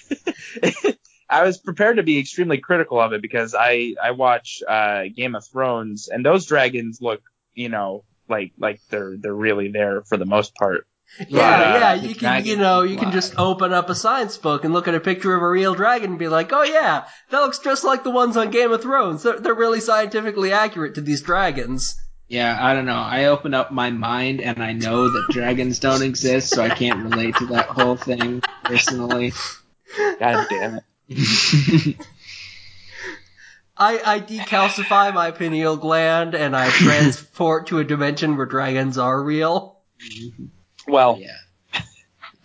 I 1.29 1.43
was 1.43 1.59
prepared 1.59 1.97
to 1.97 2.03
be 2.03 2.17
extremely 2.17 2.57
critical 2.57 2.99
of 2.99 3.13
it 3.13 3.21
because 3.21 3.53
I 3.57 3.93
I 4.01 4.11
watch 4.11 4.63
uh, 4.67 5.03
Game 5.15 5.35
of 5.35 5.45
Thrones 5.45 6.07
and 6.07 6.25
those 6.25 6.45
dragons 6.45 6.99
look 7.01 7.21
you 7.53 7.69
know 7.69 8.03
like 8.27 8.53
like 8.57 8.79
they're 8.89 9.15
they're 9.17 9.33
really 9.33 9.69
there 9.71 10.01
for 10.03 10.17
the 10.17 10.25
most 10.25 10.55
part. 10.55 10.87
Yeah, 11.27 11.39
uh, 11.39 11.79
yeah, 11.79 11.95
the 11.95 12.07
you 12.07 12.15
can, 12.15 12.45
you 12.45 12.55
know, 12.55 12.83
you 12.83 12.95
can 12.95 13.11
just 13.11 13.37
open 13.39 13.73
up 13.73 13.89
a 13.89 13.95
science 13.95 14.37
book 14.37 14.63
and 14.63 14.73
look 14.73 14.87
at 14.87 14.93
a 14.93 14.99
picture 14.99 15.35
of 15.35 15.41
a 15.41 15.49
real 15.49 15.73
dragon 15.73 16.11
and 16.11 16.19
be 16.19 16.27
like, 16.27 16.53
oh 16.53 16.61
yeah, 16.61 17.05
that 17.31 17.39
looks 17.39 17.57
just 17.59 17.83
like 17.83 18.03
the 18.03 18.11
ones 18.11 18.37
on 18.37 18.51
Game 18.51 18.71
of 18.71 18.81
Thrones. 18.83 19.23
They're, 19.23 19.39
they're 19.39 19.55
really 19.55 19.79
scientifically 19.81 20.53
accurate 20.53 20.95
to 20.95 21.01
these 21.01 21.23
dragons. 21.23 21.99
Yeah, 22.29 22.55
I 22.59 22.75
don't 22.75 22.85
know. 22.85 22.93
I 22.93 23.25
open 23.25 23.55
up 23.55 23.71
my 23.71 23.89
mind 23.89 24.39
and 24.39 24.61
I 24.63 24.73
know 24.73 25.09
that 25.09 25.27
dragons 25.31 25.79
don't 25.79 26.03
exist, 26.03 26.49
so 26.49 26.63
I 26.63 26.69
can't 26.69 27.03
relate 27.03 27.35
to 27.37 27.47
that 27.47 27.65
whole 27.65 27.95
thing 27.95 28.43
personally. 28.63 29.33
God 30.19 30.45
damn 30.49 30.79
it! 31.07 31.95
I, 33.77 34.01
I 34.05 34.19
decalcify 34.19 35.13
my 35.13 35.31
pineal 35.31 35.77
gland 35.77 36.35
and 36.35 36.55
I 36.55 36.69
transport 36.69 37.67
to 37.67 37.79
a 37.79 37.83
dimension 37.83 38.37
where 38.37 38.45
dragons 38.45 38.97
are 38.97 39.21
real. 39.23 39.79
Well, 40.87 41.17
Yeah. 41.19 41.35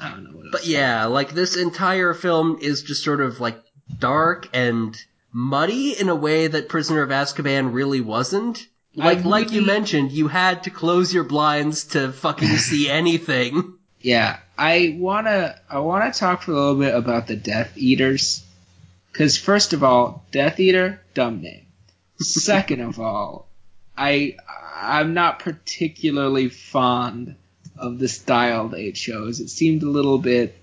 I 0.00 0.10
don't 0.10 0.24
know 0.24 0.30
what 0.30 0.46
else. 0.46 0.52
But 0.52 0.66
yeah, 0.66 1.04
like 1.06 1.30
this 1.32 1.56
entire 1.56 2.14
film 2.14 2.58
is 2.60 2.82
just 2.82 3.04
sort 3.04 3.20
of 3.20 3.40
like 3.40 3.60
dark 3.98 4.48
and 4.54 4.96
muddy 5.32 5.98
in 5.98 6.08
a 6.08 6.14
way 6.14 6.46
that 6.46 6.68
Prisoner 6.68 7.02
of 7.02 7.10
Azkaban 7.10 7.74
really 7.74 8.00
wasn't. 8.00 8.66
Like 8.96 9.18
I 9.18 9.22
like 9.22 9.52
you 9.52 9.62
mentioned, 9.62 10.12
you 10.12 10.28
had 10.28 10.64
to 10.64 10.70
close 10.70 11.12
your 11.12 11.24
blinds 11.24 11.84
to 11.86 12.12
fucking 12.12 12.48
see 12.58 12.88
anything. 12.88 13.74
Yeah, 14.00 14.38
I 14.56 14.96
wanna 14.98 15.58
I 15.68 15.78
wanna 15.80 16.12
talk 16.12 16.42
for 16.42 16.52
a 16.52 16.54
little 16.54 16.76
bit 16.76 16.94
about 16.94 17.26
the 17.26 17.36
Death 17.36 17.76
Eaters, 17.76 18.44
because 19.12 19.36
first 19.36 19.72
of 19.72 19.82
all, 19.82 20.24
Death 20.30 20.60
Eater, 20.60 21.00
dumb 21.14 21.40
name. 21.40 21.66
Second 22.18 22.80
of 22.80 23.00
all, 23.00 23.48
I 23.96 24.36
I'm 24.76 25.14
not 25.14 25.40
particularly 25.40 26.48
fond 26.48 27.34
of 27.76 27.98
the 27.98 28.08
style 28.08 28.68
they 28.68 28.92
chose. 28.92 29.40
It 29.40 29.50
seemed 29.50 29.82
a 29.82 29.90
little 29.90 30.18
bit 30.18 30.56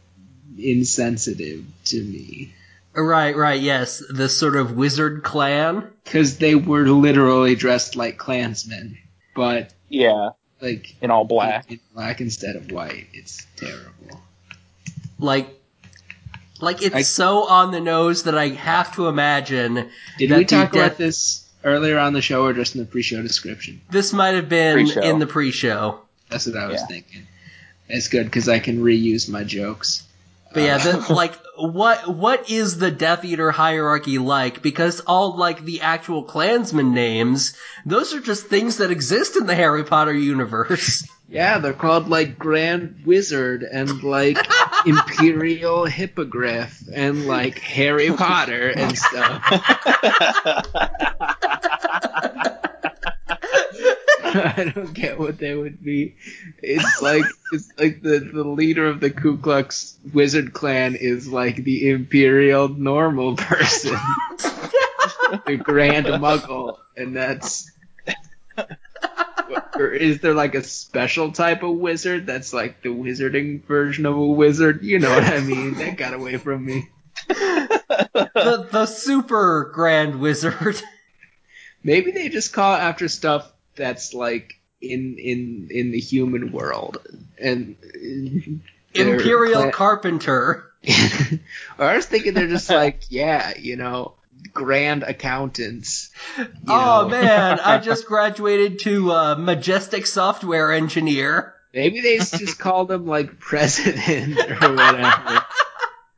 insensitive 0.57 1.65
to 1.85 2.01
me 2.01 2.53
Right, 2.93 3.35
right, 3.35 3.61
yes, 3.61 4.03
The 4.09 4.27
sort 4.27 4.55
of 4.57 4.73
wizard 4.75 5.23
clan. 5.23 5.87
because 6.03 6.37
they 6.39 6.55
were 6.55 6.85
literally 6.87 7.55
dressed 7.55 7.95
like 7.95 8.17
clansmen, 8.17 8.97
but 9.35 9.73
yeah, 9.87 10.29
like 10.61 10.95
in 11.01 11.09
all 11.09 11.23
black. 11.23 11.71
in 11.71 11.79
black 11.95 12.19
instead 12.19 12.55
of 12.57 12.69
white. 12.71 13.07
It's 13.13 13.45
terrible. 13.55 14.21
Like 15.19 15.47
like 16.59 16.81
it's 16.81 16.95
I- 16.95 17.01
so 17.03 17.45
on 17.47 17.71
the 17.71 17.79
nose 17.79 18.23
that 18.23 18.37
I 18.37 18.49
have 18.49 18.93
to 18.95 19.07
imagine 19.07 19.89
Did 20.17 20.29
that 20.31 20.37
we 20.37 20.45
talk 20.45 20.71
Death- 20.71 20.85
about 20.87 20.97
this 20.97 21.47
earlier 21.63 21.97
on 21.97 22.13
the 22.13 22.21
show 22.21 22.43
or 22.45 22.53
just 22.53 22.75
in 22.75 22.81
the 22.81 22.87
pre-show 22.87 23.21
description? 23.21 23.79
this 23.89 24.11
might 24.13 24.35
have 24.35 24.49
been 24.49 24.73
Pre-show. 24.75 25.01
in 25.01 25.19
the 25.19 25.27
pre-show. 25.27 25.99
That's 26.29 26.45
what 26.45 26.57
I 26.57 26.67
was 26.67 26.81
Yeah. 26.81 26.87
thinking. 26.87 27.27
It's 27.87 28.07
good 28.09 28.25
because 28.25 28.47
I 28.49 28.59
can 28.59 28.81
reuse 28.81 29.27
my 29.29 29.43
jokes. 29.43 30.03
But 30.53 30.63
yeah, 30.63 30.77
the, 30.77 31.13
like 31.13 31.35
what 31.57 32.07
what 32.07 32.49
is 32.49 32.77
the 32.77 32.91
Death 32.91 33.23
Eater 33.23 33.51
hierarchy 33.51 34.17
like? 34.17 34.61
Because 34.61 34.99
all 35.01 35.37
like 35.37 35.63
the 35.63 35.81
actual 35.81 36.23
clansmen 36.23 36.93
names, 36.93 37.55
those 37.85 38.13
are 38.13 38.21
just 38.21 38.47
things 38.47 38.77
that 38.77 38.91
exist 38.91 39.37
in 39.37 39.45
the 39.45 39.55
Harry 39.55 39.83
Potter 39.83 40.13
universe. 40.13 41.07
yeah, 41.29 41.59
they're 41.59 41.73
called 41.73 42.09
like 42.09 42.37
Grand 42.37 43.03
Wizard 43.05 43.63
and 43.63 44.03
like 44.03 44.37
Imperial 44.85 45.85
Hippogriff 45.85 46.83
and 46.93 47.27
like 47.27 47.59
Harry 47.59 48.11
Potter 48.11 48.69
and 48.69 48.97
stuff. 48.97 49.43
I 54.33 54.71
don't 54.73 54.93
get 54.93 55.19
what 55.19 55.37
they 55.37 55.53
would 55.53 55.83
be. 55.83 56.15
It's 56.61 57.01
like 57.01 57.25
it's 57.51 57.69
like 57.77 58.01
the, 58.01 58.19
the 58.19 58.45
leader 58.45 58.87
of 58.87 59.01
the 59.01 59.09
Ku 59.09 59.37
Klux 59.37 59.97
Wizard 60.13 60.53
clan 60.53 60.95
is 60.95 61.27
like 61.27 61.57
the 61.57 61.89
imperial 61.89 62.69
normal 62.69 63.35
person, 63.35 63.97
the 65.45 65.59
Grand 65.61 66.05
Muggle, 66.05 66.77
and 66.95 67.15
that's. 67.15 67.71
Or 69.75 69.87
is 69.87 70.21
there 70.21 70.33
like 70.33 70.55
a 70.55 70.63
special 70.63 71.33
type 71.33 71.63
of 71.63 71.75
wizard 71.75 72.25
that's 72.25 72.53
like 72.53 72.81
the 72.83 72.89
wizarding 72.89 73.63
version 73.63 74.05
of 74.05 74.15
a 74.15 74.25
wizard? 74.25 74.81
You 74.83 74.99
know 74.99 75.09
what 75.09 75.25
I 75.25 75.41
mean? 75.41 75.73
That 75.73 75.97
got 75.97 76.13
away 76.13 76.37
from 76.37 76.65
me. 76.65 76.89
the 77.27 78.67
the 78.71 78.85
super 78.85 79.71
grand 79.73 80.21
wizard. 80.21 80.81
Maybe 81.83 82.11
they 82.11 82.29
just 82.29 82.53
call 82.53 82.75
it 82.75 82.79
after 82.79 83.09
stuff 83.09 83.51
that's 83.75 84.13
like 84.13 84.59
in 84.81 85.17
in 85.17 85.67
in 85.69 85.91
the 85.91 85.99
human 85.99 86.51
world 86.51 86.97
and 87.37 87.75
Imperial 88.93 89.63
cla- 89.63 89.71
Carpenter. 89.71 90.71
I 90.87 91.95
was 91.95 92.05
thinking 92.05 92.33
they're 92.33 92.47
just 92.47 92.69
like 92.69 93.03
yeah 93.09 93.57
you 93.57 93.75
know 93.75 94.15
grand 94.53 95.03
accountants. 95.03 96.11
Oh 96.67 97.03
know. 97.03 97.09
man, 97.09 97.59
I 97.59 97.77
just 97.83 98.05
graduated 98.05 98.79
to 98.79 99.11
uh, 99.11 99.35
majestic 99.35 100.07
software 100.07 100.71
engineer. 100.71 101.53
Maybe 101.73 102.01
they 102.01 102.17
just 102.17 102.59
called 102.59 102.91
him 102.91 103.05
like 103.05 103.39
president 103.39 104.39
or 104.39 104.73
whatever. 104.73 105.45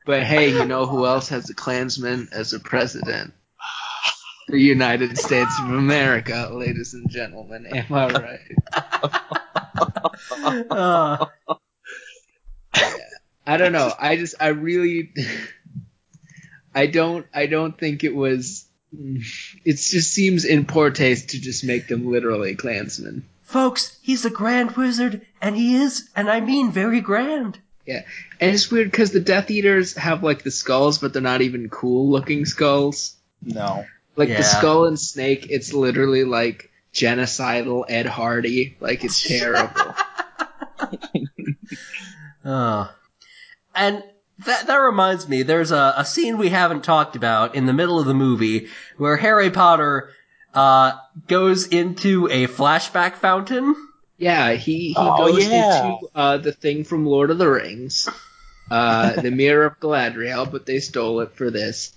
But 0.05 0.23
hey, 0.23 0.49
you 0.49 0.65
know 0.65 0.85
who 0.85 1.05
else 1.05 1.29
has 1.29 1.49
a 1.49 1.53
Klansman 1.53 2.27
as 2.33 2.51
a 2.51 2.59
president? 2.59 3.33
The 4.53 4.61
United 4.61 5.17
States 5.17 5.59
of 5.63 5.71
America, 5.71 6.47
ladies 6.53 6.93
and 6.93 7.09
gentlemen. 7.09 7.65
Am 7.65 7.91
I 7.91 8.07
right? 8.11 8.39
Uh, 10.69 11.25
I 13.47 13.57
don't 13.57 13.71
know. 13.71 13.91
I 13.99 14.15
just, 14.15 14.35
I 14.39 14.49
really, 14.49 15.11
I 16.75 16.85
don't, 16.85 17.25
I 17.33 17.47
don't 17.47 17.75
think 17.75 18.03
it 18.03 18.13
was. 18.13 18.65
It 18.91 19.77
just 19.77 20.13
seems 20.13 20.45
in 20.45 20.65
poor 20.65 20.91
taste 20.91 21.29
to 21.29 21.41
just 21.41 21.63
make 21.63 21.87
them 21.87 22.11
literally 22.11 22.53
Klansmen. 22.53 23.25
folks, 23.41 23.97
he's 24.03 24.23
a 24.23 24.29
grand 24.29 24.73
wizard, 24.77 25.25
and 25.41 25.55
he 25.55 25.77
is, 25.77 26.07
and 26.15 26.29
I 26.29 26.41
mean 26.41 26.71
very 26.71 27.01
grand. 27.01 27.57
Yeah, 27.87 28.03
and 28.39 28.53
it's 28.53 28.69
weird 28.69 28.91
because 28.91 29.09
the 29.09 29.19
Death 29.19 29.49
Eaters 29.49 29.95
have 29.95 30.21
like 30.21 30.43
the 30.43 30.51
skulls, 30.51 30.99
but 30.99 31.11
they're 31.11 31.23
not 31.23 31.41
even 31.41 31.69
cool 31.69 32.11
looking 32.11 32.45
skulls. 32.45 33.15
no. 33.41 33.85
Like 34.15 34.29
Yeah. 34.29 34.37
the 34.37 34.43
skull 34.43 34.85
and 34.85 34.99
snake, 34.99 35.47
it's 35.49 35.73
literally 35.73 36.23
like 36.23 36.69
genocidal 36.93 37.85
Ed 37.89 38.05
Hardy. 38.05 38.77
Like 38.79 39.03
it's 39.03 39.21
terrible. 39.27 39.95
Uh, 42.45 42.87
and 43.75 44.03
that 44.45 44.67
that 44.67 44.75
reminds 44.77 45.27
me, 45.29 45.43
there's 45.43 45.71
a, 45.71 45.93
a 45.97 46.05
scene 46.05 46.37
we 46.37 46.49
haven't 46.49 46.83
talked 46.83 47.15
about 47.15 47.55
in 47.55 47.65
the 47.65 47.73
middle 47.73 47.99
of 47.99 48.05
the 48.05 48.13
movie 48.13 48.67
where 48.97 49.15
Harry 49.15 49.49
Potter 49.49 50.09
uh, 50.53 50.93
goes 51.27 51.67
into 51.67 52.27
a 52.29 52.47
flashback 52.47 53.15
fountain. 53.15 53.75
yeah, 54.17 54.51
he 54.53 54.89
he 54.89 54.95
Oh, 54.97 55.17
goes 55.17 55.47
yeah. 55.47 55.85
into 55.85 56.09
uh, 56.13 56.37
the 56.37 56.51
thing 56.51 56.83
from 56.83 57.05
Lord 57.05 57.31
of 57.31 57.37
the 57.37 57.49
Rings, 57.49 58.09
uh, 58.69 59.21
the 59.21 59.31
Mirror 59.31 59.65
of 59.65 59.79
Galadriel, 59.79 60.51
but 60.51 60.65
they 60.65 60.79
stole 60.79 61.21
it 61.21 61.31
for 61.33 61.49
this. 61.49 61.93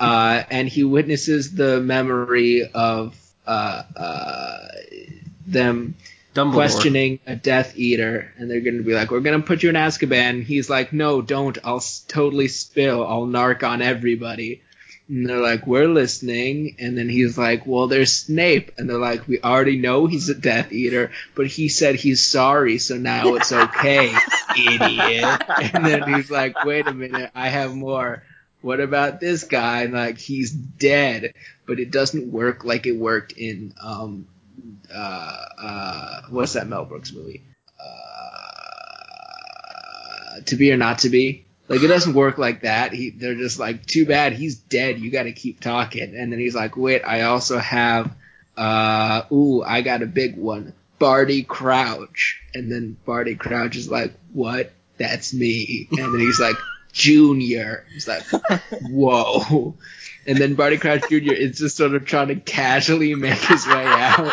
Uh, 0.00 0.42
and 0.50 0.68
he 0.68 0.84
witnesses 0.84 1.54
the 1.54 1.80
memory 1.80 2.68
of 2.74 3.16
uh, 3.46 3.82
uh, 3.96 4.68
them 5.46 5.94
Dumbledore. 6.34 6.52
questioning 6.54 7.18
a 7.26 7.36
Death 7.36 7.76
Eater, 7.76 8.32
and 8.38 8.50
they're 8.50 8.60
going 8.60 8.78
to 8.78 8.82
be 8.82 8.94
like, 8.94 9.10
"We're 9.10 9.20
going 9.20 9.40
to 9.40 9.46
put 9.46 9.62
you 9.62 9.68
in 9.68 9.74
Azkaban." 9.76 10.42
He's 10.42 10.70
like, 10.70 10.92
"No, 10.92 11.20
don't. 11.22 11.58
I'll 11.64 11.76
s- 11.76 12.04
totally 12.08 12.48
spill. 12.48 13.06
I'll 13.06 13.26
narc 13.26 13.62
on 13.62 13.82
everybody." 13.82 14.62
And 15.08 15.28
they're 15.28 15.40
like, 15.40 15.66
"We're 15.66 15.88
listening." 15.88 16.76
And 16.78 16.96
then 16.96 17.08
he's 17.08 17.36
like, 17.36 17.66
"Well, 17.66 17.86
there's 17.86 18.12
Snape," 18.12 18.72
and 18.78 18.88
they're 18.88 18.98
like, 18.98 19.28
"We 19.28 19.40
already 19.40 19.76
know 19.76 20.06
he's 20.06 20.28
a 20.30 20.34
Death 20.34 20.72
Eater, 20.72 21.10
but 21.34 21.46
he 21.48 21.68
said 21.68 21.96
he's 21.96 22.24
sorry, 22.24 22.78
so 22.78 22.96
now 22.96 23.34
it's 23.34 23.52
okay, 23.52 24.12
idiot." 24.56 25.42
And 25.74 25.84
then 25.84 26.14
he's 26.14 26.30
like, 26.30 26.64
"Wait 26.64 26.86
a 26.86 26.94
minute, 26.94 27.30
I 27.34 27.48
have 27.48 27.74
more." 27.74 28.22
What 28.62 28.80
about 28.80 29.20
this 29.20 29.44
guy? 29.44 29.82
And 29.82 29.92
like, 29.92 30.18
he's 30.18 30.50
dead, 30.50 31.34
but 31.66 31.80
it 31.80 31.90
doesn't 31.90 32.32
work 32.32 32.64
like 32.64 32.86
it 32.86 32.96
worked 32.96 33.32
in 33.32 33.74
um, 33.82 34.26
uh, 34.92 35.44
uh, 35.58 36.22
what's 36.30 36.54
that 36.54 36.68
Mel 36.68 36.84
Brooks 36.84 37.12
movie? 37.12 37.42
Uh, 37.80 37.84
to 40.46 40.56
be 40.56 40.72
or 40.72 40.76
not 40.76 40.98
to 41.00 41.08
be. 41.08 41.46
Like 41.68 41.82
it 41.82 41.88
doesn't 41.88 42.14
work 42.14 42.38
like 42.38 42.62
that. 42.62 42.92
He, 42.92 43.10
they're 43.10 43.34
just 43.34 43.58
like, 43.58 43.86
too 43.86 44.06
bad, 44.06 44.34
he's 44.34 44.56
dead. 44.56 44.98
You 44.98 45.10
got 45.10 45.24
to 45.24 45.32
keep 45.32 45.60
talking. 45.60 46.14
And 46.16 46.32
then 46.32 46.38
he's 46.38 46.54
like, 46.54 46.76
wait, 46.76 47.02
I 47.02 47.22
also 47.22 47.58
have, 47.58 48.14
uh, 48.56 49.22
ooh, 49.32 49.62
I 49.62 49.82
got 49.82 50.02
a 50.02 50.06
big 50.06 50.36
one, 50.36 50.74
Barty 50.98 51.42
Crouch. 51.42 52.40
And 52.54 52.70
then 52.70 52.96
Barty 53.06 53.36
Crouch 53.36 53.76
is 53.76 53.90
like, 53.90 54.12
what? 54.32 54.72
That's 54.98 55.32
me. 55.32 55.88
And 55.90 56.12
then 56.12 56.20
he's 56.20 56.38
like, 56.38 56.56
Junior. 56.92 57.86
He's 57.92 58.06
like, 58.06 58.24
whoa. 58.82 59.74
And 60.26 60.38
then 60.38 60.54
Barty 60.54 60.78
Crouch 60.78 61.08
Jr. 61.08 61.32
is 61.32 61.58
just 61.58 61.76
sort 61.76 61.94
of 61.94 62.04
trying 62.04 62.28
to 62.28 62.36
casually 62.36 63.14
make 63.14 63.38
his 63.38 63.66
way 63.66 63.84
out. 63.86 64.32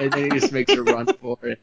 And 0.00 0.12
then 0.12 0.24
he 0.24 0.40
just 0.40 0.52
makes 0.52 0.72
a 0.72 0.82
run 0.82 1.06
for 1.06 1.38
it. 1.42 1.60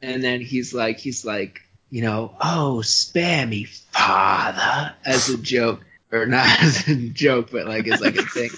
And 0.00 0.22
then 0.22 0.40
he's 0.40 0.72
like, 0.72 0.98
he's 0.98 1.24
like, 1.24 1.62
you 1.90 2.02
know, 2.02 2.36
oh, 2.40 2.82
spare 2.82 3.46
me, 3.46 3.64
father, 3.64 4.94
as 5.04 5.28
a 5.28 5.38
joke. 5.38 5.84
Or 6.12 6.26
not 6.26 6.46
as 6.62 6.86
a 6.88 7.08
joke, 7.08 7.50
but 7.50 7.66
like 7.66 7.88
as 7.88 8.00
like 8.00 8.16
a 8.16 8.22
thing. 8.22 8.50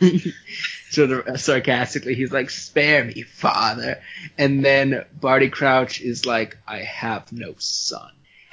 sort 0.90 1.10
of 1.10 1.26
uh, 1.26 1.36
sarcastically, 1.36 2.14
he's 2.14 2.32
like, 2.32 2.50
spare 2.50 3.04
me, 3.04 3.22
father. 3.22 4.02
And 4.36 4.64
then 4.64 5.04
Barty 5.12 5.48
Crouch 5.48 6.00
is 6.00 6.26
like, 6.26 6.58
I 6.66 6.78
have 6.78 7.32
no 7.32 7.54
son. 7.58 8.10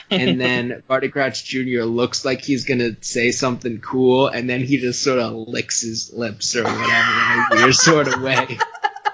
And 0.10 0.40
then 0.42 0.84
Barty 0.88 1.10
Crouch 1.10 1.44
Jr. 1.46 1.84
looks 1.84 2.26
like 2.26 2.42
he's 2.42 2.66
gonna 2.66 2.98
say 3.02 3.32
something 3.32 3.80
cool, 3.80 4.28
and 4.28 4.50
then 4.50 4.62
he 4.62 4.78
just 4.78 5.04
sort 5.04 5.20
of 5.20 5.34
licks 5.34 5.82
his 5.82 6.12
lips 6.14 6.56
or 6.56 6.64
whatever 6.64 6.86
in 6.88 7.46
a 7.52 7.62
weird 7.64 7.76
sort 7.76 8.08
of 8.08 8.22
way. 8.22 8.58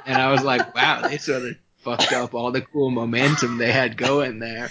And 0.06 0.22
I 0.22 0.32
was 0.32 0.44
like, 0.44 0.76
wow, 0.76 1.08
they 1.08 1.18
sort 1.18 1.44
of 1.44 1.56
fucked 1.78 2.12
up 2.14 2.34
all 2.34 2.52
the 2.52 2.62
cool 2.62 2.90
momentum 2.92 3.58
they 3.58 3.72
had 3.72 3.98
going 3.98 4.40
there. 4.40 4.70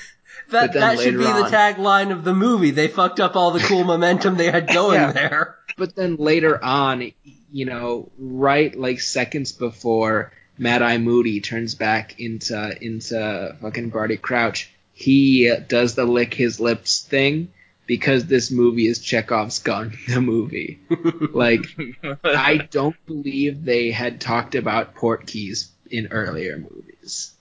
That 0.50 0.72
But 0.72 0.80
that 0.80 0.98
should 0.98 1.16
be 1.16 1.24
later 1.24 1.50
the 1.50 1.56
tagline 1.56 2.10
of 2.10 2.24
the 2.24 2.34
movie. 2.34 2.70
They 2.70 2.88
fucked 2.88 3.20
up 3.20 3.36
all 3.36 3.50
the 3.52 3.60
cool 3.60 3.84
momentum 3.84 4.36
they 4.36 4.50
had 4.50 4.66
going 4.68 5.00
Yeah. 5.00 5.12
there. 5.12 5.56
But 5.78 5.94
then 5.94 6.16
later 6.16 6.62
on, 6.62 7.12
you 7.50 7.64
know, 7.64 8.10
right 8.18 8.74
like 8.74 9.00
seconds 9.00 9.52
before 9.52 10.32
Mad 10.58 10.82
Eye 10.82 10.98
Moody 10.98 11.40
turns 11.40 11.74
back 11.74 12.18
into 12.20 12.76
into 12.84 13.56
fucking 13.60 13.90
Barty 13.90 14.16
Crouch, 14.18 14.70
he 14.92 15.54
does 15.68 15.94
the 15.94 16.04
lick 16.04 16.34
his 16.34 16.60
lips 16.60 17.00
thing 17.02 17.52
because 17.86 18.26
this 18.26 18.50
movie 18.50 18.86
is 18.86 19.00
Chekhov's 19.00 19.58
gun, 19.58 19.92
the 20.08 20.20
movie. 20.20 20.78
like, 21.32 21.64
I 22.24 22.68
don't 22.70 22.96
believe 23.06 23.64
they 23.64 23.90
had 23.90 24.20
talked 24.20 24.54
about 24.54 24.94
port 24.94 25.26
keys 25.26 25.70
in 25.90 26.08
earlier 26.10 26.56
movies. 26.58 27.32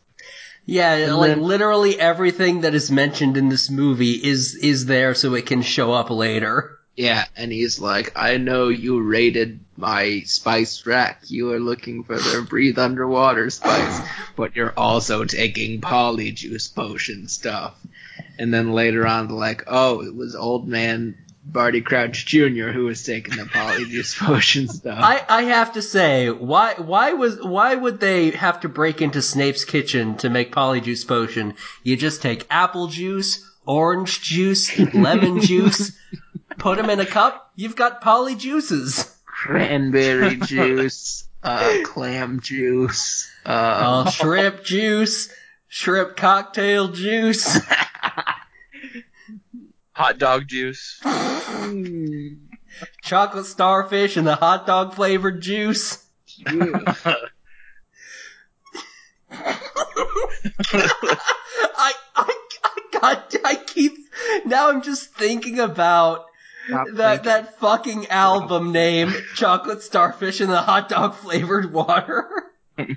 Yeah, 0.65 0.94
And 0.95 1.15
like 1.18 1.30
then- 1.32 1.41
literally 1.41 1.99
everything 1.99 2.61
that 2.61 2.73
is 2.76 2.91
mentioned 2.91 3.38
in 3.38 3.49
this 3.49 3.69
movie 3.69 4.14
is 4.14 4.56
is 4.56 4.86
there 4.86 5.14
so 5.15 5.34
it 5.36 5.45
can 5.45 5.61
show 5.61 5.91
up 5.94 6.10
later. 6.10 6.78
Yeah, 7.02 7.26
and 7.36 7.52
he's 7.52 7.80
like, 7.80 8.11
I 8.15 8.38
know 8.38 8.68
you 8.68 9.02
raided 9.02 9.60
my 9.76 10.22
spice 10.26 10.86
rack. 10.86 11.23
You 11.26 11.52
are 11.52 11.60
looking 11.60 12.03
for 12.03 12.15
the 12.15 12.45
breathe 12.48 12.78
underwater 12.78 13.49
spice, 13.49 14.07
but 14.36 14.56
you're 14.56 14.78
also 14.78 15.26
taking 15.26 15.82
polyjuice 15.82 16.76
potion 16.76 17.28
stuff. 17.28 17.73
And 18.38 18.53
then 18.53 18.73
later 18.73 19.07
on, 19.07 19.30
like, 19.30 19.64
oh, 19.65 20.03
it 20.03 20.14
was 20.15 20.36
old 20.36 20.68
man 20.68 21.18
Barty 21.44 21.82
Crouch 21.82 22.23
Jr. 22.28 22.69
who 22.69 22.86
was 22.86 23.03
taking 23.03 23.36
the 23.36 23.45
polyjuice 23.45 24.15
potion 24.23 24.68
stuff. 24.68 24.99
I, 25.02 25.26
I 25.28 25.41
have 25.45 25.73
to 25.73 25.82
say, 25.82 26.30
why 26.30 26.76
why 26.78 27.14
was 27.14 27.41
why 27.41 27.73
would 27.73 27.99
they 27.99 28.30
have 28.30 28.60
to 28.60 28.69
break 28.69 29.02
into 29.02 29.23
Snape's 29.23 29.65
kitchen 29.65 30.18
to 30.18 30.30
make 30.30 30.53
polyjuice 30.53 31.07
potion? 31.07 31.56
You 31.82 31.98
just 31.98 32.22
take 32.22 32.45
apple 32.52 32.90
juice, 32.90 33.44
orange 33.65 34.22
juice, 34.22 34.78
lemon 34.94 35.41
juice, 35.41 35.94
put 36.61 36.77
them 36.77 36.89
in 36.91 36.99
a 36.99 37.05
cup. 37.05 37.51
You've 37.55 37.75
got 37.75 38.01
poly 38.01 38.35
juices. 38.35 39.13
Cranberry 39.25 40.35
juice, 40.45 41.27
uh, 41.41 41.79
clam 41.83 42.39
juice, 42.39 43.29
uh, 43.45 43.49
Uh, 44.05 44.09
shrimp 44.11 44.63
juice, 44.63 45.33
shrimp 45.67 46.15
cocktail 46.15 46.89
juice. 46.89 47.59
Hot 49.93 50.17
dog 50.19 50.47
juice. 50.47 51.01
chocolate 53.01 53.45
starfish 53.45 54.15
and 54.17 54.25
the 54.25 54.35
hot 54.35 54.65
dog 54.65 54.93
flavored 54.95 55.41
juice. 55.41 56.03
I, 56.47 57.17
I, 61.75 61.93
I 62.15 62.33
got, 62.93 63.35
I 63.43 63.55
keep, 63.55 63.93
now 64.45 64.69
I'm 64.69 64.81
just 64.81 65.13
thinking 65.13 65.59
about 65.59 66.25
that, 66.69 66.85
thinking. 66.85 67.25
that 67.25 67.59
fucking 67.59 68.07
album 68.07 68.71
name, 68.71 69.13
Chocolate 69.35 69.81
Starfish 69.83 70.41
and 70.41 70.49
the 70.49 70.61
Hot 70.61 70.89
Dog 70.89 71.15
Flavored 71.15 71.71
Water. 71.73 72.29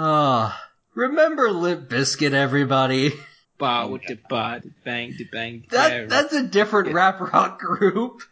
Ah, 0.00 0.62
remember 0.94 1.50
Limp 1.50 1.88
Bizkit, 1.88 2.32
everybody? 2.32 3.12
Ba 3.58 3.88
with 3.88 4.02
the 4.06 4.16
ba, 4.28 4.60
the 4.62 4.70
bang, 4.84 5.14
the 5.18 5.24
bang, 5.24 5.64
the 5.68 5.76
That, 5.76 6.08
that's 6.08 6.32
a 6.32 6.44
different 6.44 6.92
rap 6.92 7.20
rock 7.20 7.58
group. 7.58 8.22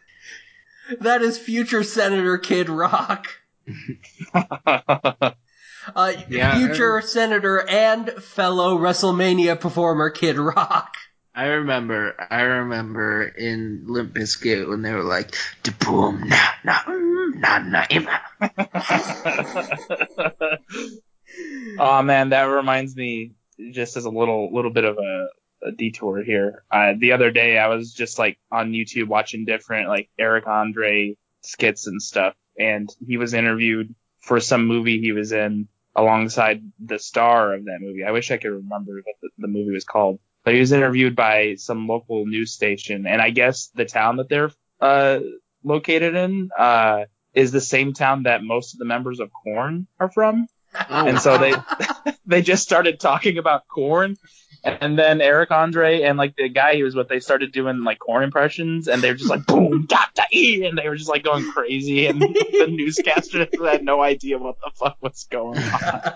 That 1.01 1.21
is 1.21 1.37
future 1.37 1.83
Senator 1.83 2.37
Kid 2.37 2.69
Rock. 2.69 3.27
Uh, 5.95 6.13
Yeah, 6.29 6.57
future 6.57 7.01
senator 7.01 7.67
and 7.67 8.09
fellow 8.23 8.77
WrestleMania 8.77 9.59
performer 9.59 10.09
Kid 10.09 10.37
Rock. 10.37 10.95
I 11.33 11.45
remember, 11.45 12.15
I 12.31 12.41
remember 12.41 13.27
in 13.27 13.83
Limp 13.85 14.13
Bizkit 14.13 14.67
when 14.67 14.81
they 14.81 14.91
were 14.91 15.03
like, 15.03 15.35
"Da 15.61 15.71
boom, 15.79 16.27
na 16.27 16.37
na 16.63 16.73
mm, 16.83 17.35
na 17.35 17.59
na 17.59 17.85
ima." 17.91 18.21
oh 21.79 22.01
man, 22.01 22.29
that 22.29 22.45
reminds 22.45 22.95
me 22.95 23.33
just 23.71 23.97
as 23.97 24.05
a 24.05 24.09
little 24.09 24.51
little 24.51 24.71
bit 24.71 24.85
of 24.85 24.97
a, 24.97 25.27
a 25.67 25.71
detour 25.73 26.23
here. 26.23 26.63
Uh, 26.71 26.93
the 26.97 27.11
other 27.11 27.29
day 27.29 27.59
I 27.59 27.67
was 27.67 27.93
just 27.93 28.17
like 28.17 28.39
on 28.51 28.71
YouTube 28.71 29.07
watching 29.07 29.45
different 29.45 29.89
like 29.89 30.09
Eric 30.17 30.47
Andre 30.47 31.17
skits 31.43 31.85
and 31.85 32.01
stuff, 32.01 32.33
and 32.57 32.89
he 33.05 33.17
was 33.17 33.35
interviewed 33.35 33.93
for 34.21 34.39
some 34.39 34.65
movie 34.65 34.99
he 34.99 35.11
was 35.11 35.31
in 35.31 35.67
alongside 35.97 36.61
the 36.79 36.99
star 36.99 37.53
of 37.55 37.65
that 37.65 37.79
movie. 37.81 38.05
I 38.05 38.11
wish 38.11 38.31
I 38.31 38.37
could 38.37 38.51
remember 38.51 38.93
what 39.03 39.15
the, 39.21 39.29
the 39.39 39.47
movie 39.47 39.71
was 39.71 39.83
called. 39.83 40.19
But 40.45 40.53
he 40.53 40.61
was 40.61 40.71
interviewed 40.71 41.15
by 41.15 41.55
some 41.55 41.87
local 41.87 42.25
news 42.25 42.53
station, 42.53 43.05
and 43.05 43.21
I 43.21 43.31
guess 43.31 43.67
the 43.75 43.83
town 43.83 44.15
that 44.17 44.29
they're 44.29 44.51
uh, 44.79 45.19
located 45.61 46.15
in 46.15 46.51
uh, 46.57 47.05
is 47.33 47.51
the 47.51 47.59
same 47.59 47.91
town 47.91 48.23
that 48.23 48.43
most 48.43 48.73
of 48.73 48.79
the 48.79 48.85
members 48.85 49.19
of 49.19 49.29
Korn 49.33 49.87
are 49.99 50.09
from. 50.09 50.47
And 50.89 51.19
so 51.19 51.37
they 51.37 51.53
they 52.25 52.41
just 52.41 52.63
started 52.63 52.99
talking 52.99 53.39
about 53.39 53.67
Korn, 53.67 54.15
and 54.81 54.97
then 54.97 55.21
Eric 55.21 55.51
Andre 55.51 56.01
and 56.01 56.17
like 56.17 56.35
the 56.35 56.49
guy 56.49 56.75
he 56.75 56.83
was 56.83 56.95
with, 56.95 57.07
they 57.07 57.19
started 57.19 57.51
doing 57.51 57.83
like 57.83 57.99
Korn 57.99 58.23
impressions, 58.23 58.87
and 58.87 59.01
they 59.01 59.09
were 59.09 59.17
just 59.17 59.29
like 59.29 59.45
boom 59.45 59.85
da 59.89 59.97
da 60.15 60.23
ee, 60.33 60.65
and 60.65 60.77
they 60.77 60.87
were 60.89 60.95
just 60.95 61.09
like 61.09 61.23
going 61.23 61.49
crazy, 61.51 62.07
and 62.07 62.21
the 62.21 62.27
newscasters 62.69 63.49
had 63.71 63.83
no 63.83 64.01
idea 64.01 64.37
what 64.37 64.55
the 64.63 64.71
fuck 64.75 64.97
was 65.01 65.25
going 65.29 65.57
on. 65.59 66.13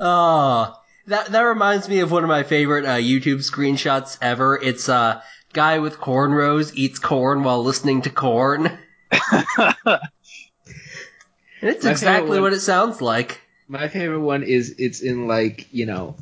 oh, 0.00 0.74
that 1.06 1.26
that 1.26 1.42
reminds 1.42 1.88
me 1.88 2.00
of 2.00 2.10
one 2.10 2.22
of 2.24 2.28
my 2.28 2.42
favorite 2.42 2.84
uh, 2.84 2.96
YouTube 2.96 3.38
screenshots 3.38 4.18
ever. 4.20 4.58
It's 4.62 4.88
a 4.88 4.94
uh, 4.94 5.20
guy 5.52 5.78
with 5.78 5.96
cornrows 5.98 6.72
eats 6.74 6.98
corn 6.98 7.42
while 7.42 7.62
listening 7.62 8.02
to 8.02 8.10
Korn. 8.10 8.78
It's 11.62 11.84
My 11.84 11.90
exactly 11.90 12.04
favorite 12.04 12.28
one- 12.28 12.42
what 12.42 12.52
it 12.52 12.60
sounds 12.60 13.00
like. 13.00 13.40
My 13.68 13.88
favorite 13.88 14.20
one 14.20 14.42
is 14.44 14.74
it's 14.78 15.00
in 15.00 15.26
like 15.26 15.66
you 15.72 15.86
know, 15.86 16.16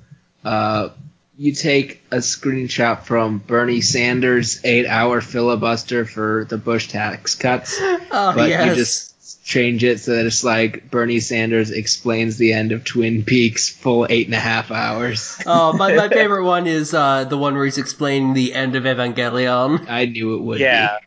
uh, 0.45 0.91
you 1.37 1.53
take 1.53 2.03
a 2.11 2.19
screenshot 2.19 3.03
from 3.03 3.39
Bernie 3.39 3.81
Sanders' 3.81 4.61
eight-hour 4.65 5.21
filibuster 5.21 6.05
for 6.05 6.47
the 6.49 6.59
Bush 6.59 6.89
tax 6.89 7.35
cuts, 7.35 7.77
Oh 7.81 8.33
but 8.35 8.49
yes. 8.49 8.69
you 8.69 8.75
just 8.75 9.45
change 9.45 9.85
it 9.85 10.01
so 10.01 10.17
that 10.17 10.25
it's 10.27 10.43
like 10.45 10.91
Bernie 10.91 11.21
Sanders 11.21 11.71
explains 11.71 12.39
the 12.39 12.53
end 12.53 12.73
of 12.73 12.85
Twin 12.85 13.25
Peaks 13.25 13.69
full 13.69 14.07
eight 14.09 14.27
and 14.27 14.35
a 14.35 14.39
half 14.41 14.71
hours. 14.71 15.41
oh, 15.47 15.73
my, 15.75 15.95
my 15.95 16.09
favorite 16.13 16.45
one 16.45 16.67
is 16.67 16.95
uh, 16.95 17.25
the 17.25 17.37
one 17.37 17.55
where 17.55 17.65
he's 17.65 17.79
explaining 17.79 18.33
the 18.35 18.55
end 18.55 18.75
of 18.77 18.85
Evangelion. 18.85 19.89
I 19.89 20.07
knew 20.07 20.37
it 20.37 20.43
would. 20.43 20.61
yeah, 20.61 20.99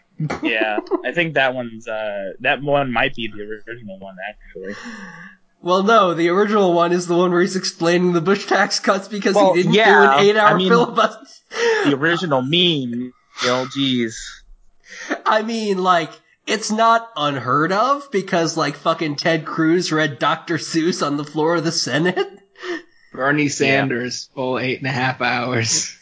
yeah. 0.43 0.79
I 1.05 1.11
think 1.13 1.35
that 1.35 1.53
one's 1.55 1.87
uh 1.87 2.33
that 2.41 2.61
one 2.61 2.91
might 2.91 3.15
be 3.15 3.27
the 3.27 3.41
original 3.43 3.99
one 3.99 4.15
actually. 4.29 4.75
Well, 5.67 5.83
no, 5.83 6.13
the 6.13 6.29
original 6.29 6.71
one 6.71 6.93
is 6.93 7.07
the 7.07 7.17
one 7.17 7.29
where 7.29 7.41
he's 7.41 7.57
explaining 7.57 8.13
the 8.13 8.21
Bush 8.21 8.45
tax 8.45 8.79
cuts 8.79 9.09
because 9.09 9.35
Well, 9.35 9.53
he 9.53 9.63
didn't 9.63 9.73
do 9.73 9.81
an 9.81 10.19
eight-hour 10.21 10.47
I 10.47 10.53
mean- 10.53 10.69
filibuster. 10.69 11.19
The 11.83 11.93
original 11.93 12.41
meme. 12.41 12.51
You 12.53 13.13
know, 13.43 13.67
geez. 13.73 14.17
I 15.25 15.41
mean, 15.41 15.79
like, 15.79 16.09
it's 16.45 16.71
not 16.71 17.09
unheard 17.17 17.73
of 17.73 18.09
because, 18.13 18.55
like, 18.55 18.77
fucking 18.77 19.17
Ted 19.17 19.45
Cruz 19.45 19.91
read 19.91 20.19
Dr. 20.19 20.57
Seuss 20.57 21.05
on 21.05 21.17
the 21.17 21.25
floor 21.25 21.55
of 21.55 21.65
the 21.65 21.73
Senate. 21.73 22.39
Bernie 23.11 23.49
Sanders 23.49 24.29
full 24.33 24.57
eight 24.59 24.77
and 24.77 24.87
a 24.87 24.91
half 24.91 25.19
hours. 25.21 25.93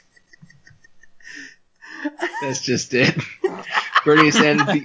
That's 2.44 2.62
just 2.62 2.94
it. 2.94 3.16
Bernie 4.06 4.32
Sanders, 4.32 4.84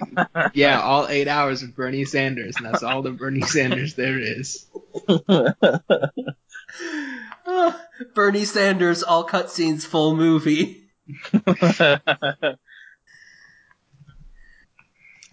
yeah, 0.55 0.81
all 0.81 1.07
eight 1.07 1.29
hours 1.29 1.63
of 1.63 1.77
Bernie 1.77 2.07
Sanders, 2.07 2.57
and 2.57 2.67
that's 2.67 2.83
all 2.83 3.03
the 3.03 3.13
Bernie 3.13 3.43
Sanders 3.43 3.95
there 3.95 4.19
is. 4.19 4.67
Bernie 8.15 8.47
Sanders, 8.47 9.03
all 9.03 9.27
cutscenes, 9.27 9.85
full 9.85 10.17
movie. 10.17 10.85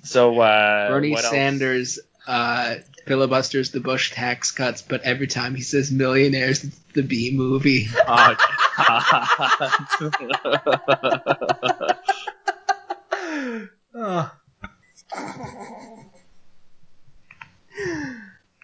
so 0.04 0.40
uh 0.40 0.90
Bernie 0.90 1.12
what 1.12 1.24
else? 1.24 1.32
Sanders 1.32 2.00
uh, 2.28 2.76
filibusters 3.06 3.72
the 3.72 3.80
Bush 3.80 4.12
tax 4.12 4.52
cuts, 4.52 4.82
but 4.82 5.04
every 5.04 5.28
time 5.28 5.56
he 5.56 5.62
says 5.62 5.92
millionaires, 5.92 6.64
it's 6.64 6.78
the 6.94 7.04
B 7.04 7.32
movie. 7.34 7.88
Oh, 8.08 8.36
God. 8.78 9.28
Ah. 14.00 14.38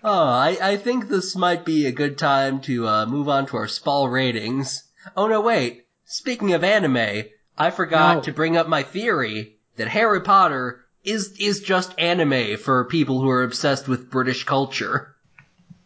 Oh, 0.05 0.27
I, 0.27 0.57
I 0.61 0.77
think 0.77 1.07
this 1.07 1.35
might 1.35 1.63
be 1.63 1.85
a 1.85 1.91
good 1.91 2.17
time 2.17 2.59
to 2.61 2.87
uh, 2.87 3.05
move 3.05 3.29
on 3.29 3.45
to 3.47 3.57
our 3.57 3.67
Spall 3.67 4.09
ratings. 4.09 4.83
Oh 5.15 5.27
no, 5.27 5.39
wait. 5.39 5.85
Speaking 6.05 6.53
of 6.53 6.63
anime, 6.63 7.23
I 7.57 7.71
forgot 7.71 8.17
No. 8.17 8.21
to 8.23 8.33
bring 8.33 8.57
up 8.57 8.67
my 8.67 8.83
theory 8.83 9.55
that 9.77 9.87
Harry 9.87 10.21
Potter 10.21 10.81
is 11.05 11.35
is 11.39 11.61
just 11.61 11.97
anime 11.97 12.57
for 12.57 12.85
people 12.85 13.21
who 13.21 13.29
are 13.29 13.43
obsessed 13.43 13.87
with 13.87 14.09
British 14.11 14.43
culture. 14.43 15.15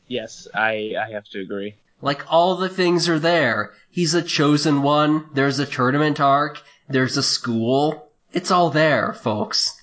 Yes, 0.08 0.48
I 0.54 0.96
I 1.00 1.12
have 1.12 1.26
to 1.32 1.40
agree. 1.42 1.76
Like 2.02 2.26
all 2.32 2.56
the 2.56 2.70
things 2.70 3.08
are 3.10 3.20
there. 3.20 3.74
He's 3.92 4.14
a 4.16 4.22
chosen 4.24 4.82
one. 4.82 5.30
There's 5.34 5.60
a 5.60 5.66
tournament 5.66 6.20
arc. 6.20 6.62
There's 6.90 7.18
a 7.18 7.24
school. 7.24 8.07
It's 8.34 8.52
all 8.52 8.70
there, 8.70 9.14
folks. 9.14 9.82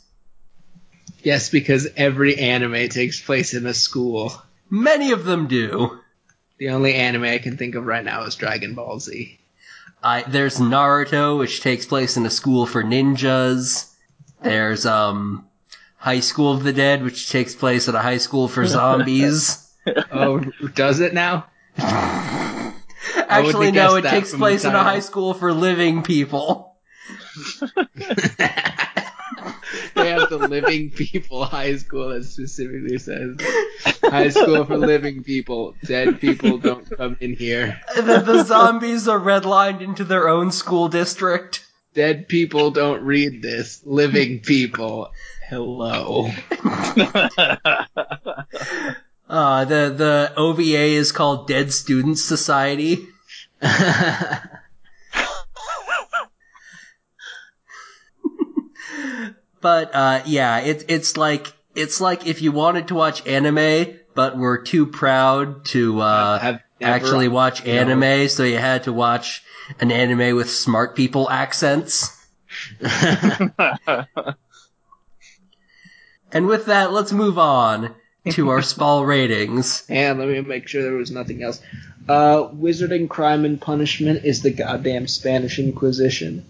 Yes, 1.23 1.49
because 1.49 1.89
every 1.97 2.37
anime 2.37 2.89
takes 2.89 3.21
place 3.21 3.55
in 3.55 3.67
a 3.67 3.75
school. 3.75 4.33
Many 4.69 5.13
of 5.13 5.25
them 5.25 5.47
do. 5.47 5.99
The 6.59 6.69
only 6.71 6.95
anime 6.95 7.25
I 7.25 7.39
can 7.39 7.57
think 7.57 7.75
of 7.75 7.87
right 7.87 8.05
now 8.05 8.25
is 8.25 8.37
Dragon 8.37 8.75
Ball 8.75 9.01
Z. 9.01 9.39
I, 10.03 10.23
there's 10.23 10.59
Naruto, 10.59 11.39
which 11.39 11.63
takes 11.63 11.87
place 11.87 12.17
in 12.17 12.27
a 12.27 12.31
school 12.31 12.67
for 12.67 12.83
ninjas. 12.83 13.91
There's 14.43 14.85
um, 14.85 15.49
High 15.97 16.21
School 16.21 16.53
of 16.53 16.63
the 16.63 16.73
Dead, 16.75 17.03
which 17.03 17.31
takes 17.31 17.55
place 17.55 17.89
at 17.89 17.95
a 17.95 18.01
high 18.01 18.19
school 18.19 18.49
for 18.49 18.67
zombies. 18.67 19.61
Oh, 20.11 20.39
does 20.75 21.01
it 21.01 21.13
now? 21.13 21.45
Actually, 21.77 23.71
no, 23.71 23.97
it 23.97 24.05
takes 24.05 24.35
place 24.35 24.65
in 24.65 24.75
a 24.75 24.83
high 24.83 25.01
school 25.01 25.35
for 25.35 25.53
living 25.53 26.03
people. 26.03 26.74
They 29.95 30.11
have 30.11 30.31
the 30.31 30.47
living 30.49 30.91
people 30.91 31.45
high 31.45 31.77
school 31.77 32.11
that 32.11 32.25
specifically 32.25 32.99
says 32.99 33.37
high 34.03 34.29
school 34.29 34.65
for 34.65 34.77
living 34.77 35.23
people. 35.23 35.75
Dead 35.85 36.21
people 36.21 36.59
don't 36.59 36.89
come 36.97 37.17
in 37.21 37.35
here. 37.35 37.81
the, 37.97 38.21
the 38.21 38.45
zombies 38.45 39.09
are 39.09 39.19
redlined 39.19 39.81
into 39.81 40.05
their 40.05 40.29
own 40.29 40.53
school 40.53 40.89
district. 40.89 41.67
Dead 41.95 42.29
people 42.29 42.71
don't 42.71 43.03
read 43.03 43.43
this. 43.43 43.81
Living 43.85 44.41
people. 44.41 45.11
Hello. 45.49 46.31
Uh, 49.27 49.65
the 49.65 49.93
the 49.97 50.33
OVA 50.37 50.63
is 50.63 51.11
called 51.11 51.49
Dead 51.49 51.73
Students 51.73 52.23
Society. 52.23 53.09
But 59.65 59.95
uh, 59.95 60.21
yeah, 60.27 60.59
it's 60.59 60.85
it's 60.89 61.17
like 61.17 61.51
it's 61.75 61.99
like 61.99 62.27
if 62.27 62.43
you 62.43 62.53
wanted 62.53 62.89
to 62.89 62.95
watch 62.95 63.27
anime, 63.27 63.97
but 64.15 64.37
were 64.37 64.59
too 64.59 64.85
proud 64.85 65.65
to 65.73 66.03
uh, 66.03 66.59
actually 66.83 67.29
watch 67.29 67.65
anime, 67.65 68.29
so 68.29 68.45
you 68.45 68.59
had 68.59 68.83
to 68.83 68.93
watch 68.93 69.43
an 69.81 69.91
anime 69.91 70.37
with 70.37 70.51
smart 70.51 70.95
people 70.95 71.31
accents. 71.31 72.15
And 76.33 76.49
with 76.49 76.67
that, 76.67 76.93
let's 76.93 77.13
move 77.13 77.39
on 77.39 77.95
to 78.31 78.51
our 78.51 78.61
Spall 78.73 79.07
ratings. 79.07 79.85
and 79.89 80.19
let 80.19 80.27
me 80.27 80.41
make 80.41 80.67
sure 80.67 80.83
there 80.83 80.95
was 80.95 81.13
nothing 81.13 81.45
else. 81.45 81.61
Uh, 82.09 82.49
Wizarding 82.49 83.09
Crime 83.09 83.45
and 83.45 83.61
Punishment 83.61 84.25
is 84.25 84.43
the 84.43 84.51
goddamn 84.51 85.07
Spanish 85.07 85.61
Inquisition. 85.61 86.45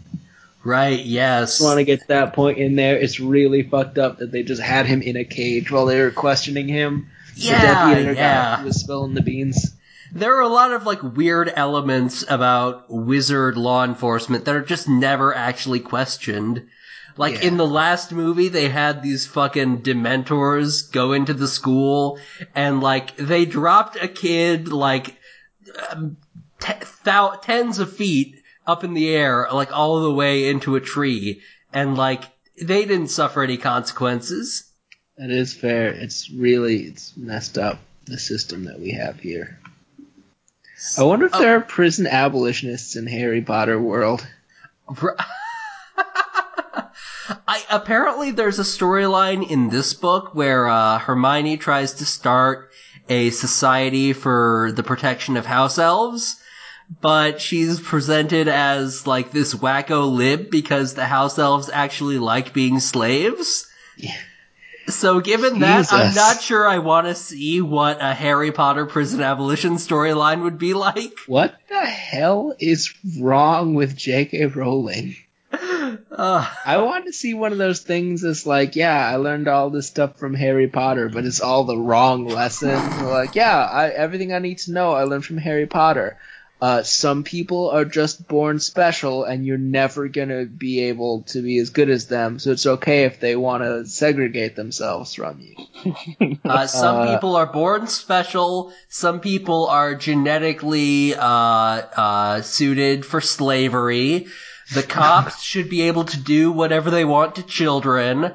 Right? 0.64 1.04
Yes. 1.04 1.60
Want 1.60 1.78
to 1.78 1.84
get 1.84 2.08
that 2.08 2.32
point 2.32 2.58
in 2.58 2.74
there. 2.76 2.96
It's 2.96 3.20
really 3.20 3.62
fucked 3.62 3.98
up 3.98 4.18
that 4.18 4.32
they 4.32 4.42
just 4.42 4.62
had 4.62 4.86
him 4.86 5.02
in 5.02 5.16
a 5.16 5.24
cage 5.24 5.70
while 5.70 5.86
they 5.86 6.00
were 6.00 6.10
questioning 6.10 6.68
him. 6.68 7.08
Yeah, 7.36 7.98
yeah. 7.98 8.62
was 8.64 8.80
spilling 8.80 9.14
the 9.14 9.20
beans. 9.22 9.72
There 10.12 10.36
are 10.36 10.42
a 10.42 10.48
lot 10.48 10.72
of 10.72 10.86
like 10.86 11.02
weird 11.02 11.52
elements 11.54 12.24
about 12.28 12.88
wizard 12.88 13.56
law 13.56 13.84
enforcement 13.84 14.44
that 14.44 14.54
are 14.54 14.62
just 14.62 14.88
never 14.88 15.34
actually 15.34 15.80
questioned. 15.80 16.68
Like 17.16 17.34
Yeah. 17.34 17.48
in 17.48 17.56
the 17.56 17.66
last 17.66 18.12
movie, 18.12 18.48
they 18.48 18.68
had 18.68 19.02
these 19.02 19.26
fucking 19.26 19.82
dementors 19.82 20.90
go 20.90 21.12
into 21.12 21.34
the 21.34 21.48
school 21.48 22.18
and 22.54 22.80
like 22.80 23.16
they 23.16 23.44
dropped 23.44 23.96
a 24.02 24.08
kid 24.08 24.68
like 24.68 25.16
um, 25.90 26.16
te- 26.60 26.72
thou- 27.02 27.36
tens 27.42 27.78
of 27.80 27.92
feet 27.94 28.40
up 28.66 28.84
in 28.84 28.94
the 28.94 29.08
air, 29.14 29.48
like 29.52 29.72
all 29.76 30.00
the 30.02 30.12
way 30.12 30.48
into 30.48 30.76
a 30.76 30.80
tree, 30.80 31.40
and 31.72 31.96
like 31.96 32.24
they 32.60 32.84
didn't 32.84 33.08
suffer 33.08 33.42
any 33.42 33.56
consequences. 33.56 34.64
That 35.18 35.30
is 35.30 35.54
fair. 35.54 35.88
It's 35.88 36.30
really 36.30 36.82
it's 36.84 37.16
messed 37.16 37.58
up 37.58 37.78
the 38.06 38.18
system 38.18 38.64
that 38.64 38.80
we 38.80 38.90
have 38.92 39.20
here. 39.20 39.58
I 40.98 41.02
wonder 41.04 41.26
if 41.26 41.34
Oh. 41.34 41.38
there 41.40 41.56
are 41.56 41.60
prison 41.60 42.06
abolitionists 42.06 42.96
in 42.96 43.06
Harry 43.06 43.40
Potter 43.40 43.80
world. 43.80 44.26
I 47.48 47.62
apparently 47.70 48.32
there's 48.32 48.58
a 48.58 48.62
storyline 48.64 49.48
in 49.48 49.70
this 49.70 49.94
book 49.94 50.34
where 50.34 50.68
uh, 50.68 50.98
Hermione 50.98 51.56
tries 51.56 51.94
to 51.94 52.04
start 52.04 52.70
a 53.08 53.30
society 53.30 54.12
for 54.12 54.72
the 54.74 54.82
protection 54.82 55.36
of 55.36 55.46
house 55.46 55.78
elves, 55.78 56.36
but 57.00 57.40
she's 57.40 57.80
presented 57.80 58.48
as 58.48 59.06
like 59.06 59.30
this 59.30 59.54
wacko 59.54 60.10
lib 60.12 60.50
because 60.50 60.94
the 60.94 61.06
house 61.06 61.38
elves 61.38 61.70
actually 61.72 62.18
like 62.18 62.52
being 62.52 62.80
slaves. 62.80 63.66
Yeah. 63.96 64.16
So 64.88 65.20
given 65.20 65.60
that, 65.60 65.90
I'm 65.92 66.14
not 66.14 66.42
sure 66.42 66.68
I 66.68 66.78
want 66.78 67.06
to 67.06 67.14
see 67.14 67.62
what 67.62 67.98
a 68.02 68.12
Harry 68.12 68.52
Potter 68.52 68.84
prison 68.84 69.22
abolition 69.22 69.76
storyline 69.76 70.42
would 70.42 70.58
be 70.58 70.74
like. 70.74 71.14
What 71.26 71.56
the 71.68 71.80
hell 71.86 72.54
is 72.58 72.92
wrong 73.18 73.74
with 73.74 73.96
J.K. 73.96 74.44
Rowling? 74.46 75.16
Uh, 76.10 76.46
I 76.66 76.78
want 76.78 77.06
to 77.06 77.12
see 77.12 77.34
one 77.34 77.52
of 77.52 77.58
those 77.58 77.80
things 77.80 78.22
that's 78.22 78.46
like, 78.46 78.76
yeah, 78.76 79.08
I 79.08 79.16
learned 79.16 79.48
all 79.48 79.70
this 79.70 79.86
stuff 79.86 80.18
from 80.18 80.34
Harry 80.34 80.68
Potter, 80.68 81.08
but 81.08 81.24
it's 81.24 81.40
all 81.40 81.64
the 81.64 81.78
wrong 81.78 82.26
lessons. 82.26 83.00
Like, 83.00 83.34
yeah, 83.34 83.56
I, 83.56 83.88
everything 83.88 84.32
I 84.32 84.38
need 84.38 84.58
to 84.58 84.72
know 84.72 84.92
I 84.92 85.04
learned 85.04 85.24
from 85.24 85.38
Harry 85.38 85.66
Potter. 85.66 86.18
Uh, 86.64 86.82
some 86.82 87.24
people 87.24 87.68
are 87.68 87.84
just 87.84 88.26
born 88.26 88.58
special, 88.58 89.24
and 89.24 89.44
you're 89.44 89.58
never 89.58 90.08
gonna 90.08 90.46
be 90.46 90.84
able 90.84 91.20
to 91.24 91.42
be 91.42 91.58
as 91.58 91.68
good 91.68 91.90
as 91.90 92.06
them. 92.06 92.38
So 92.38 92.52
it's 92.52 92.64
okay 92.64 93.04
if 93.04 93.20
they 93.20 93.36
want 93.36 93.64
to 93.64 93.84
segregate 93.84 94.56
themselves 94.56 95.12
from 95.12 95.40
you. 95.40 95.54
Uh, 96.44 96.66
some 96.66 96.96
Uh, 96.96 97.14
people 97.14 97.36
are 97.36 97.52
born 97.52 97.86
special. 97.86 98.72
Some 98.88 99.20
people 99.20 99.66
are 99.66 99.94
genetically 99.94 101.14
uh, 101.14 101.82
uh, 102.06 102.40
suited 102.40 103.04
for 103.04 103.20
slavery. 103.20 104.26
The 104.72 104.82
cops 104.98 105.42
should 105.42 105.68
be 105.68 105.82
able 105.82 106.04
to 106.04 106.16
do 106.16 106.50
whatever 106.50 106.90
they 106.90 107.04
want 107.04 107.34
to 107.34 107.42
children. 107.42 108.32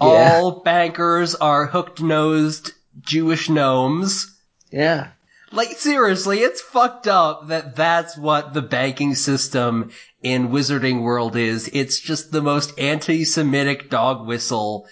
All 0.00 0.62
bankers 0.62 1.34
are 1.34 1.66
hooked-nosed 1.66 2.72
Jewish 3.00 3.48
gnomes. 3.48 4.30
Yeah. 4.70 5.08
Like 5.52 5.78
seriously, 5.78 6.38
it's 6.38 6.60
fucked 6.62 7.06
up 7.06 7.48
that 7.48 7.76
that's 7.76 8.16
what 8.16 8.54
the 8.54 8.62
banking 8.62 9.14
system 9.14 9.90
in 10.22 10.48
Wizarding 10.48 11.02
World 11.02 11.36
is. 11.36 11.68
It's 11.72 12.00
just 12.00 12.32
the 12.32 12.40
most 12.42 12.78
anti-Semitic 12.78 13.90
dog 13.90 14.26
whistle 14.26 14.86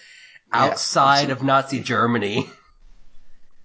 Yeah, 0.53 0.65
outside 0.65 1.31
of 1.31 1.43
Nazi 1.43 1.81
Germany. 1.81 2.47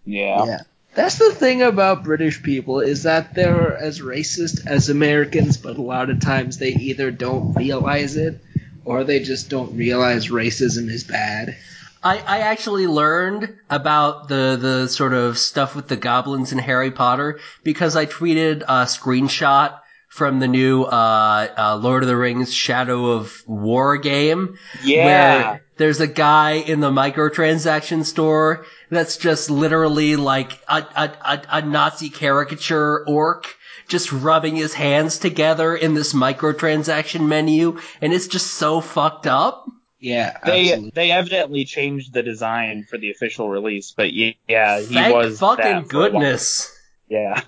yeah. 0.05 0.45
Yeah. 0.45 0.61
That's 0.93 1.17
the 1.17 1.34
thing 1.34 1.61
about 1.61 2.05
British 2.05 2.41
people 2.41 2.80
is 2.80 3.03
that 3.03 3.34
they're 3.34 3.76
as 3.76 3.99
racist 3.99 4.65
as 4.65 4.88
Americans, 4.88 5.57
but 5.57 5.77
a 5.77 5.81
lot 5.81 6.09
of 6.09 6.22
times 6.22 6.57
they 6.57 6.69
either 6.69 7.11
don't 7.11 7.53
realize 7.53 8.15
it 8.15 8.39
or 8.85 9.03
they 9.03 9.19
just 9.19 9.49
don't 9.49 9.76
realize 9.76 10.30
racism 10.30 10.89
is 10.89 11.03
bad. 11.03 11.57
I, 12.06 12.19
I 12.19 12.40
actually 12.41 12.86
learned 12.86 13.57
about 13.69 14.27
the, 14.27 14.57
the 14.61 14.88
sort 14.88 15.14
of 15.14 15.40
stuff 15.40 15.76
with 15.76 15.88
the 15.88 15.95
goblins 15.95 16.52
in 16.52 16.60
Harry 16.60 16.91
Potter 16.91 17.40
because 17.64 17.95
I 17.95 18.06
tweeted 18.06 18.61
a 18.61 18.86
screenshot 18.86 19.80
from 20.10 20.40
the 20.40 20.48
new 20.48 20.84
uh, 20.84 21.48
uh, 21.57 21.76
Lord 21.77 22.03
of 22.03 22.07
the 22.07 22.15
Rings 22.15 22.53
Shadow 22.53 23.07
of 23.07 23.34
War 23.48 23.98
game 23.98 24.56
Yeah. 24.84 25.06
where 25.06 25.65
there's 25.77 25.99
a 25.99 26.07
guy 26.07 26.52
in 26.53 26.80
the 26.80 26.91
microtransaction 26.91 28.06
store 28.06 28.65
that's 28.91 29.18
just 29.18 29.49
literally 29.49 30.15
like 30.15 30.53
a, 30.69 30.86
a, 30.95 31.11
a, 31.22 31.41
a 31.49 31.61
Nazi 31.64 32.10
caricature 32.10 33.03
orc 33.07 33.53
just 33.88 34.11
rubbing 34.11 34.56
his 34.56 34.73
hands 34.76 35.18
together 35.19 35.76
in 35.76 35.95
this 35.95 36.14
microtransaction 36.14 37.27
menu 37.27 37.80
and 37.99 38.14
it's 38.14 38.27
just 38.27 38.53
so 38.53 38.80
fucked 38.80 39.27
up. 39.27 39.65
Yeah, 40.06 40.38
They 40.45 40.61
absolutely. 40.73 40.91
they 40.94 41.11
evidently 41.11 41.65
changed 41.65 42.14
the 42.14 42.22
design 42.22 42.86
for 42.88 42.99
the 42.99 43.10
official 43.10 43.49
release, 43.49 43.91
but 43.98 44.14
yeah, 44.14 44.34
he 44.80 44.94
Thank 44.94 45.15
was 45.15 45.40
fucking 45.40 45.64
that 45.65 45.82
for 45.82 45.86
a 45.86 45.90
goodness. 45.90 46.72
Yeah, 47.10 47.41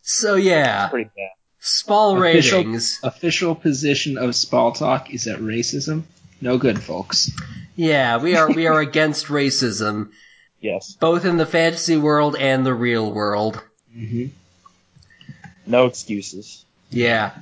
So 0.00 0.34
yeah, 0.34 0.88
pretty 0.88 1.10
bad. 1.16 1.30
Spall 1.60 2.18
Official- 2.20 2.58
ratings. 2.58 2.98
Official 3.04 3.54
position 3.54 4.18
of 4.18 4.34
Spall 4.34 4.72
Talk 4.72 5.14
is 5.14 5.24
that 5.24 5.38
racism. 5.38 6.02
No 6.40 6.58
good, 6.58 6.82
folks. 6.82 7.30
Yeah, 7.76 8.18
we 8.18 8.34
are 8.34 8.50
we 8.50 8.66
are 8.66 8.80
against 8.80 9.26
racism. 9.26 10.10
Yes. 10.60 10.92
both 11.00 11.24
in 11.24 11.36
the 11.38 11.46
fantasy 11.46 11.96
world 11.96 12.36
and 12.36 12.64
the 12.66 12.74
real 12.74 13.12
world. 13.12 13.62
hmm 13.92 14.26
No 15.66 15.86
excuses. 15.86 16.64
Yeah. 16.90 17.32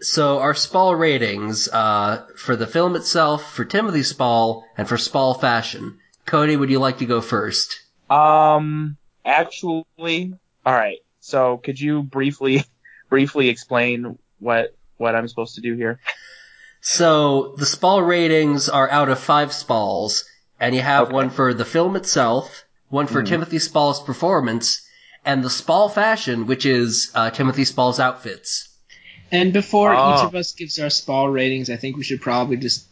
So 0.00 0.38
our 0.40 0.54
Spall 0.54 0.94
ratings 0.94 1.68
uh, 1.68 2.26
for 2.36 2.54
the 2.54 2.66
film 2.66 2.96
itself, 2.96 3.52
for 3.54 3.64
Timothy 3.64 4.02
Spall, 4.02 4.64
and 4.76 4.86
for 4.88 4.98
Spall 4.98 5.34
fashion. 5.34 5.98
Cody, 6.26 6.56
would 6.56 6.70
you 6.70 6.78
like 6.78 6.98
to 6.98 7.06
go 7.06 7.20
first? 7.20 7.80
Um, 8.10 8.96
actually, 9.24 10.34
all 10.64 10.74
right. 10.74 10.98
So 11.20 11.56
could 11.58 11.80
you 11.80 12.02
briefly, 12.02 12.64
briefly 13.08 13.48
explain 13.48 14.18
what 14.38 14.76
what 14.98 15.14
I'm 15.14 15.28
supposed 15.28 15.54
to 15.56 15.60
do 15.60 15.74
here? 15.76 15.98
So 16.80 17.54
the 17.56 17.66
Spall 17.66 18.02
ratings 18.02 18.68
are 18.68 18.90
out 18.90 19.08
of 19.08 19.18
five 19.18 19.52
Spalls, 19.52 20.24
and 20.60 20.74
you 20.74 20.82
have 20.82 21.04
Okay. 21.08 21.14
one 21.14 21.30
for 21.30 21.52
the 21.54 21.64
film 21.64 21.96
itself, 21.96 22.64
one 22.88 23.06
for 23.06 23.22
Mhm. 23.22 23.26
Timothy 23.28 23.58
Spall's 23.58 24.00
performance, 24.02 24.82
and 25.24 25.42
the 25.42 25.50
Spall 25.50 25.88
fashion, 25.88 26.46
which 26.46 26.64
is 26.66 27.10
uh, 27.14 27.30
Timothy 27.30 27.64
Spall's 27.64 27.98
outfits. 27.98 28.68
And 29.32 29.52
before 29.52 29.92
each 29.94 30.00
Oh. 30.00 30.26
of 30.28 30.34
us 30.34 30.52
gives 30.52 30.78
our 30.78 30.90
Spall 30.90 31.28
ratings, 31.28 31.68
I 31.70 31.76
think 31.76 31.96
we 31.96 32.04
should 32.04 32.20
probably 32.20 32.56
just, 32.56 32.86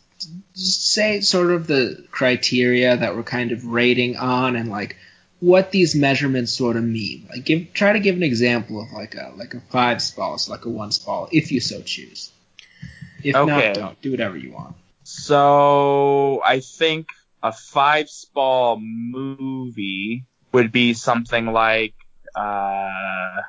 just 0.55 0.93
say 0.93 1.21
sort 1.21 1.51
of 1.53 1.67
the 1.67 2.05
criteria 2.11 2.97
that 2.97 3.15
we're 3.17 3.23
kind 3.23 3.53
of 3.53 3.65
rating 3.65 4.17
on 4.17 4.57
and 4.57 4.69
like 4.69 4.97
what 5.41 5.71
these 5.71 5.95
measurements 5.95 6.53
sort 6.53 6.77
of 6.77 6.85
mean. 6.85 7.27
Like 7.31 7.45
give 7.45 7.73
try 7.73 7.93
to 7.93 8.01
give 8.01 8.17
an 8.17 8.23
example 8.23 8.81
of 8.81 8.93
like 8.93 9.15
a 9.15 9.33
like 9.37 9.55
a 9.55 9.61
five 9.61 10.01
Spall, 10.03 10.39
so 10.39 10.53
like 10.53 10.65
a 10.65 10.71
one 10.71 10.91
Spall, 10.93 11.29
if 11.33 11.53
you 11.53 11.61
so 11.61 11.83
choose. 11.83 12.31
If 13.23 13.37
Okay. 13.37 13.47
not, 13.47 13.75
don't 13.75 14.03
do 14.03 14.11
whatever 14.11 14.37
you 14.37 14.53
want. 14.53 14.77
So 15.05 16.43
I 16.45 16.61
think 16.61 17.09
a 17.43 17.53
five 17.53 18.09
spall 18.09 18.79
movie 18.81 20.25
would 20.53 20.73
be 20.73 20.95
something 20.95 21.47
like 21.47 21.95
uh, 22.35 23.43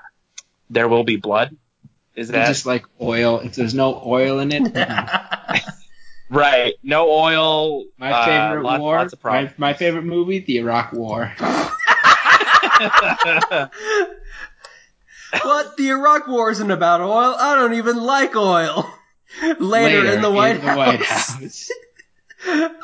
There 0.69 0.87
Will 0.87 1.03
Be 1.03 1.15
Blood. 1.15 1.55
Is 2.15 2.29
that 2.29 2.47
just 2.47 2.65
like 2.65 2.85
oil. 3.01 3.39
If 3.39 3.55
there's 3.55 3.73
no 3.73 4.01
oil 4.05 4.39
in 4.39 4.51
it, 4.53 4.73
right? 6.29 6.73
No 6.81 7.09
oil. 7.09 7.83
my 7.97 8.11
uh, 8.11 8.25
favorite 8.25 8.63
lot- 8.63 8.79
war, 8.79 8.97
Lots 8.97 9.13
of 9.13 9.23
my, 9.23 9.53
my 9.57 9.73
favorite 9.73 10.05
movie, 10.05 10.39
the 10.39 10.57
Iraq 10.57 10.93
War. 10.93 11.33
what? 15.41 15.77
The 15.77 15.89
Iraq 15.89 16.27
War 16.27 16.51
isn't 16.51 16.71
about 16.71 17.01
oil. 17.01 17.35
I 17.37 17.55
don't 17.55 17.73
even 17.73 17.97
like 17.97 18.35
oil. 18.35 18.89
Later, 19.59 20.13
in 20.13 20.21
the 20.21 20.31
White 20.31 20.61
House. 20.61 21.07
House. 21.07 21.69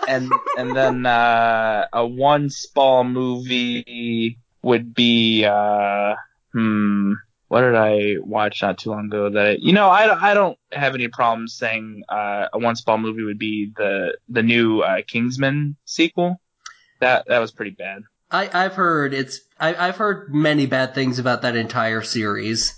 and 0.07 0.31
and 0.57 0.75
then 0.75 1.05
uh, 1.05 1.85
a 1.93 2.05
one 2.05 2.49
spall 2.49 3.05
movie 3.05 4.37
would 4.61 4.93
be 4.93 5.45
uh, 5.45 6.15
hmm 6.51 7.13
what 7.51 7.61
did 7.61 7.75
I 7.75 8.15
watch 8.21 8.61
not 8.61 8.77
too 8.77 8.91
long 8.91 9.07
ago 9.07 9.29
that 9.29 9.45
I, 9.45 9.57
you 9.59 9.73
know 9.73 9.89
I, 9.89 10.05
don't- 10.07 10.23
I 10.23 10.33
don't 10.33 10.57
have 10.71 10.95
any 10.95 11.09
problems 11.09 11.53
saying 11.53 12.03
uh, 12.07 12.45
a 12.53 12.57
one 12.57 12.77
spall 12.77 12.97
movie 12.97 13.23
would 13.23 13.37
be 13.39 13.73
the 13.75 14.17
the 14.29 14.41
new 14.41 14.79
uh, 14.79 15.01
Kingsman 15.05 15.75
sequel. 15.83 16.39
That 17.01 17.25
that 17.27 17.39
was 17.39 17.51
pretty 17.51 17.71
bad. 17.71 18.03
I, 18.31 18.49
I've 18.53 18.75
heard 18.75 19.13
it's. 19.13 19.41
I, 19.59 19.75
I've 19.75 19.97
heard 19.97 20.33
many 20.33 20.65
bad 20.65 20.95
things 20.95 21.19
about 21.19 21.41
that 21.41 21.57
entire 21.57 22.01
series. 22.03 22.73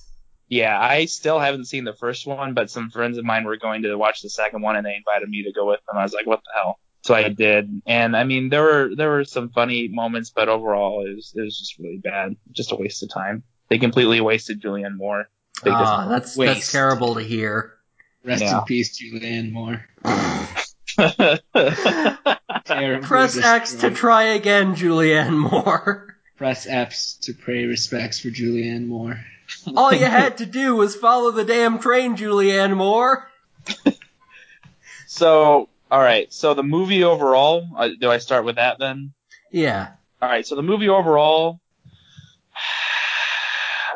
yeah 0.50 0.76
I 0.80 1.06
still 1.06 1.40
haven't 1.40 1.66
seen 1.66 1.84
the 1.84 1.94
first 1.94 2.26
one 2.26 2.56
but 2.56 2.72
some 2.72 2.90
friends 2.90 3.18
of 3.20 3.26
mine 3.26 3.44
were 3.46 3.58
going 3.58 3.84
to 3.84 3.96
watch 3.96 4.22
the 4.24 4.30
second 4.30 4.62
one 4.64 4.76
and 4.76 4.86
they 4.86 4.96
invited 4.96 5.30
me 5.30 5.44
to 5.44 5.52
go 5.54 5.68
with 5.68 5.82
them. 5.86 5.98
I 6.00 6.04
was 6.04 6.14
like 6.14 6.26
what 6.26 6.42
the 6.46 6.52
hell? 6.60 6.80
So 7.04 7.14
I 7.14 7.30
did. 7.30 7.64
And 7.86 8.18
I 8.18 8.24
mean 8.24 8.50
there 8.50 8.64
were 8.64 8.90
there 9.00 9.12
were 9.12 9.24
some 9.26 9.50
funny 9.50 9.88
moments 9.88 10.32
but 10.38 10.50
overall 10.50 11.06
it 11.06 11.14
was 11.16 11.32
it 11.38 11.42
was 11.42 11.60
just 11.60 11.78
really 11.78 12.02
bad. 12.12 12.36
Just 12.52 12.72
a 12.72 12.76
waste 12.76 13.04
of 13.04 13.10
time 13.12 13.44
they 13.74 13.80
completely 13.80 14.22
wasted 14.22 14.62
Julianne 14.62 14.96
Moore 14.98 15.28
Big 15.64 15.74
Ah, 15.76 16.08
that's 16.08 16.36
that's 16.36 16.38
Waste. 16.38 16.72
terrible 16.72 17.16
to 17.16 17.22
hear. 17.22 17.74
Rest 18.24 18.44
Yeah. 18.44 18.60
in 18.60 18.66
peace, 18.66 19.02
Julianne 19.02 19.52
Moore. 19.52 19.84
Press 23.02 23.38
X 23.38 23.74
to 23.76 23.90
try 23.90 24.24
again, 24.36 24.76
Julianne 24.76 25.36
Moore. 25.52 26.16
Press 26.38 26.68
F's 26.68 27.16
to 27.24 27.34
pay 27.34 27.66
respects 27.66 28.20
for 28.20 28.28
Julianne 28.30 28.86
Moore. 28.86 29.20
All 29.76 29.92
you 29.92 30.06
had 30.22 30.38
to 30.38 30.46
do 30.46 30.76
was 30.76 30.96
follow 30.96 31.32
the 31.32 31.46
damn 31.46 31.80
train, 31.80 32.16
Julianne 32.16 32.78
Moore. 32.78 33.28
so 35.08 35.68
all 35.90 36.02
right 36.02 36.32
so 36.34 36.54
the 36.54 36.64
movie 36.64 37.04
overall 37.04 37.66
uh, 37.78 37.90
do 38.00 38.12
I 38.12 38.18
start 38.18 38.44
with 38.46 38.58
that 38.58 38.78
then 38.78 39.14
Yeah. 39.52 39.92
All 40.22 40.30
right, 40.30 40.48
so 40.48 40.56
the 40.56 40.64
movie 40.64 40.88
overall, 40.88 41.60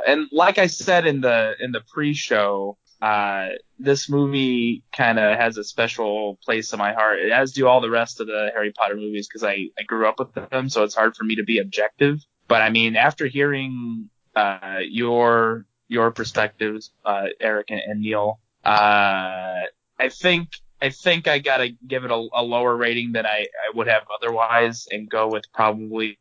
and 0.08 0.28
like 0.32 0.58
I 0.58 0.68
said 0.68 1.06
in 1.06 1.22
the 1.22 1.54
in 1.60 1.72
the 1.72 1.82
pre-show, 1.82 2.78
uh, 3.02 3.50
this 3.78 4.10
movie 4.10 4.84
kind 4.92 5.20
of 5.20 5.38
has 5.38 5.58
a 5.58 5.64
special 5.64 6.40
place 6.44 6.72
in 6.74 6.80
my 6.80 6.94
heart, 6.94 7.20
as 7.20 7.52
do 7.52 7.68
all 7.68 7.82
the 7.82 7.90
rest 7.90 8.22
of 8.22 8.28
the 8.28 8.50
Harry 8.54 8.72
Potter 8.72 8.96
movies, 8.96 9.28
because 9.28 9.44
I 9.44 9.68
I 9.78 9.84
grew 9.86 10.08
up 10.08 10.18
with 10.18 10.34
them, 10.34 10.70
so 10.70 10.84
it's 10.84 10.96
hard 10.96 11.16
for 11.16 11.26
me 11.26 11.36
to 11.36 11.44
be 11.44 11.60
objective. 11.60 12.20
But 12.48 12.62
I 12.62 12.70
mean, 12.70 12.96
after 12.96 13.28
hearing 13.28 14.10
uh, 14.34 14.80
your 14.82 15.66
your 15.90 16.12
perspectives, 16.12 16.92
uh, 17.06 17.26
Eric 17.42 17.68
and, 17.70 17.82
and 17.86 18.02
Niel, 18.02 18.40
uh, 18.64 19.68
I 20.00 20.10
think 20.10 20.50
I 20.82 20.90
think 20.90 21.28
I 21.28 21.40
gotta 21.40 21.70
give 21.86 22.06
it 22.06 22.12
a, 22.12 22.28
a 22.34 22.44
lower 22.44 22.78
rating 22.78 23.12
than 23.12 23.26
I, 23.26 23.40
I 23.42 23.76
would 23.76 23.88
have 23.88 24.04
otherwise, 24.16 24.88
and 24.90 25.10
go 25.10 25.28
with 25.28 25.44
probably 25.54 26.18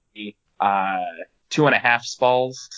uh, 0.59 1.05
two 1.51 1.67
and 1.67 1.75
a 1.75 1.79
half 1.79 2.05
spalls 2.05 2.69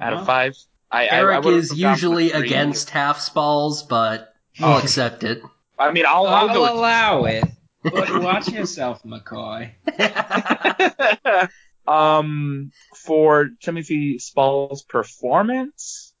out 0.00 0.12
of 0.12 0.26
five. 0.26 0.56
I, 0.90 1.06
I- 1.06 1.06
I 1.06 1.18
Eric 1.18 1.46
is 1.46 1.76
usually 1.76 2.32
against 2.32 2.90
half 2.90 3.20
spalls, 3.20 3.82
but 3.82 4.32
I'll 4.60 4.78
accept 4.78 5.24
it. 5.24 5.42
I 5.78 5.92
mean, 5.92 6.06
I'll, 6.06 6.26
I'll 6.26 6.48
I'll, 6.48 6.54
go. 6.54 6.62
With 6.62 6.70
allow 6.70 7.24
it. 7.24 7.44
But 7.82 8.22
watch 8.22 8.48
yourself, 8.48 9.02
McCoy. 9.04 9.70
um, 11.86 12.72
for 12.96 13.50
Timothy 13.60 14.18
Spall's 14.18 14.82
performance, 14.82 16.12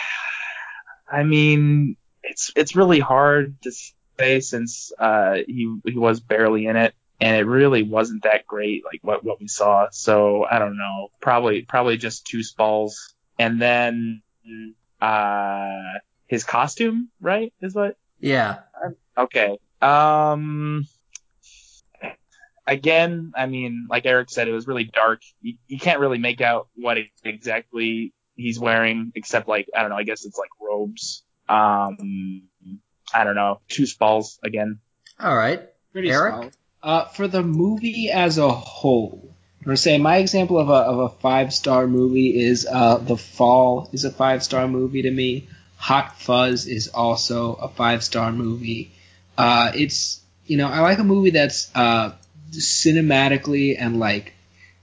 I 1.10 1.22
mean, 1.22 1.96
it's 2.22 2.50
it's 2.56 2.74
really 2.74 3.00
hard 3.00 3.60
to 3.62 3.72
say 4.18 4.40
since 4.40 4.92
uh, 4.98 5.34
he 5.46 5.76
he 5.84 5.98
was 5.98 6.20
barely 6.20 6.66
in 6.66 6.76
it, 6.76 6.94
and 7.24 7.38
it 7.38 7.46
really 7.46 7.82
wasn't 7.82 8.24
that 8.24 8.46
great, 8.46 8.84
like 8.84 9.00
what 9.00 9.24
what 9.24 9.40
we 9.40 9.48
saw. 9.48 9.88
So 9.90 10.44
I 10.44 10.58
don't 10.58 10.76
know, 10.76 11.08
probably 11.22 11.62
probably 11.62 11.96
just 11.96 12.26
two 12.26 12.42
Spalls, 12.42 13.14
and 13.38 13.60
then 13.60 14.20
uh, 15.00 15.80
his 16.26 16.44
costume, 16.44 17.08
right? 17.22 17.54
Is 17.62 17.74
what 17.74 17.96
yeah. 18.20 18.58
Okay. 19.16 19.58
Um. 19.80 20.86
Again, 22.66 23.32
I 23.34 23.46
mean, 23.46 23.86
like 23.88 24.04
Eric 24.04 24.28
said, 24.28 24.46
it 24.46 24.52
was 24.52 24.66
really 24.66 24.84
dark. 24.84 25.22
You, 25.40 25.56
you 25.66 25.78
can't 25.78 26.00
really 26.00 26.18
make 26.18 26.42
out 26.42 26.68
what 26.76 26.98
exactly 27.24 28.12
he's 28.36 28.58
wearing, 28.58 29.12
except 29.14 29.48
like 29.48 29.70
I 29.74 29.80
don't 29.80 29.88
know. 29.88 29.96
I 29.96 30.02
guess 30.02 30.26
it's 30.26 30.36
like 30.36 30.50
robes. 30.60 31.24
Um. 31.48 32.42
I 33.14 33.24
don't 33.24 33.34
know. 33.34 33.62
Two 33.68 33.86
spalls 33.86 34.38
again. 34.42 34.80
All 35.18 35.34
right. 35.34 35.62
Pretty 35.92 36.10
Eric? 36.10 36.34
solid. 36.34 36.56
Uh, 36.84 37.06
for 37.06 37.26
the 37.26 37.42
movie 37.42 38.10
as 38.10 38.36
a 38.36 38.50
whole, 38.50 39.34
gonna 39.64 39.74
say 39.74 39.96
my 39.96 40.18
example 40.18 40.58
of 40.58 40.68
a 40.68 40.80
of 40.92 40.98
a 40.98 41.08
five 41.08 41.50
star 41.54 41.86
movie 41.86 42.38
is 42.38 42.66
uh, 42.70 42.98
The 42.98 43.16
Fall 43.16 43.88
is 43.94 44.04
a 44.04 44.10
five 44.10 44.44
star 44.44 44.68
movie 44.68 45.00
to 45.00 45.10
me. 45.10 45.48
Hot 45.78 46.20
Fuzz 46.20 46.66
is 46.66 46.88
also 46.88 47.54
a 47.54 47.68
five 47.68 48.04
star 48.04 48.32
movie. 48.32 48.92
Uh, 49.38 49.72
it's 49.74 50.20
you 50.46 50.58
know 50.58 50.68
I 50.68 50.80
like 50.80 50.98
a 50.98 51.04
movie 51.04 51.30
that's 51.30 51.70
uh, 51.74 52.12
cinematically 52.50 53.76
and 53.80 53.98
like 53.98 54.34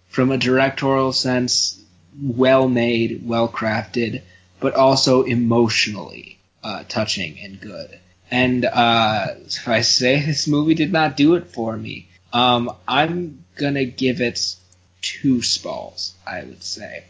from 0.10 0.32
a 0.32 0.40
directorial 0.40 1.14
sense 1.14 1.80
well 2.20 2.68
made, 2.68 3.22
well 3.24 3.48
crafted, 3.48 4.24
but 4.60 4.74
also 4.74 5.22
emotionally 5.22 6.40
uh, 6.64 6.84
touching 6.90 7.38
and 7.44 7.62
good. 7.62 8.00
And 8.32 8.64
uh, 8.66 9.28
if 9.46 9.68
I 9.68 9.82
say 9.82 10.26
this 10.26 10.48
movie 10.48 10.74
did 10.74 10.92
not 10.94 11.18
do 11.18 11.36
it 11.36 11.48
for 11.52 11.76
me, 11.76 12.08
um, 12.32 12.72
I'm 12.88 13.44
gonna 13.56 13.84
give 13.86 14.22
it 14.22 14.56
two 15.02 15.42
spalls. 15.42 16.14
I 16.26 16.44
would 16.44 16.64
say 16.64 17.04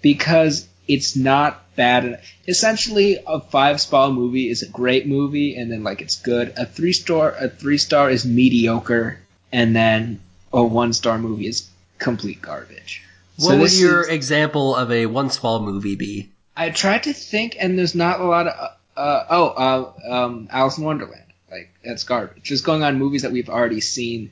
because 0.00 0.66
it's 0.88 1.14
not 1.14 1.62
bad. 1.76 2.04
en- 2.04 2.18
Essentially, 2.48 3.18
a 3.26 3.40
five 3.40 3.80
spall 3.80 4.12
movie 4.12 4.48
is 4.48 4.62
a 4.62 4.68
great 4.68 5.06
movie, 5.06 5.56
and 5.56 5.70
then 5.70 5.84
like 5.84 6.00
it's 6.00 6.16
good. 6.16 6.54
A 6.56 6.64
three 6.66 6.92
star, 6.94 7.32
a 7.38 7.48
three 7.48 7.78
star 7.78 8.10
is 8.10 8.24
mediocre, 8.24 9.20
and 9.52 9.76
then 9.76 10.20
a 10.52 10.62
one 10.64 10.92
star 10.94 11.18
movie 11.18 11.46
is 11.46 11.68
complete 11.98 12.40
garbage. 12.42 13.02
What 13.36 13.50
So 13.50 13.58
would 13.58 13.72
your 13.74 14.02
is- 14.02 14.08
example 14.08 14.74
of 14.74 14.90
a 14.90 15.06
one 15.06 15.30
spall 15.30 15.60
movie 15.62 15.96
be? 15.96 16.30
I 16.56 16.70
tried 16.70 17.04
to 17.04 17.12
think, 17.12 17.56
and 17.60 17.78
there's 17.78 17.94
not 17.94 18.20
a 18.20 18.24
lot 18.24 18.46
of. 18.46 18.70
Uh, 18.96 19.24
oh, 19.30 19.46
uh, 19.46 20.12
um, 20.24 20.48
Alice 20.50 20.78
in 20.78 20.84
Wonderland. 20.84 21.22
Like 21.50 21.70
that's 21.84 22.04
garbage. 22.04 22.42
Just 22.42 22.64
going 22.64 22.82
on 22.82 22.98
movies 22.98 23.22
that 23.22 23.32
we've 23.32 23.50
already 23.50 23.80
seen. 23.80 24.30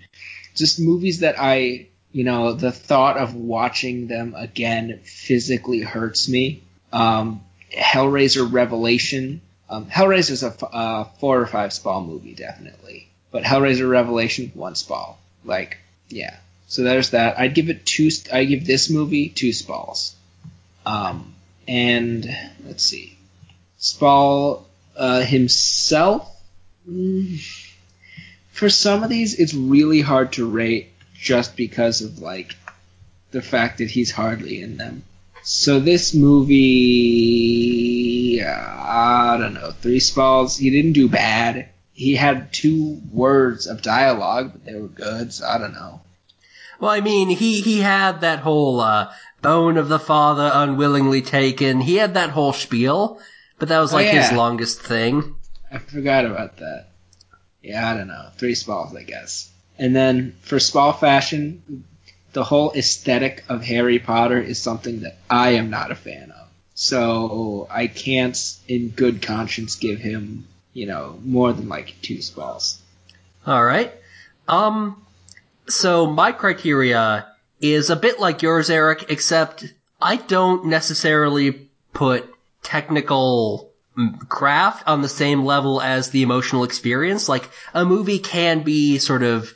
Just 0.54 0.80
movies 0.80 1.20
that 1.20 1.36
I 1.38 1.88
you 2.12 2.24
know, 2.24 2.52
the 2.52 2.72
thought 2.72 3.16
of 3.16 3.34
watching 3.34 4.08
them 4.08 4.34
again 4.36 5.00
physically 5.04 5.80
hurts 5.80 6.28
me. 6.28 6.62
Um, 6.92 7.42
Hellraiser 7.72 8.50
Revelation. 8.50 9.40
Um, 9.68 9.86
is 9.88 10.42
a 10.42 10.48
f- 10.48 10.64
uh, 10.64 11.04
four 11.20 11.40
or 11.40 11.46
five 11.46 11.72
spall 11.72 12.02
movie, 12.02 12.34
definitely. 12.34 13.08
But 13.30 13.44
Hellraiser 13.44 13.88
Revelation, 13.88 14.50
one 14.54 14.74
spall. 14.74 15.20
Like, 15.44 15.78
yeah. 16.08 16.36
So 16.66 16.82
there's 16.82 17.10
that. 17.10 17.38
I'd 17.38 17.54
give 17.54 17.70
it 17.70 17.86
two. 17.86 18.10
I 18.32 18.44
give 18.44 18.66
this 18.66 18.90
movie 18.90 19.28
two 19.28 19.52
spalls. 19.52 20.16
Um, 20.84 21.34
and 21.68 22.28
let's 22.64 22.82
see, 22.82 23.16
Spall 23.80 24.68
uh, 24.96 25.22
himself. 25.22 26.30
mm, 26.88 27.40
for 28.52 28.68
some 28.68 29.02
of 29.02 29.08
these, 29.10 29.34
it's 29.34 29.54
really 29.54 30.02
hard 30.02 30.34
to 30.34 30.48
rate 30.48 30.92
just 31.14 31.56
because 31.56 32.02
of 32.02 32.18
like 32.20 32.54
the 33.30 33.40
fact 33.42 33.78
that 33.78 33.90
he's 33.90 34.10
hardly 34.10 34.60
in 34.60 34.76
them. 34.76 35.02
So 35.42 35.80
this 35.80 36.12
movie, 36.14 36.60
uh, 38.42 38.50
I 38.50 39.38
don't 39.40 39.54
know, 39.54 39.70
three 39.72 40.00
spalls. 40.00 40.58
He 40.58 40.68
didn't 40.70 40.92
do 40.92 41.08
bad. 41.08 41.70
He 41.94 42.14
had 42.14 42.52
two 42.52 43.00
words 43.10 43.66
of 43.66 43.80
dialogue, 43.82 44.52
but 44.52 44.64
they 44.66 44.74
were 44.74 44.88
good. 44.88 45.32
So 45.32 45.46
I 45.46 45.56
don't 45.58 45.72
know. 45.72 46.02
Well, 46.78 46.90
I 46.90 47.00
mean, 47.00 47.30
he, 47.30 47.62
he 47.62 47.80
had 47.80 48.20
that 48.20 48.40
whole, 48.40 48.80
uh, 48.80 49.10
bone 49.42 49.78
of 49.78 49.88
the 49.88 49.98
father 49.98 50.50
unwillingly 50.52 51.22
taken. 51.22 51.80
He 51.80 51.96
had 51.96 52.12
that 52.14 52.30
whole 52.30 52.52
spiel, 52.52 53.20
but 53.60 53.68
that 53.68 53.78
was 53.78 53.92
Oh, 53.92 53.96
like 53.96 54.08
his 54.08 54.32
longest 54.32 54.80
thing. 54.82 55.36
I 55.70 55.78
forgot 55.78 56.24
about 56.26 56.56
that. 56.56 56.86
Yeah, 57.62 57.88
I 57.88 57.96
don't 57.96 58.08
know. 58.08 58.30
Three 58.36 58.56
spalls, 58.56 58.96
I 58.96 59.04
guess. 59.04 59.48
And 59.78 59.94
then 59.94 60.34
for 60.42 60.58
spall 60.58 60.92
fashion, 60.92 61.84
the 62.32 62.42
whole 62.42 62.72
aesthetic 62.72 63.44
of 63.48 63.62
Harry 63.62 63.98
Potter 64.00 64.40
is 64.40 64.60
something 64.60 65.00
that 65.02 65.18
I 65.28 65.50
am 65.50 65.70
not 65.70 65.92
a 65.92 65.94
fan 65.94 66.32
of. 66.32 66.48
So 66.74 67.68
I 67.70 67.86
can't, 67.86 68.36
in 68.66 68.88
good 68.88 69.22
conscience, 69.22 69.76
give 69.76 69.98
him, 70.00 70.46
you 70.72 70.86
know, 70.86 71.18
more 71.22 71.52
than 71.52 71.68
like 71.68 71.94
two 72.02 72.22
spalls. 72.22 72.80
Alright. 73.46 73.92
Um, 74.48 75.04
so 75.68 76.06
my 76.06 76.32
criteria 76.32 77.26
is 77.60 77.90
a 77.90 77.96
bit 77.96 78.18
like 78.18 78.42
yours, 78.42 78.70
Eric, 78.70 79.06
except 79.10 79.72
I 80.00 80.16
don't 80.16 80.66
necessarily 80.66 81.68
put 81.92 82.28
technical 82.62 83.70
craft 84.28 84.86
on 84.86 85.02
the 85.02 85.08
same 85.08 85.44
level 85.44 85.80
as 85.80 86.10
the 86.10 86.22
emotional 86.22 86.64
experience. 86.64 87.28
Like, 87.28 87.48
a 87.74 87.84
movie 87.84 88.18
can 88.18 88.62
be 88.62 88.98
sort 88.98 89.22
of 89.22 89.52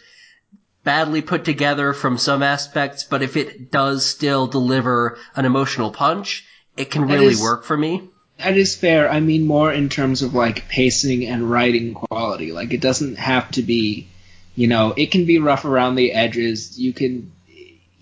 badly 0.83 1.23
put 1.23 1.45
together 1.45 1.93
from 1.93 2.19
some 2.19 2.43
aspects, 2.43 3.05
but 3.05 3.23
if 3.23 3.37
it 3.37 3.71
does 3.71 4.05
still 4.05 4.47
deliver 4.47 5.19
an 5.35 5.47
emotional 5.47 5.91
punch, 5.91 6.45
it 6.77 6.91
can 6.91 7.07
really 7.07 7.27
is- 7.27 7.41
work 7.41 7.65
for 7.65 7.77
me. 7.77 8.03
That 8.39 8.57
is 8.57 8.75
fair. 8.75 9.09
I 9.09 9.21
mean 9.21 9.47
more 9.47 9.73
in 9.73 9.89
terms 9.89 10.23
of 10.23 10.35
like 10.35 10.69
pacing 10.69 11.25
and 11.25 11.49
writing 11.49 11.95
quality. 11.95 12.51
Like 12.51 12.73
it 12.73 12.81
doesn't 12.81 13.17
have 13.17 13.49
to 13.53 13.63
be, 13.63 14.09
you 14.57 14.67
know, 14.67 14.93
it 14.97 15.13
can 15.13 15.25
be 15.25 15.39
rough 15.39 15.65
around 15.65 15.95
the 15.95 16.11
edges. 16.11 16.77
You 16.77 16.93
can 16.93 17.31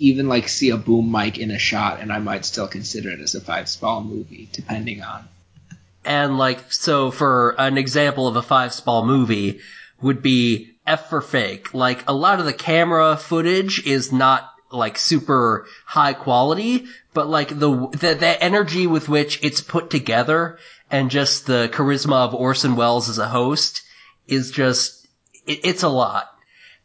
even 0.03 0.29
like 0.29 0.49
see 0.49 0.71
a 0.71 0.77
boom 0.77 1.11
mic 1.11 1.39
in 1.39 1.51
a 1.51 1.59
shot, 1.59 2.01
and 2.01 2.13
I 2.13 2.19
might 2.19 2.45
still 2.45 2.67
consider 2.67 3.11
it 3.11 3.21
as 3.21 3.35
a 3.35 3.41
five 3.41 3.69
spall 3.69 4.03
movie, 4.03 4.49
depending 4.53 5.03
on. 5.03 5.29
And 6.05 6.37
like, 6.37 6.73
so 6.73 7.11
for 7.13 7.55
an 7.59 7.79
example 7.79 8.27
of 8.27 8.37
a 8.37 8.43
five 8.43 8.75
spall 8.75 9.07
movie 9.07 9.61
would 10.01 10.21
be 10.21 10.73
F 10.85 11.09
for 11.09 11.21
fake. 11.21 11.73
Like, 11.73 12.09
a 12.09 12.13
lot 12.13 12.41
of 12.41 12.47
the 12.47 12.53
camera 12.53 13.17
footage 13.17 13.87
is 13.87 14.13
not 14.13 14.51
like 14.73 14.99
super 14.99 15.67
high 15.85 16.15
quality, 16.15 16.87
but 17.15 17.29
like 17.29 17.51
the, 17.51 17.89
the, 17.93 18.15
the 18.15 18.43
energy 18.43 18.89
with 18.89 19.09
which 19.09 19.39
it's 19.45 19.61
put 19.61 19.91
together 19.91 20.59
and 20.91 21.11
just 21.11 21.47
the 21.47 21.71
charisma 21.73 22.27
of 22.27 22.35
Orson 22.35 22.75
Welles 22.75 23.09
as 23.09 23.19
a 23.19 23.29
host 23.29 23.83
is 24.27 24.51
just, 24.51 25.07
it, 25.47 25.61
it's 25.65 25.85
a 25.85 25.89
lot. 25.89 26.29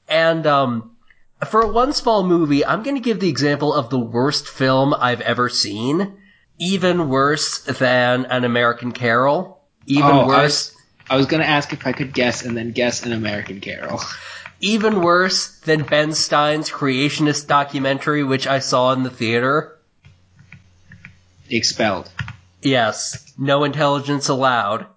And, 0.07 0.45
um, 0.45 0.96
for 1.45 1.61
a 1.61 1.67
one 1.67 1.93
spall 1.93 2.23
movie, 2.23 2.65
I'm 2.65 2.83
gonna 2.83 2.99
give 2.99 3.19
the 3.19 3.29
example 3.29 3.73
of 3.73 3.89
the 3.89 3.99
worst 3.99 4.47
film 4.47 4.93
I've 4.93 5.21
ever 5.21 5.49
seen. 5.49 6.13
Even 6.59 7.09
worse 7.09 7.59
than 7.59 8.25
An 8.25 8.43
American 8.43 8.91
Carol. 8.91 9.61
Even 9.85 10.09
Oh, 10.11 10.21
I 10.21 10.27
worse, 10.27 10.73
I 11.09 11.15
was 11.15 11.27
gonna 11.27 11.43
ask 11.43 11.71
if 11.71 11.85
I 11.85 11.91
could 11.91 12.13
guess, 12.13 12.43
and 12.43 12.57
then 12.57 12.71
guess 12.71 13.05
an 13.05 13.13
American 13.13 13.59
Carol. 13.61 14.01
even 14.59 15.01
worse 15.01 15.59
than 15.59 15.83
Ben 15.83 16.13
Stein's 16.13 16.69
creationist 16.71 17.45
documentary, 17.47 18.23
which 18.23 18.47
I 18.47 18.57
saw 18.59 18.91
in 18.93 19.03
the 19.03 19.09
theater. 19.11 19.77
Expelled. 21.49 22.09
Yes, 22.63 23.31
no 23.37 23.63
intelligence 23.63 24.27
allowed. 24.29 24.87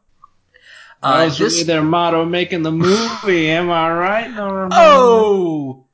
That 1.03 1.21
Uh, 1.21 1.25
was 1.27 1.39
this, 1.39 1.53
really 1.55 1.65
their 1.65 1.83
motto 1.83 2.25
making 2.25 2.63
the 2.63 2.73
movie. 2.73 3.51
Am 3.51 3.71
I 3.71 3.91
right? 3.93 4.31
oh! 4.39 5.85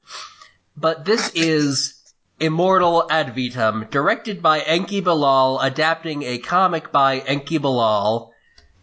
But 0.77 1.05
this 1.05 1.31
is 1.35 1.95
Immortal 2.39 3.07
Ad 3.11 3.35
Vitam, 3.35 3.89
directed 3.91 4.43
by 4.43 4.61
Enki 4.61 5.01
Bilal, 5.01 5.61
adapting 5.61 6.23
a 6.23 6.39
comic 6.39 6.93
by 6.93 7.19
Enki 7.21 7.59
Bilal. 7.59 8.33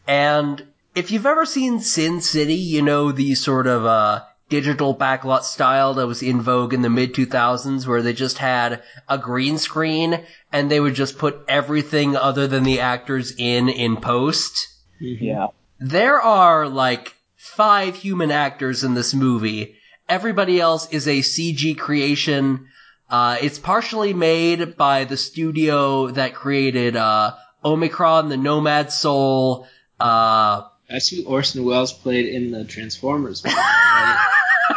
And 0.08 0.66
if 0.96 1.12
you've 1.12 1.26
ever 1.26 1.46
seen 1.46 1.80
Sin 1.80 2.22
City, 2.22 2.56
you 2.56 2.82
know 2.82 3.12
the 3.12 3.36
sort 3.36 3.68
of, 3.68 3.86
uh, 3.86 4.24
digital 4.50 4.96
backlot 4.96 5.42
style 5.42 5.96
that 5.96 6.06
was 6.06 6.22
in 6.22 6.40
vogue 6.40 6.74
in 6.74 6.84
the 6.84 6.90
mid 6.90 7.14
2000s 7.14 7.88
where 7.88 8.04
they 8.04 8.14
just 8.14 8.38
had 8.38 8.84
a 9.10 9.18
green 9.18 9.58
screen 9.58 10.24
and 10.52 10.70
they 10.70 10.80
would 10.80 10.94
just 10.94 11.18
put 11.18 11.44
everything 11.48 12.16
other 12.16 12.46
than 12.46 12.64
the 12.64 12.80
actors 12.80 13.34
in 13.38 13.68
in 13.68 13.98
post. 13.98 14.68
Yeah. 15.00 15.48
There 15.80 16.22
are 16.22 16.68
like 16.68 17.16
five 17.36 17.96
human 17.96 18.30
actors 18.30 18.84
in 18.84 18.94
this 18.94 19.14
movie. 19.14 19.76
Everybody 20.10 20.60
else 20.60 20.90
is 20.92 21.08
a 21.08 21.20
CG 21.20 21.78
creation. 21.78 22.68
Uh, 23.10 23.38
it's 23.42 23.60
partially 23.60 24.14
made 24.14 24.76
by 24.76 25.06
the 25.06 25.18
studio 25.18 26.08
that 26.12 26.34
created, 26.34 26.96
uh, 26.96 27.36
Omikron, 27.64 28.30
the 28.30 28.38
Nomad 28.38 28.92
Soul, 28.92 29.68
uh, 30.00 30.64
That's 30.90 31.08
who 31.10 31.24
Orson 31.26 31.64
Welles 31.64 31.94
played 31.94 32.26
in 32.26 32.52
the 32.52 32.66
Transformers 32.66 33.44
movie. 33.44 33.56
Right? 33.56 34.28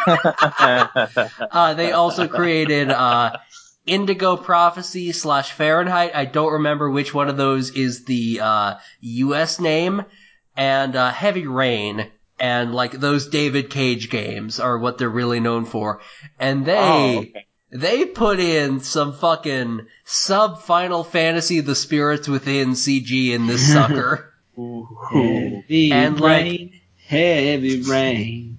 uh, 1.50 1.74
they 1.74 1.92
also 1.92 2.28
created, 2.28 2.90
uh, 2.90 3.38
Indigo 3.86 4.36
Prophecy 4.36 5.12
slash 5.12 5.52
Fahrenheit. 5.52 6.14
I 6.14 6.24
don't 6.24 6.52
remember 6.52 6.90
which 6.90 7.12
one 7.14 7.28
of 7.28 7.36
those 7.36 7.70
is 7.70 8.04
the, 8.04 8.40
uh, 8.40 8.74
US 9.00 9.58
name. 9.58 10.04
And, 10.56 10.94
uh, 10.94 11.10
Heavy 11.10 11.46
Rain. 11.46 12.10
And, 12.38 12.74
like, 12.74 12.92
those 12.92 13.28
David 13.28 13.70
Cage 13.70 14.10
games 14.10 14.60
are 14.60 14.78
what 14.78 14.98
they're 14.98 15.08
really 15.08 15.40
known 15.40 15.64
for. 15.64 16.00
And 16.38 16.66
they, 16.66 16.76
Oh, 16.78 17.18
okay. 17.20 17.46
they 17.70 18.04
put 18.04 18.38
in 18.40 18.80
some 18.80 19.14
fucking 19.14 19.86
sub 20.04 20.60
Final 20.62 21.02
Fantasy 21.02 21.60
The 21.60 21.74
Spirits 21.74 22.28
Within 22.28 22.70
CG 22.72 23.30
in 23.32 23.46
this 23.46 23.72
sucker. 23.72 24.34
Heavy 25.10 25.90
And, 25.92 26.20
like- 26.20 26.72
heavy 27.06 27.82
rain. 27.82 28.58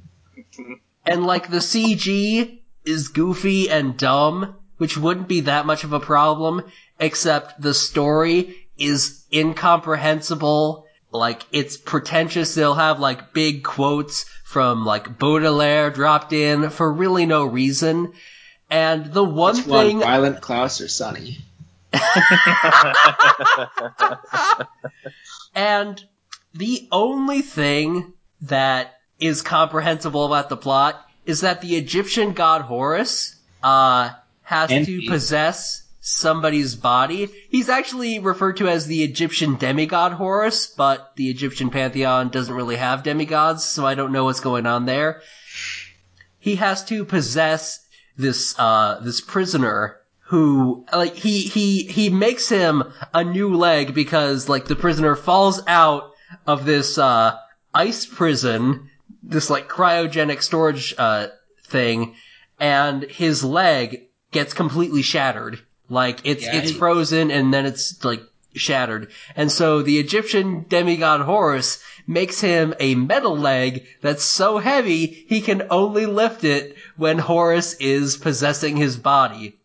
and 1.06 1.26
like 1.26 1.50
the 1.52 1.58
CG 1.58 2.60
is 2.86 3.10
goofy 3.10 3.70
and 3.70 3.98
dumb, 3.98 4.56
which 4.78 4.98
wouldn't 4.98 5.28
be 5.28 5.42
that 5.42 5.66
much 5.66 5.84
of 5.84 5.94
a 5.94 6.00
problem, 6.00 6.64
except 7.00 7.62
the 7.62 7.74
story 7.74 8.56
is 8.78 9.24
incomprehensible. 9.34 10.86
Like, 11.12 11.46
it's 11.52 11.78
pretentious. 11.78 12.54
They'll 12.54 12.74
have 12.74 13.00
like 13.00 13.34
big 13.34 13.64
quotes 13.64 14.26
from 14.44 14.86
like 14.86 15.18
Baudelaire 15.18 15.90
dropped 15.90 16.34
in 16.34 16.70
for 16.70 16.92
really 16.92 17.26
no 17.26 17.46
reason. 17.46 18.14
And 18.70 19.14
the 19.14 19.24
one 19.24 19.56
Which 19.56 19.66
one, 19.66 19.86
thing 19.86 20.00
Violet 20.02 20.42
Klaus 20.42 20.82
or 20.82 20.90
Sunny? 20.90 21.38
And 25.56 26.04
the 26.54 26.88
only 26.92 27.42
thing 27.42 28.14
that 28.42 29.00
is 29.20 29.42
comprehensible 29.42 30.26
about 30.26 30.50
the 30.50 30.58
plot 30.58 31.04
is 31.26 31.42
that 31.42 31.62
the 31.62 31.76
Egyptian 31.78 32.34
god 32.34 32.62
Horus, 32.62 33.36
uh, 33.64 34.12
has 34.44 34.70
And 34.72 34.86
to 34.86 35.02
possess 35.08 35.82
somebody's 36.08 36.76
body. 36.76 37.28
He's 37.50 37.68
actually 37.68 38.20
referred 38.20 38.58
to 38.58 38.70
as 38.70 38.88
the 38.88 39.04
Egyptian 39.04 39.56
demigod 39.56 40.14
Horus, 40.14 40.68
but 40.68 41.16
the 41.18 41.30
Egyptian 41.30 41.70
pantheon 41.70 42.30
doesn't 42.30 42.54
really 42.54 42.78
have 42.78 43.04
demigods, 43.04 43.66
so 43.66 43.86
I 43.86 43.96
don't 43.96 44.14
know 44.14 44.24
what's 44.24 44.40
going 44.40 44.66
on 44.66 44.86
there. 44.86 45.22
He 46.40 46.56
has 46.56 46.86
to 46.86 47.04
possess 47.04 47.86
this, 48.18 48.58
uh, 48.58 49.02
this 49.02 49.20
prisoner 49.20 49.98
who, 50.28 50.86
like, 50.94 51.16
he, 51.16 51.42
he, 51.42 51.84
he 51.84 52.10
makes 52.10 52.48
him 52.48 52.84
a 53.14 53.24
new 53.24 53.56
leg 53.56 53.94
because, 53.94 54.48
like, 54.48 54.66
the 54.66 54.76
prisoner 54.76 55.16
falls 55.16 55.62
out 55.68 56.12
of 56.46 56.66
this, 56.66 56.98
uh, 56.98 57.38
ice 57.74 58.06
prison, 58.06 58.90
this, 59.22 59.50
like, 59.50 59.68
cryogenic 59.68 60.42
storage, 60.42 60.96
uh, 60.98 61.28
thing, 61.66 62.16
and 62.60 63.04
his 63.04 63.44
leg 63.44 64.08
gets 64.32 64.54
completely 64.54 65.02
shattered. 65.02 65.60
Like 65.90 66.22
it's 66.24 66.44
Yeah, 66.44 66.56
it's 66.56 66.72
frozen 66.72 67.32
and 67.32 67.54
then 67.54 67.66
it's 67.66 68.04
like 68.04 68.22
shattered. 68.54 69.10
And 69.36 69.52
so 69.52 69.82
the 69.82 70.00
Egyptian 70.00 70.66
demigod 70.68 71.22
Horus 71.22 71.82
makes 72.08 72.42
him 72.42 72.74
a 72.80 72.96
metal 72.96 73.38
leg 73.38 73.86
that's 74.02 74.24
so 74.24 74.58
heavy 74.58 75.26
he 75.28 75.42
can 75.42 75.68
only 75.70 76.06
lift 76.06 76.44
it 76.44 76.76
when 76.96 77.20
Horus 77.20 77.74
is 77.76 78.18
possessing 78.18 78.78
his 78.78 78.98
body. 78.98 79.58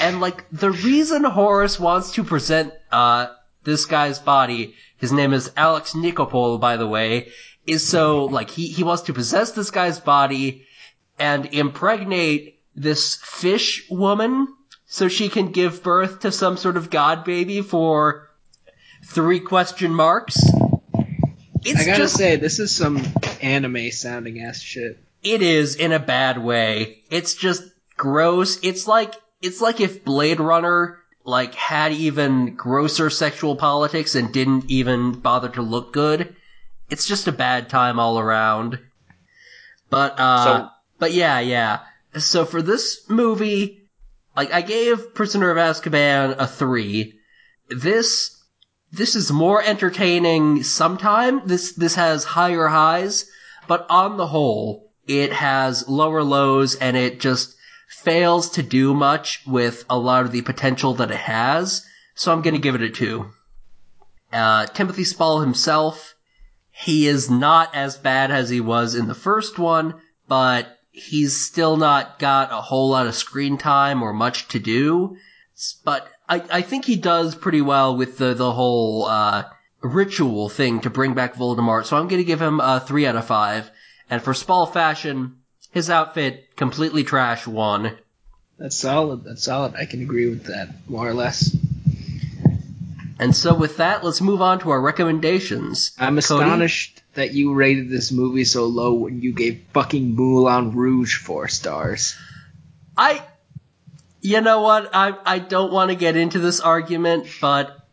And 0.00 0.20
like 0.20 0.44
the 0.50 0.70
reason 0.70 1.24
Horus 1.24 1.78
wants 1.78 2.12
to 2.12 2.24
present 2.24 2.72
uh 2.90 3.28
this 3.64 3.84
guy's 3.84 4.18
body, 4.18 4.74
his 4.96 5.12
name 5.12 5.32
is 5.32 5.52
Alex 5.56 5.92
Nikopol, 5.92 6.58
by 6.58 6.76
the 6.76 6.88
way, 6.88 7.28
is 7.66 7.86
so 7.86 8.24
like 8.24 8.50
he 8.50 8.66
he 8.66 8.82
wants 8.82 9.02
to 9.02 9.12
possess 9.12 9.52
this 9.52 9.70
guy's 9.70 10.00
body 10.00 10.66
and 11.18 11.46
impregnate 11.46 12.60
this 12.74 13.16
fish 13.16 13.86
woman 13.90 14.48
so 14.92 15.08
she 15.08 15.30
can 15.30 15.52
give 15.52 15.82
birth 15.82 16.20
to 16.20 16.30
some 16.30 16.58
sort 16.58 16.76
of 16.76 16.90
god 16.90 17.24
baby 17.24 17.62
for 17.62 18.28
three 19.06 19.40
question 19.40 19.90
marks. 19.94 20.36
It's 21.64 21.80
I 21.80 21.84
gotta 21.86 21.96
just 21.96 22.14
say, 22.16 22.36
this 22.36 22.58
is 22.58 22.76
some 22.76 23.00
anime 23.40 23.90
sounding 23.90 24.42
ass 24.42 24.60
shit. 24.60 24.98
it 25.22 25.40
is 25.40 25.76
in 25.76 25.92
a 25.92 25.98
bad 25.98 26.36
way. 26.36 26.98
It's 27.08 27.34
just 27.34 27.62
gross. 27.96 28.58
It's 28.62 28.86
like 28.86 29.14
it's 29.40 29.62
like 29.62 29.80
if 29.80 30.04
Blade 30.04 30.40
Runner 30.40 30.98
like 31.24 31.54
had 31.54 31.92
even 31.92 32.54
grosser 32.54 33.08
sexual 33.08 33.56
politics 33.56 34.14
and 34.14 34.30
didn't 34.30 34.70
even 34.70 35.12
bother 35.12 35.48
to 35.50 35.62
look 35.62 35.94
good. 35.94 36.36
It's 36.90 37.06
just 37.06 37.28
a 37.28 37.32
bad 37.32 37.70
time 37.70 37.98
all 37.98 38.18
around. 38.18 38.78
But 39.88 40.20
uh 40.20 40.44
So- 40.44 40.68
but 40.98 41.12
yeah, 41.12 41.40
yeah. 41.40 41.78
So 42.18 42.44
for 42.44 42.60
this 42.60 43.08
movie, 43.08 43.81
like 44.36 44.52
I 44.52 44.62
gave 44.62 45.14
Prisoner 45.14 45.50
of 45.50 45.56
Azkaban 45.56 46.36
a 46.38 46.46
3. 46.46 47.18
This 47.68 48.38
this 48.90 49.16
is 49.16 49.32
more 49.32 49.62
entertaining 49.62 50.62
sometime. 50.62 51.46
This 51.46 51.72
this 51.72 51.94
has 51.94 52.24
higher 52.24 52.68
highs, 52.68 53.26
but 53.66 53.86
on 53.88 54.16
the 54.16 54.26
whole, 54.26 54.92
it 55.06 55.32
has 55.32 55.88
lower 55.88 56.22
lows 56.22 56.74
and 56.74 56.96
it 56.96 57.20
just 57.20 57.56
fails 57.88 58.50
to 58.50 58.62
do 58.62 58.94
much 58.94 59.42
with 59.46 59.84
a 59.88 59.98
lot 59.98 60.24
of 60.24 60.32
the 60.32 60.42
potential 60.42 60.94
that 60.94 61.10
it 61.10 61.16
has. 61.16 61.84
So 62.14 62.32
I'm 62.32 62.42
going 62.42 62.54
to 62.54 62.60
give 62.60 62.74
it 62.74 62.82
a 62.82 62.90
2. 62.90 63.26
Uh, 64.32 64.66
Timothy 64.66 65.04
Spall 65.04 65.40
himself, 65.40 66.14
he 66.70 67.06
is 67.06 67.30
not 67.30 67.74
as 67.74 67.98
bad 67.98 68.30
as 68.30 68.48
he 68.48 68.60
was 68.60 68.94
in 68.94 69.08
the 69.08 69.14
first 69.14 69.58
one, 69.58 69.94
but 70.26 70.78
he's 70.92 71.36
still 71.36 71.76
not 71.76 72.18
got 72.18 72.52
a 72.52 72.60
whole 72.60 72.90
lot 72.90 73.06
of 73.06 73.14
screen 73.14 73.58
time 73.58 74.02
or 74.02 74.12
much 74.12 74.48
to 74.48 74.58
do. 74.58 75.16
But 75.84 76.06
I, 76.28 76.42
I 76.50 76.62
think 76.62 76.84
he 76.84 76.96
does 76.96 77.34
pretty 77.34 77.60
well 77.60 77.96
with 77.96 78.18
the, 78.18 78.34
the 78.34 78.52
whole, 78.52 79.06
uh, 79.06 79.44
ritual 79.82 80.48
thing 80.48 80.80
to 80.80 80.90
bring 80.90 81.14
back 81.14 81.34
Voldemort. 81.34 81.86
So 81.86 81.96
I'm 81.96 82.08
gonna 82.08 82.22
give 82.22 82.40
him 82.40 82.60
a 82.60 82.80
three 82.80 83.06
out 83.06 83.16
of 83.16 83.26
five. 83.26 83.70
And 84.08 84.22
for 84.22 84.34
Spall 84.34 84.66
fashion, 84.66 85.38
his 85.72 85.90
outfit 85.90 86.56
completely 86.56 87.04
trash 87.04 87.46
one. 87.46 87.96
That's 88.58 88.76
solid. 88.76 89.24
That's 89.24 89.42
solid. 89.42 89.74
I 89.74 89.86
can 89.86 90.02
agree 90.02 90.28
with 90.28 90.44
that, 90.44 90.68
more 90.88 91.08
or 91.08 91.14
less. 91.14 91.56
And 93.18 93.34
so 93.34 93.54
with 93.54 93.78
that, 93.78 94.04
let's 94.04 94.20
move 94.20 94.42
on 94.42 94.60
to 94.60 94.70
our 94.70 94.80
recommendations. 94.80 95.92
I'm 95.98 96.14
Cody? 96.14 96.18
astonished 96.18 97.01
that 97.14 97.32
you 97.32 97.54
rated 97.54 97.90
this 97.90 98.10
movie 98.10 98.44
so 98.44 98.66
low 98.66 98.94
when 98.94 99.20
you 99.20 99.32
gave 99.32 99.64
fucking 99.72 100.14
Moulin 100.14 100.72
Rouge 100.72 101.18
four 101.18 101.48
stars. 101.48 102.16
I, 102.96 103.22
you 104.20 104.40
know 104.40 104.62
what? 104.62 104.90
I 104.94 105.14
I 105.24 105.38
don't 105.38 105.72
want 105.72 105.90
to 105.90 105.96
get 105.96 106.16
into 106.16 106.38
this 106.38 106.60
argument, 106.60 107.26
but 107.40 107.86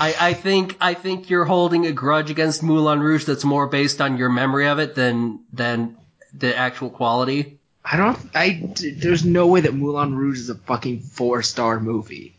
I 0.00 0.14
I 0.20 0.34
think 0.34 0.76
I 0.80 0.94
think 0.94 1.30
you're 1.30 1.44
holding 1.44 1.86
a 1.86 1.92
grudge 1.92 2.30
against 2.30 2.62
Moulin 2.62 3.00
Rouge 3.00 3.24
that's 3.24 3.44
more 3.44 3.66
based 3.66 4.00
on 4.00 4.16
your 4.16 4.30
memory 4.30 4.66
of 4.66 4.78
it 4.78 4.94
than 4.94 5.40
than 5.52 5.96
the 6.34 6.56
actual 6.56 6.90
quality. 6.90 7.58
I 7.84 7.96
don't. 7.96 8.18
I 8.34 8.74
There's 8.96 9.24
no 9.24 9.46
way 9.46 9.60
that 9.62 9.74
Moulin 9.74 10.16
Rouge 10.16 10.38
is 10.38 10.50
a 10.50 10.54
fucking 10.54 11.00
four 11.00 11.42
star 11.42 11.80
movie. 11.80 12.36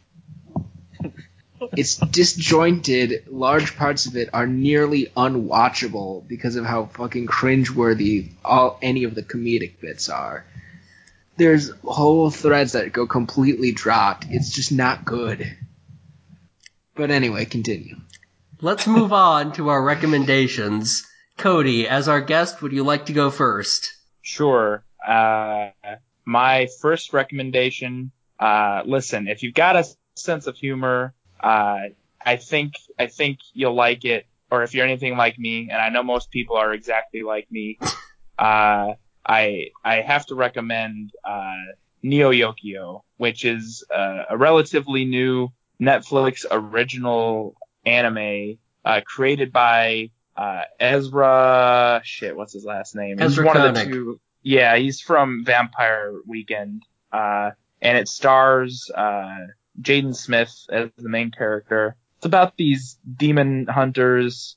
It's 1.78 1.98
disjointed. 1.98 3.26
Large 3.28 3.78
parts 3.78 4.06
of 4.06 4.16
it 4.16 4.30
are 4.34 4.48
nearly 4.48 5.08
unwatchable 5.16 6.28
because 6.28 6.56
of 6.56 6.66
how 6.66 6.86
fucking 6.86 7.28
cringeworthy 7.28 8.32
all 8.44 8.80
any 8.82 9.04
of 9.04 9.16
the 9.16 9.24
comedic 9.24 9.80
bits 9.80 10.10
are. 10.10 10.46
There's 11.38 11.72
whole 11.84 12.30
threads 12.30 12.74
that 12.74 12.94
go 12.94 13.08
completely 13.08 13.72
dropped. 13.72 14.26
It's 14.30 14.52
just 14.52 14.72
not 14.72 15.06
good. 15.06 15.58
But 16.96 17.12
anyway, 17.12 17.46
continue. 17.46 17.98
Let's 18.60 18.86
move 18.86 19.14
on 19.14 19.54
to 19.54 19.70
our 19.70 19.82
recommendations. 19.82 21.08
Cody, 21.38 21.88
as 21.88 22.08
our 22.08 22.22
guest, 22.22 22.62
would 22.62 22.74
you 22.74 22.84
like 22.84 23.08
to 23.08 23.14
go 23.14 23.32
first? 23.32 23.94
Sure. 24.22 24.84
Uh, 25.06 25.70
my 26.26 26.68
first 26.82 27.14
recommendation. 27.14 28.12
Uh, 28.40 28.84
listen, 28.86 29.28
if 29.28 29.42
you've 29.42 29.56
got 29.56 29.76
a 29.76 29.86
sense 30.16 30.48
of 30.48 30.58
humor, 30.58 31.14
uh, 31.42 31.80
I 32.26 32.36
think 32.38 32.74
I 33.00 33.08
think 33.08 33.40
you'll 33.54 33.76
like 33.76 34.06
it. 34.06 34.26
Or 34.50 34.64
if 34.64 34.74
you're 34.74 34.86
anything 34.86 35.16
like 35.16 35.40
me, 35.40 35.70
and 35.72 35.82
I 35.82 35.90
know 35.90 36.04
most 36.04 36.30
people 36.30 36.58
are 36.58 36.74
exactly 36.74 37.24
like 37.24 37.50
me, 37.52 37.80
uh, 38.40 38.94
I 39.26 39.68
I 39.84 40.02
have 40.02 40.26
to 40.28 40.36
recommend 40.36 41.12
uh, 41.24 41.54
Neo 42.04 42.32
Yokio, 42.32 43.02
which 43.18 43.46
is 43.46 43.84
uh, 43.94 44.24
a 44.30 44.38
relatively 44.38 45.06
new 45.06 45.50
Netflix 45.82 46.46
original 46.52 47.56
anime 47.86 48.58
uh, 48.86 49.02
created 49.06 49.52
by 49.52 50.12
uh, 50.36 50.64
Ezra. 50.80 52.02
Shit, 52.04 52.36
what's 52.36 52.54
his 52.54 52.66
last 52.66 52.96
name? 52.96 53.22
Ezra 53.22 53.46
one 53.46 53.58
of 53.58 53.74
Koenig. 53.74 53.88
the 53.88 53.94
two. 53.94 54.20
Yeah, 54.44 54.76
he's 54.78 55.02
from 55.02 55.44
Vampire 55.46 56.14
Weekend, 56.26 56.84
uh, 57.12 57.52
and 57.82 57.98
it 57.98 58.08
stars 58.08 58.90
uh, 58.94 59.38
Jaden 59.82 60.16
Smith 60.16 60.54
as 60.72 60.90
the 60.98 61.10
main 61.10 61.32
character. 61.32 61.96
It's 62.18 62.26
about 62.26 62.56
these 62.58 62.98
demon 63.18 63.68
hunters 63.68 64.56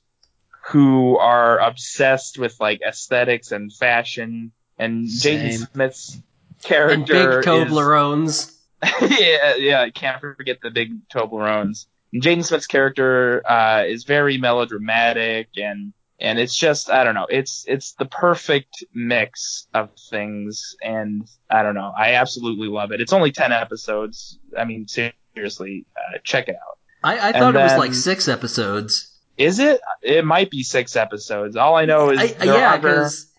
who 0.66 1.18
are 1.18 1.58
obsessed 1.58 2.38
with 2.38 2.58
like 2.60 2.80
aesthetics 2.86 3.52
and 3.52 3.72
fashion, 3.72 4.52
and 4.78 5.06
Jaden. 5.06 5.70
Smith's 5.72 6.14
And 6.14 6.24
character 6.62 7.12
big 7.12 7.38
is 7.38 7.44
Toblerones. 7.46 8.50
yeah, 9.00 9.56
yeah, 9.56 9.80
I 9.82 9.90
can't 9.90 10.20
forget 10.20 10.58
the 10.62 10.70
big 10.70 11.08
Toblerones. 11.08 11.86
Jaden 12.14 12.44
Smith's 12.44 12.66
character 12.66 13.42
uh, 13.46 13.84
is 13.86 14.04
very 14.04 14.38
melodramatic, 14.38 15.48
and 15.56 15.92
and 16.20 16.38
it's 16.38 16.56
just 16.56 16.90
I 16.90 17.04
don't 17.04 17.14
know, 17.14 17.26
it's 17.28 17.64
it's 17.68 17.92
the 17.92 18.06
perfect 18.06 18.84
mix 18.94 19.66
of 19.74 19.90
things, 20.10 20.76
and 20.82 21.28
I 21.50 21.62
don't 21.62 21.74
know, 21.74 21.92
I 21.96 22.14
absolutely 22.14 22.68
love 22.68 22.92
it. 22.92 23.00
It's 23.00 23.12
only 23.12 23.32
ten 23.32 23.52
episodes. 23.52 24.38
I 24.56 24.64
mean, 24.64 24.86
seriously, 24.88 25.86
uh, 25.96 26.18
check 26.22 26.48
it 26.48 26.56
out. 26.56 26.78
I, 27.02 27.28
I 27.28 27.32
thought 27.32 27.54
it 27.54 27.58
was 27.58 27.76
like 27.76 27.94
six 27.94 28.28
episodes. 28.28 29.10
Is 29.36 29.58
it? 29.58 29.80
It 30.02 30.24
might 30.24 30.50
be 30.50 30.62
six 30.62 30.96
episodes. 30.96 31.56
All 31.56 31.74
I 31.74 31.84
know 31.86 32.10
is 32.10 32.18
I, 32.20 32.44
yeah, 32.44 32.76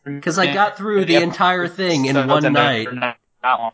because 0.03 0.37
I 0.37 0.53
got 0.53 0.77
through 0.77 1.05
the 1.05 1.15
entire 1.15 1.67
thing 1.67 2.05
in 2.05 2.15
one 2.27 2.51
night. 2.53 2.93
not- 2.93 3.17
not 3.41 3.59
long. 3.59 3.71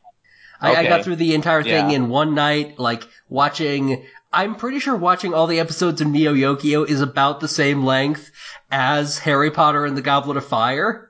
I, 0.59 0.75
I 0.75 0.83
got 0.87 1.03
through 1.03 1.15
the 1.15 1.33
entire 1.33 1.63
thing 1.63 1.89
Yeah. 1.89 1.95
in 1.95 2.09
one 2.09 2.35
night, 2.35 2.77
like 2.77 3.03
watching. 3.29 4.05
I'm 4.33 4.55
pretty 4.55 4.79
sure 4.79 4.95
watching 4.95 5.33
all 5.33 5.47
the 5.47 5.59
episodes 5.59 5.99
of 6.01 6.07
Neo 6.07 6.33
Yokio 6.33 6.87
is 6.87 7.01
about 7.01 7.39
the 7.41 7.47
same 7.47 7.83
length 7.83 8.31
as 8.71 9.17
Harry 9.19 9.51
Potter 9.51 9.85
and 9.85 9.97
the 9.97 10.01
Goblet 10.01 10.37
of 10.37 10.45
Fire. 10.45 11.09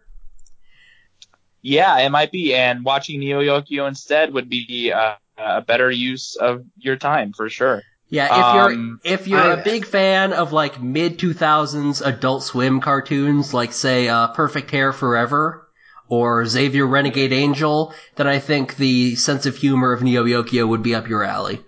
Yeah, 1.62 2.00
it 2.00 2.10
might 2.10 2.32
be. 2.32 2.56
And 2.56 2.84
watching 2.84 3.20
Neo 3.20 3.40
Yokio 3.42 3.88
instead 3.88 4.34
would 4.34 4.50
be 4.50 4.92
uh, 4.92 5.16
a 5.38 5.62
better 5.62 5.92
use 5.92 6.36
of 6.36 6.66
your 6.78 6.96
time 6.96 7.34
for 7.34 7.50
sure. 7.50 7.84
Yeah, 8.10 8.26
if 8.26 8.56
you're 8.56 8.74
Um, 8.74 9.00
if 9.04 9.28
you're 9.28 9.40
I- 9.40 9.54
a 9.54 9.64
big 9.64 9.86
fan 9.86 10.34
of 10.34 10.52
like 10.52 10.82
mid 10.82 11.18
2000s 11.20 12.02
Adult 12.06 12.44
Swim 12.44 12.82
cartoons, 12.82 13.54
like 13.54 13.72
say 13.72 14.10
uh, 14.10 14.28
Perfect 14.30 14.72
Hair 14.72 14.94
Forever 14.94 15.68
or 16.10 16.46
Xavier 16.46 16.86
Renegade 16.86 17.32
Angel, 17.32 17.94
then 18.16 18.28
I 18.28 18.40
think 18.40 18.76
the 18.76 19.16
sense 19.16 19.46
of 19.46 19.56
humor 19.56 19.94
of 19.94 20.02
Neo 20.04 20.26
Yokio 20.26 20.68
would 20.68 20.84
be 20.84 20.94
up 20.96 21.08
your 21.08 21.24
alley. 21.24 21.62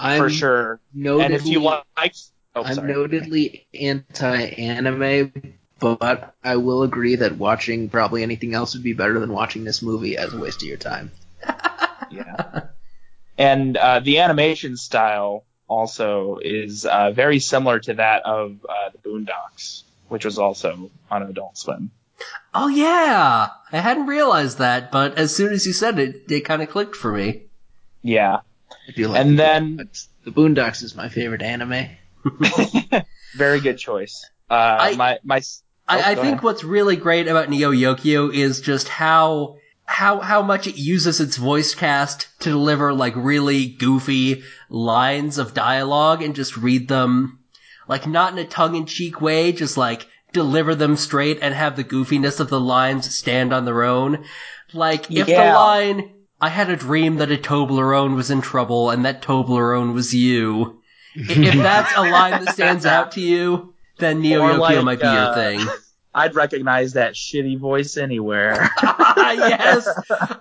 I'm 0.00 0.20
for 0.20 0.30
sure. 0.30 0.80
Notedly, 0.96 1.24
And 1.24 1.34
if 1.34 1.46
you 1.46 1.60
like, 1.60 2.14
oh, 2.54 2.64
I'm 2.64 2.74
sorry. 2.74 2.92
notedly 2.92 3.66
anti-anime, 3.74 5.32
but 5.78 6.34
I 6.42 6.56
will 6.56 6.82
agree 6.82 7.16
that 7.16 7.36
watching 7.36 7.88
probably 7.88 8.22
anything 8.22 8.54
else 8.54 8.74
would 8.74 8.82
be 8.82 8.92
better 8.92 9.20
than 9.20 9.32
watching 9.32 9.64
this 9.64 9.82
movie 9.82 10.16
as 10.16 10.32
a 10.32 10.38
waste 10.38 10.62
of 10.62 10.68
your 10.68 10.78
time. 10.78 11.12
yeah. 12.10 12.62
And 13.38 13.76
uh, 13.76 14.00
the 14.00 14.18
animation 14.18 14.76
style 14.76 15.44
also 15.68 16.38
is 16.42 16.84
uh, 16.84 17.10
very 17.12 17.38
similar 17.38 17.78
to 17.80 17.94
that 17.94 18.22
of 18.24 18.58
uh, 18.68 18.90
the 18.90 18.98
Boondocks, 18.98 19.84
which 20.08 20.24
was 20.24 20.38
also 20.38 20.90
on 21.10 21.22
Adult 21.22 21.56
Swim. 21.56 21.90
Oh 22.52 22.68
yeah, 22.68 23.48
I 23.72 23.78
hadn't 23.78 24.06
realized 24.06 24.58
that, 24.58 24.92
but 24.92 25.16
as 25.16 25.34
soon 25.34 25.52
as 25.52 25.66
you 25.66 25.72
said 25.72 25.98
it, 25.98 26.30
it 26.30 26.40
kind 26.44 26.60
of 26.60 26.68
clicked 26.68 26.96
for 26.96 27.12
me. 27.12 27.44
Yeah. 28.02 28.40
I 28.90 28.96
do 28.96 29.08
like 29.08 29.20
And 29.20 29.30
the 29.38 29.42
then- 29.42 29.76
Boondocks. 29.78 30.06
the 30.24 30.30
Boondocks 30.32 30.82
is 30.82 30.94
my 30.94 31.08
favorite 31.08 31.42
anime. 31.42 31.86
Very 33.36 33.60
good 33.60 33.78
choice. 33.78 34.24
Uh, 34.50 34.54
I- 34.80 34.96
my 34.96 35.18
my. 35.24 35.38
Oh, 35.38 35.94
I, 35.94 36.12
I 36.12 36.14
think 36.14 36.26
ahead. 36.34 36.42
what's 36.42 36.62
really 36.62 36.94
great 36.96 37.26
about 37.26 37.50
Neo 37.50 37.72
Yokio 37.72 38.32
is 38.32 38.60
just 38.60 38.88
how 38.88 39.56
how 39.86 40.20
how 40.20 40.40
much 40.42 40.68
it 40.68 40.76
uses 40.76 41.20
its 41.20 41.36
voice 41.36 41.74
cast 41.74 42.28
to 42.40 42.50
deliver 42.50 42.92
like 42.92 43.14
really 43.16 43.66
goofy 43.66 44.44
lines 44.68 45.38
of 45.38 45.52
dialogue 45.52 46.22
and 46.22 46.36
just 46.36 46.56
read 46.56 46.86
them 46.86 47.40
like 47.88 48.06
not 48.06 48.32
in 48.32 48.38
a 48.38 48.44
tongue 48.44 48.76
in 48.76 48.86
cheek 48.86 49.20
way, 49.20 49.50
just 49.50 49.76
like 49.76 50.06
deliver 50.32 50.76
them 50.76 50.96
straight 50.96 51.40
and 51.42 51.54
have 51.54 51.74
the 51.74 51.82
goofiness 51.82 52.38
of 52.38 52.48
the 52.50 52.60
lines 52.60 53.12
stand 53.12 53.52
on 53.52 53.64
their 53.64 53.82
own. 53.82 54.24
Like 54.72 55.10
if 55.10 55.26
the 55.26 55.34
line 55.34 56.12
I 56.40 56.48
had 56.48 56.70
a 56.70 56.76
dream 56.76 57.16
that 57.16 57.30
a 57.30 57.36
Toblerone 57.36 58.16
was 58.16 58.30
in 58.30 58.40
trouble 58.40 58.90
and 58.90 59.04
that 59.04 59.22
Toblerone 59.22 59.92
was 59.92 60.14
you. 60.14 60.80
If 61.14 61.54
that's 61.54 61.92
a 61.96 62.02
line 62.02 62.44
that 62.44 62.54
stands 62.54 62.86
out 62.86 63.12
to 63.12 63.20
you, 63.20 63.74
then 63.98 64.20
Neo 64.20 64.42
Or 64.42 64.50
Yokio 64.52 64.58
like, 64.58 64.84
might 64.84 65.00
be 65.00 65.06
your 65.06 65.16
uh, 65.16 65.34
thing. 65.34 65.60
I'd 66.14 66.34
recognize 66.34 66.94
that 66.94 67.14
shitty 67.14 67.58
voice 67.58 67.96
anywhere. 67.96 68.70
yes. 68.82 69.88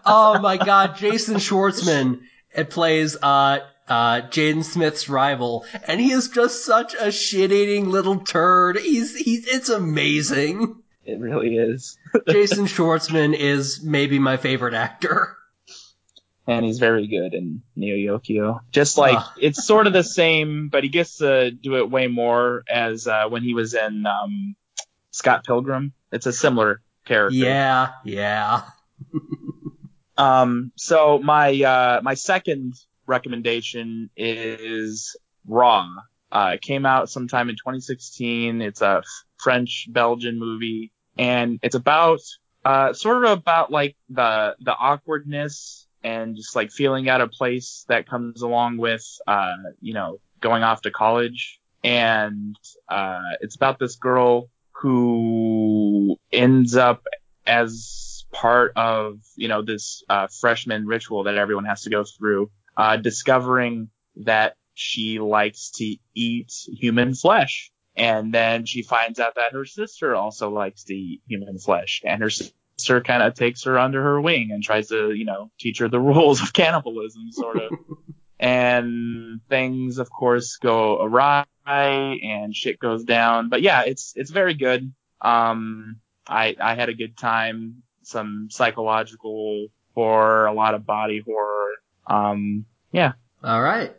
Oh 0.05 0.39
my 0.39 0.57
god, 0.57 0.95
Jason 0.97 1.35
Schwartzman 1.35 2.21
it 2.53 2.69
plays 2.69 3.15
uh 3.21 3.59
uh 3.87 4.21
Jaden 4.21 4.63
Smith's 4.63 5.09
rival, 5.09 5.65
and 5.85 5.99
he 5.99 6.11
is 6.11 6.29
just 6.29 6.65
such 6.65 6.95
a 6.95 7.11
shit-eating 7.11 7.89
little 7.89 8.19
turd. 8.19 8.77
He's 8.77 9.15
he's 9.15 9.47
it's 9.47 9.69
amazing. 9.69 10.81
it 11.05 11.19
really 11.19 11.55
is. 11.55 11.97
Jason 12.29 12.65
Schwartzman 12.65 13.35
is 13.35 13.81
maybe 13.83 14.17
my 14.19 14.37
favorite 14.37 14.73
actor. 14.73 15.35
And 16.49 16.65
he's 16.65 16.79
very 16.79 17.07
good 17.07 17.33
in 17.33 17.61
Neo 17.75 17.95
Yokio. 17.95 18.59
Just 18.71 18.97
like 18.97 19.17
Ah. 19.17 19.33
it's 19.39 19.65
sort 19.65 19.87
of 19.87 19.93
the 19.93 20.03
same, 20.03 20.69
but 20.69 20.83
he 20.83 20.89
gets 20.89 21.17
to 21.17 21.51
do 21.51 21.75
it 21.77 21.89
way 21.89 22.07
more 22.07 22.63
as 22.69 23.07
uh, 23.07 23.25
when 23.29 23.43
he 23.43 23.53
was 23.53 23.73
in 23.73 24.05
um, 24.05 24.55
Scott 25.11 25.45
Pilgrim. 25.45 25.93
It's 26.11 26.25
a 26.25 26.33
similar 26.33 26.81
character. 27.05 27.37
Yeah, 27.37 27.89
yeah. 28.03 28.63
Um. 30.17 30.73
So 30.75 31.17
my 31.19 31.61
uh, 31.63 32.01
my 32.03 32.13
second 32.15 32.73
recommendation 33.05 34.09
is 34.17 35.15
Raw. 35.47 35.87
Uh, 36.29 36.51
it 36.55 36.61
came 36.61 36.85
out 36.85 37.09
sometime 37.09 37.49
in 37.49 37.55
2016. 37.55 38.61
It's 38.61 38.81
a 38.81 39.01
French 39.37 39.87
Belgian 39.89 40.37
movie, 40.37 40.91
and 41.17 41.59
it's 41.63 41.75
about 41.75 42.19
uh, 42.65 42.91
sort 42.91 43.23
of 43.23 43.31
about 43.39 43.71
like 43.71 43.95
the 44.09 44.57
the 44.59 44.73
awkwardness 44.73 45.87
and 46.03 46.35
just 46.35 46.55
like 46.55 46.71
feeling 46.71 47.09
out 47.09 47.21
of 47.21 47.31
place 47.31 47.85
that 47.87 48.07
comes 48.07 48.41
along 48.41 48.77
with 48.77 49.05
uh, 49.27 49.55
you 49.81 49.93
know 49.93 50.19
going 50.41 50.63
off 50.63 50.81
to 50.81 50.91
college. 50.91 51.59
And 51.83 52.57
uh, 52.89 53.21
it's 53.41 53.55
about 53.55 53.79
this 53.79 53.95
girl 53.95 54.49
who 54.71 56.17
ends 56.31 56.75
up 56.75 57.03
as 57.45 58.25
part 58.31 58.73
of 58.75 59.19
you 59.35 59.47
know 59.47 59.61
this 59.61 60.03
uh, 60.09 60.27
freshman 60.27 60.85
ritual 60.85 61.23
that 61.23 61.35
everyone 61.35 61.65
has 61.65 61.83
to 61.83 61.89
go 61.89 62.03
through, 62.03 62.51
uh, 62.77 62.97
discovering 62.97 63.89
that 64.17 64.55
she 64.73 65.19
likes 65.19 65.71
to 65.71 65.95
eat 66.15 66.51
human 66.67 67.13
flesh, 67.13 67.71
and 67.95 68.33
then 68.33 68.65
she 68.65 68.81
finds 68.81 69.19
out 69.19 69.35
that 69.35 69.53
her 69.53 69.65
sister 69.65 70.15
also 70.15 70.49
likes 70.49 70.85
to 70.85 70.93
eat 70.93 71.21
human 71.27 71.57
flesh, 71.57 72.01
and 72.05 72.21
her 72.21 72.29
sister 72.29 72.55
kind 72.87 73.23
of 73.23 73.33
takes 73.33 73.63
her 73.63 73.77
under 73.77 74.01
her 74.01 74.21
wing 74.21 74.51
and 74.51 74.63
tries 74.63 74.87
to 74.89 75.11
you 75.11 75.25
know 75.25 75.51
teach 75.59 75.79
her 75.79 75.89
the 75.89 75.99
rules 76.11 76.41
of 76.41 76.53
cannibalism, 76.53 77.31
sort 77.31 77.57
of. 77.57 77.71
and 78.39 79.41
things, 79.49 79.97
of 79.97 80.09
course, 80.09 80.57
go 80.57 81.01
awry 81.01 81.45
and 81.65 82.55
shit 82.55 82.79
goes 82.79 83.03
down. 83.03 83.49
But 83.49 83.61
yeah, 83.61 83.83
it's 83.85 84.13
it's 84.15 84.31
very 84.31 84.53
good. 84.53 84.93
Um, 85.21 85.97
I 86.27 86.55
I 86.59 86.75
had 86.75 86.89
a 86.89 86.93
good 86.93 87.17
time. 87.17 87.83
Some 88.03 88.47
psychological 88.49 89.67
horror, 89.93 90.47
a 90.47 90.53
lot 90.53 90.73
of 90.73 90.85
body 90.85 91.21
horror. 91.25 91.73
Um, 92.07 92.65
yeah. 92.91 93.13
All 93.43 93.61
right. 93.61 93.93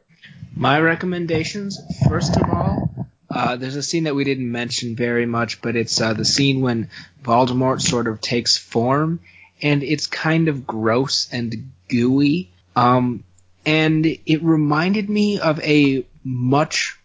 My 0.56 0.80
recommendations, 0.80 1.78
first 2.08 2.36
of 2.36 2.42
all, 2.50 2.99
uh, 3.30 3.56
there's 3.56 3.76
a 3.76 3.82
scene 3.82 4.04
that 4.04 4.14
we 4.14 4.24
didn't 4.24 4.50
mention 4.50 4.96
very 4.96 5.26
much, 5.26 5.62
but 5.62 5.76
it's 5.76 6.00
uh, 6.00 6.14
the 6.14 6.24
scene 6.24 6.60
when 6.60 6.90
Voldemort 7.22 7.80
sort 7.80 8.08
of 8.08 8.20
takes 8.20 8.56
form, 8.56 9.20
and 9.62 9.82
it's 9.82 10.06
kind 10.06 10.48
of 10.48 10.66
gross 10.66 11.28
and 11.32 11.70
gooey. 11.88 12.50
Um, 12.74 13.24
and 13.64 14.04
it 14.04 14.42
reminded 14.42 15.08
me 15.08 15.38
of 15.38 15.60
a 15.60 16.04
much 16.24 16.98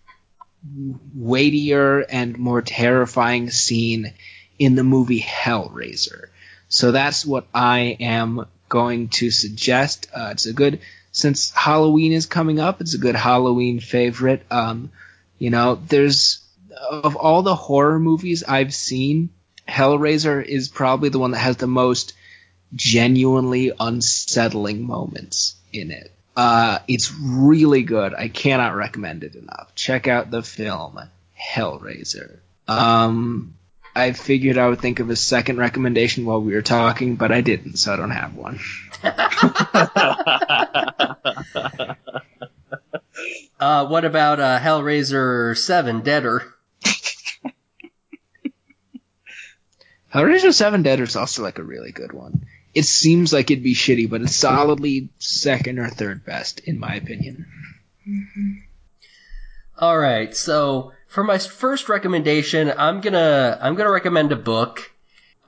weightier 1.15 1.99
and 1.99 2.37
more 2.39 2.61
terrifying 2.61 3.51
scene 3.51 4.13
in 4.57 4.75
the 4.75 4.83
movie 4.83 5.21
Hellraiser. 5.21 6.25
So 6.69 6.91
that's 6.91 7.25
what 7.25 7.45
I 7.53 7.97
am 7.99 8.47
going 8.67 9.09
to 9.09 9.29
suggest. 9.29 10.07
Uh, 10.13 10.29
it's 10.31 10.47
a 10.47 10.53
good 10.53 10.79
since 11.11 11.51
Halloween 11.51 12.13
is 12.13 12.25
coming 12.25 12.59
up. 12.59 12.81
It's 12.81 12.95
a 12.95 12.97
good 12.99 13.15
Halloween 13.15 13.79
favorite. 13.79 14.43
Um, 14.49 14.91
you 15.37 15.49
know, 15.49 15.75
there's 15.75 16.39
of 16.89 17.15
all 17.15 17.41
the 17.41 17.55
horror 17.55 17.99
movies 17.99 18.43
I've 18.43 18.73
seen, 18.73 19.29
Hellraiser 19.67 20.43
is 20.43 20.69
probably 20.69 21.09
the 21.09 21.19
one 21.19 21.31
that 21.31 21.39
has 21.39 21.57
the 21.57 21.67
most 21.67 22.13
genuinely 22.73 23.71
unsettling 23.79 24.85
moments 24.85 25.55
in 25.71 25.91
it. 25.91 26.11
Uh, 26.35 26.79
it's 26.87 27.13
really 27.13 27.83
good. 27.83 28.13
I 28.13 28.27
cannot 28.27 28.75
recommend 28.75 29.23
it 29.23 29.35
enough. 29.35 29.73
Check 29.75 30.07
out 30.07 30.31
the 30.31 30.43
film 30.43 30.99
Hellraiser. 31.39 32.39
Um, 32.67 33.55
I 33.95 34.11
figured 34.11 34.57
I 34.57 34.67
would 34.67 34.81
think 34.81 34.99
of 34.99 35.09
a 35.09 35.15
second 35.15 35.57
recommendation 35.57 36.25
while 36.25 36.41
we 36.41 36.53
were 36.53 36.61
talking, 36.61 37.15
but 37.15 37.31
I 37.31 37.41
didn't, 37.41 37.77
so 37.77 37.93
I 37.93 37.95
don't 37.95 38.11
have 38.11 38.35
one. 38.35 38.59
Uh, 43.59 43.87
what 43.87 44.05
about 44.05 44.39
uh, 44.39 44.59
Hellraiser 44.59 45.57
Seven 45.57 46.01
Deader? 46.01 46.53
Hellraiser 50.13 50.53
7 50.53 50.83
Dead 50.83 50.99
is 51.01 51.15
also 51.15 51.43
like 51.43 51.59
a 51.59 51.63
really 51.63 51.91
good 51.91 52.13
one. 52.13 52.45
It 52.73 52.83
seems 52.83 53.33
like 53.33 53.51
it'd 53.51 53.63
be 53.63 53.73
shitty, 53.73 54.09
but 54.09 54.21
it's 54.21 54.35
solidly 54.35 55.09
second 55.19 55.79
or 55.79 55.89
third 55.89 56.25
best, 56.25 56.59
in 56.59 56.79
my 56.79 56.95
opinion. 56.95 57.45
All 59.77 59.97
right, 59.97 60.35
so 60.35 60.93
for 61.07 61.23
my 61.23 61.37
first 61.37 61.89
recommendation, 61.89 62.73
I'm 62.77 63.01
gonna 63.01 63.57
I'm 63.61 63.75
gonna 63.75 63.91
recommend 63.91 64.31
a 64.31 64.37
book, 64.37 64.91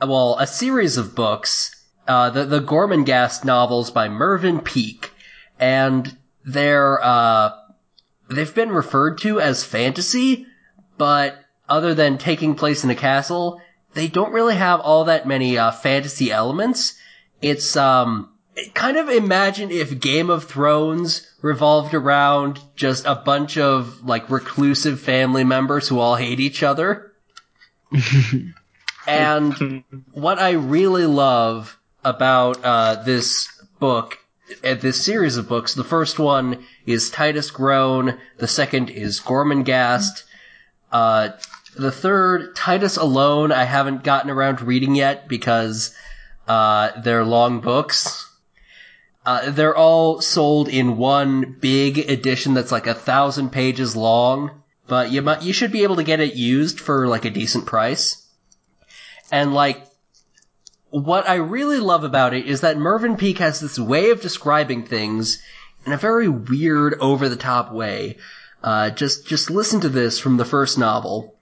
well, 0.01 0.37
a 0.39 0.47
series 0.47 0.97
of 0.97 1.15
books, 1.15 1.75
uh, 2.07 2.29
the 2.29 2.45
the 2.45 2.61
Gormenghast 2.61 3.45
novels 3.45 3.91
by 3.91 4.09
Mervyn 4.09 4.59
Peake, 4.61 5.11
and 5.59 6.17
they're 6.45 7.03
uh, 7.03 7.51
they've 8.29 8.53
been 8.53 8.71
referred 8.71 9.19
to 9.19 9.39
as 9.39 9.63
fantasy, 9.63 10.45
but 10.97 11.37
other 11.69 11.93
than 11.93 12.17
taking 12.17 12.55
place 12.55 12.83
in 12.83 12.89
a 12.89 12.95
castle, 12.95 13.61
they 13.93 14.07
don't 14.07 14.33
really 14.33 14.55
have 14.55 14.79
all 14.79 15.05
that 15.05 15.27
many 15.27 15.57
uh, 15.57 15.71
fantasy 15.71 16.31
elements. 16.31 16.97
It's 17.41 17.75
um 17.75 18.29
kind 18.73 18.97
of 18.97 19.09
imagine 19.09 19.71
if 19.71 19.99
Game 19.99 20.29
of 20.29 20.45
Thrones 20.45 21.27
revolved 21.41 21.93
around 21.93 22.59
just 22.75 23.05
a 23.05 23.15
bunch 23.15 23.57
of 23.57 24.03
like 24.03 24.29
reclusive 24.29 24.99
family 24.99 25.43
members 25.43 25.87
who 25.87 25.99
all 25.99 26.15
hate 26.15 26.39
each 26.39 26.63
other. 26.63 27.13
and 29.07 29.83
what 30.11 30.39
I 30.39 30.51
really 30.51 31.05
love 31.05 31.79
about 32.03 32.63
uh, 32.63 33.03
this 33.03 33.47
book, 33.79 34.17
uh, 34.63 34.75
this 34.75 35.03
series 35.03 35.37
of 35.37 35.47
books, 35.47 35.73
the 35.73 35.83
first 35.83 36.19
one 36.19 36.65
is 36.85 37.09
Titus 37.09 37.51
Groan, 37.51 38.17
the 38.37 38.47
second 38.47 38.89
is 38.89 39.19
Gormenghast, 39.19 40.23
uh, 40.91 41.29
the 41.75 41.91
third, 41.91 42.55
Titus 42.55 42.97
Alone, 42.97 43.51
I 43.51 43.63
haven't 43.63 44.03
gotten 44.03 44.31
around 44.31 44.57
to 44.57 44.65
reading 44.65 44.95
yet 44.95 45.27
because 45.27 45.93
uh, 46.47 46.99
they're 47.01 47.25
long 47.25 47.61
books. 47.61 48.23
Uh, 49.25 49.51
they're 49.51 49.75
all 49.75 50.21
sold 50.21 50.69
in 50.69 50.97
one 50.97 51.57
big 51.59 51.97
edition 51.97 52.53
that's 52.53 52.71
like 52.71 52.87
a 52.87 52.93
thousand 52.93 53.51
pages 53.51 53.95
long, 53.95 54.63
but 54.87 55.11
you 55.11 55.21
might, 55.21 55.43
you 55.43 55.53
should 55.53 55.71
be 55.71 55.83
able 55.83 55.97
to 55.97 56.03
get 56.03 56.21
it 56.21 56.35
used 56.35 56.79
for 56.79 57.07
like 57.07 57.25
a 57.25 57.29
decent 57.29 57.65
price. 57.65 58.25
And 59.31 59.53
like, 59.53 59.85
what 60.89 61.27
I 61.27 61.35
really 61.35 61.79
love 61.79 62.03
about 62.03 62.33
it 62.33 62.45
is 62.45 62.61
that 62.61 62.77
Mervyn 62.77 63.17
Peake 63.17 63.39
has 63.39 63.59
this 63.59 63.77
way 63.77 64.09
of 64.11 64.21
describing 64.21 64.85
things 64.85 65.41
in 65.85 65.93
a 65.93 65.97
very 65.97 66.27
weird, 66.27 66.95
over 66.99 67.29
the 67.29 67.35
top 67.35 67.71
way. 67.71 68.17
Uh, 68.63 68.89
just, 68.89 69.27
just 69.27 69.49
listen 69.49 69.79
to 69.81 69.89
this 69.89 70.19
from 70.19 70.37
the 70.37 70.45
first 70.45 70.77
novel. 70.77 71.36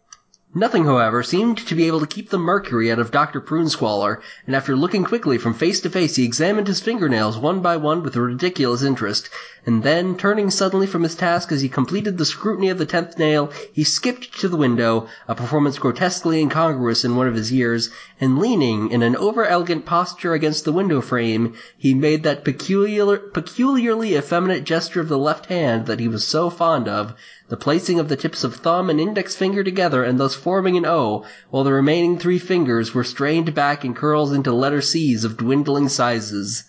Nothing, 0.58 0.86
however, 0.86 1.22
seemed 1.22 1.58
to 1.58 1.76
be 1.76 1.86
able 1.86 2.00
to 2.00 2.08
keep 2.08 2.30
the 2.30 2.40
mercury 2.40 2.90
out 2.90 2.98
of 2.98 3.12
Dr. 3.12 3.42
Prunesquallor, 3.42 4.22
and 4.48 4.56
after 4.56 4.74
looking 4.74 5.04
quickly 5.04 5.38
from 5.38 5.54
face 5.54 5.82
to 5.82 5.90
face, 5.90 6.16
he 6.16 6.24
examined 6.24 6.68
his 6.70 6.80
fingernails 6.80 7.38
one 7.38 7.60
by 7.60 7.76
one 7.76 8.02
with 8.02 8.16
a 8.16 8.22
ridiculous 8.22 8.82
interest, 8.82 9.30
and 9.66 9.84
then, 9.84 10.16
turning 10.16 10.50
suddenly 10.50 10.88
from 10.88 11.04
his 11.04 11.14
task 11.14 11.52
as 11.52 11.60
he 11.60 11.68
completed 11.68 12.18
the 12.18 12.24
scrutiny 12.24 12.70
of 12.70 12.78
the 12.78 12.86
tenth 12.86 13.20
nail, 13.20 13.52
he 13.74 13.84
skipped 13.84 14.40
to 14.40 14.48
the 14.48 14.56
window, 14.56 15.10
a 15.28 15.36
performance 15.36 15.78
grotesquely 15.78 16.40
incongruous 16.40 17.04
in 17.04 17.18
one 17.18 17.28
of 17.28 17.36
his 17.36 17.52
years, 17.52 17.90
and 18.22 18.40
leaning 18.40 18.90
in 18.92 19.04
an 19.04 19.18
over-elegant 19.18 19.86
posture 19.86 20.32
against 20.32 20.64
the 20.64 20.72
window 20.72 21.02
frame, 21.02 21.54
he 21.78 21.94
made 21.94 22.24
that 22.24 22.46
peculiar, 22.46 23.18
peculiarly 23.18 24.16
effeminate 24.16 24.64
gesture 24.64 25.02
of 25.02 25.10
the 25.10 25.18
left 25.18 25.48
hand 25.48 25.86
that 25.86 26.00
he 26.00 26.08
was 26.08 26.26
so 26.26 26.50
fond 26.50 26.88
of, 26.88 27.14
the 27.48 27.58
placing 27.58 28.00
of 28.00 28.10
the 28.10 28.16
tips 28.16 28.44
of 28.44 28.56
thumb 28.56 28.90
and 28.90 29.00
index 29.00 29.36
finger 29.36 29.64
together 29.64 30.04
and 30.04 30.20
thus 30.20 30.34
forming 30.34 30.78
an 30.78 30.86
O, 30.86 31.26
while 31.50 31.64
the 31.64 31.72
remaining 31.72 32.18
three 32.18 32.40
fingers 32.40 32.94
were 32.94 33.04
strained 33.04 33.54
back 33.54 33.86
in 33.86 33.94
curls 33.94 34.32
into 34.32 34.52
letter 34.52 34.82
C's 34.82 35.24
of 35.24 35.38
dwindling 35.38 35.88
sizes. 35.88 36.64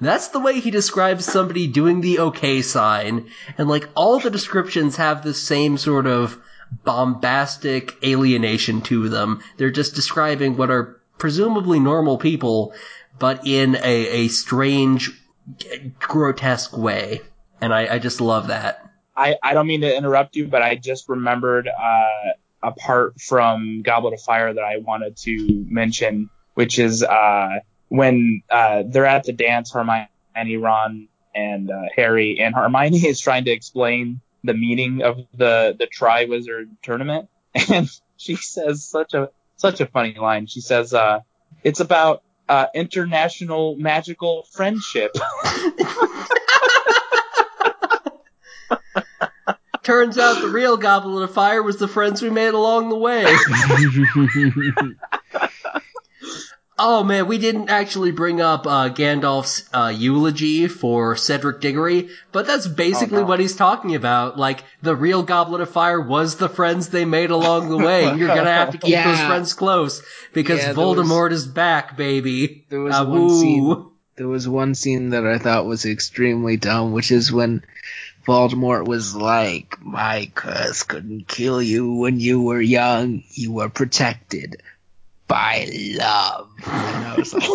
That's 0.00 0.28
the 0.28 0.38
way 0.38 0.60
he 0.60 0.70
describes 0.70 1.24
somebody 1.24 1.66
doing 1.66 2.00
the 2.00 2.20
okay 2.20 2.62
sign, 2.62 3.26
and 3.56 3.68
like 3.68 3.88
all 3.96 4.20
the 4.20 4.30
descriptions 4.30 4.96
have 4.96 5.24
this 5.24 5.42
same 5.42 5.76
sort 5.76 6.06
of 6.06 6.38
bombastic 6.84 7.96
alienation 8.04 8.82
to 8.82 9.08
them. 9.08 9.40
They're 9.56 9.70
just 9.70 9.96
describing 9.96 10.56
what 10.56 10.70
are 10.70 11.00
presumably 11.18 11.80
normal 11.80 12.18
people, 12.18 12.72
but 13.18 13.44
in 13.44 13.74
a, 13.74 14.08
a 14.08 14.28
strange, 14.28 15.10
grotesque 15.98 16.76
way. 16.76 17.22
And 17.60 17.74
I, 17.74 17.94
I 17.94 17.98
just 17.98 18.20
love 18.20 18.46
that. 18.48 18.87
I, 19.18 19.36
I 19.42 19.52
don't 19.52 19.66
mean 19.66 19.80
to 19.80 19.96
interrupt 19.96 20.36
you, 20.36 20.46
but 20.46 20.62
I 20.62 20.76
just 20.76 21.08
remembered 21.08 21.68
uh, 21.68 22.32
a 22.62 22.70
part 22.70 23.20
from 23.20 23.82
Goblet 23.82 24.14
of 24.14 24.20
Fire 24.20 24.54
that 24.54 24.62
I 24.62 24.76
wanted 24.78 25.16
to 25.18 25.64
mention, 25.68 26.30
which 26.54 26.78
is 26.78 27.02
uh, 27.02 27.58
when 27.88 28.42
uh, 28.48 28.84
they're 28.86 29.06
at 29.06 29.24
the 29.24 29.32
dance, 29.32 29.72
Hermione, 29.72 30.56
Ron, 30.56 31.08
and 31.34 31.68
uh, 31.68 31.82
Harry, 31.96 32.38
and 32.40 32.54
Hermione 32.54 33.06
is 33.06 33.20
trying 33.20 33.44
to 33.46 33.50
explain 33.50 34.20
the 34.44 34.54
meaning 34.54 35.02
of 35.02 35.18
the 35.34 35.74
the 35.76 35.88
Triwizard 35.88 36.68
tournament, 36.82 37.28
and 37.70 37.88
she 38.16 38.36
says 38.36 38.84
such 38.84 39.14
a 39.14 39.30
such 39.56 39.80
a 39.80 39.86
funny 39.86 40.14
line. 40.14 40.46
She 40.46 40.60
says, 40.60 40.94
uh, 40.94 41.20
"It's 41.64 41.80
about 41.80 42.22
uh, 42.48 42.66
international 42.72 43.74
magical 43.76 44.46
friendship." 44.52 45.16
Turns 49.82 50.18
out 50.18 50.40
the 50.42 50.48
real 50.48 50.76
Goblet 50.76 51.22
of 51.24 51.32
Fire 51.32 51.62
was 51.62 51.76
the 51.78 51.88
friends 51.88 52.20
we 52.20 52.28
made 52.30 52.52
along 52.52 52.88
the 52.90 52.96
way. 52.96 53.24
oh 56.78 57.02
man, 57.02 57.26
we 57.26 57.38
didn't 57.38 57.70
actually 57.70 58.10
bring 58.10 58.40
up 58.40 58.66
uh, 58.66 58.88
Gandalf's 58.90 59.68
uh, 59.72 59.92
eulogy 59.94 60.68
for 60.68 61.16
Cedric 61.16 61.60
Diggory, 61.60 62.10
but 62.32 62.46
that's 62.46 62.66
basically 62.66 63.18
Oh, 63.18 63.22
no. 63.22 63.26
what 63.28 63.40
he's 63.40 63.56
talking 63.56 63.94
about. 63.94 64.38
Like, 64.38 64.62
the 64.82 64.94
real 64.94 65.22
Goblet 65.22 65.60
of 65.62 65.70
Fire 65.70 66.00
was 66.00 66.36
the 66.36 66.48
friends 66.48 66.88
they 66.90 67.04
made 67.04 67.30
along 67.30 67.68
the 67.70 67.78
way, 67.78 68.14
you're 68.14 68.28
gonna 68.28 68.52
have 68.52 68.72
to 68.72 68.78
keep 68.78 68.90
Yeah. 68.92 69.10
those 69.10 69.26
friends 69.26 69.54
close, 69.54 70.02
because 70.34 70.58
Yeah, 70.60 70.72
there 70.72 70.86
was- 70.86 70.98
Voldemort 71.08 71.32
is 71.32 71.46
back, 71.46 71.96
baby. 71.96 72.66
There 72.68 72.80
was 72.80 72.94
Ah, 72.94 73.04
one 73.04 73.20
woo. 73.26 73.40
scene. 73.40 73.86
There 74.16 74.28
was 74.28 74.48
one 74.48 74.74
scene 74.74 75.10
that 75.10 75.24
I 75.24 75.38
thought 75.38 75.64
was 75.66 75.86
extremely 75.86 76.56
dumb, 76.56 76.90
which 76.92 77.12
is 77.12 77.30
when 77.30 77.62
Voldemort 78.28 78.84
was 78.86 79.16
like, 79.16 79.82
"My 79.82 80.30
curse 80.34 80.82
couldn't 80.82 81.28
kill 81.28 81.62
you 81.62 81.94
when 81.94 82.20
you 82.20 82.42
were 82.42 82.60
young. 82.60 83.22
You 83.30 83.52
were 83.52 83.70
protected 83.70 84.62
by 85.26 85.66
love." 85.72 86.50
And 86.66 87.06
I 87.06 87.14
was 87.16 87.32
like, 87.32 87.48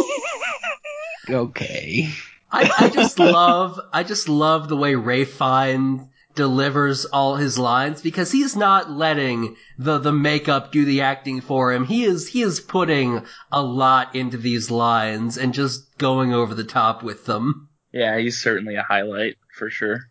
"Okay." 1.30 2.10
I, 2.52 2.72
I 2.80 2.90
just 2.90 3.20
love 3.20 3.80
I 3.94 4.04
just 4.04 4.28
love 4.28 4.68
the 4.68 4.76
way 4.76 4.95
Ralph 4.95 5.28
Fiennes 5.30 6.08
delivers 6.36 7.06
all 7.06 7.36
his 7.36 7.60
lines 7.60 8.02
because 8.02 8.32
he's 8.32 8.56
not 8.56 8.90
letting 8.90 9.56
the 9.78 10.00
the 10.00 10.12
makeup 10.12 10.72
do 10.72 10.86
the 10.86 11.02
acting 11.02 11.41
for 11.41 11.72
him. 11.72 11.86
He 11.86 12.04
is 12.04 12.28
he 12.28 12.41
is 12.41 12.60
putting 12.60 13.24
a 13.52 13.62
lot 13.62 14.16
into 14.16 14.38
these 14.38 14.72
lines 14.72 15.38
and 15.38 15.54
just 15.54 15.98
going 16.00 16.34
over 16.34 16.56
the 16.56 16.64
top 16.64 17.04
with 17.04 17.26
them. 17.26 17.70
yeah, 17.91 18.18
he's 18.18 18.41
certainly 18.41 18.76
a 18.76 18.84
highlight 18.84 19.38
for 19.56 19.70
sure. 19.70 20.10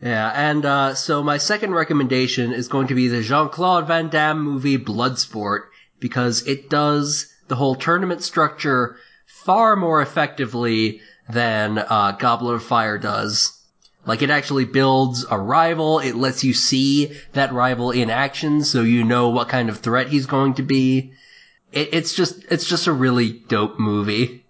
Yeah, 0.00 0.32
and 0.34 0.64
uh, 0.64 0.94
so 0.94 1.22
my 1.22 1.38
second 1.38 1.72
recommendation 1.72 2.52
is 2.52 2.68
going 2.68 2.88
to 2.88 2.94
be 2.94 3.08
the 3.08 3.22
Jean 3.22 3.48
Claude 3.48 3.86
Van 3.86 4.08
Damme 4.08 4.42
movie 4.42 4.78
Bloodsport 4.78 5.62
because 6.00 6.46
it 6.46 6.68
does 6.68 7.32
the 7.48 7.56
whole 7.56 7.74
tournament 7.74 8.22
structure 8.22 8.96
far 9.26 9.76
more 9.76 10.02
effectively 10.02 11.00
than 11.28 11.78
uh, 11.78 12.16
Goblet 12.18 12.56
of 12.56 12.64
Fire 12.64 12.98
does. 12.98 13.60
Like 14.06 14.20
it 14.20 14.30
actually 14.30 14.66
builds 14.66 15.24
a 15.30 15.38
rival. 15.38 15.98
It 15.98 16.14
lets 16.14 16.44
you 16.44 16.52
see 16.52 17.12
that 17.32 17.52
rival 17.52 17.90
in 17.90 18.10
action, 18.10 18.62
so 18.62 18.82
you 18.82 19.04
know 19.04 19.30
what 19.30 19.48
kind 19.48 19.70
of 19.70 19.78
threat 19.78 20.08
he's 20.08 20.26
going 20.26 20.54
to 20.54 20.62
be. 20.62 21.12
It, 21.72 21.94
it's 21.94 22.14
just 22.14 22.44
it's 22.50 22.68
just 22.68 22.86
a 22.86 22.92
really 22.92 23.32
dope 23.32 23.78
movie. 23.78 24.43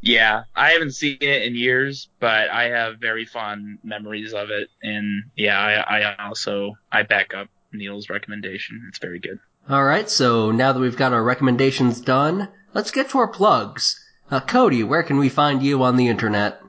Yeah, 0.00 0.44
I 0.54 0.70
haven't 0.70 0.92
seen 0.92 1.18
it 1.20 1.42
in 1.42 1.54
years, 1.54 2.08
but 2.20 2.50
I 2.50 2.70
have 2.70 2.98
very 2.98 3.24
fond 3.24 3.78
memories 3.82 4.32
of 4.32 4.50
it. 4.50 4.68
And 4.82 5.24
yeah, 5.36 5.58
I, 5.58 6.00
I 6.00 6.26
also 6.26 6.76
I 6.90 7.02
back 7.02 7.34
up 7.34 7.48
Niel's 7.72 8.08
recommendation. 8.08 8.86
It's 8.88 8.98
very 8.98 9.18
good. 9.18 9.38
All 9.68 9.84
right, 9.84 10.08
so 10.08 10.50
now 10.50 10.72
that 10.72 10.80
we've 10.80 10.96
got 10.96 11.12
our 11.12 11.22
recommendations 11.22 12.00
done, 12.00 12.48
let's 12.72 12.90
get 12.90 13.10
to 13.10 13.18
our 13.18 13.28
plugs. 13.28 14.02
Uh, 14.30 14.40
Cody, 14.40 14.82
where 14.82 15.02
can 15.02 15.18
we 15.18 15.28
find 15.28 15.62
you 15.62 15.82
on 15.82 15.96
the 15.96 16.08
internet? 16.08 16.62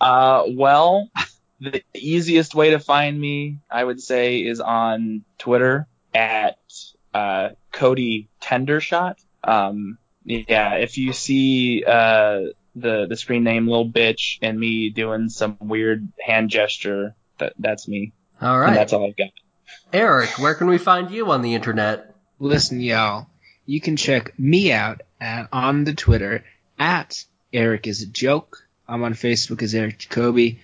Uh, 0.00 0.44
well, 0.50 1.08
the 1.60 1.82
easiest 1.94 2.54
way 2.54 2.70
to 2.70 2.78
find 2.78 3.18
me, 3.18 3.58
I 3.70 3.82
would 3.82 4.00
say, 4.00 4.38
is 4.38 4.60
on 4.60 5.24
Twitter 5.38 5.88
at 6.14 6.58
uh, 7.14 7.50
Cody 7.72 8.28
Tendershot. 8.40 9.16
Um, 9.42 9.98
yeah, 10.24 10.74
if 10.74 10.98
you 10.98 11.12
see 11.12 11.84
uh, 11.84 12.40
the 12.76 13.06
the 13.08 13.16
screen 13.16 13.42
name 13.42 13.66
Lil 13.66 13.88
Bitch 13.88 14.38
and 14.42 14.58
me 14.58 14.90
doing 14.90 15.28
some 15.28 15.56
weird 15.60 16.08
hand 16.24 16.50
gesture, 16.50 17.14
that 17.38 17.54
that's 17.58 17.88
me, 17.88 18.12
All 18.40 18.58
right. 18.58 18.68
and 18.68 18.76
that's 18.76 18.92
all 18.92 19.06
I've 19.06 19.16
got. 19.16 19.30
Eric, 19.92 20.38
where 20.38 20.54
can 20.54 20.68
we 20.68 20.78
find 20.78 21.10
you 21.10 21.30
on 21.30 21.42
the 21.42 21.54
internet? 21.54 22.14
Listen, 22.38 22.80
y'all, 22.80 23.26
you 23.64 23.80
can 23.80 23.96
check 23.96 24.38
me 24.38 24.72
out 24.72 25.02
at, 25.20 25.48
on 25.52 25.84
the 25.84 25.94
Twitter 25.94 26.44
at 26.78 27.24
Eric 27.52 27.86
is 27.86 28.02
a 28.02 28.06
joke. 28.06 28.58
I'm 28.86 29.02
on 29.02 29.14
Facebook 29.14 29.62
as 29.62 29.74
Eric 29.74 29.98
Jacoby. 29.98 30.60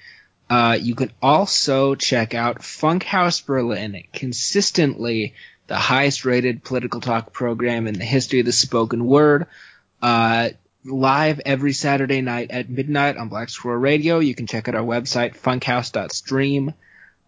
Uh, 0.51 0.77
you 0.81 0.95
can 0.95 1.11
also 1.23 1.95
check 1.95 2.35
out 2.35 2.59
Funkhouse 2.61 3.45
Berlin, 3.45 4.05
consistently 4.13 5.35
the 5.67 5.77
highest 5.77 6.25
rated 6.25 6.63
political 6.63 7.01
talk 7.01 7.33
program 7.33 7.87
in 7.87 7.95
the 7.95 8.05
history 8.05 8.41
of 8.41 8.47
the 8.47 8.53
spoken 8.53 9.07
word. 9.07 9.47
Uh, 10.03 10.51
live 10.85 11.41
every 11.45 11.73
Saturday 11.73 12.21
night 12.21 12.51
at 12.51 12.69
midnight 12.69 13.17
on 13.17 13.29
Black 13.29 13.49
Squirrel 13.49 13.79
Radio. 13.79 14.19
You 14.19 14.35
can 14.35 14.47
check 14.47 14.69
out 14.69 14.75
our 14.75 14.83
website, 14.83 15.37
funkhouse.stream, 15.37 16.75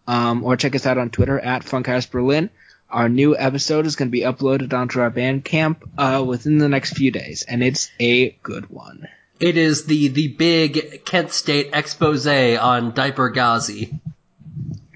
um, 0.07 0.43
or 0.43 0.57
check 0.57 0.75
us 0.75 0.85
out 0.85 0.97
on 0.97 1.09
Twitter 1.09 1.39
at 1.39 1.63
Funkhouse 1.63 2.09
Berlin. 2.09 2.49
Our 2.89 3.09
new 3.09 3.35
episode 3.35 3.85
is 3.85 3.95
going 3.95 4.09
to 4.09 4.11
be 4.11 4.21
uploaded 4.21 4.73
onto 4.73 5.01
our 5.01 5.11
Bandcamp 5.11 5.77
uh, 5.97 6.23
within 6.23 6.59
the 6.59 6.69
next 6.69 6.95
few 6.95 7.11
days, 7.11 7.43
and 7.43 7.63
it's 7.63 7.91
a 7.99 8.31
good 8.43 8.69
one. 8.69 9.07
It 9.39 9.57
is 9.57 9.85
the 9.85 10.07
the 10.09 10.29
big 10.29 11.03
Kent 11.03 11.31
State 11.31 11.71
expose 11.73 12.27
on 12.27 12.93
Diaper 12.93 13.29
Ghazi. 13.29 13.99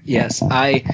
Yes, 0.02 0.42
I 0.42 0.84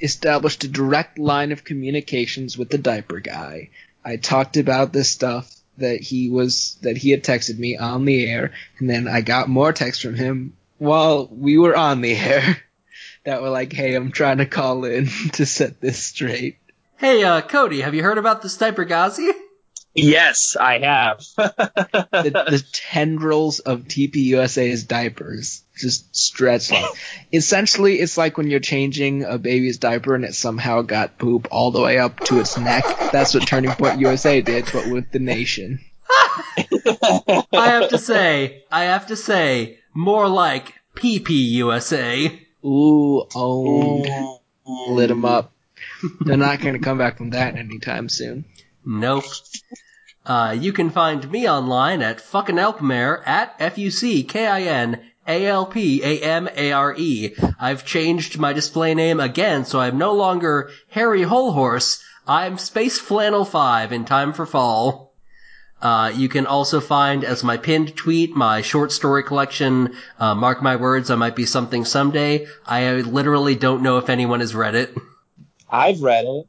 established 0.00 0.62
a 0.62 0.68
direct 0.68 1.18
line 1.18 1.50
of 1.50 1.64
communications 1.64 2.56
with 2.56 2.70
the 2.70 2.78
diaper 2.78 3.18
guy. 3.18 3.70
I 4.04 4.16
talked 4.16 4.56
about 4.56 4.92
this 4.92 5.10
stuff 5.10 5.52
that 5.78 6.00
he 6.00 6.30
was 6.30 6.76
that 6.82 6.96
he 6.96 7.10
had 7.10 7.24
texted 7.24 7.58
me 7.58 7.76
on 7.76 8.04
the 8.04 8.26
air, 8.26 8.52
and 8.78 8.88
then 8.88 9.08
I 9.08 9.20
got 9.20 9.48
more 9.48 9.72
texts 9.72 10.02
from 10.02 10.14
him 10.14 10.56
while 10.78 11.28
we 11.30 11.58
were 11.58 11.76
on 11.76 12.00
the 12.00 12.16
air 12.16 12.58
that 13.24 13.42
were 13.42 13.50
like, 13.50 13.72
"Hey, 13.72 13.94
I'm 13.94 14.12
trying 14.12 14.38
to 14.38 14.46
call 14.46 14.84
in 14.84 15.06
to 15.34 15.46
set 15.46 15.80
this 15.80 15.98
straight." 15.98 16.58
Hey, 16.96 17.22
uh, 17.22 17.40
Cody, 17.42 17.80
have 17.80 17.94
you 17.94 18.02
heard 18.02 18.18
about 18.18 18.42
this 18.42 18.56
Diaper 18.56 18.84
Ghazi? 18.84 19.30
Yes, 19.94 20.56
I 20.58 20.78
have. 20.78 21.18
the, 21.36 22.46
the 22.50 22.64
tendrils 22.72 23.58
of 23.60 23.84
TPUSA's 23.84 24.84
diapers 24.84 25.62
just 25.76 26.14
stretch 26.14 26.70
like. 26.70 26.84
Essentially, 27.32 27.98
it's 28.00 28.18
like 28.18 28.36
when 28.36 28.48
you're 28.48 28.60
changing 28.60 29.24
a 29.24 29.38
baby's 29.38 29.78
diaper 29.78 30.14
and 30.14 30.24
it 30.24 30.34
somehow 30.34 30.82
got 30.82 31.18
poop 31.18 31.48
all 31.50 31.70
the 31.70 31.80
way 31.80 31.98
up 31.98 32.20
to 32.20 32.40
its 32.40 32.58
neck. 32.58 32.84
That's 33.12 33.34
what 33.34 33.46
Turning 33.46 33.70
Point 33.72 34.00
USA 34.00 34.40
did, 34.40 34.68
but 34.72 34.88
with 34.88 35.10
the 35.10 35.18
nation. 35.18 35.80
I 36.10 37.44
have 37.52 37.90
to 37.90 37.98
say, 37.98 38.64
I 38.70 38.84
have 38.84 39.08
to 39.08 39.16
say, 39.16 39.78
more 39.94 40.28
like 40.28 40.74
PP 40.94 41.30
USA. 41.30 42.26
Ooh, 42.64 43.24
oh, 43.34 44.38
owned. 44.64 45.10
them 45.10 45.24
up. 45.24 45.52
They're 46.20 46.36
not 46.36 46.60
going 46.60 46.74
to 46.74 46.80
come 46.80 46.98
back 46.98 47.18
from 47.18 47.30
that 47.30 47.56
anytime 47.56 48.08
soon. 48.08 48.44
Nope. 48.84 49.24
Uh, 50.24 50.56
you 50.58 50.72
can 50.72 50.90
find 50.90 51.30
me 51.30 51.48
online 51.48 52.02
at 52.02 52.20
fucking 52.20 52.56
Alpmare 52.56 53.26
at 53.26 53.54
F 53.58 53.78
U 53.78 53.90
C 53.90 54.22
K 54.24 54.46
I 54.46 54.62
N 54.62 55.00
A 55.26 55.46
L 55.46 55.66
P 55.66 56.02
A 56.02 56.20
M 56.20 56.48
A 56.54 56.72
R 56.72 56.94
E. 56.96 57.34
I've 57.58 57.84
changed 57.84 58.38
my 58.38 58.52
display 58.52 58.94
name 58.94 59.20
again, 59.20 59.64
so 59.64 59.80
I'm 59.80 59.98
no 59.98 60.12
longer 60.12 60.70
Harry 60.90 61.22
Holehorse. 61.22 62.02
I'm 62.26 62.58
Space 62.58 62.98
Flannel 62.98 63.46
5 63.46 63.92
in 63.92 64.04
time 64.04 64.34
for 64.34 64.44
fall. 64.44 65.14
Uh, 65.80 66.12
you 66.14 66.28
can 66.28 66.46
also 66.46 66.80
find 66.80 67.24
as 67.24 67.44
my 67.44 67.56
pinned 67.56 67.96
tweet 67.96 68.34
my 68.36 68.60
short 68.60 68.92
story 68.92 69.22
collection, 69.22 69.94
uh, 70.18 70.34
Mark 70.34 70.60
My 70.62 70.76
Words, 70.76 71.10
I 71.10 71.14
Might 71.14 71.36
Be 71.36 71.46
Something 71.46 71.84
Someday. 71.84 72.46
I 72.66 72.96
literally 72.96 73.54
don't 73.54 73.82
know 73.82 73.96
if 73.96 74.10
anyone 74.10 74.40
has 74.40 74.54
read 74.54 74.74
it. 74.74 74.94
I've 75.70 76.02
read 76.02 76.24
it, 76.26 76.46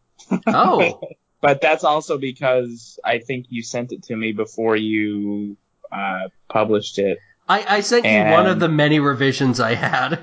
Oh, 0.48 1.00
but 1.42 1.62
that's 1.62 1.84
also 1.84 2.18
because 2.18 3.00
I 3.04 3.20
think 3.20 3.48
you 3.50 3.64
sent 3.64 3.92
it 3.92 4.04
to 4.04 4.16
me 4.16 4.32
before 4.32 4.76
you 4.76 5.58
uh, 5.92 6.30
published 6.50 7.00
it. 7.00 7.20
I, 7.48 7.78
I 7.78 7.80
sent 7.82 8.06
you 8.06 8.32
one 8.32 8.46
of 8.46 8.60
the 8.60 8.70
many 8.70 9.00
revisions 9.00 9.60
I 9.60 9.74
had. 9.74 10.20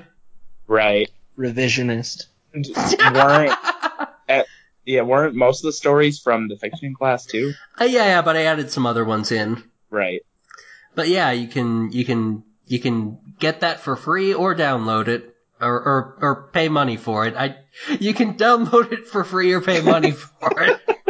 Right. 0.67 1.09
Revisionist. 1.37 2.27
weren't 2.53 3.51
uh, 4.29 4.43
yeah, 4.85 5.01
weren't 5.01 5.35
most 5.35 5.59
of 5.59 5.63
the 5.67 5.73
stories 5.73 6.19
from 6.19 6.47
the 6.47 6.55
fiction 6.55 6.95
class 6.95 7.25
too? 7.25 7.53
Uh, 7.79 7.83
yeah, 7.83 8.05
yeah, 8.05 8.21
but 8.21 8.37
I 8.37 8.43
added 8.43 8.71
some 8.71 8.85
other 8.85 9.03
ones 9.03 9.31
in. 9.31 9.61
Right. 9.89 10.21
But 10.95 11.09
yeah, 11.09 11.31
you 11.31 11.47
can 11.47 11.91
you 11.91 12.05
can 12.05 12.43
you 12.65 12.79
can 12.79 13.19
get 13.39 13.59
that 13.59 13.81
for 13.81 13.95
free 13.95 14.33
or 14.33 14.55
download 14.55 15.09
it 15.09 15.35
or 15.59 15.75
or, 15.75 16.17
or 16.21 16.49
pay 16.53 16.69
money 16.69 16.95
for 16.95 17.27
it. 17.27 17.35
I 17.35 17.57
you 17.99 18.13
can 18.13 18.33
download 18.37 18.93
it 18.93 19.07
for 19.07 19.23
free 19.23 19.53
or 19.53 19.61
pay 19.61 19.81
money 19.81 20.11
for 20.11 20.61
it. 20.63 20.81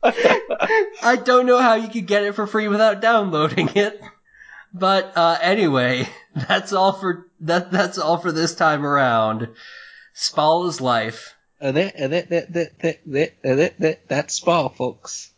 I 0.02 1.20
don't 1.24 1.46
know 1.46 1.60
how 1.60 1.74
you 1.74 1.88
could 1.88 2.06
get 2.06 2.24
it 2.24 2.34
for 2.34 2.46
free 2.46 2.68
without 2.68 3.00
downloading 3.00 3.70
it. 3.74 4.00
But 4.72 5.16
uh, 5.16 5.38
anyway, 5.40 6.08
that's 6.34 6.72
all 6.72 6.92
for 6.92 7.26
that. 7.40 7.70
That's 7.70 7.98
all 7.98 8.18
for 8.18 8.32
this 8.32 8.54
time 8.54 8.84
around. 8.84 9.48
Spall 10.14 10.66
is 10.66 10.80
life. 10.80 11.34
Uh, 11.60 11.72
that, 11.72 11.96
uh, 11.96 12.08
that, 12.08 12.28
that, 12.30 12.52
that, 12.52 12.80
that, 13.06 13.42
that, 13.42 13.78
that, 13.80 14.08
that's 14.08 14.34
Spall, 14.34 14.68
folks. 14.68 15.32